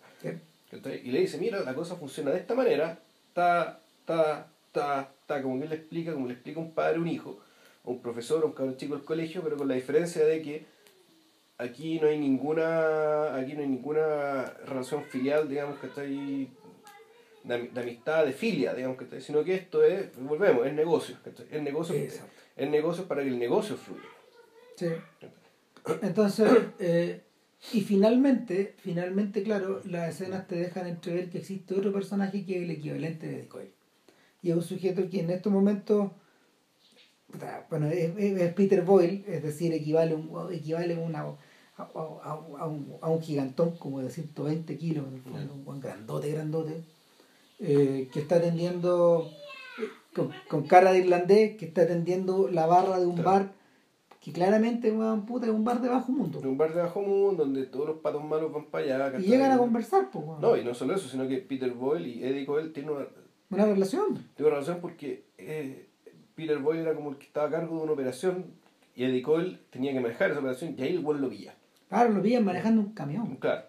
Y 1.03 1.11
le 1.11 1.19
dice, 1.19 1.37
mira, 1.37 1.59
la 1.61 1.73
cosa 1.73 1.95
funciona 1.95 2.31
de 2.31 2.37
esta 2.37 2.55
manera, 2.55 2.97
ta, 3.33 3.79
ta, 4.05 4.47
ta, 4.71 5.09
ta, 5.25 5.41
como 5.41 5.57
que 5.57 5.63
él 5.63 5.69
le 5.69 5.75
explica, 5.75 6.13
como 6.13 6.27
le 6.27 6.33
explica 6.33 6.59
un 6.59 6.71
padre 6.71 6.99
un 6.99 7.07
hijo, 7.07 7.39
un 7.83 8.01
profesor, 8.01 8.45
un 8.45 8.51
cabrón 8.51 8.77
chico 8.77 8.95
del 8.95 9.03
colegio, 9.03 9.41
pero 9.41 9.57
con 9.57 9.67
la 9.67 9.75
diferencia 9.75 10.23
de 10.25 10.41
que 10.41 10.65
aquí 11.61 11.99
no 11.99 12.07
hay 12.07 12.19
ninguna 12.19 13.35
aquí 13.35 13.53
no 13.53 13.61
hay 13.61 13.67
ninguna 13.67 14.45
relación 14.65 15.03
filial 15.03 15.47
digamos 15.47 15.79
que 15.79 15.87
está 15.87 16.01
ahí 16.01 16.51
de, 17.43 17.79
amistad 17.79 18.25
de 18.25 18.33
filia 18.33 18.73
digamos 18.73 18.97
que 18.97 19.03
está 19.03 19.21
sino 19.21 19.43
que 19.43 19.55
esto 19.55 19.83
es 19.83 20.09
volvemos 20.17 20.65
es 20.65 20.73
negocio 20.73 21.15
es 21.51 21.61
negocio 21.61 21.95
es 21.95 22.69
negocio 22.69 23.07
para 23.07 23.21
que 23.21 23.29
el 23.29 23.39
negocio 23.39 23.77
fluya. 23.77 24.01
Sí. 24.75 24.87
Entonces 26.01 26.49
eh, 26.79 27.21
y 27.73 27.81
finalmente 27.81 28.73
finalmente 28.79 29.43
claro 29.43 29.81
las 29.85 30.15
escenas 30.15 30.47
te 30.47 30.55
dejan 30.55 30.87
entrever 30.87 31.29
que 31.29 31.39
existe 31.39 31.75
otro 31.75 31.93
personaje 31.93 32.43
que 32.43 32.57
es 32.57 32.63
el 32.63 32.71
equivalente 32.71 33.27
de 33.27 33.37
Decoy 33.37 33.71
y 34.41 34.49
es 34.49 34.55
un 34.55 34.63
sujeto 34.63 35.07
que 35.09 35.19
en 35.19 35.29
estos 35.29 35.53
momentos 35.53 36.11
bueno, 37.69 37.87
es, 37.87 38.53
Peter 38.53 38.83
Boyle, 38.83 39.23
es 39.27 39.43
decir, 39.43 39.73
equivale, 39.73 40.15
un, 40.15 40.53
equivale 40.53 40.95
a 40.95 40.99
una, 40.99 41.25
a, 41.77 42.67
un, 42.67 42.97
a 43.01 43.09
un 43.09 43.21
gigantón 43.21 43.77
como 43.77 44.01
de 44.01 44.09
120 44.09 44.77
kilos, 44.77 45.05
un 45.07 45.65
buen 45.65 45.79
grandote, 45.79 46.31
grandote, 46.31 46.83
eh, 47.59 48.09
que 48.11 48.19
está 48.19 48.35
atendiendo 48.35 49.29
con, 50.49 50.63
cara 50.63 50.91
de 50.91 50.99
irlandés, 50.99 51.57
que 51.57 51.65
está 51.65 51.83
atendiendo 51.83 52.49
la 52.49 52.65
barra 52.65 52.99
de 52.99 53.05
un 53.05 53.23
bar 53.23 53.53
que 54.19 54.31
claramente 54.31 54.93
puta, 55.25 55.47
es 55.47 55.51
un 55.51 55.63
bar 55.63 55.81
de 55.81 55.89
bajo 55.89 56.11
mundo. 56.11 56.39
Un 56.43 56.57
bar 56.57 56.73
de 56.75 56.81
bajo 56.81 57.01
mundo 57.01 57.43
donde 57.43 57.65
todos 57.65 57.87
los 57.87 57.97
patos 58.01 58.23
malos 58.23 58.53
van 58.53 58.65
para 58.65 58.83
allá. 58.83 59.19
Y 59.19 59.23
llegan 59.23 59.51
a 59.51 59.57
conversar, 59.57 60.11
pues. 60.11 60.25
No, 60.39 60.55
y 60.55 60.63
no 60.63 60.75
solo 60.75 60.93
eso, 60.93 61.09
sino 61.09 61.27
que 61.27 61.37
Peter 61.37 61.71
Boyle 61.71 62.07
y 62.07 62.23
Eddie 62.23 62.45
Coyle 62.45 62.69
tienen 62.69 62.93
una, 62.93 63.07
una 63.49 63.65
relación. 63.65 64.13
Tiene 64.35 64.49
una 64.49 64.59
relación 64.59 64.77
porque 64.79 65.25
eh, 65.39 65.87
Peter 66.41 66.57
Boyle 66.57 66.81
era 66.81 66.95
como 66.95 67.11
el 67.11 67.17
que 67.17 67.27
estaba 67.27 67.47
a 67.47 67.51
cargo 67.51 67.77
de 67.77 67.83
una 67.83 67.91
operación 67.91 68.45
y 68.95 69.03
Eddie 69.03 69.21
Coyle 69.21 69.59
tenía 69.69 69.93
que 69.93 69.99
manejar 69.99 70.31
esa 70.31 70.39
operación 70.39 70.73
y 70.75 70.81
ahí 70.81 70.93
el 70.93 70.99
vuelo 70.99 71.21
lo 71.21 71.29
pilla. 71.29 71.53
Claro, 71.87 72.09
lo 72.09 72.21
pillan 72.21 72.43
manejando 72.43 72.81
un 72.81 72.93
camión. 72.93 73.35
Claro. 73.35 73.65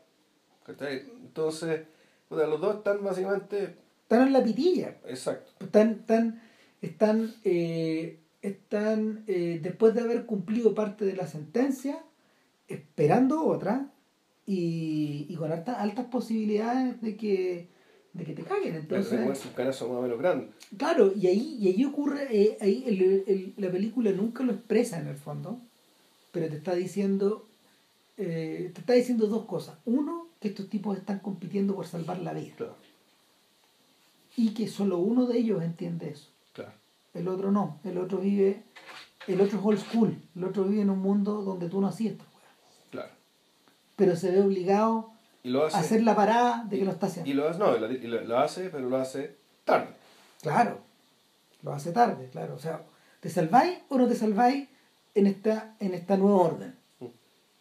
Entonces, 0.66 1.82
los 2.30 2.60
dos 2.60 2.76
están 2.76 3.04
básicamente... 3.04 3.76
Están 4.04 4.26
en 4.28 4.32
la 4.32 4.42
pitilla. 4.42 4.96
Exacto. 5.06 5.52
Están, 5.64 5.90
están, 5.90 6.42
están, 6.80 7.34
eh, 7.44 8.20
están 8.40 9.24
eh, 9.26 9.60
después 9.62 9.94
de 9.94 10.00
haber 10.00 10.24
cumplido 10.24 10.74
parte 10.74 11.04
de 11.04 11.14
la 11.14 11.26
sentencia, 11.26 11.98
esperando 12.68 13.44
otra 13.44 13.90
y, 14.46 15.26
y 15.28 15.36
con 15.36 15.52
altas, 15.52 15.76
altas 15.78 16.06
posibilidades 16.06 17.00
de 17.02 17.16
que, 17.16 17.68
de 18.12 18.24
que 18.24 18.34
te 18.34 18.42
caguen. 18.42 18.74
Entonces, 18.74 19.18
Pero 19.20 19.34
sus 19.34 19.52
caras 19.52 19.76
son 19.76 19.90
más 19.90 19.98
o 19.98 20.02
menos 20.02 20.18
grandes. 20.18 20.50
Claro, 20.76 21.12
y 21.14 21.26
ahí, 21.26 21.56
y 21.60 21.68
ahí 21.68 21.84
ocurre, 21.84 22.28
eh, 22.30 22.58
ahí 22.60 22.84
el, 22.86 23.24
el, 23.26 23.54
la 23.56 23.70
película 23.70 24.10
nunca 24.12 24.44
lo 24.44 24.52
expresa 24.52 25.00
en 25.00 25.08
el 25.08 25.16
fondo, 25.16 25.60
pero 26.30 26.48
te 26.48 26.56
está 26.56 26.74
diciendo 26.74 27.46
eh, 28.16 28.70
te 28.74 28.80
está 28.80 28.92
diciendo 28.92 29.26
dos 29.26 29.46
cosas. 29.46 29.78
Uno, 29.84 30.28
que 30.40 30.48
estos 30.48 30.68
tipos 30.68 30.96
están 30.96 31.20
compitiendo 31.20 31.74
por 31.74 31.86
salvar 31.86 32.18
la 32.20 32.32
vida. 32.32 32.54
Y 34.36 34.54
que 34.54 34.68
solo 34.68 34.98
uno 34.98 35.26
de 35.26 35.38
ellos 35.38 35.62
entiende 35.62 36.10
eso. 36.10 36.28
El 37.14 37.28
otro 37.28 37.52
no. 37.52 37.78
El 37.84 37.98
otro 37.98 38.18
vive, 38.18 38.62
el 39.26 39.40
otro 39.40 39.58
es 39.58 39.64
old 39.64 39.78
school. 39.78 40.16
El 40.34 40.44
otro 40.44 40.64
vive 40.64 40.80
en 40.80 40.88
un 40.88 41.00
mundo 41.00 41.42
donde 41.42 41.68
tú 41.68 41.80
no 41.80 41.88
hacías 41.88 42.12
esto. 42.12 42.24
Claro. 42.90 43.12
Pero 43.96 44.16
se 44.16 44.30
ve 44.30 44.40
obligado 44.40 45.11
hacer 45.72 46.02
la 46.02 46.14
parada 46.14 46.64
de 46.64 46.78
que 46.78 46.84
lo 46.84 46.92
está 46.92 47.06
haciendo. 47.06 47.30
Y 47.30 47.34
lo 47.34 47.48
hace, 47.48 47.58
no, 47.58 47.76
lo, 47.76 48.38
hace, 48.38 48.68
pero 48.70 48.88
lo 48.88 48.96
hace 48.96 49.36
tarde. 49.64 49.88
Claro. 50.40 50.78
Lo 51.62 51.72
hace 51.72 51.92
tarde, 51.92 52.28
claro. 52.30 52.54
O 52.54 52.58
sea, 52.58 52.82
¿te 53.20 53.30
salváis 53.30 53.78
o 53.88 53.98
no 53.98 54.08
te 54.08 54.14
salváis 54.14 54.68
en 55.14 55.26
esta, 55.26 55.76
en 55.80 55.94
esta 55.94 56.16
nueva 56.16 56.36
orden? 56.36 56.74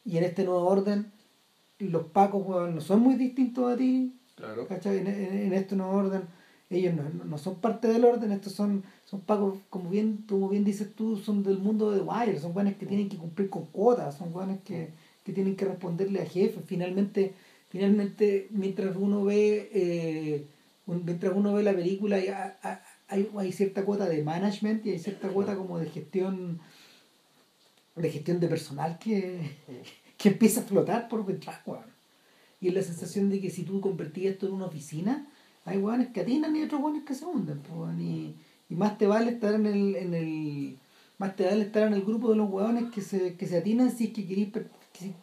Y 0.04 0.18
en 0.18 0.24
este 0.24 0.44
nuevo 0.44 0.66
orden, 0.66 1.12
los 1.80 2.08
pacos 2.08 2.72
no 2.72 2.82
son 2.82 3.02
muy 3.02 3.16
distintos 3.16 3.72
a 3.72 3.78
ti. 3.78 4.18
Claro. 4.36 4.68
En, 4.70 5.08
en, 5.08 5.54
este 5.54 5.76
nuevo 5.76 5.94
orden, 5.94 6.24
ellos 6.72 6.94
no, 7.26 7.38
son 7.38 7.56
parte 7.56 7.88
del 7.88 8.06
orden, 8.06 8.32
estos 8.32 8.54
son, 8.54 8.84
son 9.06 9.22
pacos, 9.22 9.60
como 9.70 9.90
bien, 9.90 10.26
como 10.28 10.50
bien 10.50 10.64
dices 10.64 10.96
tú, 10.96 11.18
son 11.18 11.44
del 11.44 11.60
mundo 11.60 11.92
de 11.92 12.02
Wire, 12.02 12.40
son 12.40 12.54
buenos 12.54 12.76
que 12.76 12.86
tienen 12.86 13.10
que 13.10 13.18
cumplir 13.18 13.50
con 13.50 13.66
cuotas, 13.68 14.18
son 14.18 14.32
buenos 14.34 14.60
que, 14.64 14.90
tienen 15.24 15.56
que 15.56 15.66
responderle 15.66 16.22
a 16.22 16.26
jefes. 16.26 16.62
Finalmente, 16.66 17.34
finalmente 17.72 18.48
mientras 18.52 18.96
uno 18.96 19.24
ve 19.24 19.70
eh, 19.74 20.46
mientras 20.86 21.34
uno 21.34 21.54
ve 21.54 21.64
la 21.64 21.74
película 21.74 22.18
hay, 22.18 22.28
hay, 23.08 23.30
hay 23.38 23.52
cierta 23.52 23.86
cuota 23.86 24.08
de 24.10 24.24
management 24.24 24.86
y 24.86 24.92
hay 24.92 25.00
cierta 25.00 25.30
cuota 25.30 25.56
como 25.56 25.80
de 25.80 25.90
gestión 25.90 26.60
de 27.96 28.10
gestión 28.10 28.40
de 28.40 28.48
personal 28.48 29.00
que, 29.00 29.40
que 30.18 30.30
empieza 30.30 30.62
a 30.62 30.64
flotar 30.64 31.08
por 31.08 31.26
detrás, 31.26 31.62
Y 32.60 32.70
es 32.70 32.74
la 32.74 32.82
sensación 32.82 33.30
de 33.30 33.40
que 33.40 33.50
si 33.50 33.64
tú 33.64 33.82
convertís 33.82 34.26
esto 34.26 34.48
en 34.48 34.54
una 34.54 34.66
oficina, 34.66 35.28
hay 35.66 35.78
hueones 35.78 36.10
que 36.10 36.22
atinan 36.22 36.56
y 36.56 36.64
otros 36.64 36.82
hueones 36.82 37.04
que 37.04 37.16
se 37.16 37.26
hunden, 37.26 37.62
y, 38.00 38.36
y, 38.70 38.76
más 38.76 38.98
te 38.98 39.08
vale 39.08 39.32
estar 39.32 39.54
en 39.54 39.66
el, 39.66 39.96
en 39.96 40.14
el 40.14 40.78
más 41.18 41.36
te 41.36 41.46
vale 41.46 41.64
estar 41.64 41.88
en 41.88 41.94
el 41.94 42.02
grupo 42.02 42.32
de 42.32 42.38
los 42.38 42.50
hueones 42.50 42.92
que 42.92 43.02
se, 43.02 43.36
que 43.36 43.46
se 43.46 43.58
atinan 43.58 43.92
si 43.96 44.06
es 44.06 44.14
que 44.14 44.26
querés, 44.26 44.48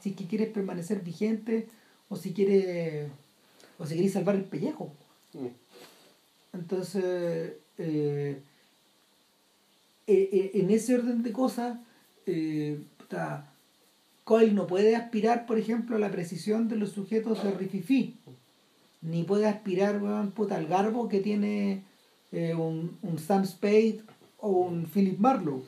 si, 0.01 0.13
que 0.13 0.27
quieres 0.27 0.49
permanecer 0.49 1.01
vigente 1.01 1.69
o 2.09 2.17
si 2.17 2.33
quieres 2.33 3.11
o 3.79 3.87
si 3.87 3.95
quieres 3.95 4.13
salvar 4.13 4.35
el 4.35 4.45
pellejo. 4.45 4.93
Entonces, 6.53 7.05
eh, 7.79 8.43
eh, 10.07 10.29
eh, 10.33 10.51
en 10.55 10.71
ese 10.71 10.95
orden 10.95 11.23
de 11.23 11.33
cosas, 11.33 11.79
eh, 12.27 12.81
Coyle 14.25 14.53
no 14.53 14.67
puede 14.67 14.95
aspirar, 14.97 15.47
por 15.47 15.59
ejemplo, 15.59 15.97
a 15.97 15.99
la 15.99 16.11
precisión 16.11 16.69
de 16.69 16.77
los 16.77 16.91
sujetos 16.91 17.43
de 17.43 17.51
Rififi, 17.53 18.17
ni 19.01 19.23
puede 19.25 19.47
aspirar 19.47 20.01
al 20.05 20.67
garbo 20.67 21.09
que 21.09 21.21
tiene 21.21 21.83
eh, 22.33 22.55
un, 22.55 22.99
Sam 23.19 23.47
Spade 23.47 24.01
o 24.39 24.51
un 24.51 24.87
Philip 24.87 25.19
Marlowe. 25.19 25.63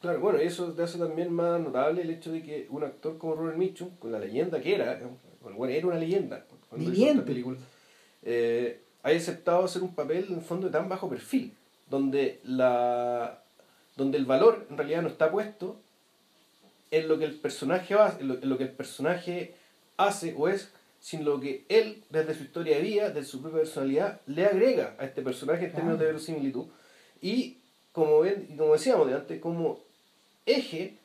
Claro, 0.00 0.20
bueno, 0.20 0.38
eso 0.38 0.72
te 0.72 0.82
hace 0.82 0.98
también 0.98 1.32
más 1.32 1.60
notable 1.60 2.02
el 2.02 2.10
hecho 2.10 2.32
de 2.32 2.42
que 2.42 2.66
un 2.70 2.84
actor 2.84 3.18
como 3.18 3.34
Robert 3.34 3.58
Mitchum, 3.58 3.90
con 3.98 4.12
la 4.12 4.18
leyenda 4.18 4.60
que 4.60 4.74
era, 4.74 5.00
bueno, 5.56 5.74
era 5.74 5.86
una 5.86 5.98
leyenda 5.98 6.44
cuando 6.68 6.92
hizo 6.92 7.06
esta 7.06 7.24
película, 7.24 7.58
eh, 8.22 8.80
haya 9.02 9.18
aceptado 9.18 9.64
hacer 9.64 9.82
un 9.82 9.94
papel 9.94 10.26
en 10.28 10.42
fondo 10.42 10.66
de 10.66 10.72
tan 10.72 10.88
bajo 10.88 11.08
perfil, 11.08 11.54
donde 11.88 12.40
la 12.44 13.42
donde 13.96 14.16
el 14.16 14.26
valor 14.26 14.66
en 14.70 14.76
realidad 14.76 15.02
no 15.02 15.08
está 15.08 15.30
puesto 15.30 15.76
en 16.90 17.08
lo 17.08 17.18
que 17.18 17.24
el 17.24 17.34
personaje 17.34 17.94
hace, 17.94 18.20
en 18.22 18.48
lo, 18.48 18.56
que 18.56 18.64
el 18.64 18.70
personaje 18.70 19.54
hace 19.96 20.34
o 20.38 20.48
es, 20.48 20.72
sin 21.00 21.24
lo 21.24 21.40
que 21.40 21.64
él, 21.68 22.04
desde 22.08 22.34
su 22.34 22.44
historia 22.44 22.76
de 22.76 22.82
vida, 22.82 23.10
desde 23.10 23.28
su 23.28 23.42
propia 23.42 23.58
personalidad, 23.60 24.20
le 24.26 24.46
agrega 24.46 24.94
a 24.98 25.04
este 25.04 25.20
personaje 25.20 25.66
en 25.66 25.72
términos 25.72 25.98
de 25.98 26.06
verosimilitud. 26.06 26.66
Y 27.20 27.58
como, 27.92 28.20
ven, 28.20 28.54
como 28.56 28.72
decíamos 28.72 29.08
de 29.08 29.14
antes, 29.14 29.40
como 29.40 29.80
eje, 30.46 30.96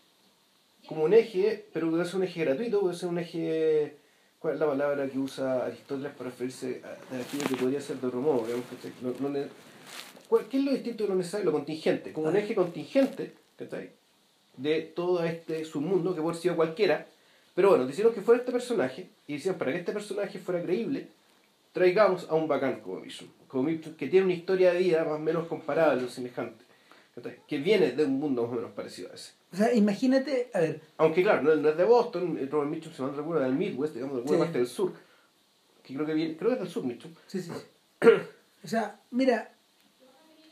como 0.88 1.04
un 1.06 1.14
eje, 1.14 1.66
pero 1.74 1.90
puede 1.90 2.06
ser 2.06 2.18
un 2.18 2.24
eje 2.24 2.46
gratuito, 2.46 2.80
puede 2.80 2.96
ser 2.96 3.10
un 3.10 3.18
eje. 3.18 3.98
¿Cuál 4.44 4.56
es 4.56 4.60
la 4.60 4.68
palabra 4.68 5.08
que 5.08 5.18
usa 5.18 5.68
Aristóteles 5.68 6.12
para 6.18 6.30
referirse 6.30 6.82
a, 6.84 6.98
aquello 7.16 7.46
que 7.48 7.56
podría 7.56 7.80
ser 7.80 7.96
de 7.96 8.08
otro 8.08 8.20
modo? 8.20 8.46
¿Qué 8.46 8.52
es 10.58 10.64
lo 10.66 10.74
distinto 10.74 11.04
de 11.04 11.10
lo 11.10 11.16
necesario? 11.16 11.46
Lo 11.46 11.54
contingente. 11.54 12.12
Como 12.12 12.28
un 12.28 12.36
eje 12.36 12.54
contingente, 12.54 13.32
¿cachai? 13.56 13.92
de 14.58 14.82
todo 14.82 15.24
este 15.24 15.64
submundo, 15.64 16.14
que 16.14 16.22
puede 16.22 16.38
ser 16.38 16.58
cualquiera. 16.58 17.08
Pero 17.56 17.70
bueno, 17.70 17.86
decidieron 17.86 18.14
que 18.14 18.20
fuera 18.20 18.42
este 18.42 18.52
personaje, 18.52 19.08
y 19.28 19.36
decían, 19.36 19.58
para 19.58 19.72
que 19.72 19.80
este 19.80 19.94
personaje 19.94 20.40
fuera 20.40 20.62
creíble, 20.62 21.08
traigamos 21.72 22.30
a 22.30 22.34
un 22.34 22.50
bacán 22.50 22.82
como 22.82 23.00
Mitchum, 23.00 23.30
como 23.48 23.70
que 23.98 24.08
tiene 24.10 24.26
una 24.26 24.34
historia 24.34 24.74
de 24.74 24.80
vida 24.80 25.06
más 25.06 25.14
o 25.14 25.20
menos 25.20 25.48
comparable 25.48 26.04
o 26.04 26.10
semejante, 26.10 26.66
que 27.48 27.60
viene 27.60 27.94
de 27.94 28.04
un 28.04 28.20
mundo 28.20 28.42
más 28.42 28.52
o 28.52 28.56
menos 28.56 28.72
parecido 28.72 29.10
a 29.10 29.16
ese. 29.16 29.32
O 29.54 29.56
sea, 29.56 29.72
imagínate, 29.74 30.50
a 30.54 30.60
ver, 30.60 30.82
Aunque 30.98 31.22
claro, 31.22 31.44
no, 31.44 31.56
no 31.56 31.70
es 31.70 31.78
de 31.78 31.84
Boston, 31.84 32.38
eh, 32.40 32.48
Robert 32.50 32.72
Mitchum 32.72 32.92
se 32.92 33.02
manda 33.04 33.18
alguna 33.20 33.42
del 33.42 33.54
Midwest, 33.54 33.94
digamos, 33.94 34.16
de 34.16 34.22
alguna 34.22 34.38
Sí. 34.40 34.44
parte 34.44 34.58
del 34.58 34.68
sur. 34.68 34.94
Que 35.84 35.94
creo 35.94 36.06
que 36.06 36.14
viene, 36.16 36.36
creo 36.38 36.50
que 36.50 36.56
es 36.56 36.62
del 36.62 36.70
sur, 36.70 36.84
Mitchum. 36.84 37.12
sí, 37.28 37.42
sí, 37.42 37.52
sí. 37.52 38.08
O 38.64 38.68
sea, 38.68 39.00
mira, 39.12 39.54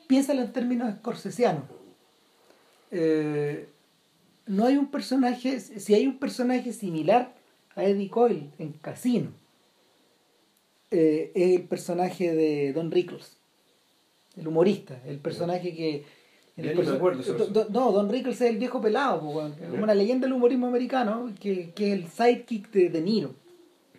piénsalo 0.07 0.41
en 0.41 0.53
términos 0.53 0.93
scorsesianos. 0.99 1.63
Eh, 2.91 3.67
no 4.47 4.65
hay 4.65 4.77
un 4.77 4.91
personaje, 4.91 5.59
si 5.59 5.93
hay 5.95 6.05
un 6.05 6.19
personaje 6.19 6.71
similar 6.73 7.33
a 7.75 7.83
Eddie 7.85 8.09
Coyle 8.09 8.49
en 8.59 8.73
Casino, 8.73 9.31
eh, 10.91 11.31
es 11.33 11.55
el 11.59 11.63
personaje 11.67 12.33
de 12.35 12.73
Don 12.73 12.91
Rickles, 12.91 13.37
el 14.37 14.47
humorista, 14.47 14.99
el 15.05 15.19
personaje 15.19 15.73
que... 15.75 16.20
me 16.57 16.69
acuerdo 16.69 17.67
no, 17.69 17.91
Don 17.91 18.09
Rickles 18.09 18.41
es 18.41 18.49
el 18.49 18.57
viejo 18.57 18.81
pelado, 18.81 19.19
po, 19.21 19.29
weón, 19.29 19.53
que 19.55 19.65
es 19.65 19.71
Ya. 19.71 19.81
una 19.81 19.93
leyenda 19.95 20.25
del 20.27 20.33
humorismo 20.33 20.67
americano, 20.67 21.31
que, 21.39 21.71
que 21.71 21.87
es 21.93 21.99
el 21.99 22.07
sidekick 22.07 22.69
de 22.71 22.89
De 22.89 23.01
Niro. 23.01 23.33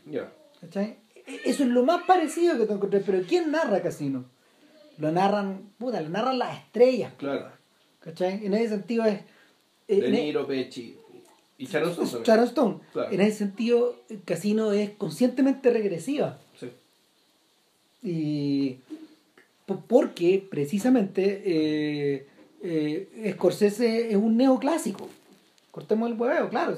Ya. 0.07 0.31
¿Cachai? 0.61 0.97
E- 1.27 1.41
Eso 1.45 1.63
es 1.65 1.69
lo 1.71 1.85
más 1.85 2.03
parecido 2.05 2.59
que 2.59 2.67
te 2.67 2.73
encontré. 2.73 3.01
Pero 3.01 3.23
¿quién 3.27 3.51
narra 3.51 3.81
Casino? 3.83 4.25
Lo 4.99 5.11
narran, 5.11 5.71
puta, 5.79 6.01
lo 6.01 6.09
narran 6.11 6.39
las 6.39 6.59
estrellas. 6.59 7.13
Claro. 7.17 7.49
¿Cachai? 8.01 8.45
En 8.47 8.55
ese 8.55 8.69
sentido 8.71 9.05
es. 9.05 9.21
eh, 9.89 10.01
De 10.01 10.09
e- 10.09 10.11
Niro, 10.11 10.47
Pesci 10.47 10.97
y 11.59 11.67
Sharon 11.67 11.91
Stone 11.91 12.07
también. 12.09 12.25
Sharon 12.27 12.45
Stone. 12.47 12.79
Claro. 12.93 13.13
En 13.13 13.21
ese 13.21 13.39
sentido, 13.39 13.97
Casino 14.25 14.73
es 14.73 14.91
conscientemente 14.91 15.71
regresiva. 15.71 16.39
Sí. 16.59 16.69
Y. 18.03 18.79
po- 19.67 19.83
Porque, 19.87 20.45
precisamente, 20.51 21.43
eh, 21.45 22.27
eh, 22.63 23.33
Scorsese 23.35 24.11
es 24.11 24.17
un 24.17 24.37
neoclásico. 24.37 25.09
Cortemos 25.71 26.11
el 26.11 26.19
hueveo, 26.21 26.49
claro. 26.49 26.77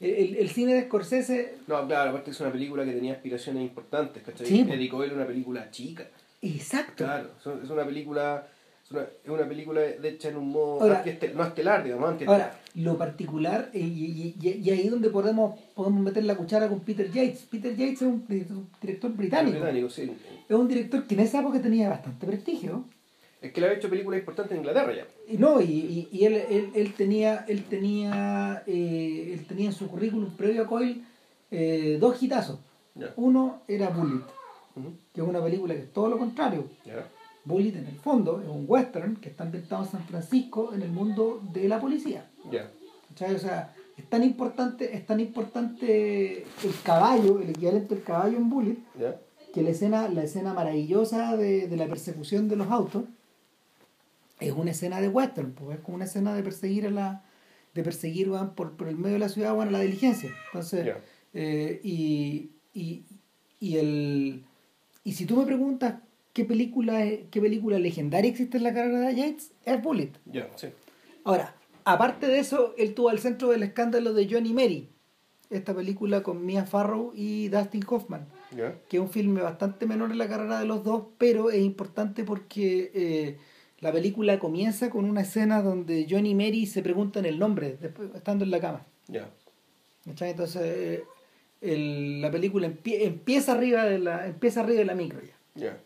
El, 0.00 0.36
el 0.36 0.48
cine 0.50 0.74
de 0.74 0.82
Scorsese. 0.82 1.54
No, 1.66 1.86
claro, 1.86 2.10
aparte 2.10 2.30
es 2.30 2.40
una 2.40 2.52
película 2.52 2.84
que 2.84 2.92
tenía 2.92 3.14
aspiraciones 3.14 3.62
importantes, 3.62 4.22
¿cachai? 4.22 4.46
Sí, 4.46 4.88
Coyle 4.88 5.08
es 5.10 5.16
una 5.16 5.26
película 5.26 5.70
chica. 5.70 6.06
Exacto. 6.40 7.04
Claro, 7.04 7.30
es- 7.64 7.70
una 7.70 7.84
película 7.84 8.46
es 8.84 8.92
una, 8.92 9.02
es 9.02 9.28
una 9.30 9.48
película 9.48 9.80
de 9.80 10.08
hecha 10.08 10.28
en 10.28 10.36
un 10.36 10.50
modo 10.50 10.80
Ahora- 10.82 11.02
antiestel- 11.04 11.34
no 11.34 11.44
estelar, 11.44 11.82
digamos, 11.82 12.08
antiestelar. 12.10 12.40
Ahora, 12.52 12.60
lo 12.76 12.96
particular, 12.96 13.70
eh, 13.74 13.80
y, 13.80 14.36
y, 14.40 14.48
y- 14.48 14.60
y 14.64 14.70
ahí 14.70 14.82
es 14.84 14.90
donde 14.90 15.10
podemos, 15.10 15.58
podemos 15.74 16.00
meter 16.00 16.22
la 16.24 16.36
cuchara 16.36 16.68
con 16.68 16.80
Peter 16.80 17.10
Yates. 17.10 17.40
Peter 17.50 17.72
Yates 17.74 17.94
es 18.00 18.02
un 18.02 18.24
di- 18.28 18.46
director 18.80 19.10
británico. 19.12 19.58
británico, 19.58 19.90
sí. 19.90 20.10
Es 20.48 20.56
un 20.56 20.68
director 20.68 21.04
que 21.06 21.14
en 21.14 21.20
esa 21.20 21.40
época 21.40 21.60
tenía 21.60 21.88
bastante 21.88 22.24
prestigio. 22.26 22.84
Es 23.40 23.52
que 23.52 23.60
le 23.60 23.68
ha 23.68 23.72
hecho 23.72 23.88
películas 23.88 24.18
importantes 24.18 24.52
en 24.52 24.58
Inglaterra 24.58 24.92
ya. 24.94 25.06
Y 25.28 25.36
no, 25.36 25.60
y, 25.60 25.64
y, 25.64 26.08
y 26.10 26.24
él, 26.24 26.34
él, 26.34 26.70
él 26.74 26.92
tenía, 26.94 27.44
él 27.48 27.64
tenía, 27.64 28.64
eh, 28.66 29.30
él 29.32 29.46
tenía 29.46 29.66
en 29.66 29.72
su 29.72 29.86
currículum 29.88 30.36
previo 30.36 30.62
a 30.62 30.66
Coyle 30.66 31.02
eh, 31.50 31.98
dos 32.00 32.20
hitazos. 32.20 32.58
Uno 33.14 33.62
era 33.68 33.90
Bullet, 33.90 34.24
que 35.14 35.20
es 35.20 35.26
una 35.26 35.40
película 35.40 35.74
que 35.74 35.82
es 35.82 35.92
todo 35.92 36.08
lo 36.08 36.18
contrario. 36.18 36.64
Ya. 36.84 37.06
Bullet 37.44 37.76
en 37.76 37.86
el 37.86 37.94
fondo 37.94 38.40
es 38.42 38.48
un 38.48 38.64
western 38.66 39.14
que 39.16 39.28
está 39.28 39.44
ambientado 39.44 39.84
en 39.84 39.90
San 39.90 40.02
Francisco 40.02 40.74
en 40.74 40.82
el 40.82 40.90
mundo 40.90 41.40
de 41.52 41.68
la 41.68 41.80
policía. 41.80 42.28
Ya. 42.50 42.72
¿Cachai? 43.10 43.36
O 43.36 43.38
sea, 43.38 43.72
es 43.96 44.04
tan 44.10 44.24
importante, 44.24 44.96
es 44.96 45.06
tan 45.06 45.20
importante 45.20 46.42
el 46.42 46.74
caballo, 46.82 47.40
el 47.40 47.50
equivalente 47.50 47.94
del 47.94 48.02
caballo 48.02 48.36
en 48.36 48.50
Bullet, 48.50 48.78
que 49.54 49.62
la 49.62 49.70
escena, 49.70 50.08
la 50.08 50.24
escena 50.24 50.52
maravillosa 50.54 51.36
de, 51.36 51.68
de 51.68 51.76
la 51.76 51.86
persecución 51.86 52.48
de 52.48 52.56
los 52.56 52.68
autos 52.68 53.04
es 54.40 54.52
una 54.52 54.70
escena 54.70 55.00
de 55.00 55.08
western, 55.08 55.52
pues 55.52 55.78
es 55.78 55.84
como 55.84 55.96
una 55.96 56.04
escena 56.04 56.34
de 56.34 56.42
perseguir 56.42 56.86
a 56.86 56.90
la, 56.90 57.24
de 57.74 57.82
perseguir 57.82 58.28
weón, 58.30 58.54
por, 58.54 58.76
por 58.76 58.88
el 58.88 58.96
medio 58.96 59.14
de 59.14 59.20
la 59.20 59.28
ciudad 59.28 59.54
bueno, 59.54 59.70
la 59.70 59.80
diligencia. 59.80 60.30
Entonces, 60.46 60.94
eh, 61.34 61.80
y, 61.82 62.50
y, 62.72 63.04
y 63.60 63.76
el 63.76 64.44
y 65.04 65.12
si 65.12 65.24
tú 65.26 65.36
me 65.36 65.44
preguntas 65.46 65.94
qué 66.32 66.44
película 66.44 67.04
qué 67.30 67.40
película 67.40 67.78
legendaria 67.78 68.30
existe 68.30 68.58
en 68.58 68.62
la 68.64 68.74
carrera 68.74 69.00
de 69.00 69.14
Yates, 69.14 69.52
es 69.64 69.82
Bullet. 69.82 70.12
Ya, 70.26 70.48
sí. 70.56 70.68
Ahora, 71.24 71.54
aparte 71.84 72.26
de 72.26 72.38
eso, 72.38 72.74
él 72.78 72.94
tuvo 72.94 73.08
al 73.08 73.18
centro 73.18 73.48
del 73.48 73.62
escándalo 73.62 74.12
de 74.14 74.28
Johnny 74.30 74.52
Mary, 74.52 74.88
esta 75.50 75.74
película 75.74 76.22
con 76.22 76.44
Mia 76.46 76.64
Farrow 76.64 77.12
y 77.14 77.48
Dustin 77.48 77.84
Hoffman, 77.88 78.26
Ya. 78.56 78.74
que 78.88 78.98
es 78.98 79.02
un 79.02 79.08
filme 79.10 79.40
bastante 79.42 79.86
menor 79.86 80.10
en 80.12 80.18
la 80.18 80.28
carrera 80.28 80.60
de 80.60 80.66
los 80.66 80.84
dos, 80.84 81.04
pero 81.18 81.50
es 81.50 81.60
importante 81.62 82.22
porque 82.24 82.90
eh, 82.94 83.38
la 83.80 83.92
película 83.92 84.38
comienza 84.38 84.90
con 84.90 85.04
una 85.04 85.20
escena 85.22 85.62
donde 85.62 86.06
Johnny 86.10 86.30
y 86.30 86.34
Mary 86.34 86.66
se 86.66 86.82
preguntan 86.82 87.24
el 87.26 87.38
nombre, 87.38 87.76
después, 87.80 88.10
estando 88.14 88.44
en 88.44 88.50
la 88.50 88.60
cama. 88.60 88.86
Ya. 89.08 89.30
¿cachai? 90.04 90.30
Entonces, 90.30 90.62
eh, 90.64 91.04
el- 91.60 92.20
la 92.20 92.30
película 92.30 92.66
empie- 92.68 93.02
empieza 93.02 93.52
arriba 93.52 93.84
de 93.84 93.98
la 93.98 94.26
empieza 94.26 94.60
arriba 94.60 94.78
de 94.80 94.84
la 94.86 94.94
micro 94.94 95.20
ya. 95.20 95.34
Ya. 95.54 95.80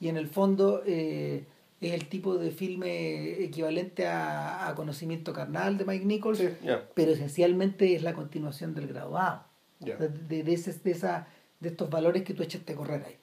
Y 0.00 0.08
en 0.08 0.16
el 0.16 0.26
fondo 0.28 0.82
eh, 0.86 1.44
es 1.80 1.92
el 1.92 2.08
tipo 2.08 2.38
de 2.38 2.50
filme 2.50 3.42
equivalente 3.44 4.06
a, 4.06 4.68
a 4.68 4.74
Conocimiento 4.74 5.32
Carnal 5.32 5.78
de 5.78 5.84
Mike 5.84 6.04
Nichols, 6.06 6.38
Sí, 6.38 6.48
ya. 6.64 6.88
pero 6.94 7.12
esencialmente 7.12 7.94
es 7.94 8.02
la 8.02 8.14
continuación 8.14 8.74
del 8.74 8.88
graduado. 8.88 9.44
De, 9.80 9.96
de, 10.08 10.42
de 10.42 10.52
ese- 10.52 10.72
de 10.82 10.90
esa, 10.90 11.28
de 11.60 11.68
estos 11.68 11.88
valores 11.88 12.24
que 12.24 12.34
tú 12.34 12.42
echaste 12.42 12.72
a 12.72 12.76
correr 12.76 13.04
ahí. 13.06 13.16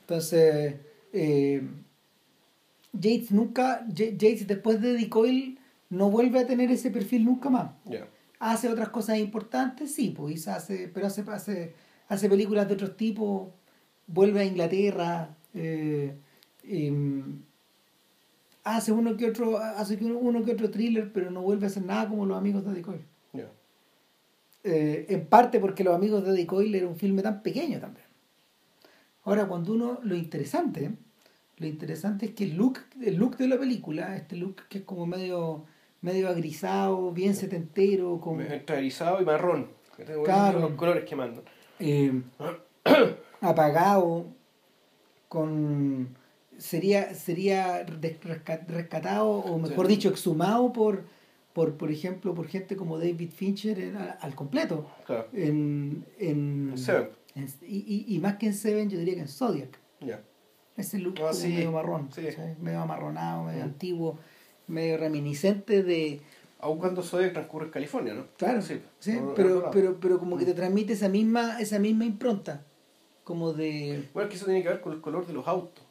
Entonces, 0.00 0.74
eh, 1.12 1.62
Yates 2.92 3.30
nunca, 3.32 3.86
Ya- 3.88 4.10
Yates 4.10 4.46
después 4.46 4.80
de 4.80 4.92
Eddie 4.92 5.08
Coyle 5.08 5.58
no 5.90 6.10
vuelve 6.10 6.40
a 6.40 6.46
tener 6.46 6.70
ese 6.70 6.90
perfil 6.90 7.24
nunca 7.24 7.50
más. 7.50 7.70
Hace 8.38 8.68
otras 8.68 8.88
cosas 8.88 9.18
importantes, 9.18 9.94
sí, 9.94 10.12
pues 10.16 10.48
hace, 10.48 10.88
pero 10.88 11.06
hace, 11.06 11.22
hace, 11.28 11.74
hace 12.08 12.28
películas 12.28 12.66
de 12.68 12.74
otros 12.74 12.96
tipos, 12.96 13.48
vuelve 14.06 14.40
a 14.40 14.44
Inglaterra, 14.44 15.36
eh, 15.54 16.16
em, 16.64 17.40
hace 18.64 18.92
uno 18.92 19.16
que 19.16 19.26
otro, 19.28 19.58
hace 19.58 19.96
que 19.96 20.04
uno, 20.04 20.18
uno 20.18 20.44
que 20.44 20.52
otro 20.52 20.70
thriller, 20.70 21.12
pero 21.12 21.30
no 21.30 21.42
vuelve 21.42 21.66
a 21.66 21.68
hacer 21.68 21.84
nada 21.84 22.08
como 22.08 22.26
los 22.26 22.36
amigos 22.36 22.64
de. 22.64 22.82
Ya. 23.32 23.48
Eh, 24.64 25.06
en 25.08 25.26
parte 25.26 25.58
porque 25.58 25.82
Los 25.82 25.94
Amigos 25.94 26.24
de 26.24 26.30
Eddie 26.32 26.46
Coyle 26.46 26.78
era 26.78 26.86
un 26.86 26.96
filme 26.96 27.22
tan 27.22 27.42
pequeño 27.42 27.80
también. 27.80 28.06
Ahora, 29.24 29.46
cuando 29.46 29.72
uno, 29.72 29.98
lo 30.02 30.14
interesante, 30.16 30.92
lo 31.62 31.68
interesante 31.68 32.26
es 32.26 32.32
que 32.32 32.44
el 32.44 32.56
look, 32.56 32.80
el 33.00 33.16
look 33.16 33.36
de 33.38 33.48
la 33.48 33.58
película, 33.58 34.16
este 34.16 34.36
look 34.36 34.56
que 34.68 34.78
es 34.78 34.84
como 34.84 35.06
medio, 35.06 35.64
medio 36.02 36.28
agrisado, 36.28 37.12
bien 37.12 37.34
setentero, 37.34 38.20
con, 38.20 38.40
Entre 38.40 38.76
erizado 38.78 39.22
y 39.22 39.24
marrón. 39.24 39.68
Claro. 40.24 40.60
Los 40.60 40.72
colores 40.72 41.04
que 41.04 41.14
mandan. 41.16 41.44
eh, 41.78 42.12
apagado, 43.40 44.26
con 45.28 46.08
sería, 46.58 47.14
sería 47.14 47.84
rescatado, 47.84 49.28
o 49.30 49.58
mejor 49.58 49.86
Sí. 49.86 49.92
dicho, 49.94 50.08
exhumado 50.10 50.72
por, 50.72 51.04
por, 51.52 51.76
por 51.76 51.90
ejemplo, 51.90 52.34
por 52.34 52.46
gente 52.48 52.76
como 52.76 52.98
David 52.98 53.30
Fincher 53.30 53.78
en- 53.80 53.96
al- 53.96 54.34
completo. 54.34 54.86
Claro. 55.06 55.28
en, 55.32 56.04
en, 56.18 56.70
En 56.72 56.78
Seven. 56.78 57.08
en- 57.34 57.48
y, 57.66 58.04
y, 58.08 58.14
y 58.16 58.18
más 58.20 58.36
que 58.36 58.46
en 58.46 58.54
Seven, 58.54 58.88
yo 58.90 58.98
diría 58.98 59.14
que 59.14 59.20
en 59.20 59.28
Zodiac. 59.28 59.78
Ya. 60.00 60.22
Ese 60.76 60.98
look 60.98 61.16
Ah, 61.22 61.32
sí, 61.32 61.48
medio 61.48 61.72
marrón, 61.72 62.08
medio 62.60 62.80
amarronado, 62.80 63.44
medio 63.44 63.60
Mm. 63.60 63.64
antiguo, 63.68 64.18
medio 64.66 64.96
reminiscente 64.96 65.82
de. 65.82 66.20
Aun 66.60 66.78
cuando 66.78 67.02
Zodiac 67.02 67.32
transcurre 67.32 67.66
en 67.66 67.70
California, 67.72 68.14
¿no? 68.14 68.26
Claro, 68.36 68.62
Sí. 68.62 68.80
sí, 69.00 69.12
No, 69.20 69.34
pero, 69.34 69.60
no. 69.62 69.70
pero, 69.70 69.98
pero 70.00 70.18
como 70.18 70.38
que 70.38 70.44
te 70.44 70.54
transmite 70.54 70.92
esa 70.94 71.08
misma, 71.08 71.60
esa 71.60 71.78
misma 71.78 72.04
impronta. 72.04 72.64
Como 73.24 73.52
de. 73.52 74.08
Bueno, 74.14 74.28
es 74.28 74.30
que 74.32 74.36
eso 74.36 74.46
tiene 74.46 74.62
que 74.62 74.68
ver 74.68 74.80
con 74.80 74.92
el 74.92 75.00
color 75.00 75.26
de 75.26 75.32
los 75.32 75.46
autos. 75.46 75.84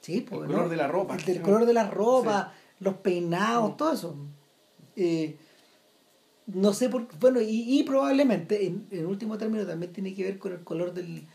Sí, 0.00 0.20
pues, 0.20 0.42
El 0.42 0.46
color 0.48 0.68
de 0.68 0.76
la 0.76 0.86
ropa. 0.86 1.16
El 1.16 1.24
del 1.24 1.42
color 1.42 1.66
de 1.66 1.72
la 1.72 1.90
ropa, 1.90 2.52
los 2.78 2.94
peinados, 2.96 3.72
Mm. 3.72 3.76
todo 3.76 3.92
eso. 3.92 4.16
Eh, 4.96 5.36
no 6.46 6.72
sé 6.72 6.88
por 6.88 7.06
bueno, 7.18 7.40
y, 7.40 7.78
y 7.78 7.82
probablemente, 7.82 8.66
en, 8.66 8.86
en 8.90 9.06
último 9.06 9.36
término, 9.38 9.66
también 9.66 9.92
tiene 9.92 10.14
que 10.14 10.22
ver 10.24 10.38
con 10.38 10.52
el 10.52 10.62
color 10.62 10.94
del 10.94 11.26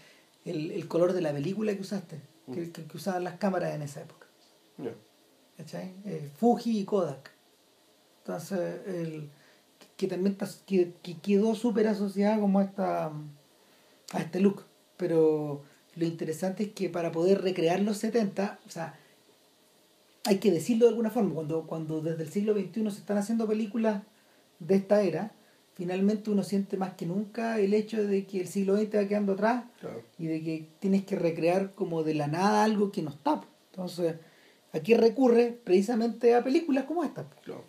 el, 0.46 0.72
el 0.72 0.88
color 0.88 1.14
de 1.14 1.22
la 1.22 1.32
película 1.32 1.74
que 1.74 1.82
usaste, 1.82 2.16
Mm. 2.18 2.33
Que, 2.52 2.72
que- 2.72 2.86
que 2.86 2.98
usaban 2.98 3.24
las 3.24 3.38
cámaras 3.38 3.74
en 3.76 3.82
esa 3.84 4.02
época. 4.02 4.28
¿cachai? 5.58 5.94
Eh, 6.06 6.30
Fuji 6.38 6.80
y 6.80 6.84
Kodak. 6.86 7.32
Entonces, 8.20 8.82
el, 8.88 9.30
que 9.98 10.08
también 10.08 10.38
que 10.66 11.18
quedó 11.22 11.56
súper 11.56 11.88
asociada 11.88 12.40
como 12.40 12.60
a, 12.60 12.64
esta, 12.64 13.08
a 14.14 14.20
este 14.20 14.40
look. 14.40 14.64
Pero 14.98 15.62
lo 15.96 16.06
interesante 16.06 16.64
es 16.64 16.70
que 16.72 16.90
para 16.90 17.12
poder 17.12 17.42
recrear 17.42 17.80
los 17.82 17.98
70, 17.98 18.60
o 18.66 18.70
sea, 18.70 18.98
hay 20.26 20.38
que 20.40 20.52
decirlo 20.52 20.86
de 20.86 20.92
alguna 20.92 21.10
forma, 21.10 21.34
cuando, 21.34 21.68
cuando 21.68 22.02
desde 22.02 22.24
el 22.24 22.30
siglo 22.32 22.54
XXI 22.54 22.92
se 22.92 23.00
están 23.00 23.18
haciendo 23.18 23.48
películas 23.48 24.02
de 24.60 24.76
esta 24.76 25.02
era, 25.02 25.32
finalmente 25.76 26.30
uno 26.30 26.44
siente 26.44 26.78
más 26.78 26.94
que 26.94 27.06
nunca 27.06 27.60
el 27.60 27.74
hecho 27.74 28.06
de 28.06 28.26
que 28.26 28.42
el 28.42 28.48
siglo 28.48 28.76
XX 28.78 28.96
va 28.96 29.08
quedando 29.08 29.34
atrás 29.34 29.66
Claro. 29.80 30.02
y 30.20 30.28
de 30.28 30.42
que 30.44 30.68
tienes 30.80 31.04
que 31.06 31.16
recrear 31.16 31.72
como 31.74 32.04
de 32.04 32.14
la 32.14 32.28
nada 32.28 32.64
algo 32.64 32.92
que 32.92 33.02
no 33.02 33.10
está. 33.10 33.42
Entonces, 33.72 34.16
aquí 34.72 34.94
recurre 34.94 35.58
precisamente 35.64 36.36
a 36.36 36.44
películas 36.44 36.86
como 36.86 37.04
esta. 37.04 37.26
Claro. 37.44 37.64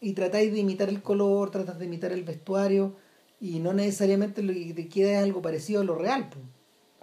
y 0.00 0.12
tratáis 0.12 0.52
de 0.52 0.58
imitar 0.58 0.90
el 0.90 1.00
color, 1.00 1.50
tratas 1.50 1.78
de 1.78 1.86
imitar 1.86 2.12
el 2.12 2.24
vestuario 2.24 2.94
y 3.40 3.58
no 3.60 3.72
necesariamente 3.72 4.42
lo 4.42 4.52
que 4.52 4.74
te 4.74 4.86
queda 4.86 5.12
es 5.12 5.24
algo 5.24 5.40
parecido 5.40 5.80
a 5.80 5.84
lo 5.84 5.94
real. 5.94 6.28
pues. 6.28 6.44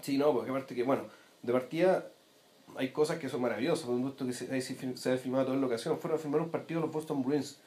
Sí, 0.04 0.20
no, 0.20 0.32
porque 0.34 0.52
aparte 0.52 0.76
que, 0.76 0.84
bueno, 0.84 1.06
de 1.42 1.52
partida 1.52 2.08
hay 2.76 2.90
cosas 2.92 3.18
que 3.18 3.28
son 3.28 3.42
maravillosas. 3.42 3.86
Por 3.88 3.96
un 3.96 4.04
gusto 4.04 4.26
que 4.28 4.34
se, 4.34 5.12
ha 5.12 5.18
filmado 5.18 5.46
toda 5.46 5.56
en 5.56 5.62
locación. 5.62 5.98
Fueron 5.98 6.20
a 6.20 6.22
filmar 6.22 6.42
un 6.42 6.50
partido 6.50 6.80
de 6.80 6.86
los 6.86 6.94
Boston 6.94 7.24
Bruins, 7.24 7.60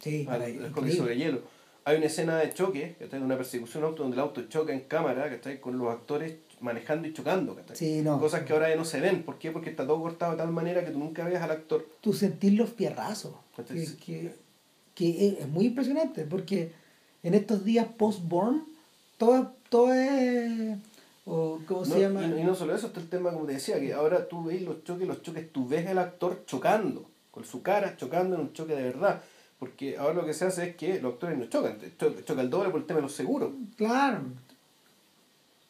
Sí, 0.00 0.26
al- 0.28 0.72
sobre 0.96 1.16
hielo. 1.16 1.42
Hay 1.84 1.96
una 1.96 2.06
escena 2.06 2.36
de 2.38 2.52
choque, 2.52 2.94
que 2.98 3.04
está 3.04 3.16
en 3.16 3.22
una 3.22 3.36
persecución 3.36 3.84
auto, 3.84 4.02
donde 4.02 4.16
el 4.16 4.20
auto 4.20 4.42
choca 4.48 4.72
en 4.72 4.80
cámara, 4.80 5.28
que 5.28 5.36
está 5.36 5.60
con 5.60 5.78
los 5.78 5.90
actores 5.90 6.34
manejando 6.60 7.08
y 7.08 7.12
chocando. 7.12 7.54
¿cachai? 7.54 7.76
Sí, 7.76 8.02
no. 8.02 8.18
Cosas 8.20 8.42
que 8.44 8.52
ahora 8.52 8.68
ya 8.68 8.76
no 8.76 8.84
se 8.84 9.00
ven. 9.00 9.22
¿Por 9.22 9.38
qué? 9.38 9.50
Porque 9.50 9.70
está 9.70 9.86
todo 9.86 10.00
cortado 10.00 10.32
de 10.32 10.38
tal 10.38 10.52
manera 10.52 10.84
que 10.84 10.90
tú 10.90 10.98
nunca 10.98 11.24
veas 11.24 11.42
al 11.42 11.50
actor. 11.50 11.86
Tú 12.00 12.12
sentís 12.12 12.54
los 12.54 12.70
fierrazos, 12.70 13.32
que, 13.56 13.62
Entonces, 13.62 13.92
que, 13.94 14.34
que 14.94 15.36
es, 15.40 15.48
muy 15.48 15.66
impresionante, 15.66 16.24
porque 16.24 16.72
en 17.22 17.34
estos 17.34 17.64
días 17.64 17.86
post-born, 17.96 18.64
todo, 19.18 19.52
todo 19.68 19.92
es... 19.92 20.78
O, 21.26 21.60
¿Cómo 21.66 21.84
se 21.84 22.00
llama? 22.00 22.26
Y, 22.26 22.40
y 22.40 22.44
no 22.44 22.54
solo 22.54 22.74
eso, 22.74 22.88
está 22.88 23.00
el 23.00 23.08
tema, 23.08 23.30
como 23.30 23.46
te 23.46 23.52
decía, 23.52 23.78
que 23.78 23.92
ahora 23.92 24.26
tú 24.26 24.44
ves 24.44 24.62
los 24.62 24.82
choques, 24.84 25.06
los 25.06 25.22
choques, 25.22 25.52
tú 25.52 25.68
ves 25.68 25.86
al 25.86 25.98
actor 25.98 26.44
chocando, 26.46 27.04
con 27.30 27.44
su 27.44 27.62
cara 27.62 27.96
chocando 27.96 28.36
en 28.36 28.42
un 28.42 28.52
choque 28.52 28.74
de 28.74 28.82
verdad. 28.82 29.22
Porque 29.60 29.96
ahora 29.98 30.14
lo 30.14 30.26
que 30.26 30.34
se 30.34 30.46
hace 30.46 30.70
es 30.70 30.76
que 30.76 31.00
los 31.00 31.12
actores 31.14 31.38
no 31.38 31.44
chocan, 31.46 31.78
choca, 31.98 32.24
choca 32.24 32.40
el 32.40 32.50
doble 32.50 32.70
por 32.70 32.80
el 32.80 32.86
tema 32.86 32.96
de 32.96 33.02
los 33.02 33.12
seguros. 33.14 33.52
Claro. 33.76 34.22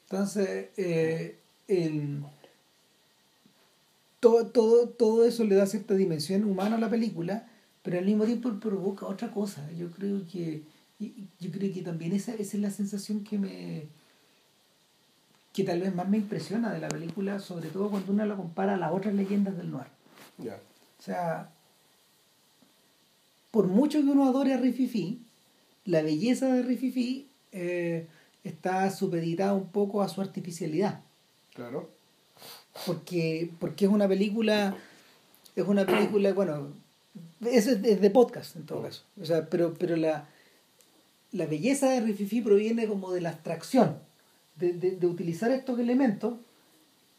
Entonces, 0.09 0.69
eh, 0.79 1.37
el- 1.69 2.23
todo, 4.21 4.47
todo, 4.47 4.89
todo 4.89 5.25
eso 5.25 5.45
le 5.45 5.57
da 5.57 5.67
cierta 5.67 5.95
dimensión 5.95 6.45
humana 6.45 6.77
a 6.77 6.81
la 6.81 6.89
película, 6.91 7.49
pero 7.83 7.99
al 7.99 8.05
mismo 8.05 8.25
tiempo 8.25 8.51
provoca 8.61 9.07
otra 9.07 9.31
cosa. 9.31 9.69
Yo 9.73 9.91
creo 9.91 10.23
que, 10.31 10.63
yo 10.99 11.51
creo 11.51 11.73
que 11.73 11.83
también 11.83 12.13
esa, 12.13 12.33
esa 12.35 12.57
es 12.57 12.63
la 12.63 12.71
sensación 12.71 13.25
que 13.25 13.39
me 13.39 13.87
que 15.53 15.65
tal 15.65 15.81
vez 15.81 15.93
más 15.93 16.09
me 16.09 16.19
impresiona 16.19 16.73
de 16.73 16.79
la 16.79 16.89
película, 16.89 17.41
sobre 17.41 17.71
todo 17.71 17.91
cuando 17.91 18.13
uno 18.13 18.25
la 18.25 18.37
compara 18.37 18.75
a 18.75 18.77
las 18.77 18.93
otras 18.93 19.13
leyendas 19.15 19.57
del 19.57 19.73
noir. 19.73 19.89
Ya. 20.39 20.55
O 20.99 21.03
sea, 21.03 21.51
por 23.51 23.67
mucho 23.67 24.01
que 24.01 24.09
uno 24.09 24.27
adore 24.27 24.55
a 24.55 24.59
Rififi, 24.59 25.21
la 25.85 26.03
belleza 26.03 26.55
de 26.55 26.63
Rififi 26.63 27.27
eh, 27.53 28.07
está 28.45 28.91
supeditada 28.91 29.55
un 29.55 29.69
poco 29.69 30.03
a 30.03 30.09
su 30.09 30.21
artificialidad. 30.21 31.01
Claro. 31.55 31.91
Porque, 32.87 33.51
porque 33.59 33.87
es 33.87 33.91
una 33.91 34.07
película, 34.07 34.77
es 35.57 35.67
una 35.67 35.85
película, 35.85 36.33
bueno, 36.35 36.69
eso 37.45 37.73
es 37.73 37.83
de, 37.83 37.93
es 37.93 38.01
de 38.01 38.11
podcast 38.11 38.57
en 38.57 38.67
todo 38.67 38.83
caso. 38.83 39.03
O 39.21 39.25
sea, 39.25 39.49
pero, 39.49 39.75
pero 39.75 39.97
la, 39.97 40.29
la 41.33 41.47
belleza 41.47 41.91
de 41.91 42.01
Rififi 42.01 42.41
proviene 42.41 42.87
como 42.87 43.13
de 43.13 43.21
la 43.21 43.31
abstracción, 43.31 43.99
de, 44.57 44.73
de, 44.75 44.93
de 44.93 45.07
utilizar 45.07 45.51
estos 45.51 45.79
elementos, 45.79 46.35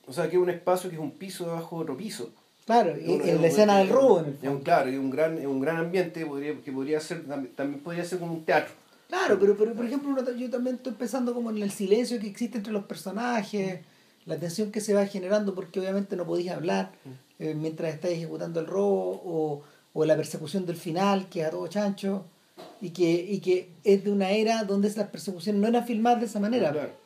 O 0.08 0.14
sea, 0.14 0.30
que 0.30 0.36
es 0.38 0.42
un 0.42 0.50
espacio 0.50 0.90
que 0.90 0.96
es 0.96 1.02
un 1.02 1.12
piso 1.12 1.46
debajo 1.46 1.78
de 1.78 1.84
otro 1.84 1.98
piso. 1.98 2.32
Claro, 2.66 2.92
Es 2.92 3.28
en, 3.28 3.42
la 3.42 3.48
escena 3.48 3.78
del 3.80 3.90
robo. 3.90 4.20
En 4.20 4.38
el 4.42 4.60
claro, 4.60 4.90
es 4.90 4.98
un 4.98 5.10
gran, 5.10 5.38
es 5.38 5.46
un 5.46 5.60
gran 5.62 5.78
ambiente 5.78 6.26
podría, 6.26 6.60
que 6.62 6.72
podría 6.72 7.00
ser, 7.00 7.26
también, 7.26 7.54
también 7.56 7.82
podría 7.82 8.06
ser 8.06 8.20
como 8.20 8.34
un 8.34 8.46
teatro. 8.46 8.74
Claro, 9.10 9.38
pero, 9.40 9.58
pero 9.58 9.74
por 9.74 9.86
ejemplo, 9.86 10.16
yo 10.36 10.50
también 10.50 10.78
estoy 10.78 10.94
pensando 10.94 11.34
como 11.34 11.50
en 11.50 11.62
el 11.62 11.72
silencio 11.72 12.20
que 12.20 12.28
existe 12.28 12.58
entre 12.58 12.72
los 12.72 12.86
personajes, 12.86 13.82
la 14.26 14.38
tensión 14.38 14.72
que 14.72 14.80
se 14.80 14.94
va 14.94 15.06
generando 15.06 15.54
porque 15.54 15.80
obviamente 15.80 16.16
no 16.16 16.26
podías 16.26 16.56
hablar 16.56 16.92
eh, 17.40 17.54
mientras 17.54 17.94
estás 17.94 18.12
ejecutando 18.12 18.60
el 18.60 18.68
robo, 18.68 19.22
o, 19.26 19.64
o 19.94 20.06
la 20.06 20.16
persecución 20.16 20.66
del 20.66 20.78
final, 20.78 21.28
que 21.28 21.42
es 21.42 21.48
a 21.48 21.50
todo 21.50 21.68
chancho, 21.68 22.26
y 22.80 22.92
que, 22.92 23.12
y 23.12 23.40
que 23.40 23.70
es 23.84 24.04
de 24.04 24.12
una 24.12 24.32
era 24.32 24.64
donde 24.64 24.92
las 24.92 25.08
persecuciones 25.10 25.62
no 25.62 25.68
eran 25.68 25.86
filmadas 25.86 26.22
de 26.22 26.26
esa 26.28 26.40
manera. 26.40 26.72
Claro. 26.72 27.01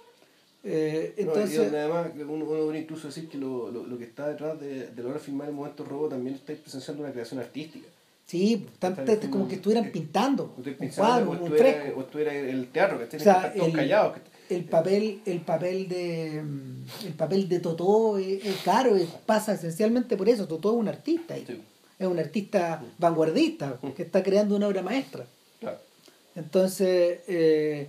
Eh, 0.67 1.13
No, 1.17 1.21
y 1.21 1.27
entonces, 1.27 1.57
donde 1.57 1.79
además 1.79 2.07
uno, 2.15 2.33
uno 2.33 2.45
podría 2.45 2.81
incluso 2.81 3.07
decir 3.07 3.29
que 3.29 3.37
lo, 3.37 3.69
lo, 3.71 3.85
lo 3.85 3.97
que 3.99 4.05
está 4.05 4.27
detrás 4.29 4.59
de, 4.59 4.87
de 4.87 5.03
lograr 5.03 5.19
filmar 5.21 5.47
el 5.47 5.53
momento 5.53 5.83
robo 5.83 6.09
también 6.09 6.35
está 6.35 6.53
presenciando 6.53 7.03
una 7.03 7.11
creación 7.13 7.39
artística. 7.39 7.87
sí, 8.25 8.65
tan- 8.79 8.95
como 9.29 9.47
que 9.47 9.55
estuvieran 9.55 9.91
pintando 9.91 10.55
Estoy 10.57 10.75
un 10.79 10.87
cuadro, 10.89 11.27
o 11.27 11.31
un 11.33 11.37
estuviera, 11.43 11.81
fresco. 11.81 11.99
o 11.99 12.01
estuviera 12.01 12.33
el 12.33 12.67
teatro, 12.69 12.97
que 12.97 13.03
O 13.03 13.07
tiene 13.07 13.23
sea, 13.23 13.33
que 13.33 13.39
estar 13.39 13.53
todos 13.57 13.67
el- 13.69 13.75
callados. 13.75 14.13
que- 14.15 14.35
el 14.55 14.63
papel 14.65 15.21
el 15.25 15.41
papel 15.41 15.87
de 15.87 16.41
mm, 16.43 17.05
el 17.07 17.13
papel 17.13 17.49
de 17.49 17.59
Totó 17.59 18.17
es, 18.17 18.45
es 18.45 18.57
claro 18.63 18.95
es- 18.95 19.07
pasa 19.25 19.53
esencialmente 19.53 20.17
por 20.17 20.29
eso 20.29 20.47
Totó 20.47 20.71
es 20.73 20.77
un 20.79 20.87
artista 20.87 21.35
Sí, 21.35 21.61
es 21.99 22.07
un 22.07 22.19
artista 22.19 22.83
vanguardista 22.99 23.79
que 23.95 24.03
está 24.03 24.21
creando 24.23 24.55
una 24.55 24.67
obra 24.67 24.81
maestra 24.83 25.25
claro. 25.59 25.77
entonces 26.35 27.19
eh, 27.27 27.87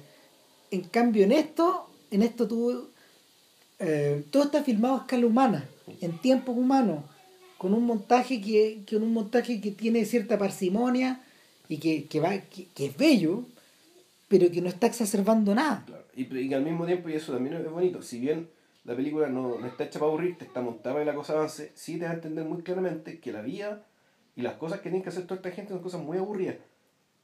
en 0.71 0.83
cambio 0.83 1.25
en 1.25 1.33
esto 1.33 1.89
en 2.11 2.23
esto 2.23 2.47
tú 2.49 2.89
eh, 3.79 4.25
todo 4.31 4.45
está 4.45 4.63
filmado 4.63 4.95
a 4.97 4.99
escala 5.01 5.27
humana 5.27 5.69
en 6.01 6.19
tiempos 6.19 6.57
humanos 6.57 7.05
con 7.59 7.75
un 7.75 7.85
montaje 7.85 8.41
que 8.41 8.83
con 8.91 9.03
un 9.03 9.13
montaje 9.13 9.61
que 9.61 9.71
tiene 9.71 10.05
cierta 10.05 10.39
parsimonia 10.39 11.21
y 11.69 11.79
que, 11.79 12.05
que 12.07 12.21
va 12.21 12.39
que- 12.39 12.67
que 12.75 12.87
es 12.87 12.97
bello 12.97 13.45
pero 14.29 14.51
que 14.51 14.61
no 14.61 14.69
está 14.69 14.87
exacerbando 14.87 15.55
nada 15.55 15.85
Claro. 15.87 16.05
Y, 16.17 16.23
y 16.23 16.49
que 16.49 16.55
al 16.55 16.63
mismo 16.65 16.87
tiempo, 16.87 17.09
y 17.09 17.15
eso 17.15 17.33
también 17.33 17.57
es 17.57 17.71
bonito, 17.71 18.01
si 18.03 18.19
bien 18.19 18.49
la 18.85 18.97
película 18.97 19.29
no, 19.29 19.59
no 19.59 19.67
está 19.67 19.85
hecha 19.85 19.99
para 19.99 20.11
aburrirte, 20.11 20.45
está 20.47 20.63
montada 20.63 20.95
para 20.95 21.05
que 21.05 21.11
la 21.11 21.15
cosa 21.17 21.35
avance, 21.35 21.73
sí 21.75 21.99
te 21.99 22.05
va 22.07 22.13
a 22.13 22.15
entender 22.15 22.45
muy 22.45 22.63
claramente 22.63 23.19
que 23.21 23.33
la 23.33 23.43
vida 23.43 23.85
y 24.35 24.43
las 24.43 24.55
cosas 24.55 24.79
que 24.79 24.85
tienen 24.85 25.03
que 25.03 25.11
hacer 25.11 25.25
toda 25.25 25.37
esta 25.37 25.51
gente 25.51 25.73
son 25.75 25.83
cosas 25.83 26.01
muy 26.03 26.17
aburridas. 26.19 26.57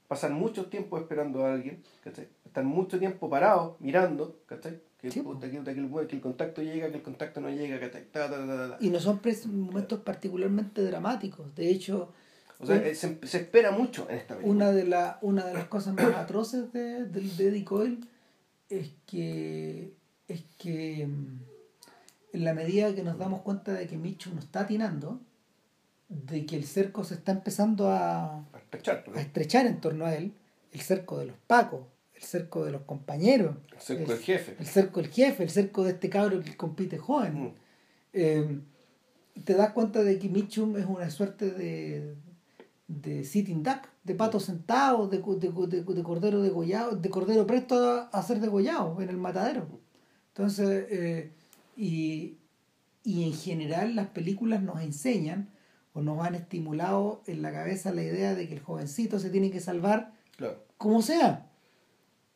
Pasan 0.09 0.35
mucho 0.35 0.67
tiempo 0.67 0.99
esperando 0.99 1.45
a 1.47 1.55
alguien, 1.55 1.83
¿cachai? 2.05 2.29
Están 2.53 2.67
mucho 2.67 2.99
tiempo 2.99 3.31
parados, 3.31 3.81
mirando, 3.81 4.43
¿cachai? 4.45 4.79
Que, 4.99 5.11
Sí, 5.11 5.23
puta, 5.23 5.51
que, 5.51 5.63
que 5.65 5.71
el, 5.71 6.07
que 6.07 6.17
el 6.17 6.21
contacto 6.21 6.61
llega, 6.61 6.91
que 6.91 6.99
el 6.99 7.03
contacto 7.03 7.41
no 7.41 7.49
llega, 7.49 7.81
¿cachai? 7.81 8.05
Ta. 8.13 8.77
Y 8.79 8.91
no 8.91 9.01
son 9.01 9.23
momentos 9.47 10.01
particularmente 10.01 10.83
dramáticos. 10.83 11.55
De 11.55 11.71
hecho, 11.71 12.13
O 12.61 12.67
sea, 12.67 12.77
eh, 12.77 12.95
se, 12.95 13.19
se 13.27 13.39
espera 13.39 13.71
mucho 13.71 14.07
en 14.11 14.17
esta 14.17 14.35
película. 14.35 14.55
una 14.55 14.73
de, 14.73 14.85
la, 14.85 15.19
una 15.23 15.47
de 15.47 15.55
las 15.55 15.65
cosas 15.69 15.95
más 15.95 16.15
atroces 16.15 16.71
de, 16.75 17.07
de, 17.07 17.23
de 17.23 17.49
Eddie 17.49 17.65
Coyle 17.65 18.01
es 18.69 18.91
que, 19.07 19.95
es 20.29 20.45
que 20.59 21.07
mm, 21.07 21.41
en 22.35 22.45
la 22.45 22.53
medida 22.53 22.95
que 22.95 23.03
nos 23.03 23.17
damos 23.17 23.41
cuenta 23.41 23.73
de 23.73 23.87
que 23.87 23.97
Michu 23.97 24.35
no 24.35 24.41
está 24.41 24.61
atinando, 24.61 25.23
de 26.11 26.45
que 26.45 26.57
el 26.57 26.65
cerco 26.65 27.03
se 27.03 27.15
está 27.15 27.33
empezando 27.33 27.91
a, 27.91 28.45
estrechar, 28.55 29.05
¿no? 29.09 29.17
a 29.17 29.23
estrechar 29.23 29.67
en 29.67 29.81
torno 29.81 30.05
a 30.05 30.15
él, 30.15 30.35
el 30.71 30.81
cerco 30.83 31.19
de 31.19 31.25
los 31.25 31.37
pacos, 31.47 31.87
el 32.23 32.29
cerco 32.29 32.65
de 32.65 32.71
los 32.73 32.83
compañeros, 32.83 33.57
El 33.75 33.81
cerco 33.81 34.13
del 34.13 34.21
jefe. 34.21 34.57
el 34.59 34.67
cerco 34.67 35.01
del 35.03 35.11
jefe, 35.11 35.43
el 35.43 35.51
cerco 35.51 35.83
de 35.85 35.91
este 35.91 36.09
cabro 36.09 36.41
que 36.41 36.57
compite 36.57 36.97
joven. 36.99 37.43
Mm. 37.45 37.55
Eh, 38.13 38.61
te 39.45 39.55
das 39.55 39.73
cuenta 39.73 40.03
de 40.03 40.19
que 40.19 40.29
Mitchum 40.29 40.77
es 40.77 40.87
una 40.87 41.11
suerte 41.11 41.51
de, 41.51 42.15
de 42.87 43.25
sitting 43.25 43.63
duck, 43.63 43.89
de 44.05 44.15
pato 44.15 44.39
sentado, 44.41 45.09
de, 45.09 45.19
de, 45.19 45.51
de, 45.67 45.83
de 45.83 46.03
cordero 46.03 46.41
degollado, 46.43 46.97
de 46.97 47.11
cordero 47.11 47.47
presto 47.47 47.75
a, 47.85 48.03
a 48.13 48.23
ser 48.23 48.41
degollado 48.41 49.01
en 49.03 49.09
el 49.09 49.17
matadero. 49.17 49.67
Entonces, 50.29 50.87
eh, 50.91 51.33
y, 51.77 52.37
y 53.05 53.25
en 53.25 53.33
general 53.35 53.97
las 53.97 54.09
películas 54.09 54.63
nos 54.63 54.81
enseñan 54.81 55.49
o 55.95 56.03
nos 56.03 56.25
han 56.25 56.35
estimulado 56.37 57.23
en 57.27 57.43
la 57.43 57.53
cabeza 57.53 57.93
la 57.93 58.03
idea 58.03 58.35
de 58.35 58.47
que 58.49 58.55
el 58.55 58.61
jovencito 58.61 59.19
se 59.19 59.29
tiene 59.31 59.51
que 59.51 59.61
salvar 59.61 60.13
Claro. 60.37 60.63
como 60.79 61.03
sea. 61.03 61.49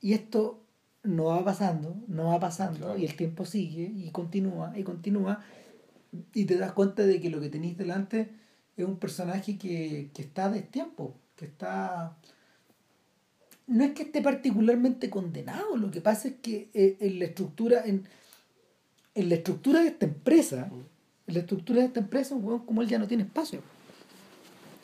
Y 0.00 0.12
esto 0.14 0.62
no 1.02 1.24
va 1.26 1.44
pasando, 1.44 1.96
no 2.08 2.26
va 2.28 2.40
pasando, 2.40 2.78
Claro. 2.86 2.98
y 2.98 3.04
el 3.04 3.14
tiempo 3.16 3.44
sigue 3.44 3.92
y 3.94 4.10
continúa 4.10 4.72
y 4.76 4.82
continúa, 4.82 5.42
y 6.34 6.44
te 6.44 6.56
das 6.56 6.72
cuenta 6.72 7.04
de 7.04 7.20
que 7.20 7.30
lo 7.30 7.40
que 7.40 7.48
tenéis 7.48 7.76
delante 7.76 8.30
es 8.76 8.84
un 8.84 8.96
personaje 8.98 9.56
que, 9.58 10.10
que 10.12 10.22
está 10.22 10.50
de 10.50 10.62
tiempo, 10.62 11.14
que 11.36 11.44
está... 11.46 12.16
No 13.66 13.82
es 13.84 13.92
que 13.92 14.02
esté 14.04 14.22
particularmente 14.22 15.10
condenado, 15.10 15.76
lo 15.76 15.90
que 15.90 16.00
pasa 16.00 16.28
es 16.28 16.34
que 16.42 16.70
eh, 16.72 16.96
en 17.00 17.18
la 17.18 17.24
estructura, 17.24 17.82
en, 17.84 18.04
en 19.14 19.28
la 19.28 19.34
estructura 19.36 19.80
de 19.80 19.88
esta 19.88 20.06
empresa, 20.06 20.70
en 21.26 21.34
la 21.34 21.40
estructura 21.40 21.80
de 21.80 21.86
esta 21.86 22.00
empresa, 22.00 22.34
un 22.36 22.44
hueón 22.44 22.64
como 22.66 22.82
él 22.82 22.88
ya 22.88 22.98
no 22.98 23.08
tiene 23.08 23.24
espacio. 23.24 23.60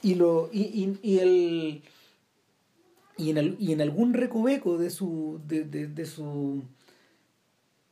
Y 0.03 0.17
lo, 0.17 0.51
y, 0.53 0.63
y, 0.63 0.99
y 1.03 1.19
el 1.21 1.83
y 3.17 3.31
en, 3.31 3.39
al- 3.39 3.57
y 3.59 3.73
en 3.73 3.81
algún 3.81 4.15
recoveco 4.15 4.79
de 4.79 4.91
su 4.91 5.41
de, 5.47 5.65
de, 5.65 5.87
de 5.87 6.07
su 6.07 6.63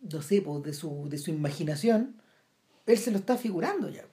no 0.01 0.23
sé 0.23 0.41
pues, 0.43 0.63
de 0.63 0.73
su 0.73 1.09
de 1.09 1.19
su 1.19 1.31
imaginación 1.31 2.17
él 2.87 2.99
se 2.99 3.11
lo 3.11 3.19
está 3.19 3.37
figurando 3.37 3.89
ya 3.91 4.05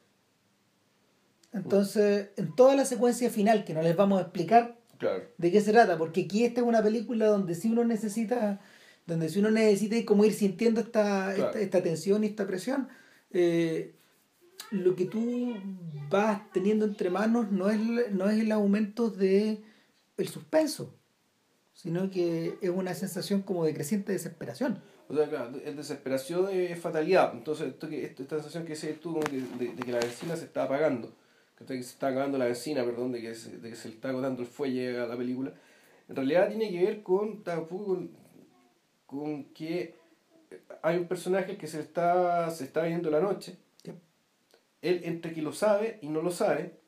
entonces 1.54 2.30
en 2.36 2.56
toda 2.56 2.76
la 2.76 2.86
secuencia 2.86 3.30
final 3.30 3.64
que 3.64 3.74
no 3.74 3.82
les 3.82 3.96
vamos 3.96 4.20
a 4.20 4.24
explicar 4.24 4.76
Claro. 4.98 5.26
de 5.38 5.52
qué 5.52 5.62
se 5.62 5.72
trata 5.72 5.96
porque 6.00 6.22
aquí 6.22 6.44
esta 6.44 6.62
es 6.62 6.66
una 6.68 6.82
película 6.82 7.28
donde 7.28 7.54
si 7.54 7.70
uno 7.70 7.84
necesita 7.86 8.60
donde 9.06 9.30
si 9.30 9.38
uno 9.40 9.52
necesita 9.52 9.96
como 10.06 10.26
ir 10.26 10.34
sintiendo 10.34 10.82
esta, 10.82 11.34
Claro. 11.36 11.50
esta, 11.50 11.60
esta 11.60 11.84
tensión 11.84 12.24
y 12.24 12.28
esta 12.28 12.48
presión 12.48 12.88
eh, 13.32 13.94
lo 14.72 14.96
que 14.96 15.06
tú 15.06 15.54
vas 16.10 16.52
teniendo 16.52 16.84
entre 16.86 17.12
manos 17.12 17.52
no 17.52 17.70
es, 17.70 17.80
no 18.12 18.28
es 18.28 18.40
el 18.40 18.52
aumento 18.52 19.10
de 19.12 19.62
el 20.18 20.28
suspenso, 20.28 20.94
sino 21.74 22.10
que 22.10 22.58
es 22.62 22.70
una 22.70 22.94
sensación 22.94 23.42
como 23.42 23.66
de 23.66 23.74
creciente 23.74 24.12
desesperación. 24.12 24.82
O 25.10 25.16
sea, 25.16 25.30
claro, 25.30 25.58
es 25.64 25.78
desesperación 25.78 26.50
es 26.50 26.80
fatalidad. 26.80 27.32
Entonces, 27.34 27.68
esto 27.68 27.88
esta 27.88 28.36
sensación 28.36 28.66
que 28.66 28.72
dices 28.74 29.00
tú 29.00 29.20
que, 29.22 29.38
de, 29.38 29.74
de, 29.74 29.84
que 29.84 29.92
la 29.92 30.00
benzina 30.00 30.36
se 30.36 30.46
está 30.46 30.64
apagando, 30.64 31.14
que 31.58 31.66
se 31.66 31.80
está 31.80 32.08
acabando 32.08 32.38
la 32.38 32.46
benzina, 32.46 32.84
perdón, 32.84 33.14
de 33.14 33.22
que, 33.22 33.36
se, 33.36 33.58
de 33.58 33.70
que 33.70 33.76
se 33.76 33.90
le 33.90 33.96
está 33.96 34.10
agotando 34.10 34.42
el 34.42 34.48
fuelle 34.48 35.00
a 35.00 35.08
la 35.08 35.16
película, 35.16 35.54
en 36.10 36.16
realidad 36.16 36.50
tiene 36.50 36.72
que 36.72 36.84
ver 36.84 37.04
con, 37.04 37.44
con, 37.44 38.12
con 39.06 39.44
que 39.54 39.96
hay 40.82 40.98
un 40.98 41.08
personaje 41.08 41.58
que 41.58 41.68
se 41.68 41.80
está, 41.80 42.50
se 42.50 42.64
está 42.64 42.84
viendo 42.84 43.10
la 43.10 43.22
noche. 43.22 43.58
Él 44.82 45.02
entre 45.06 45.34
que 45.34 45.42
lo 45.42 45.54
sabe 45.54 46.00
y 46.02 46.08
no 46.08 46.22
lo 46.22 46.32
sabe, 46.32 46.80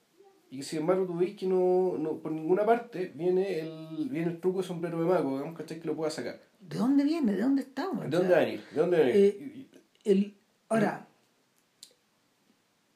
y 0.51 0.63
sin 0.63 0.79
embargo 0.79 1.05
tú 1.05 1.17
ves 1.17 1.35
que 1.35 1.45
no, 1.45 1.97
no 1.97 2.17
por 2.17 2.31
ninguna 2.31 2.65
parte 2.65 3.11
viene 3.15 3.59
el, 3.59 4.09
viene 4.09 4.31
el 4.31 4.39
truco 4.39 4.61
de 4.61 4.67
sombrero 4.67 4.99
de 4.99 5.07
mago, 5.07 5.37
digamos, 5.37 5.57
¿cachai? 5.57 5.79
Que 5.79 5.87
lo 5.87 5.95
pueda 5.95 6.09
sacar. 6.09 6.41
¿De 6.59 6.77
dónde 6.77 7.03
viene? 7.03 7.33
¿De 7.33 7.41
dónde 7.41 7.61
estamos? 7.61 8.09
¿De 8.09 8.17
dónde 8.17 8.33
va 8.33 8.37
a 8.37 8.45
venir? 8.45 8.63
¿De 8.71 8.81
dónde 8.81 8.97
va 8.97 9.03
a 9.03 9.07
venir? 9.07 9.23
Eh, 9.23 9.67
el, 10.05 10.33
ahora, 10.69 11.07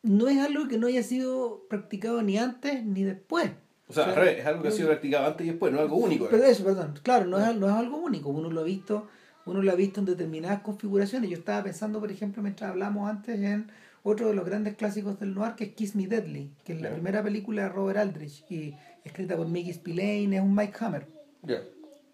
no 0.01 0.27
es 0.27 0.39
algo 0.39 0.67
que 0.67 0.77
no 0.77 0.87
haya 0.87 1.03
sido 1.03 1.65
practicado 1.69 2.21
ni 2.23 2.37
antes 2.37 2.83
ni 2.83 3.03
después. 3.03 3.51
O 3.87 3.93
sea, 3.93 4.05
al 4.05 4.15
revés, 4.15 4.39
es 4.39 4.45
algo 4.45 4.63
que 4.63 4.69
ha 4.69 4.71
sido 4.71 4.89
practicado 4.89 5.27
antes 5.27 5.45
y 5.45 5.49
después, 5.49 5.71
no 5.71 5.77
es 5.77 5.83
algo 5.83 5.97
único. 5.97 6.27
Pero 6.29 6.43
eso, 6.43 6.63
perdón, 6.63 6.99
claro, 7.03 7.25
no 7.25 7.39
es, 7.39 7.55
no 7.55 7.67
es 7.67 7.73
algo 7.73 7.97
único. 7.97 8.29
Uno 8.29 8.49
lo 8.49 8.61
ha 8.61 8.63
visto, 8.63 9.07
uno 9.45 9.61
lo 9.61 9.71
ha 9.71 9.75
visto 9.75 9.99
en 9.99 10.07
determinadas 10.07 10.61
configuraciones. 10.61 11.29
Yo 11.29 11.37
estaba 11.37 11.63
pensando, 11.63 11.99
por 11.99 12.11
ejemplo, 12.11 12.41
mientras 12.41 12.71
hablamos 12.71 13.09
antes 13.09 13.39
en 13.39 13.69
otro 14.03 14.27
de 14.27 14.33
los 14.33 14.45
grandes 14.45 14.75
clásicos 14.75 15.19
del 15.19 15.33
noir, 15.33 15.55
que 15.55 15.63
es 15.63 15.73
Kiss 15.73 15.95
Me 15.95 16.07
Deadly, 16.07 16.51
que 16.63 16.73
es 16.73 16.81
la 16.81 16.91
primera 16.91 17.23
película 17.23 17.63
de 17.63 17.69
Robert 17.69 17.97
Aldrich 17.97 18.45
y 18.49 18.75
escrita 19.03 19.37
por 19.37 19.47
Mickey 19.47 19.73
Spillane, 19.73 20.35
es 20.35 20.41
un 20.41 20.53
Mike 20.53 20.73
Hammer. 20.79 21.07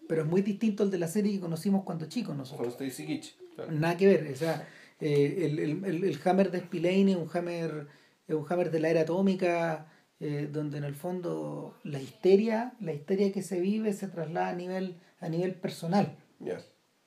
Pero 0.08 0.22
es 0.22 0.28
muy 0.28 0.42
distinto 0.42 0.84
al 0.84 0.90
de 0.90 0.98
la 0.98 1.08
serie 1.08 1.32
que 1.32 1.40
conocimos 1.40 1.84
cuando 1.84 2.06
chicos 2.06 2.36
nosotros. 2.36 2.76
Kitch. 2.76 3.36
Nada 3.70 3.96
que 3.96 4.06
ver, 4.06 4.32
o 4.32 4.36
sea, 4.36 4.66
eh, 5.00 5.46
el, 5.46 5.58
el, 5.58 6.04
el, 6.04 6.18
Hammer 6.24 6.50
de 6.50 6.60
Spillane 6.60 7.12
es 7.12 7.16
un 7.16 7.28
Hammer, 7.32 7.88
es 8.26 8.34
un 8.34 8.46
Hammer 8.48 8.70
de 8.70 8.80
la 8.80 8.88
era 8.88 9.00
atómica, 9.02 9.86
eh, 10.20 10.48
donde 10.50 10.78
en 10.78 10.84
el 10.84 10.94
fondo 10.94 11.78
la 11.82 12.00
histeria, 12.00 12.74
la 12.80 12.92
histeria 12.92 13.32
que 13.32 13.42
se 13.42 13.60
vive 13.60 13.92
se 13.92 14.08
traslada 14.08 14.48
a 14.48 14.54
nivel, 14.54 14.96
a 15.18 15.28
nivel 15.28 15.54
personal. 15.54 16.16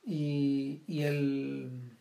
Y, 0.05 0.84
y 0.88 1.03
el 1.03 1.92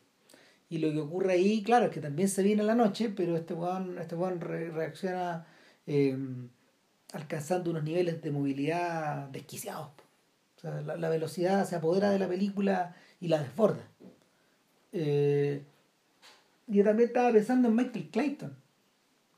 y 0.73 0.79
lo 0.79 0.91
que 0.91 1.01
ocurre 1.01 1.35
ahí, 1.35 1.63
claro, 1.63 1.85
es 1.85 1.91
que 1.91 2.01
también 2.01 2.31
se 2.31 2.43
viene 2.43 2.63
la 2.63 2.75
noche, 2.75 3.13
pero 3.15 3.37
este 3.37 3.53
weón, 3.53 3.99
este 3.99 4.17
reacciona 4.17 5.47
eh, 5.87 6.17
alcanzando 7.13 7.73
unos 7.73 7.85
niveles 7.85 8.23
de 8.23 8.31
movilidad 8.31 9.29
desquiciados. 9.29 9.89
O 10.57 10.61
sea, 10.63 10.81
la, 10.81 11.09
velocidad 11.11 11.69
se 11.69 11.77
apodera 11.77 12.09
de 12.09 12.19
la 12.19 12.27
película 12.27 12.97
y 13.21 13.29
la 13.29 13.43
desborda. 13.43 13.87
Eh, 14.93 15.63
yo 16.69 16.85
también 16.85 17.09
estaba 17.09 17.31
pensando 17.31 17.69
en 17.69 17.77
Michael 17.77 18.09
Clayton, 18.09 18.57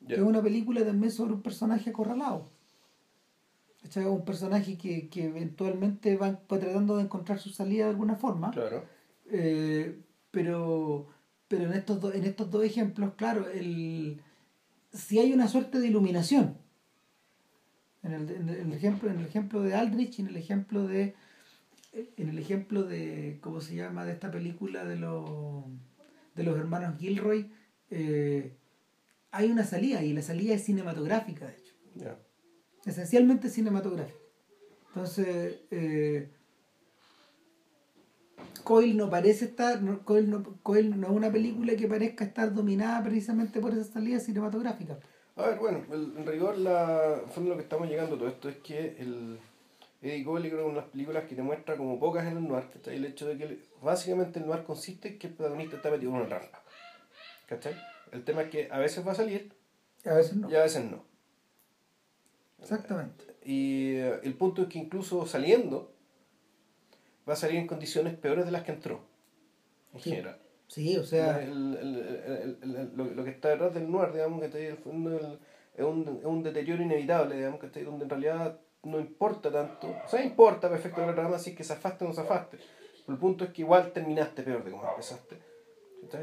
que 0.06 0.14
es 0.14 0.20
una 0.20 0.40
película 0.40 0.84
también 0.84 1.10
sobre 1.10 1.32
un 1.32 1.42
personaje 1.42 1.90
acorralado. 1.90 2.48
es 3.82 3.96
un 3.96 4.24
personaje 4.24 4.78
que, 4.78 5.08
que 5.08 5.24
eventualmente 5.24 6.16
va, 6.16 6.38
tratando 6.46 6.96
de 6.98 7.02
encontrar 7.02 7.40
su 7.40 7.50
salida 7.50 7.86
de 7.86 7.90
alguna 7.90 8.14
forma. 8.14 8.52
Claro. 8.52 8.84
Eh, 9.32 9.98
pero 10.30 11.08
pero 11.56 11.70
en 11.70 11.78
estos, 11.78 12.00
dos 12.00 12.14
en 12.16 12.24
estos 12.24 12.50
dos 12.50 12.64
ejemplos, 12.64 13.14
claro, 13.14 13.48
el, 13.48 14.20
si 14.92 15.20
hay 15.20 15.32
una 15.32 15.46
suerte 15.46 15.78
de 15.78 15.86
iluminación. 15.86 16.58
En 18.02 18.12
el, 18.12 18.28
en 18.28 18.48
el, 18.48 18.72
ejemplo, 18.72 19.08
en 19.08 19.20
el 19.20 19.24
ejemplo 19.24 19.62
de 19.62 19.74
Aldrich 19.74 20.18
y 20.18 20.22
en 20.22 20.28
el 20.28 20.36
ejemplo 20.36 20.86
de 20.88 21.14
en 21.92 22.28
el 22.28 22.38
ejemplo 22.40 22.82
de 22.82 23.38
cómo 23.40 23.60
se 23.60 23.76
llama 23.76 24.04
de 24.04 24.12
esta 24.12 24.32
película 24.32 24.84
de 24.84 24.96
los 24.96 25.64
de 26.34 26.42
los 26.42 26.58
hermanos 26.58 26.98
Gilroy 26.98 27.52
eh, 27.90 28.56
hay 29.30 29.48
una 29.48 29.62
salida 29.62 30.02
y 30.02 30.12
la 30.12 30.22
salida 30.22 30.54
es 30.54 30.64
cinematográfica 30.64 31.46
de 31.46 31.52
hecho. 31.52 32.18
Esencialmente 32.84 33.48
cinematográfica. 33.48 34.18
Entonces 34.88 35.60
eh, 35.70 36.30
Coil 38.64 38.96
no 38.96 39.08
parece 39.08 39.44
estar, 39.44 39.80
Coil, 40.04 40.30
no, 40.30 40.40
no 40.40 40.74
es 41.06 41.12
una 41.12 41.30
película 41.30 41.76
que 41.76 41.86
parezca 41.86 42.24
estar 42.24 42.52
dominada 42.52 43.02
precisamente 43.04 43.60
por 43.60 43.72
esa 43.72 43.84
salida 43.84 44.18
cinematográfica. 44.18 44.98
A 45.36 45.48
ver, 45.48 45.58
bueno, 45.58 45.84
en 45.92 46.26
rigor, 46.26 46.58
la, 46.58 47.22
fondo 47.32 47.50
lo 47.50 47.56
que 47.56 47.62
estamos 47.62 47.88
llegando 47.88 48.16
a 48.16 48.18
todo 48.18 48.28
esto 48.28 48.48
es 48.48 48.56
que 48.56 48.96
el 48.98 49.38
Eddie 50.00 50.24
Coyle 50.24 50.48
creo 50.48 50.60
que 50.60 50.64
una 50.64 50.74
de 50.74 50.80
las 50.80 50.90
películas 50.90 51.24
que 51.24 51.34
te 51.34 51.42
muestra 51.42 51.76
como 51.76 51.98
pocas 51.98 52.26
en 52.26 52.36
el 52.36 52.48
noir, 52.48 52.64
¿cachai? 52.72 52.96
El 52.96 53.04
hecho 53.04 53.26
de 53.26 53.38
que 53.38 53.58
básicamente 53.82 54.38
el 54.38 54.46
noir 54.46 54.64
consiste 54.64 55.08
en 55.08 55.18
que 55.18 55.28
el 55.28 55.32
protagonista 55.34 55.76
está 55.76 55.90
metido 55.90 56.10
en 56.10 56.16
una 56.18 56.28
trampa. 56.28 56.62
¿Cachai? 57.46 57.74
El 58.12 58.24
tema 58.24 58.42
es 58.42 58.50
que 58.50 58.68
a 58.70 58.78
veces 58.78 59.06
va 59.06 59.12
a 59.12 59.14
salir 59.14 59.52
a 60.04 60.14
veces 60.14 60.36
no. 60.36 60.50
y 60.50 60.54
a 60.54 60.62
veces 60.62 60.84
no. 60.84 61.02
Exactamente. 62.60 63.24
Y 63.44 63.94
eh, 63.96 64.20
el 64.22 64.34
punto 64.34 64.62
es 64.62 64.68
que 64.68 64.78
incluso 64.78 65.26
saliendo, 65.26 65.93
va 67.28 67.32
a 67.34 67.36
salir 67.36 67.56
en 67.56 67.66
condiciones 67.66 68.14
peores 68.14 68.44
de 68.44 68.52
las 68.52 68.62
que 68.62 68.72
entró, 68.72 69.00
en 69.92 70.00
general. 70.00 70.38
Sí, 70.68 70.96
o 70.96 71.04
sea... 71.04 71.42
El, 71.42 71.76
el, 71.76 72.58
el, 72.62 72.90
lo, 72.94 73.04
lo, 73.04 73.24
que 73.24 73.30
está 73.30 73.50
detrás 73.50 73.74
del 73.74 73.90
noir, 73.90 74.12
digamos, 74.12 74.40
que 74.40 74.46
está 74.46 74.58
ahí, 74.58 74.66
es, 74.66 74.78
un, 74.84 76.18
es 76.18 76.24
un 76.24 76.42
deterioro 76.42 76.82
inevitable, 76.82 77.36
digamos, 77.36 77.60
que 77.60 77.66
está 77.66 77.78
ahí, 77.78 77.84
donde 77.84 78.04
en 78.04 78.10
realidad 78.10 78.58
no 78.82 79.00
importa 79.00 79.50
tanto, 79.50 79.88
o 80.04 80.08
sea, 80.08 80.22
importa 80.22 80.68
perfecto 80.68 81.04
la 81.04 81.14
trama 81.14 81.38
si 81.38 81.50
es 81.50 81.56
que 81.56 81.64
zafaste 81.64 82.04
o 82.04 82.08
no 82.08 82.14
zafaste, 82.14 82.58
pero 82.58 83.14
el 83.14 83.18
punto 83.18 83.44
es 83.44 83.50
que 83.50 83.62
igual 83.62 83.92
terminaste 83.92 84.42
peor 84.42 84.64
de 84.64 84.70
como 84.70 84.88
empezaste. 84.88 85.38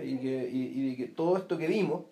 Y 0.03 0.17
que, 0.17 0.49
y, 0.51 0.91
y 0.91 0.95
que 0.95 1.07
todo 1.07 1.37
esto 1.37 1.57
que 1.57 1.67
vimos, 1.67 2.05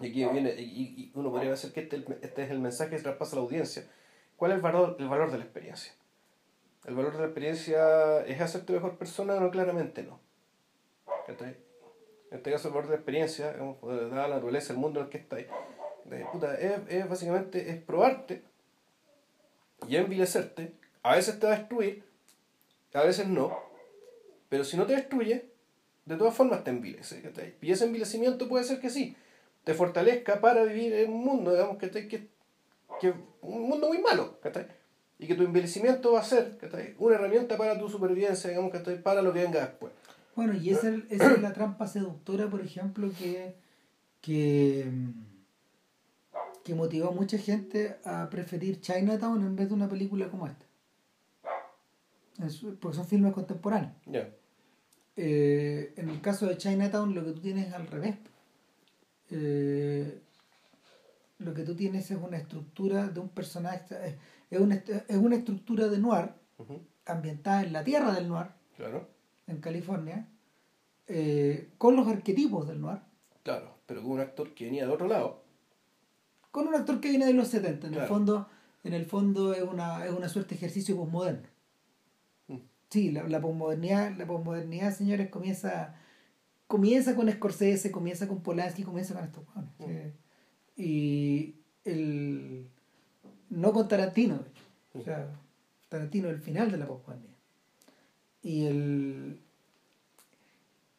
y 0.00 0.08
aquí 0.08 0.24
viene, 0.24 0.54
y, 0.58 0.94
y 0.96 1.12
uno 1.14 1.30
podría 1.30 1.50
decir 1.50 1.72
que 1.72 1.80
este, 1.80 2.04
este, 2.20 2.42
es 2.42 2.50
el 2.50 2.58
mensaje 2.58 2.96
que 2.96 3.02
traspasa 3.02 3.36
a 3.36 3.38
la 3.38 3.42
audiencia, 3.42 3.88
¿cuál 4.36 4.50
es 4.50 4.56
el 4.56 4.62
valor, 4.62 4.96
el 4.98 5.08
valor 5.08 5.30
de 5.30 5.38
la 5.38 5.44
experiencia? 5.44 5.92
¿El 6.84 6.94
valor 6.96 7.12
de 7.12 7.18
la 7.20 7.24
experiencia 7.26 8.20
es 8.22 8.40
hacerte 8.40 8.72
mejor 8.72 8.96
persona? 8.96 9.38
No, 9.38 9.50
claramente 9.50 10.02
no. 10.02 10.20
En 11.28 12.38
este 12.38 12.50
caso, 12.50 12.68
el 12.68 12.74
valor 12.74 12.88
de 12.88 12.96
la 12.96 12.96
experiencia, 12.96 13.52
dada 13.52 14.28
la 14.28 14.36
naturaleza, 14.36 14.72
el 14.72 14.78
mundo 14.78 15.00
en 15.00 15.06
el 15.06 15.10
que 15.10 15.18
estáis, 15.18 15.46
es, 16.10 16.80
es, 16.88 17.08
básicamente 17.08 17.70
es 17.70 17.80
probarte 17.80 18.42
y 19.86 19.96
envilecerte. 19.96 20.72
A 21.02 21.16
veces 21.16 21.38
te 21.38 21.46
va 21.46 21.54
a 21.54 21.58
destruir, 21.58 22.04
a 22.94 23.02
veces 23.02 23.26
no, 23.26 23.58
pero 24.48 24.64
si 24.64 24.76
no 24.76 24.86
te 24.86 24.94
destruye, 24.94 25.50
de 26.04 26.16
todas 26.16 26.34
formas 26.34 26.64
te 26.64 26.70
envilece. 26.70 27.22
Y 27.60 27.70
ese 27.70 27.84
envilecimiento 27.84 28.48
puede 28.48 28.64
ser 28.64 28.80
que 28.80 28.90
sí, 28.90 29.16
te 29.64 29.74
fortalezca 29.74 30.40
para 30.40 30.64
vivir 30.64 30.92
en 30.94 31.12
un 31.12 31.24
mundo, 31.24 31.52
digamos, 31.52 31.78
que, 31.78 31.90
que, 31.90 32.28
que 33.00 33.14
un 33.40 33.68
mundo 33.68 33.88
muy 33.88 33.98
malo 33.98 34.38
y 35.22 35.26
que 35.28 35.36
tu 35.36 35.44
envejecimiento 35.44 36.12
va 36.14 36.20
a 36.20 36.24
ser 36.24 36.58
una 36.98 37.14
herramienta 37.14 37.56
para 37.56 37.78
tu 37.78 37.88
supervivencia, 37.88 38.50
digamos, 38.50 38.72
que 38.72 38.80
para 38.96 39.22
lo 39.22 39.32
que 39.32 39.44
venga 39.44 39.60
después. 39.60 39.92
Bueno, 40.34 40.52
y 40.52 40.70
esa, 40.70 40.92
es 41.08 41.20
la 41.40 41.52
trampa 41.52 41.86
seductora, 41.86 42.50
por 42.50 42.60
ejemplo, 42.60 43.08
que, 43.16 43.54
que, 44.20 44.90
que 46.64 46.74
motivó 46.74 47.10
a 47.10 47.12
mucha 47.12 47.38
gente 47.38 47.98
a 48.04 48.28
preferir 48.30 48.80
Chinatown 48.80 49.40
en 49.42 49.54
vez 49.54 49.68
de 49.68 49.74
una 49.74 49.88
película 49.88 50.28
como 50.28 50.48
esta. 50.48 50.66
porque 52.80 52.96
son 52.96 53.06
filmes 53.06 53.32
contemporáneos. 53.32 53.92
Eh, 55.14 55.92
en 55.96 56.08
el 56.08 56.20
caso 56.20 56.46
de 56.46 56.56
Chinatown 56.56 57.14
lo 57.14 57.24
que 57.24 57.30
tú 57.30 57.40
tienes 57.40 57.68
es 57.68 57.74
al 57.74 57.86
revés. 57.86 58.16
Eh, 59.30 60.20
lo 61.42 61.54
que 61.54 61.62
tú 61.62 61.74
tienes 61.74 62.10
es 62.10 62.18
una 62.18 62.36
estructura 62.36 63.08
de 63.08 63.20
un 63.20 63.28
personaje, 63.28 64.18
es 64.50 64.60
una, 64.60 64.76
es 64.76 65.16
una 65.16 65.36
estructura 65.36 65.88
de 65.88 65.98
noir, 65.98 66.30
ambientada 67.06 67.62
en 67.62 67.72
la 67.72 67.84
tierra 67.84 68.12
del 68.12 68.28
noir, 68.28 68.48
claro. 68.76 69.08
en 69.46 69.60
California, 69.60 70.28
eh, 71.08 71.70
con 71.78 71.96
los 71.96 72.06
arquetipos 72.06 72.66
del 72.68 72.80
noir. 72.80 73.00
Claro, 73.42 73.78
pero 73.86 74.02
con 74.02 74.12
un 74.12 74.20
actor 74.20 74.54
que 74.54 74.66
venía 74.66 74.86
de 74.86 74.92
otro 74.92 75.08
lado. 75.08 75.42
Con 76.50 76.68
un 76.68 76.74
actor 76.74 77.00
que 77.00 77.08
viene 77.08 77.26
de 77.26 77.32
los 77.32 77.48
70, 77.48 77.88
en 77.88 77.94
el 77.94 78.06
fondo, 78.06 78.48
en 78.84 78.92
el 78.92 79.06
fondo 79.06 79.54
es 79.54 79.62
una, 79.62 80.04
es 80.04 80.12
una 80.12 80.28
suerte 80.28 80.50
de 80.50 80.56
ejercicio 80.56 80.96
posmoderno. 80.96 81.48
Mm. 82.48 82.58
Sí, 82.90 83.10
la, 83.10 83.24
la 83.24 83.40
posmodernidad, 83.40 84.16
la 84.16 84.26
posmodernidad, 84.26 84.94
señores, 84.94 85.30
comienza, 85.30 85.96
comienza 86.66 87.16
con 87.16 87.30
Scorsese, 87.30 87.90
comienza 87.90 88.28
con 88.28 88.42
Polanski, 88.42 88.82
comienza 88.82 89.14
con 89.14 89.24
estos 89.24 89.44
mm. 89.78 90.21
Y 90.76 91.54
el 91.84 92.66
no 93.50 93.72
con 93.72 93.88
Tarantino, 93.88 94.40
O 94.94 95.02
sea, 95.02 95.28
Tarantino 95.88 96.28
es 96.28 96.34
el 96.34 96.40
final 96.40 96.70
de 96.70 96.78
la 96.78 96.86
posmodernidad. 96.86 97.36
Y 98.42 98.64
el. 98.64 99.38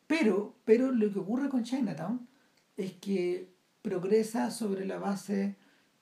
Pero, 0.07 0.53
pero 0.65 0.91
lo 0.91 1.11
que 1.11 1.19
ocurre 1.19 1.49
con 1.49 1.63
Chinatown 1.63 2.27
es 2.77 2.93
que 2.93 3.49
progresa 3.81 4.51
sobre 4.51 4.85
la 4.85 4.97
base, 4.99 5.55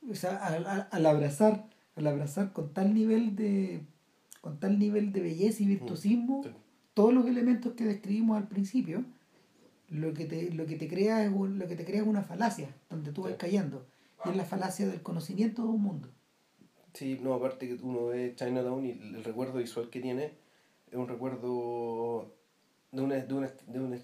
o 0.10 0.16
sea, 0.16 0.38
al, 0.38 1.06
abrazar 1.06 1.66
al 1.96 2.08
abrazar 2.08 2.54
con 2.54 2.74
tal 2.74 2.94
nivel 2.94 3.36
de 3.36 3.82
con 4.42 4.60
tal 4.60 4.80
nivel 4.80 5.12
de 5.12 5.22
belleza 5.22 5.62
y 5.64 5.68
virtuosismo 5.68 6.42
Sí. 6.44 6.50
todos 6.94 7.14
los 7.14 7.26
elementos 7.28 7.74
que 7.74 7.84
describimos 7.86 8.38
al 8.38 8.48
principio 8.48 9.04
lo 9.92 10.14
que 10.14 10.26
te, 10.26 10.52
lo 10.52 10.66
que 10.66 10.76
te 10.78 10.88
crea 10.88 11.24
es 11.24 11.32
un- 11.32 11.60
lo 11.60 11.68
que 11.68 11.76
te 11.76 11.86
crea 11.86 12.02
es 12.02 12.08
una 12.08 12.24
falacia 12.24 12.70
donde 12.90 13.12
tú 13.12 13.22
vas 13.24 13.34
Sí. 13.34 13.38
cayendo 13.38 13.86
y 14.26 14.30
es 14.30 14.36
la 14.36 14.46
falacia 14.46 14.88
del 14.88 15.02
conocimiento 15.02 15.62
de 15.64 15.68
un 15.70 15.82
mundo 15.82 16.08
Sí, 16.94 17.20
no, 17.24 17.34
aparte 17.34 17.68
que 17.70 17.76
uno 17.84 18.08
ve 18.08 18.34
Chinatown 18.36 18.86
y 18.86 18.92
el 18.92 19.24
recuerdo 19.24 19.60
visual 19.60 19.90
que 19.90 20.02
tiene 20.02 20.34
es 20.92 20.98
un 20.98 21.08
recuerdo 21.08 22.34
de 22.92 23.02
una, 23.02 23.16
de 23.16 23.34
una, 23.34 23.50
de 23.68 23.80
una- 23.80 23.98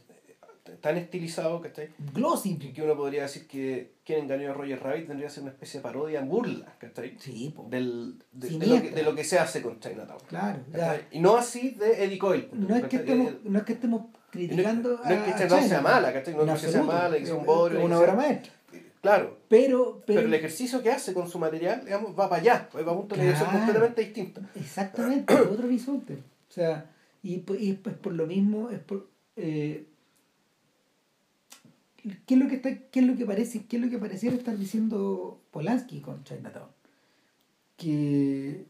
tan 0.81 0.97
estilizado, 0.97 1.61
¿cachai? 1.61 1.89
glossy 2.13 2.57
Que 2.57 2.73
que 2.73 2.81
uno 2.81 2.95
podría 2.97 3.21
decir 3.23 3.47
que 3.47 3.93
quien 4.05 4.19
engañó 4.25 4.51
a 4.51 4.53
Roger 4.53 4.81
Rabbit 4.83 5.07
tendría 5.07 5.27
que 5.29 5.33
ser 5.33 5.43
una 5.43 5.51
especie 5.53 5.79
de 5.79 5.83
parodia 5.83 6.21
burla, 6.21 6.75
¿cachai? 6.77 7.15
sí 7.19 7.53
po. 7.55 7.67
Del, 7.69 8.15
de, 8.33 8.49
de 8.57 8.67
lo 8.67 8.81
que, 8.81 8.91
de 8.91 9.03
lo 9.03 9.15
que 9.15 9.23
se 9.23 9.39
hace 9.39 9.61
con 9.61 9.79
Chinatown. 9.79 10.19
claro. 10.27 10.59
Y 11.11 11.19
no 11.21 11.37
así 11.37 11.71
de 11.71 12.03
Eddie 12.03 12.17
Coyle. 12.19 12.49
no 12.53 12.75
es 12.75 12.83
que 12.85 12.97
estemos 12.97 13.33
no 13.45 13.59
es 13.59 13.65
que 13.65 13.73
estemos 13.73 14.07
no 14.37 14.47
criticando 14.47 14.89
no 14.97 15.03
es 15.03 15.07
que 15.07 15.13
a- 15.31 15.33
a 15.33 15.37
Chinatown 15.37 15.67
sea 15.69 15.81
mala, 15.81 16.13
¿cachai? 16.13 16.33
No 16.35 16.53
es 16.53 16.61
que 16.61 16.67
sea 16.71 16.83
mala, 16.83 17.17
que 17.17 17.25
sea 17.25 17.35
un 17.35 17.45
bodrio, 17.45 17.83
una 17.85 17.99
obra 17.99 18.13
maestra 18.15 18.53
Claro, 19.01 19.37
pero 19.47 20.01
pero, 20.03 20.03
pero, 20.05 20.21
el 20.21 20.33
ejercicio 20.33 20.81
que 20.81 20.91
hace 20.91 21.13
con 21.13 21.29
su 21.29 21.37
material, 21.39 21.81
digamos, 21.85 22.11
va 22.19 22.27
para 22.29 22.41
allá, 22.41 22.69
va 22.75 22.79
para 22.79 22.91
un 22.91 23.05
una 23.05 23.15
dirección 23.15 23.49
Claro. 23.49 23.57
completamente 23.59 24.01
distinta. 24.03 24.41
Exactamente, 24.55 25.33
otro 25.33 25.65
horizonte. 25.67 26.13
O 26.15 26.51
sea, 26.51 26.89
y, 27.23 27.43
y 27.59 27.73
pues 27.73 27.95
por 27.95 28.13
lo 28.13 28.25
mismo, 28.25 28.69
es 28.71 28.79
por, 28.79 29.07
eh, 29.35 29.85
¿qué 32.25 32.33
es 32.33 32.39
lo 32.39 32.47
que 32.49 32.55
está, 32.55 32.75
qué 32.91 32.99
es 32.99 33.05
lo 33.05 33.15
que 33.15 33.25
parece, 33.25 33.65
qué 33.65 33.77
es 33.77 33.81
lo 33.83 33.89
que 33.89 33.97
pareciera 33.99 34.35
estar 34.35 34.57
diciendo 34.57 35.39
Polanski 35.51 36.01
con 36.01 36.23
Chinatown? 36.23 36.69
Que, 37.77 38.65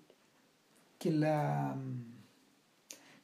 que 0.99 1.11
la 1.11 1.76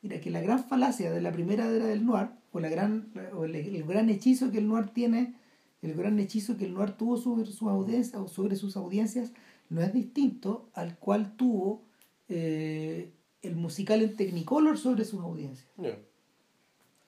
mira, 0.03 0.21
que 0.21 0.29
la 0.29 0.41
gran 0.41 0.63
falacia 0.63 1.11
de 1.11 1.21
la 1.21 1.31
primera 1.31 1.65
era 1.67 1.85
del 1.85 2.05
noir, 2.05 2.27
o 2.51 2.59
la 2.59 2.69
gran, 2.69 3.11
o 3.33 3.45
el, 3.45 3.55
el 3.55 3.83
gran 3.85 4.09
hechizo 4.09 4.51
que 4.51 4.59
el 4.59 4.67
noir 4.67 4.89
tiene, 4.89 5.33
el 5.81 5.95
gran 5.95 6.19
hechizo 6.19 6.57
que 6.57 6.65
el 6.65 6.73
noir 6.73 6.91
tuvo 6.91 7.17
sobre 7.17 7.45
sus 7.45 7.63
audiencias, 7.63 8.21
o 8.21 8.27
sobre 8.27 8.55
sus 8.55 8.77
audiencias, 8.77 9.31
no 9.69 9.81
es 9.81 9.91
distinto 9.93 10.69
al 10.73 10.99
cual 10.99 11.35
tuvo 11.35 11.81
eh, 12.29 13.11
el 13.41 13.55
musical 13.55 14.01
en 14.01 14.15
Technicolor 14.15 14.77
sobre 14.77 15.05
sus 15.05 15.21
audiencias. 15.21 15.67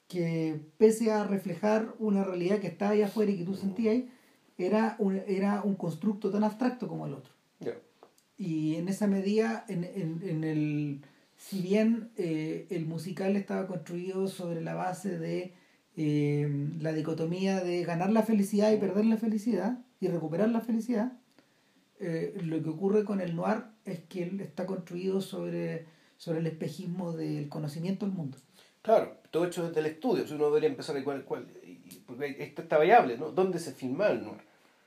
Que 0.08 0.60
pese 0.78 1.12
a 1.12 1.26
reflejar 1.26 1.96
una 2.00 2.24
realidad 2.24 2.60
que 2.60 2.68
estaba 2.68 2.92
ahí 2.92 3.02
afuera 3.02 3.32
y 3.32 3.38
que 3.38 3.46
tú 3.46 3.56
sentías 3.56 3.94
ahí, 3.94 4.10
era 4.58 4.96
un, 5.00 5.22
era 5.28 5.64
un 5.64 5.76
constructo 5.76 6.32
tan 6.32 6.44
abstracto 6.44 6.88
como 6.88 7.06
el 7.06 7.14
otro. 7.14 7.34
Ya. 7.60 7.74
Y 8.38 8.76
en 8.76 8.88
esa 8.88 9.08
medida, 9.08 9.66
en, 9.68 9.84
en, 9.84 10.22
en 10.24 10.44
el, 10.44 11.02
si 11.38 11.62
bien 11.62 12.10
eh, 12.18 12.66
el 12.70 12.86
musical 12.86 13.36
estaba 13.36 13.68
construido 13.68 14.28
sobre 14.28 14.62
la 14.62 14.74
base 14.74 15.18
de 15.20 15.54
eh, 15.98 16.68
la 16.80 16.92
dicotomía 16.94 17.64
de 17.64 17.84
ganar 17.84 18.12
la 18.12 18.24
felicidad 18.24 18.72
y 18.72 18.78
perder 18.78 19.06
la 19.06 19.18
felicidad 19.18 19.80
y 20.00 20.08
recuperar 20.08 20.50
la 20.50 20.62
felicidad, 20.62 21.14
eh, 22.00 22.38
lo 22.44 22.62
que 22.62 22.70
ocurre 22.70 23.06
con 23.06 23.22
el 23.22 23.36
noir 23.36 23.64
es 23.86 24.00
que 24.02 24.24
él 24.24 24.42
está 24.42 24.66
construido 24.66 25.22
sobre, 25.22 25.86
sobre 26.18 26.40
el 26.40 26.48
espejismo 26.48 27.14
del 27.14 27.48
conocimiento 27.50 28.06
del 28.06 28.16
mundo. 28.16 28.38
Claro, 28.82 29.18
todo 29.32 29.46
hecho 29.46 29.68
desde 29.68 29.80
el 29.80 29.88
estudio. 29.88 30.28
Si 30.28 30.34
uno 30.34 30.46
debería 30.48 30.70
empezar 30.70 30.96
a 30.98 31.04
cuál, 31.04 31.24
porque 31.24 32.36
esta 32.40 32.62
esta 32.62 32.78
variable, 32.78 33.18
¿no? 33.18 33.32
¿Dónde 33.32 33.60
se 33.60 33.72
filmaba 33.72 34.12
el 34.12 34.24
noir? 34.24 34.42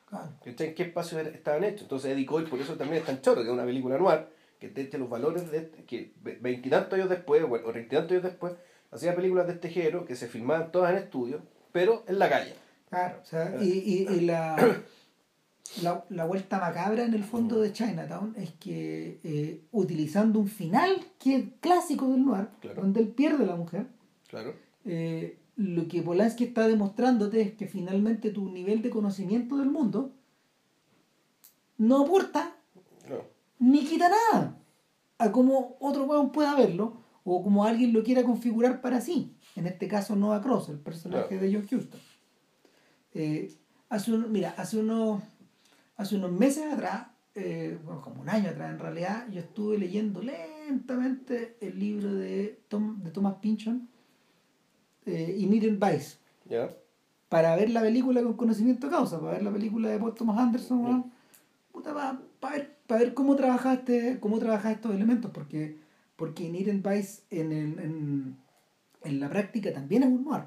Claro. 0.09 0.29
¿En 0.45 0.55
qué 0.75 0.83
espacios 0.83 1.21
era- 1.21 1.31
estaban 1.31 1.65
hechos? 1.65 1.83
Entonces 1.83 2.13
Eddie 2.13 2.27
Coyle 2.27 2.49
por 2.49 2.61
eso 2.61 2.75
también 2.75 3.01
es 3.01 3.07
tan 3.07 3.21
choro, 3.21 3.43
que 3.43 3.49
es 3.49 3.53
una 3.53 3.65
película 3.65 3.99
noir, 3.99 4.27
que 4.59 4.69
te 4.69 4.81
echa 4.83 4.99
los 4.99 5.09
valores 5.09 5.51
de 5.51 5.59
este- 5.59 5.85
que 5.85 6.13
ve- 6.23 6.39
veintitantos 6.41 6.93
años 6.95 7.09
después, 7.09 7.43
o 7.45 7.71
treintitantos 7.71 8.11
años 8.13 8.23
después, 8.25 8.55
hacía 8.91 9.15
películas 9.15 9.47
de 9.47 9.53
este 9.55 9.69
género 9.71 10.05
que 10.05 10.17
se 10.17 10.27
filmaban 10.29 10.73
todas 10.73 10.91
en 10.93 10.99
estudio, 10.99 11.43
pero 11.73 12.05
en 12.09 12.19
la 12.19 12.29
calle. 12.29 12.55
Claro, 12.89 13.19
o 13.23 13.25
sea, 13.25 13.57
y, 13.63 13.69
y, 13.69 14.09
y 14.15 14.21
la, 14.23 14.57
la, 15.83 16.05
la 16.09 16.25
vuelta 16.25 16.59
macabra 16.59 17.05
en 17.05 17.13
el 17.15 17.23
fondo 17.23 17.61
de 17.61 17.73
Chinatown 17.73 18.35
es 18.39 18.51
que 18.53 19.21
eh, 19.25 19.61
utilizando 19.73 20.41
un 20.41 20.49
final 20.49 20.91
que 21.19 21.37
es 21.37 21.45
clásico 21.61 22.09
del 22.11 22.25
noir, 22.25 22.49
Claro. 22.61 22.81
donde 22.83 23.01
él 23.01 23.09
pierde 23.09 23.45
a 23.45 23.49
la 23.49 23.57
mujer, 23.57 23.87
Claro. 24.29 24.55
eh, 24.87 25.37
lo 25.57 25.87
que 25.89 26.03
Polanski 26.03 26.45
está 26.45 26.67
demostrándote 26.67 27.41
es 27.43 27.53
que 27.53 27.67
finalmente 27.67 28.31
tu 28.31 28.49
nivel 28.51 28.81
de 28.81 28.91
conocimiento 28.91 29.59
del 29.59 29.69
mundo 29.71 30.13
no 31.77 32.05
aporta. 32.05 32.55
Ni 33.59 33.85
quita 33.85 34.09
nada 34.09 34.57
a 35.19 35.33
como 35.33 35.77
otro 35.81 36.05
weón 36.05 36.31
pueda 36.31 36.55
verlo 36.55 37.03
o 37.25 37.43
como 37.43 37.65
alguien 37.65 37.93
lo 37.93 38.03
quiera 38.03 38.23
configurar 38.23 38.81
para 38.81 39.01
sí. 39.01 39.35
En 39.57 39.67
este 39.67 39.89
caso 39.89 40.17
Noah 40.17 40.41
Cross, 40.41 40.69
el 40.71 40.79
personaje 40.79 41.29
Claro. 41.29 41.43
de 41.43 41.53
John 41.55 41.65
Huston. 41.81 42.01
Eh, 43.15 43.55
hace 43.89 44.13
un, 44.13 44.31
mira, 44.31 44.55
hace 44.57 44.79
unos, 44.79 45.23
hace 45.97 46.17
unos 46.17 46.31
meses 46.33 46.73
atrás, 46.73 47.09
eh, 47.35 47.79
bueno, 47.85 48.01
como 48.01 48.23
un 48.23 48.29
año 48.31 48.49
atrás 48.51 48.71
en 48.71 48.79
realidad, 48.79 49.27
yo 49.31 49.41
estuve 49.41 49.77
leyendo 49.79 50.23
lentamente 50.23 51.57
el 51.61 51.79
libro 51.79 52.15
de, 52.15 52.61
Tom, 52.69 53.03
de 53.03 53.11
Thomas 53.11 53.35
Pynchon, 53.41 53.89
eh, 55.07 55.37
Inherent 55.39 55.83
Vice, 55.85 56.19
para 57.29 57.57
ver 57.57 57.71
la 57.71 57.81
película 57.83 58.23
con 58.23 58.35
conocimiento 58.35 58.87
de 58.87 58.93
causa, 58.93 59.21
para 59.21 59.33
ver 59.33 59.43
la 59.43 59.53
película 59.53 59.89
de 59.89 59.99
Paul 59.99 60.15
Thomas 60.15 60.39
Anderson. 60.39 61.11
Puta, 61.73 61.93
para, 62.41 62.55
ver, 62.55 62.78
para 62.89 63.03
ver 63.03 63.15
cómo 63.15 63.37
trabajaste, 63.37 64.19
cómo 64.19 64.41
trabajas 64.41 64.73
estos 64.75 64.93
elementos, 64.95 65.31
porque, 65.33 65.77
porque 66.17 66.43
Inherent 66.45 66.85
Vice 66.85 67.23
en, 67.31 67.53
el- 67.53 67.79
en, 67.79 68.37
en 69.05 69.21
la 69.21 69.29
práctica 69.31 69.73
también 69.73 70.03
es 70.03 70.09
un 70.09 70.25
noir. 70.25 70.43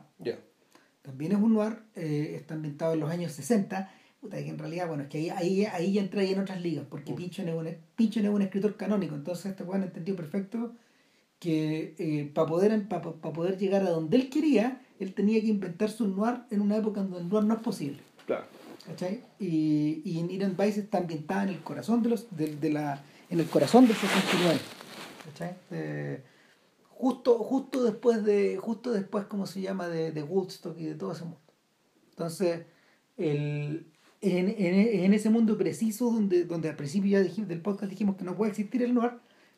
También 1.02 1.32
es 1.32 1.38
un 1.38 1.54
noir, 1.54 1.78
eh, 1.96 2.34
está 2.36 2.56
ambientado 2.56 2.94
en 2.94 3.00
los 3.00 3.10
años 3.10 3.32
60, 3.32 3.90
puta, 4.20 4.38
que 4.38 4.50
en 4.50 4.60
realidad, 4.60 4.88
bueno, 4.88 5.04
es 5.04 5.10
que 5.10 5.18
ahí, 5.20 5.30
ahí, 5.30 5.66
ahí 5.66 5.94
ya 5.94 6.02
entra 6.02 6.22
ahí 6.22 6.32
en 6.34 6.40
otras 6.40 6.62
ligas, 6.62 6.86
porque 6.90 7.14
Mm. 7.14 7.16
Pynchon 7.16 7.48
es, 7.48 7.56
un, 7.56 7.68
es 7.68 8.30
un 8.30 8.42
escritor 8.42 8.76
canónico, 8.76 9.16
entonces 9.16 9.46
este 9.48 9.64
weón 9.64 9.84
entendió 9.84 10.16
perfecto 10.16 10.74
que 11.40 12.30
para 12.36 12.48
poder, 12.48 12.88
pa- 12.88 13.02
pa- 13.02 13.34
poder 13.34 13.58
llegar 13.58 13.82
a 13.84 13.90
donde 13.90 14.18
él 14.18 14.30
quería, 14.30 14.82
él 15.00 15.14
tenía 15.16 15.42
que 15.42 15.48
inventarse 15.48 16.04
un 16.04 16.16
noir 16.16 16.42
en 16.52 16.62
una 16.62 16.78
época 16.78 17.02
en 17.02 17.10
donde 17.10 17.24
el 17.26 17.30
noir 17.30 17.46
no 17.46 17.56
es 17.56 17.62
posible. 17.62 18.00
Claro. 18.28 18.46
¿Cachai? 18.92 19.24
Y, 19.40 20.02
y 20.04 20.20
Inherent 20.20 20.60
Vice 20.60 20.82
está 20.82 21.00
ambientada 21.00 21.44
en 21.44 21.50
el 21.50 21.62
corazón 21.62 22.04
de 22.04 22.10
los 22.10 22.36
de, 22.36 22.56
de 22.56 22.70
la 22.70 23.02
en 23.30 23.40
el 23.40 23.48
corazón 23.48 23.88
del 23.88 23.96
69 23.96 24.60
¿cachai? 25.26 25.56
Eh, 25.72 26.24
justo 26.90 27.38
justo 27.40 27.84
después 27.84 28.24
de 28.24 28.58
justo 28.58 28.92
después 28.92 29.26
cómo 29.26 29.46
se 29.46 29.62
llama 29.62 29.88
de, 29.88 30.12
de 30.12 30.24
Woodstock 30.24 30.78
y 30.78 30.86
de 30.86 30.96
todo 30.96 31.14
ese 31.14 31.24
mundo 31.24 31.40
entonces 32.12 32.66
el 33.18 33.88
en, 34.22 34.50
en, 34.50 35.04
en 35.06 35.14
ese 35.14 35.30
mundo 35.30 35.58
preciso 35.58 36.12
donde 36.12 36.46
donde 36.46 36.70
al 36.70 36.76
principio 36.76 37.12
ya 37.12 37.22
dijimos 37.22 37.50
del 37.50 37.62
podcast 37.62 37.90
dijimos 37.90 38.18
que 38.18 38.24
no 38.24 38.36
puede 38.36 38.52
existir 38.52 38.84
el 38.84 38.94
noir 38.94 39.14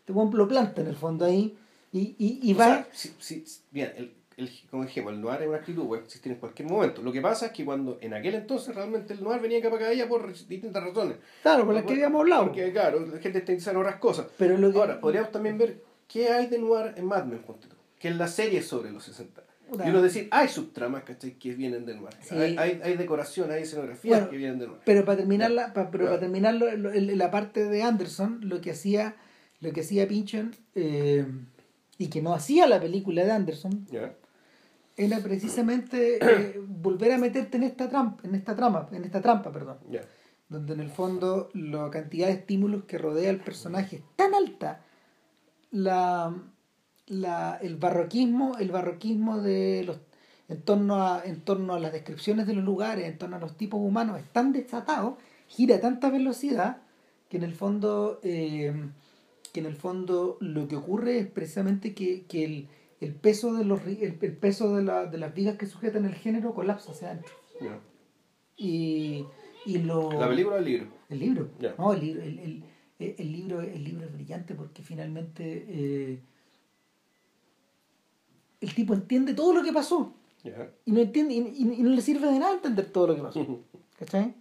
te 0.06 0.14
lo 0.14 0.48
planta 0.48 0.82
en 0.82 0.88
el 0.88 0.96
fondo 0.96 1.26
ahí 1.26 1.58
y, 1.92 2.16
y, 2.18 2.40
y 2.42 2.54
va 2.54 2.66
sea, 2.66 2.88
sí, 2.92 3.14
sí, 3.20 3.46
bien, 3.72 3.94
el, 3.96 4.23
el, 4.38 4.50
como 4.70 4.84
dijimos, 4.84 5.14
el 5.14 5.22
noir 5.22 5.42
es 5.42 5.48
una 5.48 5.58
actitud, 5.58 5.86
puede 5.88 6.04
existir 6.04 6.32
en 6.32 6.38
cualquier 6.40 6.70
momento. 6.70 7.02
Lo 7.02 7.12
que 7.12 7.22
pasa 7.22 7.48
es 7.48 7.52
que 7.52 7.64
cuando 7.66 7.98
en 8.02 8.14
aquel 8.14 8.36
entonces 8.36 8.74
realmente 8.76 9.14
el 9.14 9.24
noir 9.24 9.42
venía 9.42 9.62
capa 9.62 9.78
caída 9.80 10.08
por 10.08 10.28
distintas 10.32 10.84
razones. 10.84 11.18
claro 11.42 11.66
por 11.66 11.74
las 11.76 11.84
que 11.86 11.94
habíamos 11.94 12.22
hablado 12.22 12.44
Porque, 12.46 12.72
claro, 12.72 13.00
la 13.02 13.20
gente 13.20 13.40
está 13.40 13.52
interesada 13.52 13.72
en 13.78 13.82
otras 13.86 13.96
cosas. 14.00 14.28
pero 14.38 14.58
lo 14.58 14.72
que 14.72 14.78
Ahora, 14.80 15.00
podríamos 15.00 15.32
también 15.32 15.58
ver 15.58 15.82
qué 16.08 16.30
hay 16.30 16.48
de 16.48 16.60
noir 16.60 16.94
en 16.98 17.06
Mad 17.06 17.26
Men, 17.26 17.42
que 18.00 18.08
es 18.10 18.16
la 18.18 18.28
serie 18.28 18.62
sobre 18.62 18.92
los 18.92 19.04
60. 19.04 19.44
Puta. 19.70 19.88
Y 19.88 19.90
uno 19.92 20.02
decir, 20.02 20.28
hay 20.30 20.50
subtramas 20.50 21.04
¿cachai? 21.04 21.34
que 21.40 21.54
vienen 21.56 21.86
de 21.86 21.96
noir. 21.96 22.14
Sí. 22.22 22.36
Hay, 22.36 22.56
hay, 22.58 22.82
hay 22.84 22.98
decoración, 22.98 23.50
hay 23.50 23.62
escenografías 23.64 24.20
Bueno, 24.20 24.30
que 24.30 24.38
vienen 24.38 24.60
de 24.60 24.68
noir. 24.68 24.80
Pero 24.84 25.06
para 25.06 25.18
terminar 25.18 25.52
la, 25.52 25.74
pa- 25.74 25.90
pero 25.90 26.06
para 26.06 26.20
terminar 26.20 26.54
lo- 26.56 26.70
lo- 26.76 26.92
el- 26.92 27.18
la 27.18 27.32
parte 27.32 27.64
de 27.64 27.82
Anderson, 27.82 28.40
lo 28.44 28.60
que 28.60 28.72
hacía, 28.72 29.16
lo 29.62 29.72
que 29.72 29.80
hacía 29.82 30.06
Pynchon, 30.08 30.54
eh, 30.76 31.26
y 31.98 32.08
que 32.10 32.22
no 32.22 32.34
hacía 32.34 32.68
la 32.68 32.82
película 32.82 33.24
de 33.24 33.32
Anderson, 33.32 33.88
¿Ya? 33.90 34.14
Era 34.96 35.20
precisamente 35.20 36.18
eh, 36.22 36.62
volver 36.66 37.14
a 37.14 37.18
meterte 37.18 37.58
en 37.58 37.64
esta 37.64 37.90
trampa, 37.90 38.28
en 38.28 38.36
esta 38.36 38.56
trama, 38.56 38.88
en 38.92 39.04
esta 39.04 39.22
trampa, 39.22 39.52
perdón, 39.52 39.78
donde 40.50 40.74
en 40.74 40.80
el 40.80 40.90
fondo 40.90 41.50
la 41.54 41.90
cantidad 41.90 42.28
de 42.28 42.34
estímulos 42.34 42.84
que 42.86 42.98
rodea 42.98 43.30
al 43.30 43.40
personaje 43.40 43.98
es 43.98 44.04
tan 44.16 44.34
alta, 44.34 44.82
la, 45.72 46.36
la, 47.08 47.58
el 47.62 47.78
barroquismo, 47.78 48.58
el 48.60 48.72
barroquismo 48.72 49.42
de 49.42 49.84
los 49.86 50.00
en 50.50 50.62
torno 50.62 51.04
a, 51.04 51.24
en 51.24 51.42
torno 51.42 51.74
a 51.74 51.80
las 51.80 51.94
descripciones 51.94 52.48
de 52.48 52.54
los 52.54 52.64
lugares, 52.64 53.06
en 53.06 53.18
torno 53.18 53.38
a 53.38 53.40
los 53.40 53.58
tipos 53.58 53.80
humanos, 53.82 54.20
es 54.20 54.28
tan 54.32 54.52
desatado, 54.52 55.18
gira 55.48 55.78
a 55.78 55.82
tanta 55.82 56.10
velocidad, 56.10 56.78
que 57.30 57.38
en 57.38 57.44
el 57.44 57.54
fondo, 57.54 58.20
eh, 58.24 58.74
que 59.52 59.60
en 59.62 59.66
el 59.66 59.76
fondo 59.76 60.38
lo 60.42 60.68
que 60.68 60.76
ocurre 60.76 61.20
es 61.20 61.28
precisamente 61.28 61.94
que, 61.94 62.26
que 62.26 62.46
el, 62.46 62.68
el 63.06 63.14
peso 63.16 63.54
de 63.54 63.66
los 63.66 63.82
el, 63.86 64.18
el 64.22 64.38
peso 64.38 64.76
de, 64.76 64.84
la, 64.84 65.06
de 65.06 65.18
las 65.18 65.34
vigas 65.34 65.58
que 65.58 65.66
sujetan 65.66 66.06
el 66.06 66.16
género 66.16 66.54
colapsa 66.54 66.92
hacia 66.92 67.10
adentro. 67.12 67.34
ya. 67.62 67.80
Y, 68.58 69.26
y 69.66 69.78
lo 69.80 70.12
¿La 70.20 70.28
película 70.30 70.56
o 70.56 70.60
el 70.60 70.66
libro? 70.66 70.88
el 71.10 71.20
libro. 71.20 71.50
Ya. 71.60 71.76
No, 71.78 71.94
el, 71.94 72.02
libro- 72.02 72.22
el, 72.24 72.40
el, 72.40 72.64
el 73.18 73.32
libro, 73.32 73.62
el 73.62 73.84
libro 73.84 74.06
es 74.06 74.14
brillante 74.14 74.54
porque 74.56 74.82
finalmente 74.84 75.66
eh, 75.68 76.20
el 78.62 78.74
tipo 78.76 78.94
entiende 78.94 79.34
todo 79.34 79.54
lo 79.54 79.64
que 79.64 79.74
pasó 79.74 80.14
Ya. 80.44 80.70
y 80.86 80.92
no 80.92 81.00
entiende 81.02 81.34
y, 81.34 81.40
y- 81.40 81.74
y 81.80 81.84
no 81.84 81.90
le 81.90 82.02
sirve 82.02 82.28
de 82.32 82.40
nada 82.40 82.54
entender 82.54 82.86
todo 82.92 83.08
lo 83.08 83.16
que 83.16 83.22
pasó 83.22 83.60
¿cachai? 84.00 84.34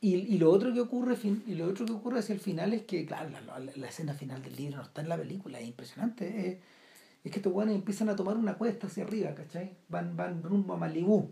Y, 0.00 0.14
y 0.16 0.38
lo 0.38 0.50
otro 0.50 0.72
que 0.74 0.80
ocurre 0.80 1.16
fin- 1.16 1.42
y 1.46 1.54
lo 1.54 1.66
otro 1.66 1.86
que 1.86 1.92
ocurre 1.92 2.18
hacia 2.18 2.34
el 2.34 2.40
final 2.40 2.72
es 2.74 2.82
que 2.82 3.06
claro 3.06 3.30
la, 3.30 3.40
la- 3.58 3.72
la 3.74 3.86
escena 3.88 4.14
final 4.14 4.42
del 4.42 4.56
libro 4.56 4.76
no 4.78 4.82
está 4.82 5.00
en 5.02 5.08
la 5.08 5.16
película 5.16 5.60
es 5.60 5.66
impresionante 5.66 6.48
es, 6.48 6.58
es 7.24 7.30
que 7.32 7.38
estos 7.38 7.52
guanes 7.52 7.74
empiezan 7.74 8.08
a 8.10 8.16
tomar 8.16 8.36
una 8.36 8.56
cuesta 8.58 8.86
hacia 8.86 9.04
arriba 9.04 9.34
¿cachai? 9.34 9.76
van, 9.88 10.16
van 10.16 10.42
rumbo 10.42 10.74
a 10.74 10.76
Malibú 10.76 11.30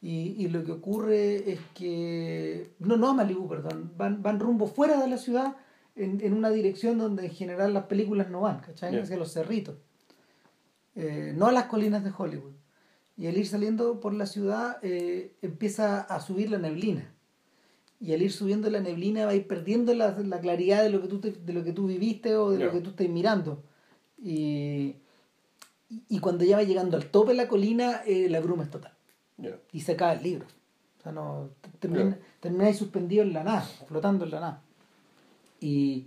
y, 0.00 0.34
y 0.42 0.48
lo 0.48 0.64
que 0.64 0.72
ocurre 0.72 1.52
es 1.52 1.60
que 1.74 2.72
no 2.80 2.96
no 2.96 3.10
a 3.10 3.14
Malibú 3.14 3.46
perdón 3.48 3.92
van, 3.96 4.22
van 4.22 4.40
rumbo 4.40 4.66
fuera 4.66 5.00
de 5.00 5.08
la 5.08 5.18
ciudad 5.18 5.56
en, 5.96 6.20
en 6.22 6.32
una 6.34 6.50
dirección 6.50 6.98
donde 6.98 7.26
en 7.26 7.30
general 7.32 7.72
las 7.74 7.84
películas 7.84 8.28
no 8.30 8.40
van 8.40 8.60
¿cachai? 8.60 8.92
Ya. 8.92 9.02
hacia 9.02 9.16
los 9.16 9.32
cerritos 9.32 9.76
eh, 10.96 11.32
no 11.36 11.46
a 11.46 11.52
las 11.52 11.64
colinas 11.64 12.04
de 12.04 12.12
Hollywood. 12.16 12.52
Y 13.16 13.26
al 13.26 13.36
ir 13.36 13.46
saliendo 13.46 14.00
por 14.00 14.12
la 14.14 14.26
ciudad 14.26 14.78
eh, 14.82 15.34
empieza 15.42 16.00
a 16.00 16.20
subir 16.20 16.50
la 16.50 16.58
neblina. 16.58 17.12
Y 18.00 18.12
al 18.12 18.22
ir 18.22 18.32
subiendo 18.32 18.68
la 18.70 18.80
neblina 18.80 19.24
va 19.24 19.32
a 19.32 19.34
ir 19.34 19.46
perdiendo 19.46 19.94
la, 19.94 20.16
la 20.18 20.40
claridad 20.40 20.82
de 20.82 20.90
lo, 20.90 21.00
que 21.00 21.08
tú 21.08 21.20
te- 21.20 21.32
de 21.32 21.52
lo 21.52 21.62
que 21.64 21.72
tú 21.72 21.86
viviste 21.86 22.36
o 22.36 22.50
de 22.50 22.58
Ya. 22.58 22.66
lo 22.66 22.72
que 22.72 22.80
tú 22.80 22.90
estás 22.90 23.08
mirando. 23.08 23.62
Y, 24.22 24.96
y- 26.08 26.18
cuando 26.20 26.44
ya 26.44 26.56
va 26.56 26.62
llegando 26.62 26.96
al 26.96 27.06
tope 27.06 27.32
de 27.32 27.36
la 27.36 27.48
colina, 27.48 28.02
eh, 28.06 28.28
la 28.28 28.40
bruma 28.40 28.64
es 28.64 28.70
total. 28.70 28.92
Y 29.72 29.80
se 29.80 29.92
acaba 29.92 30.12
el 30.14 30.22
libro. 30.22 30.46
O 30.98 31.02
sea, 31.02 31.12
no, 31.12 31.50
termina, 31.80 32.66
ahí 32.66 32.74
suspendido 32.74 33.22
en 33.22 33.32
la 33.32 33.44
nada, 33.44 33.60
flotando 33.60 34.24
en 34.24 34.30
la 34.30 34.40
nada. 34.40 34.62
Y 35.60 36.06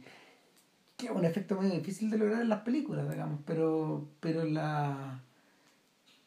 que 0.98 1.08
es 1.08 1.12
un 1.12 1.26
efecto 1.26 1.56
muy 1.56 1.68
difícil 1.68 2.10
de 2.10 2.18
lograr 2.18 2.42
en 2.42 2.50
las 2.50 2.62
películas, 2.62 3.10
digamos, 3.10 3.40
pero, 3.46 4.08
pero 4.20 4.44
la 4.44 5.22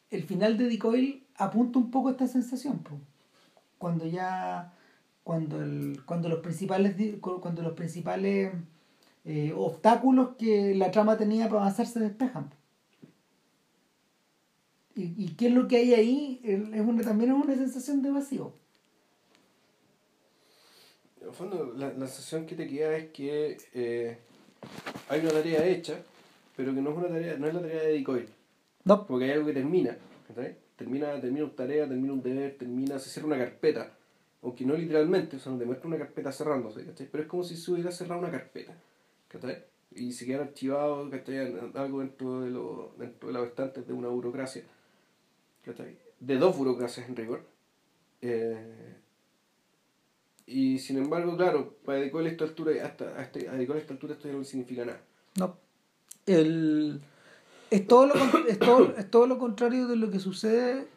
el 0.09 0.23
final 0.23 0.57
de 0.57 0.67
Decoil 0.67 1.23
apunta 1.37 1.79
un 1.79 1.89
poco 1.89 2.09
a 2.09 2.11
esta 2.11 2.27
sensación, 2.27 2.79
po. 2.79 2.99
cuando 3.77 4.05
ya 4.05 4.73
cuando 5.23 5.61
el, 5.61 6.01
cuando 6.05 6.29
los 6.29 6.39
principales 6.39 6.95
cuando 7.21 7.61
los 7.61 7.73
principales 7.73 8.53
eh, 9.25 9.53
obstáculos 9.55 10.35
que 10.37 10.75
la 10.75 10.91
trama 10.91 11.17
tenía 11.17 11.47
para 11.47 11.61
avanzar 11.61 11.85
se 11.87 11.99
despejan. 11.99 12.49
po. 12.49 12.55
Y, 14.95 15.13
y 15.17 15.35
qué 15.35 15.47
es 15.47 15.53
lo 15.53 15.67
que 15.67 15.77
hay 15.77 15.93
ahí 15.93 16.41
es 16.43 16.81
una, 16.81 17.01
también 17.03 17.31
es 17.31 17.37
una 17.37 17.55
sensación 17.55 18.01
de 18.01 18.11
vacío. 18.11 18.53
En 21.21 21.27
el 21.27 21.33
fondo, 21.33 21.73
la, 21.77 21.93
la 21.93 22.07
sensación 22.07 22.45
que 22.45 22.55
te 22.55 22.67
queda 22.67 22.97
es 22.97 23.09
que 23.11 23.57
eh, 23.73 24.17
hay 25.07 25.19
una 25.21 25.31
tarea 25.31 25.65
hecha, 25.67 26.01
pero 26.55 26.73
que 26.73 26.81
no 26.81 26.91
es 26.91 26.97
una 26.97 27.07
tarea, 27.07 27.37
no 27.37 27.47
es 27.47 27.53
la 27.53 27.61
tarea 27.61 27.83
de 27.83 27.93
Decoy. 27.93 28.27
No, 28.83 29.05
Porque 29.05 29.25
hay 29.25 29.31
algo 29.31 29.45
que 29.47 29.53
termina, 29.53 29.95
¿cachai? 30.27 30.55
Termina, 30.75 31.21
termina 31.21 31.45
una 31.45 31.55
tarea, 31.55 31.87
termina 31.87 32.13
un 32.13 32.23
deber, 32.23 32.57
termina, 32.57 32.97
se 32.97 33.09
cierra 33.09 33.27
una 33.27 33.37
carpeta. 33.37 33.91
Aunque 34.41 34.65
no 34.65 34.73
literalmente, 34.73 35.37
o 35.37 35.39
sea, 35.39 35.51
no 35.51 35.59
te 35.59 35.65
muestra 35.65 35.87
una 35.87 35.99
carpeta 35.99 36.31
cerrándose, 36.31 36.83
¿cachai? 36.85 37.07
Pero 37.11 37.23
es 37.23 37.29
como 37.29 37.43
si 37.43 37.55
se 37.55 37.71
hubiera 37.71 37.91
cerrado 37.91 38.19
una 38.19 38.31
carpeta, 38.31 38.73
¿cachai? 39.27 39.63
Y 39.93 40.11
se 40.13 40.25
quedara 40.25 40.45
archivado, 40.45 41.09
¿cachai? 41.11 41.37
Algo 41.75 41.99
dentro 41.99 42.41
de, 42.41 42.49
lo, 42.49 42.95
dentro 42.97 43.27
de 43.27 43.33
las 43.33 43.47
estantes 43.47 43.87
de 43.87 43.93
una 43.93 44.07
burocracia. 44.07 44.63
De 46.19 46.37
dos 46.37 46.57
burocracias 46.57 47.07
en 47.07 47.15
rigor. 47.15 47.45
Eh, 48.21 48.95
y 50.45 50.79
sin 50.79 50.97
embargo, 50.97 51.37
claro, 51.37 51.77
para 51.85 51.99
Decoy 51.99 52.25
a 52.25 52.29
esta 52.29 52.43
altura, 52.43 52.85
hasta, 52.85 53.17
hasta, 53.19 53.39
esta 53.39 53.93
altura 53.93 54.13
esto 54.13 54.27
ya 54.27 54.33
no 54.33 54.43
significa 54.43 54.85
nada. 54.85 55.01
no. 55.37 55.57
El, 56.27 57.01
es, 57.71 57.87
todo 57.87 58.05
lo, 58.05 58.13
es, 58.47 58.59
todo, 58.59 58.95
es 58.95 59.09
todo 59.09 59.25
lo 59.25 59.39
contrario 59.39 59.87
de 59.87 59.95
lo 59.95 60.11
que 60.11 60.19
sucede 60.19 60.87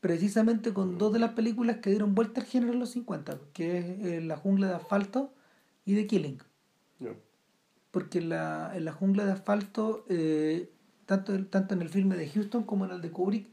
precisamente 0.00 0.72
con 0.72 0.98
dos 0.98 1.12
de 1.12 1.18
las 1.18 1.32
películas 1.32 1.78
que 1.78 1.90
dieron 1.90 2.14
vuelta 2.14 2.40
al 2.40 2.46
género 2.46 2.72
en 2.72 2.80
los 2.80 2.90
50, 2.90 3.38
que 3.52 3.78
es 3.78 3.84
eh, 4.04 4.20
La 4.20 4.36
jungla 4.36 4.68
de 4.68 4.74
asfalto 4.74 5.32
y 5.84 5.94
The 5.94 6.06
Killing. 6.06 6.38
No. 6.98 7.10
porque 7.90 8.18
en 8.18 8.30
la, 8.30 8.72
en 8.74 8.84
la 8.84 8.92
jungla 8.92 9.26
de 9.26 9.32
asfalto, 9.32 10.04
eh, 10.08 10.70
tanto, 11.04 11.46
tanto 11.46 11.74
en 11.74 11.82
el 11.82 11.90
filme 11.90 12.16
de 12.16 12.28
Houston 12.28 12.64
como 12.64 12.86
en 12.86 12.92
el 12.92 13.02
de 13.02 13.10
Kubrick, 13.10 13.50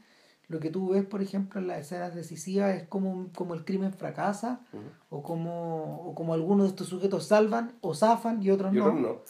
lo 0.48 0.60
que 0.60 0.70
tú 0.70 0.90
ves, 0.90 1.04
por 1.04 1.22
ejemplo, 1.22 1.60
en 1.60 1.66
las 1.68 1.78
escenas 1.80 2.14
decisivas 2.14 2.76
es 2.76 2.88
como, 2.88 3.30
como 3.34 3.54
el 3.54 3.64
crimen 3.64 3.92
fracasa 3.92 4.60
o 5.08 5.22
como, 5.22 6.02
o 6.08 6.14
como 6.14 6.34
algunos 6.34 6.64
de 6.66 6.70
estos 6.70 6.88
sujetos 6.88 7.26
salvan 7.26 7.72
o 7.80 7.94
zafan 7.94 8.42
y 8.42 8.50
otros 8.50 8.72
Y 8.74 8.76
no. 8.78 8.84
otros 8.84 9.00
no. 9.00 9.20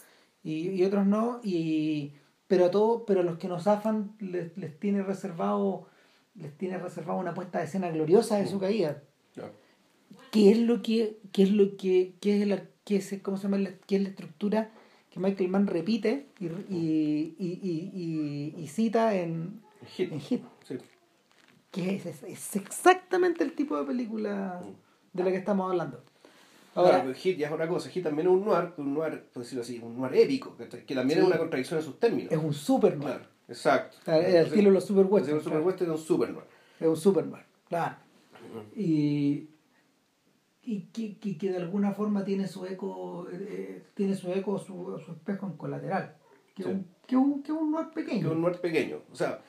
Y, 0.43 0.69
y 0.71 0.83
otros 0.83 1.05
no. 1.05 1.39
Y, 1.43 2.13
pero 2.47 2.65
a 2.65 2.71
todos, 2.71 3.03
pero 3.07 3.21
a 3.21 3.23
los 3.23 3.37
que 3.37 3.47
nos 3.47 3.63
zafan 3.63 4.11
les, 4.19 4.57
les 4.57 4.79
tiene 4.79 5.03
reservado 5.03 5.87
les 6.35 6.55
tiene 6.57 6.77
reservado 6.77 7.17
una 7.17 7.33
puesta 7.33 7.59
de 7.59 7.65
escena 7.65 7.89
gloriosa 7.89 8.35
de 8.37 8.45
su 8.47 8.59
caída. 8.59 9.01
No. 9.37 9.43
¿Qué 10.31 10.51
es 10.51 10.57
lo 10.59 10.81
que, 10.81 11.17
qué 11.31 11.43
es 11.43 11.51
lo 11.51 11.77
que, 11.77 12.15
qué 12.19 12.41
es 12.41 12.47
la, 12.47 12.61
qué 12.83 12.97
es, 12.97 13.15
cómo 13.23 13.37
se 13.37 13.43
llama 13.43 13.57
la, 13.57 13.69
qué 13.87 13.95
es 13.95 14.01
la 14.03 14.09
estructura 14.09 14.69
que 15.11 15.21
Michael 15.21 15.49
Mann 15.49 15.65
repite 15.67 16.27
y, 16.41 16.47
y, 16.47 17.35
y, 17.39 17.59
y, 17.63 18.53
y- 18.57 18.61
y 18.61 18.67
cita 18.67 19.15
en, 19.15 19.61
Hit. 19.87 20.11
en 20.11 20.19
Hit? 20.19 20.43
Sí. 20.67 20.77
Que 21.75 21.95
es, 21.95 22.05
es, 22.05 22.23
es 22.23 22.55
exactamente 22.55 23.43
el 23.43 23.53
tipo 23.53 23.77
de 23.77 23.83
película 23.85 24.61
de 25.13 25.23
la 25.23 25.29
que 25.31 25.37
estamos 25.37 25.69
hablando. 25.69 26.01
Ahora, 26.73 27.01
Ahora, 27.01 27.13
Hit 27.13 27.37
ya 27.37 27.47
es 27.47 27.53
otra 27.53 27.67
cosa. 27.67 27.89
Hit 27.89 28.03
también 28.03 28.27
es 28.27 28.33
un 28.33 28.45
noir, 28.45 28.73
un 28.77 28.93
noir, 28.93 29.25
por 29.33 29.43
decirlo 29.43 29.61
así, 29.61 29.79
un 29.83 29.97
noir 29.97 30.15
épico, 30.15 30.55
que 30.57 30.95
también 30.95 31.19
Sí. 31.19 31.23
es 31.25 31.27
una 31.27 31.37
contradicción 31.37 31.79
en 31.79 31.85
sus 31.85 31.99
términos. 31.99 32.31
es 32.31 32.37
un 32.37 32.53
super 32.53 32.95
noir. 32.97 33.15
Claro, 33.17 33.25
exacto. 33.49 33.97
Claro, 34.03 34.21
el 34.25 34.35
estilo 34.35 34.69
de 34.69 34.73
los 34.75 34.85
super 34.85 35.05
western. 35.05 35.37
un 35.37 35.43
super 35.43 35.61
western 35.61 35.91
es 35.91 35.99
un 35.99 36.05
super 36.05 36.29
noir. 36.31 36.45
Es 36.79 36.87
un 36.87 36.97
super 36.97 37.25
noir, 37.27 37.43
claro. 37.69 37.95
Y, 38.75 39.49
y 40.63 40.81
que, 40.93 41.17
que, 41.17 41.37
que 41.37 41.51
de 41.51 41.57
alguna 41.57 41.91
forma 41.93 42.23
tiene 42.23 42.47
su 42.47 42.65
eco, 42.65 43.27
eh, 43.31 43.83
tiene 43.93 44.15
su 44.15 44.31
eco, 44.31 44.57
su, 44.59 44.99
su 45.05 45.11
espejo 45.11 45.45
en 45.47 45.53
colateral. 45.57 46.15
Que 46.55 46.61
es 46.63 46.67
Sí. 46.67 46.73
un, 46.73 46.87
que 47.05 47.15
un, 47.17 47.43
que 47.43 47.51
un 47.51 47.71
noir 47.71 47.87
Que 47.89 48.01
pequeño. 48.01 48.31
un 48.31 48.41
noir 48.41 48.59
pequeño. 48.59 48.99
O 49.11 49.15
sea, 49.15 49.41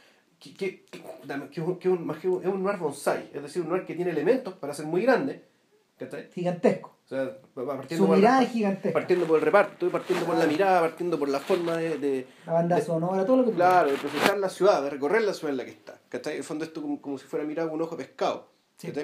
que, 0.54 0.84
que, 0.84 1.00
que, 1.00 1.48
que 1.50 1.60
es 1.60 1.66
un, 1.66 1.78
que 1.78 1.88
es 1.88 1.94
un- 1.94 2.06
más 2.06 2.18
que 2.18 2.28
un- 2.28 2.42
es 2.42 2.48
un 2.48 2.62
noir 2.62 2.78
bonsai. 2.78 3.30
Es 3.32 3.42
decir, 3.42 3.62
un 3.62 3.68
noir 3.68 3.84
que 3.84 3.94
tiene 3.94 4.10
elementos 4.10 4.54
para 4.54 4.74
ser 4.74 4.86
muy 4.86 5.02
grande. 5.02 5.44
¿Cachai? 5.98 6.28
Gigantesco. 6.32 6.94
O 7.06 7.08
sea, 7.08 7.38
partiendo 7.54 8.04
Su 8.04 8.06
por- 8.08 8.16
mirada 8.18 8.42
es 8.42 8.50
gigantesca. 8.50 8.92
Partiendo 8.92 9.26
por 9.26 9.38
el 9.38 9.44
reparto, 9.44 9.88
partiendo 9.90 10.26
por 10.26 10.36
la 10.36 10.46
mirada, 10.46 10.80
partiendo 10.80 11.18
por 11.18 11.28
la 11.28 11.38
forma 11.40 11.76
de, 11.76 11.98
de, 11.98 12.26
La 12.44 12.52
banda 12.54 12.76
de- 12.76 12.82
sonora, 12.82 13.24
todo 13.24 13.36
lo 13.38 13.44
que 13.44 13.50
tú 13.52 13.56
Claro, 13.56 13.90
de 13.90 13.96
procesar 13.96 14.36
la 14.38 14.48
ciudad, 14.48 14.82
de 14.82 14.90
recorrer 14.90 15.22
la 15.22 15.32
ciudad 15.32 15.52
en 15.52 15.56
la 15.56 15.64
que 15.64 15.70
está. 15.70 15.98
¿Cachai? 16.08 16.32
En 16.34 16.38
el 16.38 16.44
fondo 16.44 16.64
esto 16.64 16.82
como, 16.82 17.00
como 17.00 17.16
si 17.18 17.24
fuera 17.26 17.44
mirar 17.46 17.68
un 17.68 17.80
ojo 17.80 17.96
pescado. 17.96 18.48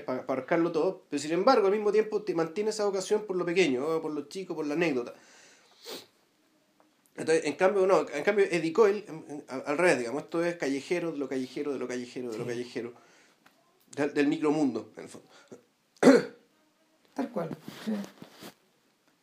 Para, 0.05 0.27
para 0.27 0.45
todo. 0.71 1.05
Pero 1.09 1.23
sin 1.23 1.33
embargo, 1.33 1.67
al 1.69 1.73
mismo 1.73 1.91
tiempo 1.93 2.21
te 2.23 2.35
mantiene 2.35 2.71
esa 2.71 2.85
vocación 2.85 3.23
por 3.27 3.37
lo 3.37 3.45
pequeño, 3.47 4.03
por 4.03 4.11
lo 4.13 4.23
chico, 4.29 4.55
por 4.55 4.67
la 4.67 4.75
anécdota. 4.75 5.15
Entonces, 7.17 7.45
en 7.45 7.55
cambio, 7.55 7.87
no, 7.87 8.07
en 8.09 8.25
cambio, 8.25 8.47
Eddie 8.51 8.73
Coyle, 8.73 9.05
al 9.49 9.77
revés, 9.79 9.99
digamos, 9.99 10.23
esto 10.23 10.43
es 10.45 10.57
callejero, 10.57 11.13
de 11.13 11.19
lo 11.19 11.29
callejero, 11.29 11.73
de 11.73 11.79
lo 11.79 11.87
callejero, 11.87 12.31
de 12.33 12.39
lo 12.39 12.45
Sí. 12.45 12.51
callejero. 12.51 12.93
Del, 13.97 14.15
del 14.15 14.27
micromundo, 14.29 14.91
en 14.97 15.03
el 15.05 15.09
fondo. 15.11 15.29
Tal 17.15 17.29
cual. 17.31 17.51
Sí. 17.85 17.93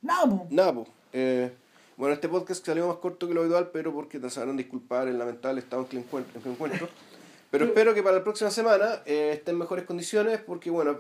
Nada, 0.02 0.74
pues. 0.74 0.88
eh, 1.14 1.52
bueno, 1.98 2.14
este 2.14 2.30
podcast 2.30 2.66
salió 2.66 2.88
más 2.88 2.98
corto 2.98 3.28
que 3.28 3.34
lo 3.34 3.42
habitual, 3.42 3.72
pero 3.74 3.92
porque 3.94 4.20
te 4.20 4.30
sabrán 4.30 4.56
disculpar 4.56 5.08
el 5.08 5.18
lamentable 5.18 5.60
estado 5.60 5.82
en 5.82 5.88
que 5.90 5.98
encuentro. 5.98 6.38
En 6.38 6.44
que 6.44 6.50
encuentro. 6.50 6.88
Pero 7.52 7.66
espero 7.66 7.94
que 7.96 8.04
para 8.04 8.18
la 8.18 8.24
próxima 8.24 8.52
semana 8.52 9.02
eh, 9.06 9.32
estén 9.34 9.56
en 9.56 9.60
mejores 9.60 9.86
condiciones, 9.86 10.40
porque 10.40 10.70
bueno, 10.70 11.00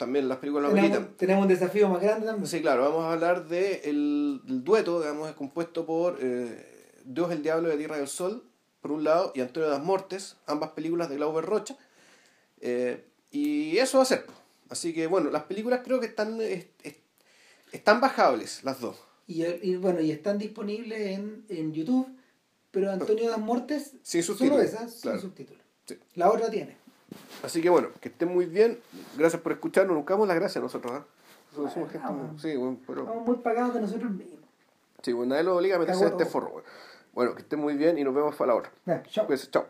también 0.00 0.28
las 0.28 0.38
películas 0.38 0.72
tenemos, 0.74 1.16
tenemos 1.18 1.42
un 1.42 1.48
desafío 1.48 1.88
más 1.90 2.00
grande 2.02 2.26
también. 2.26 2.46
Sí, 2.48 2.60
claro, 2.62 2.82
vamos 2.84 3.04
a 3.04 3.12
hablar 3.12 3.46
de 3.48 3.82
el, 3.84 4.40
del 4.44 4.64
dueto, 4.64 4.98
digamos, 5.00 5.28
es 5.28 5.36
compuesto 5.36 5.84
por 5.86 6.18
eh, 6.22 6.94
Dios, 7.04 7.30
el 7.30 7.42
Diablo 7.42 7.68
la 7.68 7.76
Tierra 7.76 7.98
del 7.98 8.08
Sol, 8.08 8.42
por 8.80 8.92
un 8.92 9.04
lado, 9.04 9.30
y 9.34 9.40
Antonio 9.42 9.68
das 9.68 9.82
Mortes, 9.84 10.36
ambas 10.46 10.70
películas 10.70 11.10
de 11.10 11.16
Glauber 11.16 11.44
Rocha. 11.44 11.76
Eh, 12.62 13.04
y 13.30 13.76
eso 13.78 13.98
va 13.98 14.02
a 14.02 14.06
ser. 14.06 14.24
Así 14.70 14.92
que 14.94 15.06
bueno, 15.06 15.30
las 15.30 15.42
películas 15.44 15.80
creo 15.84 16.00
que 16.00 16.06
están, 16.06 16.40
es- 16.40 16.66
es- 16.82 16.96
están 17.72 18.00
bajables, 18.00 18.64
las 18.64 18.80
dos. 18.80 18.96
Y, 19.26 19.44
y 19.44 19.76
bueno, 19.76 20.00
y 20.00 20.10
están 20.10 20.38
disponibles 20.38 20.98
en, 21.08 21.44
en 21.50 21.72
YouTube, 21.74 22.08
pero 22.70 22.90
Antonio 22.90 23.28
Das 23.28 23.38
Mortes, 23.38 23.92
Sin 24.02 24.22
solo 24.22 24.38
subtítulos, 24.38 24.64
esas, 24.66 24.94
sin 24.98 25.20
subtítulos. 25.20 25.62
Sí. 25.84 25.98
La 26.14 26.30
otra 26.30 26.48
tiene. 26.50 26.76
Así 27.42 27.60
que 27.62 27.70
bueno, 27.70 27.88
que 28.00 28.08
estén 28.08 28.28
muy 28.28 28.46
bien. 28.46 28.78
Gracias 29.16 29.40
por 29.42 29.52
escucharnos. 29.52 29.96
Nunca 29.96 30.14
damos 30.14 30.28
las 30.28 30.36
gracias 30.36 30.62
nosotros. 30.62 30.92
¿ah? 30.92 31.04
Nosotros 31.50 31.72
somos 31.72 31.90
gente 31.90 32.08
muy- 32.12 32.38
Sí, 32.38 32.56
bueno, 32.56 32.78
pero, 32.86 33.00
Estamos 33.02 33.26
muy 33.26 33.36
pagados 33.38 33.74
de 33.74 33.80
nosotros 33.80 34.10
mismos. 34.10 34.38
sí, 35.02 35.12
bueno, 35.12 35.30
nadie 35.30 35.44
lo 35.44 35.56
obliga 35.56 35.76
a 35.76 35.78
meterse 35.78 36.02
en 36.04 36.10
este 36.10 36.24
forro. 36.26 36.50
Bueno. 36.50 36.68
bueno, 37.12 37.34
que 37.34 37.42
estén 37.42 37.58
muy 37.58 37.74
bien 37.74 37.98
y 37.98 38.04
nos 38.04 38.14
vemos 38.14 38.36
para 38.36 38.48
la 38.48 38.54
hora. 38.54 38.70
Ya, 38.86 39.02
chao. 39.04 39.26
Cuídense, 39.26 39.50
chao. 39.50 39.66